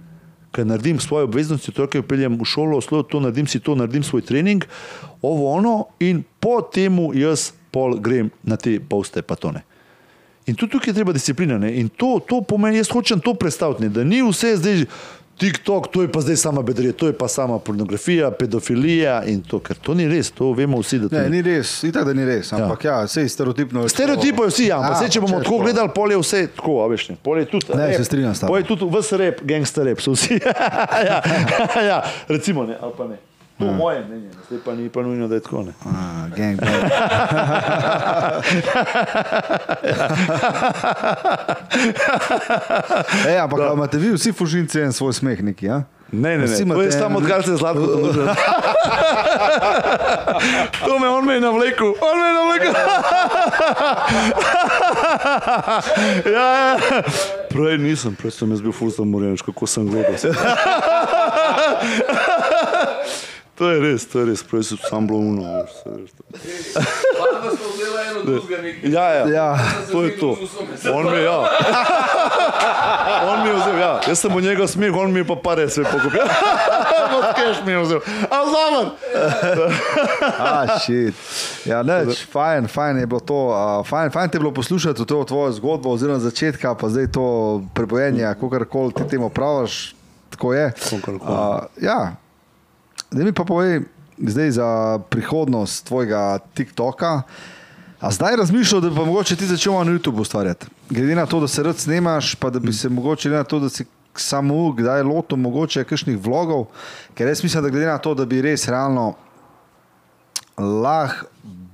Ker 0.55 0.64
naredim 0.64 0.96
svoje 1.03 1.26
obveznosti, 1.26 1.74
torej 1.74 2.07
peljem 2.07 2.38
v 2.38 2.46
šolo, 2.46 2.78
oslo, 2.78 3.03
to 3.03 3.20
naredim 3.20 3.51
si 3.51 3.61
to, 3.61 3.74
naredim 3.74 4.07
svoj 4.07 4.22
trening, 4.24 4.64
ovo 5.20 5.51
ono 5.53 5.90
in 6.01 6.22
po 6.40 6.62
temu 6.62 7.11
jaz 7.18 7.51
pol 7.74 7.99
grem 8.01 8.30
na 8.46 8.57
te 8.57 8.78
poste 8.80 9.20
patone. 9.20 9.68
In 10.49 10.57
tudi 10.57 10.72
tukaj 10.72 10.90
je 10.90 10.96
treba 10.96 11.12
disciplina. 11.12 11.59
Ne? 11.59 11.74
In 11.76 11.88
to, 11.88 12.18
to 12.24 12.40
pomeni, 12.40 12.80
jaz 12.80 12.88
hočem 12.88 13.20
to 13.20 13.34
predstaviti, 13.34 13.82
ne? 13.82 13.88
da 13.88 14.05
ni 14.05 14.22
vse 14.24 14.57
zdaj 14.57 14.84
TikTok, 15.38 15.92
to 15.92 16.03
je 16.03 16.09
pa 16.11 16.20
zdaj 16.20 16.36
sama 16.36 16.62
bedrija, 16.62 16.92
to 16.92 17.07
je 17.07 17.12
pa 17.12 17.28
sama 17.28 17.59
pornografija, 17.59 18.30
pedofilija 18.30 19.20
in 19.24 19.38
to, 19.42 19.61
ker 19.61 19.76
to 19.76 19.94
ni 19.94 20.09
res, 20.09 20.32
to 20.34 20.51
vemo 20.53 20.80
vsi, 20.80 20.99
to 20.99 21.12
Ne, 21.12 21.28
ni. 21.30 21.42
res, 21.42 21.84
itak 21.86 22.09
da 22.09 22.12
ni 22.12 22.24
res, 22.26 22.51
ampak 22.53 22.84
ja, 22.84 22.96
vse 23.05 23.22
je 23.22 23.28
stereotipno. 23.28 23.84
Stereotipov 23.88 24.49
je 24.49 24.51
vsi, 24.51 24.66
ja, 24.66 24.80
ampak 24.80 24.96
Ja, 24.96 24.99
zdaj, 24.99 25.12
če 25.14 25.20
bomo 25.20 25.38
tako 25.38 25.61
gledali, 25.62 25.94
pol 25.94 26.11
je 26.11 26.18
vse 26.18 26.42
tako, 26.57 26.80
a 26.82 26.88
veš 26.90 27.09
ne. 27.09 27.16
Pol 27.22 27.38
je 27.38 27.46
tudi, 27.46 27.70
Ne, 27.70 27.86
rap, 27.86 27.94
se 27.94 28.05
strinjam 28.05 28.34
s 28.34 28.42
tabo. 28.42 28.51
Pol 28.51 28.59
je 28.59 28.66
tudi 28.66 28.90
vse 28.90 29.16
rep, 29.16 29.44
gangster 29.46 29.86
rep, 29.86 30.03
so 30.03 30.16
vsi. 30.16 30.40
ja, 31.09 31.22
ja, 31.86 32.03
recimo 32.28 32.66
ne, 32.66 32.74
ali 32.80 32.92
pa 32.99 33.07
ne. 33.07 33.28
To 33.59 33.64
je 33.64 33.72
moje 33.72 34.04
mnenje, 34.04 34.26
ne. 34.26 34.32
zdaj 34.48 34.59
pa 34.64 34.74
ni 34.74 34.88
pa 34.88 35.02
nujno, 35.02 35.28
da 35.28 35.34
je 35.34 35.40
tako. 35.40 35.62
Ne. 35.62 35.72
A, 35.84 36.28
gang, 36.36 36.61
gang. 36.61 36.84
Ej, 43.28 43.38
ampak 43.38 43.61
imate 43.74 43.98
vi 43.98 44.12
vsi 44.14 44.32
fužinci 44.32 44.80
en 44.80 44.92
svoj 44.92 45.12
smeh 45.12 45.42
neki, 45.42 45.66
ja? 45.66 45.82
Ne, 46.12 46.38
ne, 46.38 46.46
ne, 46.46 46.56
to 46.56 46.62
imate 46.62 46.84
je 46.84 46.92
samo 46.92 47.18
odkar 47.18 47.42
se 47.42 47.56
zlatko 47.56 47.86
družil. 47.96 48.26
to 50.86 50.98
me 50.98 51.09
on 51.09 51.24
me 51.26 51.34
je 51.34 51.40
navlekel, 51.40 51.86
on 51.86 52.20
me 52.20 52.26
je 52.26 52.34
navlekel. 52.34 52.72
ja, 56.34 56.56
ja. 56.56 56.76
Prej 57.50 57.78
nisem, 57.78 58.14
prej 58.16 58.30
sem 58.30 58.50
jaz 58.50 58.62
bil 58.64 58.72
ful 58.72 58.90
zamoren, 58.90 59.36
kako 59.36 59.66
sem 59.66 59.88
gledal. 59.90 60.14
To 63.59 63.70
je 63.70 63.80
res, 63.80 64.06
to 64.06 64.18
je 64.22 64.26
res, 64.26 64.42
prej 64.42 64.62
sem 64.62 64.78
sam 64.88 65.06
bilo 65.06 65.18
uno. 65.18 65.42
veš, 65.42 66.11
to. 66.14 66.22
Hvala, 67.18 67.50
smo 67.50 67.66
vzeli 67.74 67.98
eno 68.11 68.20
drugega. 68.22 68.68
Ja, 68.86 69.06
ja, 69.14 69.24
Ja. 69.34 69.59
to 69.92 70.04
je 70.04 70.18
to. 70.18 70.36
On 70.94 71.11
mi 71.11 71.16
je, 71.16 71.24
ja. 71.24 71.38
On 73.28 73.42
mi 73.42 73.48
je 73.48 73.54
vzel, 73.54 73.78
ja. 73.78 74.00
Jaz 74.09 74.18
sem 74.18 74.32
mu 74.32 74.40
njega 74.40 74.66
smeh, 74.66 74.94
on 74.96 75.12
mi 75.12 75.20
je 75.20 75.24
pa 75.26 75.36
pare 75.36 75.68
sve 75.70 75.84
pokupil. 75.84 76.22
Od 77.18 77.24
keš 77.34 77.64
mi 77.66 77.72
je 77.72 77.78
vzel. 77.82 78.00
A 78.30 78.38
zaman. 78.46 78.86
A, 80.38 80.78
shit. 80.84 81.14
Ja, 81.66 81.82
neč, 81.82 82.26
fajn, 82.32 82.68
fajn 82.68 82.98
je 82.98 83.06
bilo 83.06 83.20
to, 83.20 83.40
uh, 83.50 83.86
fajn, 83.86 84.11
fajn 84.11 84.30
te 84.30 84.36
je 84.36 84.40
bilo 84.40 84.54
poslušati 84.54 85.06
to 85.06 85.24
tvojo 85.24 85.52
zgodbo, 85.52 85.90
oziroma 85.90 86.18
začetka, 86.18 86.74
pa 86.74 86.88
zdaj 86.88 87.11
to 87.12 87.26
prebojenje, 87.74 88.22
kako 88.22 88.64
koli 88.70 88.92
ti 88.94 89.02
temu 89.11 89.28
praviš, 89.28 89.94
tako 90.30 90.54
je. 90.54 90.72
Kakorkoli. 90.90 91.34
Uh, 91.34 91.64
ja, 91.82 92.16
da 93.11 93.24
mi 93.24 93.32
pa 93.32 93.44
povej, 93.44 93.80
zdaj 94.18 94.50
za 94.50 94.98
prihodnost 95.11 95.86
tvojega 95.86 96.38
TikToka. 96.54 97.22
A 98.00 98.11
zdaj 98.11 98.36
razmišljal, 98.36 98.80
da 98.80 98.90
bi 98.90 98.94
mogoče 98.94 99.36
ti 99.36 99.46
začel 99.46 99.72
na 99.72 99.92
YouTubu 99.92 100.20
ustvarjati? 100.20 100.66
Glede 100.90 101.14
na 101.14 101.26
to, 101.26 101.40
da 101.40 101.48
se 101.48 101.62
rad 101.62 101.78
snemaš, 101.78 102.34
pa 102.34 102.50
da 102.50 102.59
bi 102.59 102.72
se 102.72 102.88
mogoče, 102.88 103.30
na 103.30 103.44
to, 103.44 103.59
da 103.61 103.68
si 103.68 103.84
samo 104.14 104.72
kdaj 104.72 105.02
lotil 105.02 105.38
mogoče 105.38 105.84
kakšnih 105.84 106.18
vlogov, 106.18 106.66
ker 107.14 107.28
jaz 107.28 107.42
mislim, 107.42 107.62
da 107.62 107.68
glede 107.68 107.86
na 107.86 107.98
to, 107.98 108.14
da 108.14 108.24
bi 108.26 108.42
res 108.42 108.68
realno 108.68 109.14
lahko 110.59 111.26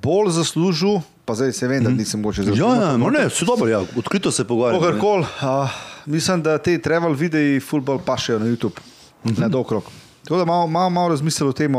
bolj 0.04 0.30
zaslužil, 0.36 1.00
pa 1.24 1.34
zdaj 1.34 1.52
se 1.52 1.68
vem, 1.68 1.84
da 1.84 1.90
nisem 1.90 2.20
mogoče 2.20 2.42
zelo 2.42 2.56
Ja, 2.56 2.74
ja, 2.82 2.96
no 2.96 3.10
ne, 3.10 3.26
vse 3.28 3.44
dobro, 3.48 3.68
ja. 3.68 3.80
odkrito 3.96 4.30
se 4.30 4.44
pogovarjamo. 4.44 4.80
Kogarkoli, 4.80 5.24
uh, 5.24 5.70
mislim, 6.06 6.42
da 6.42 6.58
te 6.58 6.78
travel 6.78 7.12
videi 7.12 7.60
fulbol 7.60 7.98
pašejo 8.04 8.38
na 8.38 8.46
YouTube, 8.46 8.80
mm 9.24 9.30
-hmm. 9.30 9.40
na 9.40 9.48
dolg 9.48 9.72
rok. 9.72 9.84
Tako 10.24 10.40
da 10.40 10.44
malo, 10.44 10.66
malo, 10.66 10.90
malo 10.90 11.08
razmislil 11.08 11.48
o 11.48 11.52
tem, 11.52 11.76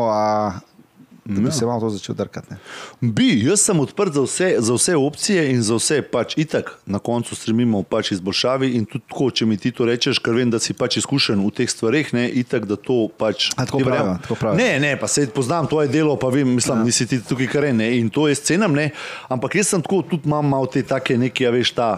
da 1.25 1.41
bi 1.41 1.51
se 1.51 1.65
malo 1.65 1.79
to 1.79 1.89
začel 1.89 2.15
drkati. 2.15 2.47
ne. 2.49 2.57
Bi, 3.01 3.45
jaz 3.45 3.61
sem 3.61 3.79
odprt 3.79 4.13
za 4.13 4.21
vse, 4.21 4.55
za 4.59 4.73
vse 4.73 4.95
opcije 4.95 5.51
in 5.51 5.61
za 5.61 5.75
vse, 5.75 6.01
pač 6.01 6.37
itak 6.37 6.77
na 6.85 6.99
koncu 6.99 7.35
stremimo 7.35 7.83
pač 7.83 8.11
izboljšavi. 8.11 8.69
In 8.77 8.85
tudi 8.85 9.03
tako, 9.09 9.31
če 9.31 9.45
mi 9.45 9.57
ti 9.57 9.71
to 9.71 9.87
rečeš, 9.89 10.19
ker 10.21 10.37
vem, 10.37 10.51
da 10.53 10.59
si 10.61 10.73
pač 10.77 10.99
izkušen 11.01 11.41
v 11.41 11.49
teh 11.49 11.69
stvareh, 11.69 12.13
ne, 12.13 12.27
itak, 12.29 12.67
da 12.69 12.77
to 12.77 13.07
pač. 13.17 13.49
A, 13.57 13.65
tako 13.65 13.81
pravijo, 13.81 14.17
tako 14.21 14.37
pravijo. 14.43 14.61
Ne, 14.61 14.79
ne, 14.79 14.93
pa 15.01 15.09
se 15.09 15.25
poznam 15.33 15.65
tvoje 15.67 15.89
delo, 15.89 16.13
pa 16.21 16.29
vem, 16.29 16.53
mislim, 16.59 16.83
ja. 16.83 16.89
nisi 16.91 17.09
ti 17.09 17.21
tukaj 17.25 17.49
kar 17.49 17.69
ne, 17.73 17.89
in 17.97 18.13
to 18.13 18.27
jaz 18.29 18.45
cenam, 18.45 18.77
ne. 18.77 18.91
Ampak 19.29 19.57
jaz 19.57 19.73
sem 19.73 19.81
tako, 19.81 20.03
tudi 20.05 20.29
imam 20.29 20.45
malo 20.45 20.69
te 20.69 20.85
take 20.85 21.17
neke, 21.17 21.49
a 21.49 21.55
veš, 21.57 21.73
ta, 21.73 21.89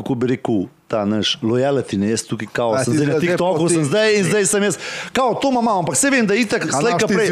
kako 0.00 0.18
bi 0.18 0.34
rekel. 0.34 0.66
Ta 0.90 1.04
naš 1.06 1.36
lojality, 1.38 1.94
ne 2.02 2.08
jaz 2.10 2.24
tukaj, 2.26 2.48
kao, 2.52 2.72
A, 2.74 2.80
sem 2.82 2.96
zdaj 2.98 3.06
na 3.06 3.18
TikToku, 3.22 3.68
sem 3.70 3.84
zdaj 3.86 4.16
in 4.18 4.24
zdaj 4.26 4.46
sem 4.50 4.64
jaz, 4.66 4.78
kao, 5.14 5.36
to 5.38 5.52
imam, 5.52 5.68
ampak 5.68 5.94
se 5.94 6.10
vem, 6.10 6.26
da 6.26 6.34
itak, 6.34 6.66
A 6.66 6.80
slej, 6.80 6.96
imaš 6.96 7.04
ti 7.06 7.14
z 7.14 7.14
prej. 7.14 7.28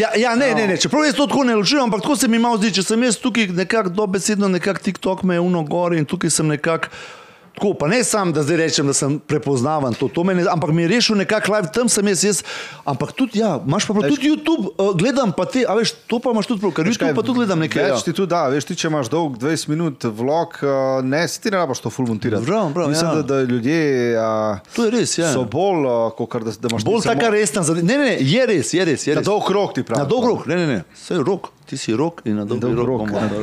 Ja, 0.00 0.08
ja 0.16 0.32
ne, 0.32 0.54
ne, 0.56 0.64
ne, 0.72 0.76
čeprav 0.80 1.04
jaz 1.04 1.18
to 1.18 1.26
tako 1.28 1.44
ne 1.44 1.58
ločujem, 1.60 1.84
ampak 1.84 2.00
tako 2.00 2.16
se 2.16 2.32
mi 2.32 2.40
malo 2.40 2.56
zdi, 2.56 2.72
če 2.78 2.86
sem 2.88 3.04
jaz 3.04 3.20
tukaj 3.20 3.52
nekako 3.52 3.92
dobesedno, 3.92 4.48
nekako 4.48 4.80
TikTok 4.88 5.22
me 5.28 5.36
je 5.36 5.44
uno 5.44 5.66
gor 5.68 5.98
in 6.00 6.08
tukaj 6.08 6.32
sem 6.32 6.48
nekako. 6.48 6.88
Tako, 7.58 7.74
pa 7.74 7.88
ne 7.88 7.98
sam, 8.00 8.30
da 8.30 8.42
zdaj 8.42 8.56
rečem, 8.56 8.86
da 8.86 8.92
sem 8.92 9.18
prepoznaven, 9.18 9.90
to, 9.92 10.06
to 10.08 10.22
me 10.22 10.30
ne, 10.32 10.44
ampak 10.46 10.70
mi 10.70 10.82
je 10.82 10.88
rešil 10.88 11.16
nekako 11.16 11.52
live, 11.52 11.68
tam 11.68 11.88
sem 11.88 12.06
jaz, 12.06 12.22
jaz 12.22 12.38
ampak 12.84 13.10
tudi, 13.12 13.38
ja, 13.38 13.58
imaš 13.60 13.82
pa 13.82 13.92
prav, 13.92 14.06
tudi 14.06 14.28
YouTube, 14.28 14.70
uh, 14.70 14.92
gledam 14.94 15.32
pa 15.32 15.42
te, 15.44 15.64
a 15.64 15.74
veš, 15.74 15.92
to 16.06 16.18
pa 16.18 16.30
imaš 16.30 16.46
tudi 16.46 16.60
prav, 16.60 16.72
ker 16.72 16.86
YouTube 16.86 17.10
pa 17.12 17.22
tudi 17.22 17.40
gledam 17.40 17.58
nekaj. 17.58 17.82
Več 17.82 17.90
Ja. 17.90 18.00
ti 18.00 18.12
tu 18.12 18.26
da, 18.26 18.46
veš, 18.46 18.64
ti 18.64 18.76
če 18.76 18.86
imaš 18.86 19.08
dolg 19.08 19.34
20 19.36 19.68
minut 19.68 20.06
vlog, 20.06 20.54
uh, 20.60 20.70
ne, 21.02 21.24
si 21.26 21.40
ti 21.40 21.50
ne 21.50 21.58
rabiš 21.58 21.80
to 21.80 21.90
full 21.90 22.06
montirati. 22.06 22.46
Prav, 22.46 22.70
prav, 22.70 22.88
Mislim, 22.88 23.10
ja. 23.10 23.14
da, 23.16 23.22
da 23.24 23.42
ljudje 23.42 23.78
uh, 24.14 24.62
To 24.70 24.84
je 24.84 24.90
res, 24.92 25.18
ja. 25.18 25.32
so 25.32 25.42
bolj, 25.44 25.82
uh, 25.82 26.14
kot 26.14 26.38
da, 26.38 26.52
da 26.52 26.70
imaš 26.70 26.84
Bolj 26.84 27.00
ti 27.00 27.08
samo- 27.08 27.14
taka 27.16 27.30
resna 27.30 27.62
zadeva. 27.64 27.86
Ne, 27.88 27.98
ne, 27.98 28.16
je 28.22 28.46
res, 28.46 28.70
je 28.72 28.84
res. 28.84 29.02
Je 29.02 29.14
Na 29.14 29.20
res. 29.20 29.26
dolg 29.26 29.50
rok 29.50 29.74
ti 29.74 29.82
pravi. 29.82 29.98
Na 29.98 30.06
dolg 30.06 30.24
rok, 30.24 30.46
ne, 30.46 30.56
ne, 30.56 30.66
ne, 30.68 30.80
vse 30.94 31.14
je 31.14 31.24
rok, 31.24 31.50
ti 31.68 31.76
si 31.76 31.92
rok 31.92 32.20
in 32.24 32.36
na 32.36 32.44
dolg 32.44 32.60
dolg 32.60 32.78
rok. 32.78 33.00
rok, 33.04 33.10
ja. 33.10 33.28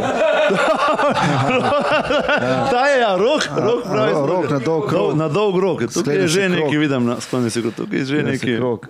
Ta 2.68 2.88
je, 2.88 3.00
ja, 3.00 3.16
rok, 3.16 3.44
rok, 3.56 3.84
pravi. 3.84 4.12
ro- 4.12 4.26
rok 4.26 4.50
na 4.50 4.60
dolg 4.60 4.92
rok. 4.92 5.16
Na 5.16 5.28
dolg 5.30 5.56
rok, 5.56 5.82
tukaj 5.88 6.16
je 6.18 6.28
že 6.28 6.50
nekaj, 6.50 6.78
vidim, 6.78 7.06
na- 7.06 7.20
skloni 7.20 7.50
se, 7.50 7.62
kot 7.62 7.76
tukaj 7.76 8.00
je 8.00 8.06
že 8.06 8.18
Ne, 8.18 8.32
si 8.32 8.38
nekaj. 8.42 8.58
krog. 8.58 8.88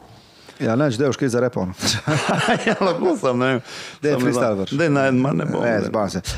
Ja, 0.57 0.75
neč, 0.75 0.95
da 0.95 1.05
je 1.05 1.13
kaj 1.13 1.27
za 1.27 1.39
repon. 1.39 1.73
ja, 2.65 2.75
lahko 2.79 3.17
sem, 3.17 3.35
ne 3.35 3.47
vem. 3.47 3.61
Daj, 3.99 4.09
Samo 4.09 4.21
freestyle 4.21 4.47
da- 4.47 4.61
vrš. 4.61 4.73
Daj, 4.73 4.89
naj, 4.89 5.13
manj 5.13 5.35
ne 5.35 5.45
bom. 5.45 5.61
Ne, 5.61 5.81
zbam 5.83 6.09
se. 6.09 6.21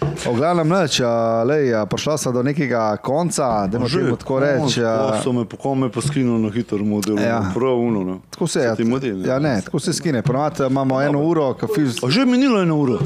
V 0.00 0.36
glavnem, 0.36 0.72
a, 0.72 1.86
prišla 1.86 2.18
sem 2.18 2.32
do 2.32 2.42
nekega 2.42 2.96
konca, 2.96 3.66
da 3.66 3.78
Že, 3.86 3.98
temu 4.00 4.16
tako 4.16 4.38
reči. 4.38 4.80
Ko 4.80 4.86
a, 4.86 5.20
so 5.22 5.32
me, 5.32 5.42
ko 5.46 5.74
me 5.74 5.88
pa 5.90 6.00
skinuli 6.00 6.42
na 6.42 6.50
hitro 6.50 6.78
model, 6.78 7.18
Ja. 7.18 7.42
prav 7.54 7.74
uno. 7.74 8.04
Ne. 8.04 8.14
Tako 8.30 8.46
se 8.46 8.60
je. 8.60 8.74
ne? 9.12 9.28
Ja, 9.28 9.38
ne, 9.38 9.60
tako 9.64 9.78
se 9.78 9.92
skine. 9.92 10.22
Ponovadi 10.22 10.62
imamo 10.66 11.02
eno 11.02 11.18
uro, 11.20 11.54
kafi. 11.54 11.82
A 12.02 12.10
že 12.10 12.20
je 12.20 12.26
minilo 12.26 12.62
eno 12.62 12.76
uro. 12.76 12.98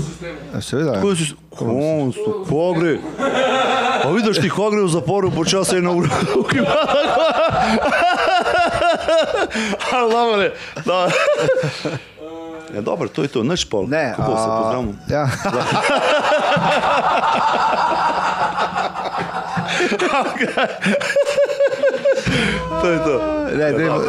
Seveda. 0.60 0.92
Kako 0.92 1.16
si, 1.16 1.32
konsto, 1.50 2.44
ko 2.48 2.72
gre? 2.72 2.98
Pa 4.02 4.10
vidiš 4.10 4.40
ti, 4.40 4.50
ko 4.50 4.70
gre 4.70 4.82
v 4.82 4.88
zaporu, 4.88 5.30
počasi 5.30 5.76
eno 5.76 5.96
uro. 5.96 6.08
Dobro, 10.10 10.36
ne. 10.36 10.50
Ja, 12.72 12.80
dobro, 12.80 13.08
to 13.08 13.22
je 13.22 13.28
to, 13.28 13.44
naš 13.44 13.64
pol. 13.64 13.84
Ne, 13.88 14.14
Kako 14.16 14.32
se 14.32 14.44
a, 14.48 14.58
pozdravimo? 14.62 14.92
Ja. 15.08 15.28
To 22.80 22.86
je 22.88 22.98
to. 22.98 23.14
Ne, 23.52 23.72
dajmo, 23.72 24.00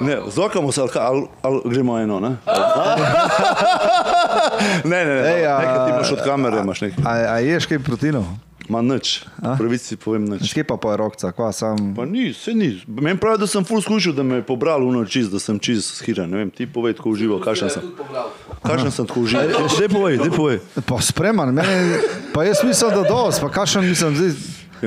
Ne, 0.00 0.18
zokamo 0.28 0.72
se, 0.72 0.80
ali, 0.80 0.90
ali, 0.96 1.26
ali 1.42 1.60
gremo 1.64 1.98
eno, 1.98 2.20
ne? 2.20 2.28
ne, 4.84 5.04
ne, 5.04 5.14
ne, 5.14 5.46
a- 5.46 5.58
nekaj 5.58 5.86
ti 5.86 5.90
imaš 5.90 6.12
od 6.12 6.24
kamere, 6.24 6.58
imaš 6.58 6.80
nekaj. 6.80 7.04
a, 7.06 7.32
a 7.32 7.38
ješ 7.38 7.66
kaj 7.66 7.78
proteinov? 7.78 8.24
Ma 8.72 8.80
nič, 8.80 9.28
pravici 9.36 9.98
povem 10.00 10.24
nič. 10.32 10.48
Škej 10.48 10.64
pa 10.64 10.80
po 10.80 10.88
rokca, 10.96 11.28
kva 11.36 11.50
sam. 11.52 11.92
Pa 11.92 12.06
ni, 12.08 12.30
se 12.32 12.54
ni. 12.56 12.70
Meni 12.88 13.20
pravi, 13.20 13.42
da 13.44 13.46
sem 13.50 13.66
full 13.68 13.84
skušal, 13.84 14.16
da 14.16 14.24
me 14.24 14.40
je 14.40 14.46
pobral 14.48 14.80
v 14.80 14.94
noč, 14.96 15.18
da 15.28 15.36
sem 15.36 15.60
čist 15.60 16.00
skiran. 16.00 16.30
Ne 16.32 16.40
vem, 16.40 16.48
ti 16.48 16.64
povej, 16.64 16.96
tako 16.96 17.12
užival, 17.12 17.42
kakšen 17.44 17.68
sem. 17.68 17.84
Kakšen 18.64 18.88
sem 18.88 19.04
tako 19.04 19.26
užival. 19.28 19.68
Dej 19.82 19.92
povej, 19.92 20.14
dej 20.24 20.32
povej. 20.32 20.58
Pa 20.88 20.96
spreman, 21.04 21.52
meni, 21.52 22.00
pa 22.32 22.48
jaz 22.48 22.64
mislim, 22.64 22.96
da 22.96 23.02
dos, 23.04 23.36
pa 23.44 23.52
kakšen 23.52 23.84
mislim 23.84 24.16
zdaj. 24.16 24.32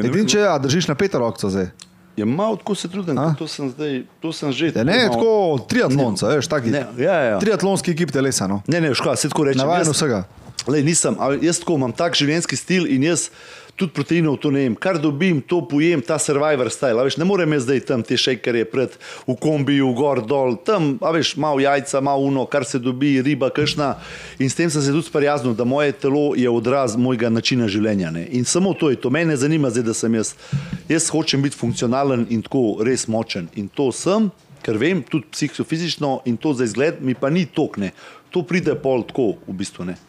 ne 0.02 0.10
Edin, 0.10 0.26
če 0.26 0.40
ja, 0.42 0.58
držiš 0.58 0.90
na 0.90 0.96
peto 0.98 1.22
rokco 1.22 1.46
zdaj. 1.46 1.70
Je 2.16 2.26
malo 2.26 2.56
tako 2.56 2.76
se 2.76 2.88
trudim, 2.88 3.18
A? 3.20 3.36
to 3.36 3.44
sem 3.48 3.68
zdaj, 3.70 4.08
to 4.24 4.32
sem 4.32 4.48
že. 4.56 4.72
Ja, 4.72 4.84
ne, 4.88 5.12
malo- 5.12 5.14
tako 5.14 5.32
triatlonca, 5.68 6.32
veš, 6.32 6.48
taki. 6.48 6.72
Ne, 6.72 6.88
ja, 6.98 7.16
ja. 7.36 7.40
Triatlonski 7.44 7.92
ekip 7.92 8.12
telesa, 8.12 8.48
no. 8.48 8.64
Ne, 8.72 8.80
ne, 8.82 8.96
škoda, 8.96 9.20
se 9.20 9.28
tako 9.30 9.52
rečem. 9.52 9.60
Navajen 9.60 9.92
vsega. 9.92 10.24
Lej, 10.66 10.82
nisem, 10.88 11.14
ali 11.20 11.44
jaz 11.46 11.60
tako 11.62 11.76
imam 11.78 11.92
tak 11.94 12.16
življenjski 12.18 12.56
stil 12.58 12.88
in 12.90 13.04
jaz 13.04 13.28
tudi 13.76 13.92
proteinov 13.94 14.38
to 14.40 14.52
ne 14.52 14.62
jem. 14.64 14.76
Kar 14.76 15.00
dobim, 15.02 15.42
to 15.42 15.60
pojem, 15.68 16.02
ta 16.02 16.18
survivor 16.20 16.72
style. 16.72 17.04
Veš, 17.04 17.18
ne 17.20 17.28
morem 17.28 17.58
zdaj 17.60 17.84
tam 17.90 18.04
te 18.04 18.18
šejkerje 18.18 18.66
pred 18.72 18.96
v 19.28 19.36
kombiju, 19.36 19.92
gor 19.98 20.24
dol, 20.24 20.56
tam, 20.56 20.96
a 21.04 21.12
veš, 21.12 21.36
malo 21.36 21.60
jajca, 21.60 22.02
malo 22.02 22.24
uno, 22.24 22.46
kar 22.48 22.66
se 22.66 22.80
dobi, 22.80 23.20
riba, 23.22 23.50
kršna. 23.52 23.96
In 24.40 24.50
s 24.50 24.56
tem 24.56 24.72
sem 24.72 24.82
se 24.82 24.96
tudi 24.96 25.08
sprijaznil, 25.08 25.54
da 25.54 25.68
moje 25.68 25.92
telo 25.92 26.34
je 26.40 26.50
odraz 26.50 26.96
mojega 26.96 27.30
načina 27.30 27.68
življenja. 27.68 28.14
Ne? 28.16 28.26
In 28.32 28.48
samo 28.48 28.74
to 28.74 28.90
je 28.90 29.00
to. 29.02 29.12
Mene 29.12 29.36
zanima 29.38 29.70
zdaj, 29.70 29.88
da 29.92 29.94
sem 29.94 30.16
jaz. 30.16 30.36
Jaz 30.90 31.12
hočem 31.12 31.44
biti 31.44 31.60
funkcionalen 31.60 32.28
in 32.32 32.44
tako 32.46 32.80
res 32.86 33.08
močen. 33.12 33.52
In 33.60 33.68
to 33.68 33.92
sem, 33.92 34.32
ker 34.64 34.80
vem, 34.80 35.04
tudi 35.04 35.28
psihofizično 35.36 36.22
in 36.26 36.40
to 36.40 36.56
za 36.56 36.64
izgled 36.64 37.04
mi 37.04 37.14
pa 37.14 37.30
ni 37.30 37.46
tokne. 37.46 37.92
To 38.32 38.44
pride 38.44 38.76
pol 38.80 39.04
tako, 39.08 39.36
v 39.48 39.56
bistvu 39.56 39.92
ne. 39.92 40.00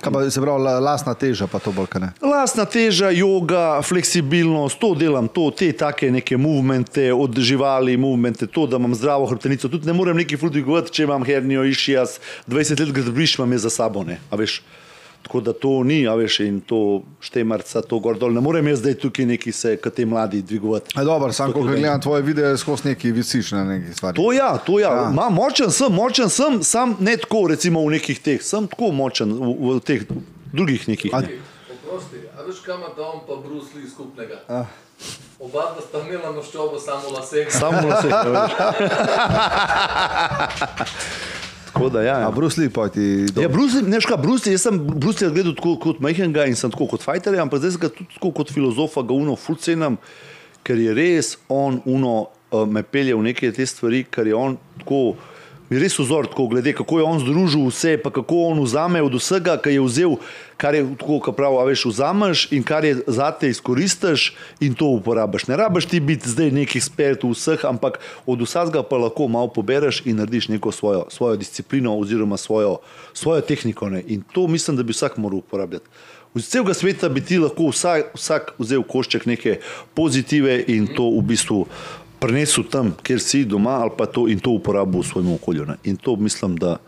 Kaj 0.00 0.12
pa 0.12 0.30
se 0.30 0.40
pravi, 0.40 0.62
la- 0.62 0.78
lastna 0.80 1.14
teža, 1.14 1.46
pa 1.46 1.58
to 1.58 1.72
bolj, 1.72 1.86
kaj 1.86 2.00
ne. 2.00 2.10
Lastna 2.20 2.64
teža, 2.64 3.10
yoga, 3.10 3.82
fleksibilnost, 3.82 4.78
to 4.78 4.94
delam, 4.94 5.28
to, 5.28 5.50
te 5.50 5.72
take 5.72 6.10
neke 6.10 6.36
movemente, 6.36 7.12
od 7.12 7.38
živali, 7.38 7.96
movemente, 7.96 8.46
to, 8.46 8.66
da 8.66 8.76
imam 8.76 8.94
zdravo 8.94 9.26
hrbtenico. 9.26 9.68
Tudi 9.68 9.86
ne 9.86 9.92
morem 9.92 10.16
neki 10.16 10.36
fuldigovati, 10.36 10.92
če 10.92 11.02
imam 11.02 11.24
hernijo, 11.24 11.64
išijas, 11.64 12.20
20 12.46 12.80
let 12.80 12.92
gradbiš 12.92 13.38
imam 13.38 13.52
je 13.52 13.58
za 13.58 13.70
sabo, 13.70 14.04
ne, 14.04 14.20
a 14.30 14.36
veš. 14.36 14.62
Tako 15.22 15.40
da 15.40 15.52
to 15.52 15.84
ni, 15.84 16.02
a 16.02 16.14
veš, 16.14 16.40
in 16.40 16.60
to 16.60 17.02
štemarca, 17.20 17.82
to 17.82 17.98
gor 17.98 18.18
dol. 18.18 18.30
Ne 18.30 18.40
morem 18.40 18.66
jaz 18.66 18.78
zdaj 18.78 18.96
tukaj 18.96 19.26
neki 19.26 19.52
se, 19.52 19.76
kot 19.76 19.94
te 19.94 20.04
mladi, 20.04 20.42
dvigovati. 20.42 20.90
A 20.94 21.04
dobro, 21.04 21.32
sam, 21.32 21.52
ko 21.52 21.62
gledam 21.62 22.00
tvoje 22.00 22.22
videe, 22.22 22.56
skozi 22.56 22.88
neki 22.88 23.12
visiš 23.12 23.52
na 23.52 23.64
neki 23.64 23.94
stvari. 23.94 24.16
To 24.16 24.32
ja, 24.32 24.58
to 24.58 24.78
ja. 24.78 24.92
Ja. 24.92 25.10
Ma, 25.10 25.30
močen 25.30 25.70
sem, 25.70 25.92
močen 25.92 26.28
sem, 26.28 26.62
sam 26.62 26.96
ne 27.00 27.16
tako, 27.16 27.46
recimo 27.48 27.80
v 27.80 27.92
nekih 27.92 28.20
teh, 28.20 28.42
sem 28.42 28.66
tako 28.66 28.92
močen 28.92 29.32
v, 29.32 29.70
v 29.70 29.80
teh 29.80 30.02
drugih 30.52 30.88
nekih. 30.88 31.14
A- 31.14 31.20
Ne. 31.22 31.28
Oprosti, 31.70 32.18
a 32.34 32.42
veš, 32.42 32.58
kam 32.66 32.80
ima 32.80 32.90
on 33.06 33.20
pa 33.22 33.38
Bruce 33.38 33.70
Lee 33.76 33.86
skupnega? 33.86 34.42
Oba 35.38 35.70
dva 35.70 35.80
sta 35.82 35.98
imela 36.00 36.32
maščobo 36.32 36.78
samo 36.78 37.08
lasek. 37.14 37.52
Samo 37.52 37.80
na 37.82 38.00
sebe. 38.00 38.22
Tako 41.72 41.88
da 41.88 42.02
ja. 42.02 42.18
Ja. 42.20 42.30
Bruce 42.30 42.60
Lee 42.60 42.70
pa 42.70 42.88
ti. 42.92 43.26
Ja, 43.36 43.48
Bruce, 43.48 43.80
Lee- 43.80 43.88
ne, 43.88 44.00
ška, 44.00 44.16
Bruce, 44.20 44.44
Lee, 44.46 44.54
jaz 44.54 44.66
sem 44.66 44.76
Bruce 44.86 45.24
Lee 45.24 45.32
gledal 45.34 45.54
tako 45.56 45.76
kot 45.80 46.00
majhnega 46.04 46.44
in 46.46 46.56
sem 46.58 46.70
tako 46.70 46.86
kot 46.92 47.02
fajter, 47.02 47.38
ampak 47.40 47.62
zdaj 47.62 47.74
sem 47.76 47.80
ga 47.86 47.88
tudi 47.88 48.12
tako 48.14 48.32
kot 48.42 48.52
filozofa, 48.52 49.02
ga 49.02 49.16
uno 49.16 49.36
fulcenam, 49.40 49.96
ker 50.62 50.76
je 50.78 50.92
res 50.94 51.36
on 51.48 51.80
uno 51.88 52.28
uh, 52.52 52.66
me 52.68 52.82
pelje 52.84 53.16
v 53.16 53.24
neke 53.30 53.52
te 53.56 53.66
stvari, 53.66 54.04
ker 54.04 54.28
je 54.28 54.36
on 54.36 54.58
tako. 54.82 55.14
Mi 55.72 55.78
res 55.80 55.94
vzor, 55.96 56.26
tako 56.28 56.50
glede, 56.52 56.74
kako 56.76 56.98
je 56.98 57.04
on 57.08 57.20
združil 57.22 57.62
vse, 57.70 57.94
pa 57.96 58.10
kako 58.12 58.42
on 58.50 58.58
vzame 58.60 59.00
od 59.00 59.14
vsega, 59.16 59.54
kar 59.56 59.72
je 59.72 59.80
vzel, 59.80 60.18
kar 60.60 60.76
je 60.76 60.82
tako, 61.00 61.16
kot 61.24 61.36
pravi, 61.38 61.56
a 61.56 61.64
veš, 61.64 61.86
vzameš 61.88 62.42
in 62.52 62.60
kar 62.60 62.84
je 62.84 62.98
zate 63.08 63.48
izkoristiš 63.48 64.26
in 64.60 64.76
to 64.76 64.90
uporabiš. 64.98 65.46
Ne 65.48 65.56
rabiš 65.56 65.88
ti 65.88 66.00
biti 66.04 66.28
zdaj 66.28 66.52
neki 66.52 66.76
ekspert 66.76 67.24
v 67.24 67.32
vseh, 67.32 67.64
ampak 67.64 68.02
od 68.28 68.44
vsega 68.44 68.84
pa 68.84 69.00
lahko 69.00 69.30
malo 69.32 69.48
pobereš 69.48 70.02
in 70.04 70.20
narediš 70.20 70.50
neko 70.52 70.76
svojo, 70.76 71.06
svojo 71.08 71.40
disciplino 71.40 71.96
oziroma 71.96 72.36
svojo, 72.36 72.82
svojo 73.16 73.40
tehniko. 73.40 73.88
Ne? 73.88 74.04
In 74.12 74.28
to 74.28 74.44
mislim, 74.52 74.76
da 74.76 74.84
bi 74.84 74.92
vsak 74.92 75.16
moral 75.16 75.40
uporabljati. 75.40 75.88
Z 76.34 76.48
celega 76.48 76.74
sveta 76.74 77.08
bi 77.08 77.24
ti 77.24 77.38
lahko 77.38 77.72
vsak, 77.72 78.12
vsak 78.16 78.54
vzel 78.58 78.84
košček 78.84 79.24
neke 79.28 79.58
pozitive 79.96 80.64
in 80.68 80.86
to 80.96 81.08
v 81.16 81.24
bistvu 81.32 81.64
prenesel 82.22 82.64
tam, 82.64 82.94
kjer 82.96 83.20
si 83.20 83.42
doma, 83.44 83.80
ali 83.80 83.90
pa 83.92 84.06
to 84.06 84.24
in 84.26 84.38
to 84.38 84.50
uporabil 84.52 85.00
v 85.00 85.06
svojem 85.06 85.32
okolju. 85.32 85.66
Ne. 85.66 85.76
In 85.84 85.96
to 85.98 86.14
mislim, 86.16 86.54
da 86.56 86.78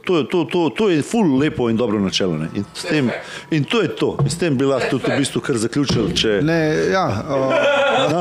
to 0.00 0.16
je, 0.16 0.24
to, 0.24 0.44
to, 0.44 0.70
to 0.70 0.88
je 0.88 1.02
ful 1.02 1.36
lepo 1.36 1.68
in 1.68 1.76
dobro 1.76 1.98
načelo. 2.00 2.38
Ne. 2.38 2.48
In, 2.54 2.64
tem, 2.82 3.10
in 3.50 3.60
to 3.62 3.82
je 3.82 3.88
to. 3.90 4.16
In 4.18 4.30
s 4.30 4.38
tem 4.38 4.56
bi 4.56 4.64
lahko 4.64 4.90
tudi 4.92 5.04
v 5.06 5.18
bistvu 5.18 5.40
kar 5.42 5.58
zaključili. 5.58 6.14
Če... 6.14 6.38
Ne, 6.40 6.56
ja, 6.88 7.02
uh, 7.04 7.52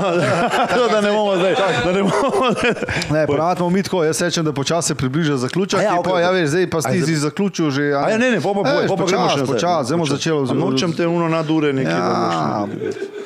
No, 0.73 0.83
da 0.87 0.99
ne 0.99 1.09
bomo 1.09 1.35
zdaj. 1.35 1.53
Da 1.85 1.91
ne 1.93 2.01
bomo 2.01 2.51
zdaj. 2.51 2.73
ne, 3.09 3.21
ponavadi 3.25 3.63
mi 3.69 3.83
tako, 3.83 4.03
jaz 4.03 4.19
rečem, 4.19 4.43
da 4.43 4.51
počasi 4.51 4.87
se 4.87 4.95
približa 4.95 5.37
zaključek. 5.37 5.79
Ja, 5.79 5.85
Ja, 5.85 5.93
okej, 5.95 6.11
pa, 6.11 6.19
ja, 6.19 6.29
okej. 6.29 6.41
veš, 6.41 6.49
zdaj 6.49 6.67
pa 6.67 6.77
Aj, 6.77 6.83
si 6.83 6.97
zdaj- 6.97 7.05
si 7.05 7.15
zaključil 7.17 7.71
že. 7.71 7.83
A 7.93 8.03
ja, 8.05 8.17
ne, 8.17 8.31
ne, 8.31 8.39
pa 8.39 8.51
pa 8.51 8.61
Veš, 8.61 8.89
pa 8.89 8.95
pa 8.95 9.05
gremo 9.05 9.23
še 9.23 9.31
počasi, 9.31 9.39
nazaj. 9.39 9.47
počasi, 9.47 9.85
zdaj 9.85 9.95
bomo 9.95 10.05
Počasi. 10.05 10.17
začeli. 10.19 10.49
A 10.49 10.53
Nočem 10.55 10.91
te 10.91 11.07
uno 11.07 11.27
nad 11.29 11.47
ure 11.49 11.71
nekaj. 11.73 11.93
Ja. 11.93 11.99
da 11.99 12.67
boš- 12.67 13.16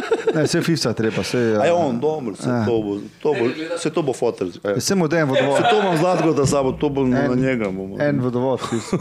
Ne, 0.34 0.42
vse 0.42 0.60
fifca 0.60 0.92
treba, 0.92 1.20
vse. 1.20 1.38
A 1.56 1.64
je 1.64 1.72
on, 1.74 1.98
dobro, 1.98 2.36
se 2.36 2.46
to 2.62 2.76
bo, 2.78 2.92
to 3.20 3.32
bo, 3.32 3.44
se 3.78 3.90
to 3.90 4.02
bo 4.02 4.12
fotel. 4.12 4.48
Vse 4.76 4.94
mu 4.94 5.08
den 5.08 5.26
vodovod. 5.26 5.56
Se 5.56 5.62
to 5.64 5.80
imam 5.80 5.96
zlatko, 5.96 6.32
da 6.32 6.46
sabo, 6.46 6.72
to 6.72 6.88
bo 6.88 7.04
na 7.04 7.26
njega. 7.28 7.64
bomo. 7.66 7.96
En 8.00 8.20
vodovod, 8.20 8.60
fifca. 8.60 8.96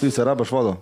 Fifca, 0.00 0.24
rabaš 0.24 0.50
vodo. 0.50 0.76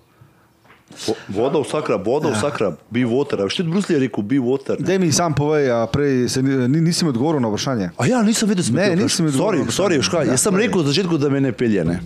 Vo- 0.99 1.15
Voda 1.31 1.59
vsakra, 1.61 1.97
voda 1.97 2.29
vsakra, 2.31 2.73
be 2.91 3.01
water. 3.03 3.43
Veš, 3.43 3.61
Bruce 3.63 3.89
Lee 3.89 3.97
je 3.97 4.01
rekel, 4.01 4.23
be 4.25 4.37
water. 4.37 4.77
Daj 4.81 4.99
mi 4.99 5.13
sam 5.13 5.35
povej, 5.35 5.71
a 5.73 5.87
prej 5.87 6.29
se 6.29 6.43
ni, 6.43 6.69
ni- 6.69 6.81
nisi 6.81 7.05
mi 7.05 7.11
odgovoril 7.11 7.41
na 7.41 7.49
vprašanje. 7.49 7.91
A 7.93 8.07
ja, 8.07 8.23
nisem 8.23 8.49
vedel, 8.49 8.65
Ne, 8.73 8.97
nisem 8.97 9.27
videl 9.27 9.39
Sorry, 9.39 9.59
sorry, 9.59 9.63
vprašanje. 9.63 9.97
veš 9.97 10.09
kaj, 10.09 10.25
Ja, 10.25 10.31
jaz 10.31 10.41
sem 10.41 10.57
rekel 10.57 10.81
od 10.81 10.87
začetka, 10.87 11.17
da 11.17 11.29
me 11.29 11.41
ne 11.41 11.53
pelje. 11.55 11.85
Ne. 11.85 12.01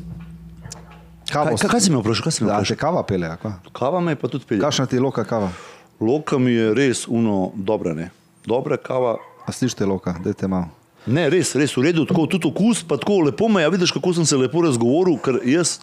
Kavo, 1.27 1.55
Kaj, 1.55 1.69
kaj 1.69 1.81
si 1.81 1.91
me 1.91 1.99
vprašal? 1.99 2.23
Kaj 2.23 2.33
si 2.33 2.43
me 2.43 2.49
da, 2.49 2.57
vprašal? 2.57 2.69
te 2.69 2.81
kava 2.81 3.03
pele, 3.05 3.27
a 3.29 3.37
kva? 3.37 3.53
Kava 3.73 4.01
me 4.01 4.17
pa 4.17 4.29
tudi 4.29 4.45
pelje. 4.45 4.61
Kakšna 4.61 4.87
ti 4.87 4.97
je 4.97 5.01
loka 5.01 5.25
kava? 5.25 5.53
Loka 6.01 6.39
mi 6.39 6.53
je 6.53 6.75
res 6.75 7.05
uno 7.07 7.53
dobra, 7.55 7.95
ne. 7.95 8.11
Dobra 8.43 8.77
kava. 8.77 9.17
A 9.43 9.53
slišite 9.53 9.85
loka, 9.85 10.17
dajte 10.19 10.49
malo. 10.49 10.71
Ne, 11.07 11.29
res, 11.29 11.55
res 11.55 11.73
v 11.73 11.83
redu, 11.83 12.05
tako 12.05 12.27
tudi 12.27 12.45
okus, 12.47 12.83
pa 12.83 12.97
tako 12.97 13.21
lepo 13.23 13.49
me 13.49 13.61
je, 13.61 13.67
a 13.67 13.71
vidiš, 13.71 13.91
kako 13.91 14.13
sem 14.13 14.25
se 14.25 14.37
lepo 14.37 14.61
razgovoril, 14.61 15.17
ker 15.19 15.39
jaz 15.43 15.79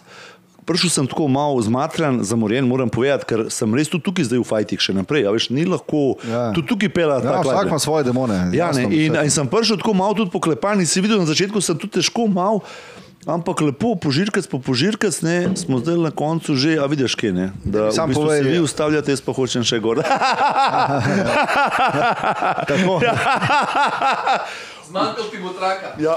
prišel 0.62 0.90
sem 0.92 1.06
tako 1.06 1.26
malo 1.26 1.56
zmatran, 1.58 2.20
zamorjen, 2.22 2.66
moram 2.66 2.86
povedati, 2.86 3.24
ker 3.24 3.40
sem 3.48 3.72
res 3.72 3.88
tudi 3.88 4.04
tukaj 4.04 4.26
zdaj 4.26 4.38
v 4.38 4.46
fajtih 4.46 4.78
še 4.78 4.92
naprej, 4.92 5.24
a 5.24 5.32
veš, 5.32 5.48
ni 5.48 5.64
lahko, 5.64 6.20
Ja. 6.22 6.52
tudi 6.52 6.68
tukaj 6.68 6.90
pela 6.90 7.16
Ja, 7.16 7.24
tako. 7.32 7.48
vsak 7.48 7.66
ima 7.66 7.78
svoje 7.78 8.04
demone. 8.04 8.36
Ja, 8.52 8.68
ne, 8.70 8.84
in, 8.86 9.16
in 9.16 9.30
sem 9.30 9.46
prišel 9.46 9.78
tako 9.78 9.94
malo 9.94 10.14
tudi 10.14 10.30
poklepan 10.30 10.76
in 10.76 10.86
si 10.86 11.00
videl, 11.00 11.16
na 11.16 11.24
začetku 11.24 11.56
sem 11.58 11.74
tudi 11.74 11.96
težko 11.96 12.28
mal, 12.28 12.60
ampak 13.24 13.60
lepo 13.62 13.96
požirkac 13.96 14.46
po 14.46 14.58
požirkac, 14.58 15.10
ne, 15.20 15.50
smo 15.54 15.78
zdaj 15.78 15.96
na 15.98 16.10
koncu 16.10 16.54
že, 16.54 16.76
a 16.76 16.84
vidiš 16.84 17.14
kje, 17.14 17.30
ne, 17.30 17.46
da 17.60 17.90
Sam 17.90 18.06
v 18.06 18.12
bistvu 18.12 18.24
povej- 18.24 18.38
se 18.38 18.48
vi 18.48 18.58
ustavljate, 18.60 19.10
jaz 19.10 19.20
pa 19.20 19.32
hočem 19.32 19.62
še 19.62 19.78
gor. 19.78 19.98
Tako, 22.64 23.00
Zmanjkal 24.84 25.24
ti 25.24 25.38
bo 25.38 25.50
traka. 25.50 25.86
ja. 25.98 26.14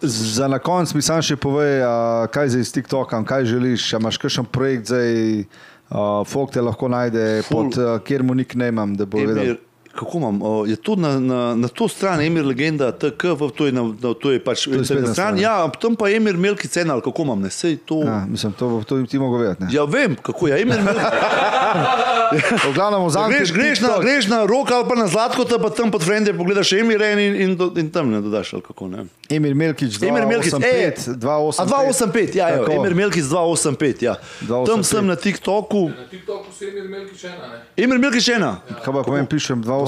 za 0.00 0.46
na 0.46 0.58
koncu 0.58 0.94
mi 0.94 1.02
sam 1.02 1.18
še 1.20 1.36
povej, 1.36 1.80
a, 1.80 1.92
kaj 2.28 2.48
zdaj 2.50 2.64
s 2.64 2.72
TikTokom, 2.72 3.24
kaj 3.24 3.44
želiš, 3.46 3.82
a 3.90 3.98
imaš 3.98 4.16
kakšen 4.16 4.46
projekt 4.46 4.86
zdaj, 4.86 5.44
a, 5.88 6.22
folk 6.22 6.50
te 6.50 6.60
lahko 6.60 6.88
najde, 6.88 7.42
Ful. 7.42 7.66
pod 7.66 7.78
a, 7.78 7.98
kjer 7.98 8.22
mu 8.22 8.34
nik 8.34 8.54
ne 8.54 8.68
imam, 8.68 8.94
da 8.94 9.04
bo 9.04 9.18
vedel. 9.20 9.56
Emir, 9.98 10.04
kako 10.04 10.18
imam? 10.18 10.36
Je 10.64 10.76
to 10.76 10.96
na, 10.96 11.18
na, 11.20 11.54
na 11.56 11.68
to 11.68 11.88
stran 11.88 12.20
Emir 12.20 12.44
legenda, 12.44 12.92
TK, 12.92 13.24
v- 13.34 13.50
to 13.50 13.66
je, 13.66 13.72
na, 13.72 13.82
na, 13.82 14.14
to 14.14 14.30
je 14.30 14.38
pač 14.38 14.58
je 14.60 14.72
spletna 14.74 14.78
na 14.78 14.84
stran. 15.04 15.14
stran. 15.34 15.38
Ja, 15.38 15.68
tam 15.70 15.96
pa 15.96 16.08
Emir 16.08 16.36
Melki 16.36 16.68
cena, 16.68 16.94
ali 16.94 17.02
kako 17.02 17.22
imam, 17.24 17.40
ne, 17.40 17.50
sej 17.50 17.76
to. 17.78 18.00
Ja, 18.00 18.10
Ja. 18.12 18.26
mislim, 18.26 18.52
to, 18.52 18.82
to 18.82 19.02
ti 19.02 19.18
mogo 19.18 19.38
vedeti. 19.38 19.62
ne. 19.62 19.68
ja, 19.72 19.84
vem, 19.84 20.14
kako 20.16 20.48
je 20.48 20.62
Emir 20.62 20.78
Melki. 20.78 21.00
V 22.28 22.74
glavnem, 22.74 23.00
vzamem 23.02 23.30
greš, 23.30 23.52
greš, 23.52 23.80
na, 23.80 23.88
greš 23.98 24.26
na 24.26 24.44
rok 24.44 24.68
ali 24.68 24.84
pa 24.84 24.94
na 24.94 25.06
zlatko, 25.06 25.44
te 25.44 25.56
pa 25.56 25.70
tam 25.70 25.88
pod 25.88 26.02
frende 26.02 26.28
pogledaš 26.30 26.72
Emir 26.74 27.00
in, 27.02 27.18
in, 27.18 27.34
in, 27.42 27.52
in 27.74 27.88
tam 27.88 28.10
ne 28.10 28.20
dodaš, 28.20 28.52
ali 28.52 28.62
kako 28.62 28.88
ne. 28.88 29.04
Emir 29.30 29.54
Melkič, 29.54 29.96
Emir 29.98 30.26
Melkic, 30.26 30.52
285, 30.52 31.16
285. 31.16 31.56
A 31.56 31.64
285, 31.64 32.34
ja, 32.34 32.48
ja. 32.50 32.60
Emir 32.70 32.94
Melkic 32.94 33.24
285, 33.24 34.02
ja. 34.02 34.14
285. 34.42 34.66
Tam 34.66 34.84
sem 34.84 35.06
na 35.06 35.16
TikToku. 35.16 35.88
Na 35.88 36.04
TikToku 36.06 36.52
si 36.52 36.64
imel 36.66 36.88
Melki 36.88 37.16
še 37.16 37.28
ena, 37.28 37.46
ne? 37.48 37.58
Emir 37.76 37.98
Melkic 37.98 38.28
ena. 38.28 38.52
Kaj 38.78 38.92
pa 38.92 39.02
povem, 39.02 39.24
pišem 39.26 39.60
285. 39.60 39.87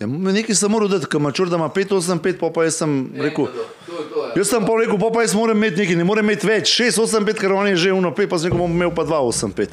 Ja, 0.00 0.06
nekaj 0.08 0.56
sem 0.56 0.66
moral 0.68 0.88
dati, 0.88 1.06
ker 1.06 1.20
mačur, 1.20 1.46
da 1.46 1.54
ima 1.54 1.68
585, 1.70 2.34
pa, 2.36 2.50
pa 2.50 2.64
jaz 2.64 2.74
sem 2.76 2.90
rekel. 3.16 3.46
To 3.46 3.60
je 3.92 4.06
to, 4.08 4.24
ja. 4.24 4.32
Jaz 4.36 4.48
sem 4.48 4.62
pa 4.62 4.74
rekel, 4.74 4.98
pa, 4.98 5.10
pa 5.10 5.22
jaz 5.22 5.34
moram 5.34 5.56
imeti 5.56 5.78
nekaj, 5.78 5.96
ne 5.96 6.04
morem 6.04 6.24
imeti 6.24 6.42
več. 6.44 6.72
685, 6.74 7.38
ker 7.38 7.52
on 7.52 7.68
je 7.68 7.76
že 7.78 7.92
uno 7.92 8.10
5, 8.10 8.26
pa 8.26 8.36
sem 8.36 8.48
rekel, 8.48 8.58
bom 8.58 8.72
imel 8.72 8.90
pa 8.90 9.04
285. 9.04 9.70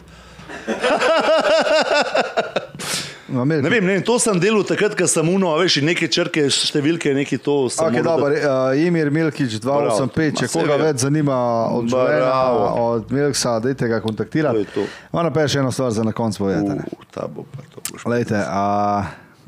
No, 3.28 3.46
Melkič. 3.46 3.64
Ne 3.64 3.70
vem, 3.70 3.84
ne 3.84 3.94
vem, 3.94 4.02
to 4.02 4.16
sem 4.18 4.34
delal 4.38 4.64
takrat, 4.66 4.96
ko 4.96 5.06
sem 5.06 5.22
uno, 5.24 5.52
a 5.52 5.60
veš, 5.60 5.76
in 5.78 5.86
neke 5.86 6.08
črke, 6.08 6.48
številke, 6.50 7.12
neki 7.14 7.38
to 7.38 7.70
Okay, 7.70 8.02
dober, 8.02 8.34
dati. 8.34 8.42
uh, 8.74 8.74
Emir 8.80 9.12
Milkič 9.12 9.60
285, 9.60 10.34
če 10.36 10.48
koga 10.50 10.80
več 10.80 11.04
zanima 11.04 11.38
od 11.70 11.86
življenja, 11.86 12.24
Bravo. 12.24 12.64
od 12.88 13.12
Milksa, 13.12 13.60
dajte 13.60 13.86
ga 13.88 14.02
kontaktirati. 14.02 14.66
To 14.66 14.82
je 14.82 14.88
to. 14.88 14.88
Ona 15.14 15.30
pa 15.30 15.42
je 15.42 15.54
še 15.54 15.62
eno 15.62 15.70
stvar 15.70 15.94
za 15.94 16.02
na 16.02 16.12
koncu 16.12 16.42
povedati. 16.42 16.90
U, 16.90 17.06
ta 17.08 17.28
bo 17.28 17.46
pa 17.46 17.62
to. 17.68 17.86
boš- 17.88 18.08
Lejte, 18.08 18.34
a 18.36 18.64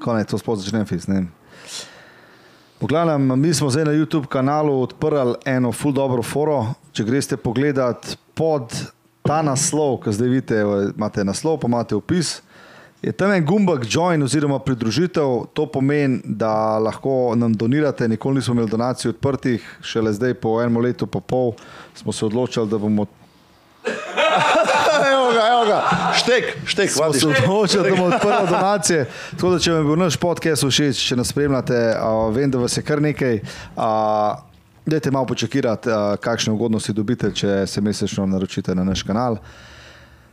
konec, 0.02 0.30
to 0.32 0.40
spod 0.42 0.60
začnem 0.62 0.86
fis, 0.90 1.08
ne 1.08 1.22
vem. 1.22 1.30
V 2.82 2.90
glavnem, 2.90 3.40
mi 3.40 3.54
smo 3.54 3.70
zdaj 3.70 3.86
na 3.86 3.94
YouTube 3.94 4.26
kanalu 4.26 4.74
odprli 4.82 5.36
eno 5.46 5.70
full 5.72 5.94
dobro 5.94 6.24
foro. 6.26 6.74
Če 6.92 7.06
greste 7.06 7.38
pogledat 7.38 8.16
pod 8.34 8.74
ta 9.22 9.44
naslov, 9.46 10.00
ki 10.02 10.14
zdaj 10.18 10.32
vidite, 10.32 10.64
imate 10.96 11.24
naslov, 11.24 11.60
pa 11.62 11.70
imate 11.70 11.96
opis. 11.96 12.40
Je 13.02 13.14
tam 13.14 13.32
en 13.34 13.46
gumbek 13.46 13.86
join 13.90 14.22
oziroma 14.22 14.60
pridružitev, 14.62 15.54
to 15.54 15.66
pomeni, 15.70 16.20
da 16.26 16.78
lahko 16.82 17.34
nam 17.38 17.54
donirate. 17.54 18.08
Nikoli 18.10 18.42
nismo 18.42 18.58
imeli 18.58 18.70
donacij 18.70 19.10
odprtih, 19.10 19.66
šele 19.82 20.14
zdaj 20.14 20.34
po 20.42 20.58
enem 20.62 20.82
letu 20.82 21.08
pa 21.08 21.20
pol 21.20 21.54
smo 21.98 22.14
se 22.14 22.26
odločili, 22.26 22.70
da 22.70 22.78
bomo 22.78 23.06
Evo 25.48 25.66
ga, 25.66 25.80
štek, 26.14 26.58
štek, 26.66 26.92
vadiš. 27.00 27.22
se 27.22 27.28
odločili, 27.28 27.84
da 27.84 27.96
bomo 27.96 28.16
odprli 28.16 28.48
donacije. 28.56 29.06
Tako 29.32 29.50
da, 29.50 29.60
če 29.60 29.72
vam 29.72 29.82
je 29.82 29.88
bil 29.90 30.00
naš 30.04 30.18
podcast 30.18 30.66
všeč, 30.68 31.02
če 31.08 31.16
nas 31.16 31.34
spremljate, 31.34 31.80
a, 31.98 32.12
vem, 32.34 32.52
da 32.52 32.62
vas 32.62 32.78
je 32.78 32.84
kar 32.84 33.02
nekaj. 33.02 33.40
a, 33.78 33.90
Dajte 34.86 35.12
malo 35.12 35.26
počakirati, 35.30 35.90
a, 35.90 36.16
kakšne 36.22 36.54
ugodnosti 36.54 36.94
dobite, 36.94 37.32
če 37.34 37.68
se 37.68 37.82
mesečno 37.82 38.26
naročite 38.26 38.76
na 38.76 38.84
naš 38.84 39.04
kanal. 39.04 39.38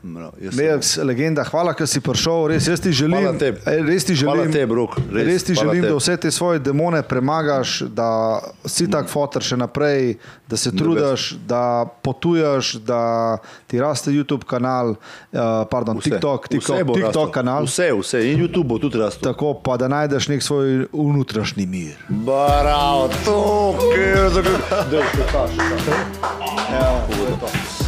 Mrav, 0.03 0.31
Melks, 0.53 0.97
legenda, 0.97 1.43
hvala, 1.45 1.73
ker 1.75 1.87
si 1.91 1.99
prišel. 2.01 2.47
Res, 2.53 2.69
jaz 2.71 2.79
ti 2.79 2.93
želim, 2.95 3.35
res 3.67 4.05
ti 4.07 4.15
želim, 4.15 4.53
Rok, 4.71 4.95
res, 5.11 5.27
res 5.27 5.45
ti 5.49 5.55
želim 5.59 5.83
da 5.83 5.95
vse 5.97 6.17
te 6.23 6.31
svoje 6.31 6.59
demone 6.63 7.03
premagaš, 7.03 7.81
da 7.91 8.39
si 8.63 8.87
tak 8.91 9.11
fotor 9.11 9.43
še 9.43 9.59
naprej, 9.59 10.15
da 10.47 10.57
se 10.57 10.71
trudiš, 10.71 11.33
da 11.51 11.83
potuješ, 12.03 12.77
da 12.87 13.39
ti 13.67 13.81
raste 13.83 14.15
YouTube 14.15 14.47
kanal, 14.47 14.95
uh, 14.95 15.67
pardon, 15.71 15.99
Vse. 15.99 16.11
TikTok, 16.11 16.47
Vse 16.47 16.55
TikTok, 16.55 16.87
bo 16.87 16.95
TikTok 16.95 17.35
kanal. 17.35 17.67
Vse, 17.67 17.91
vse, 17.99 18.23
in 18.31 18.39
YouTube 18.45 18.69
bo 18.71 18.79
tudi 18.79 19.03
rastel. 19.03 19.33
Tako 19.33 19.57
pa 19.65 19.75
da 19.81 19.91
najdeš 19.91 20.29
nek 20.31 20.47
svoj 20.47 20.87
unutrašnji 20.93 21.67
mir. 21.67 21.99
Bravo, 22.09 23.11
to, 23.27 23.75
kjer 23.91 24.31
za 24.31 24.43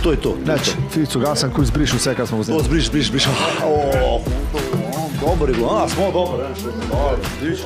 To 0.02 0.10
je 0.10 0.16
to. 0.16 0.36
Neč, 0.46 0.72
Ficu, 0.90 1.20
ga 1.20 1.34
sem, 1.36 1.50
ko 1.52 1.62
izbriš 1.62 1.92
vse, 1.92 2.14
kar 2.14 2.26
smo 2.26 2.38
To 2.38 2.42
vzeli. 2.42 2.64
zbriš, 2.64 2.84
zbriš, 2.86 3.06
zbriš. 3.08 3.24
Oh, 3.64 4.20
dobro 5.20 5.52
je 5.52 5.54
bilo, 5.54 5.68
a 5.76 5.88
smo 5.88 6.04
dobro. 6.12 6.48
Dobro, 6.90 7.18
zbriš. 7.40 7.60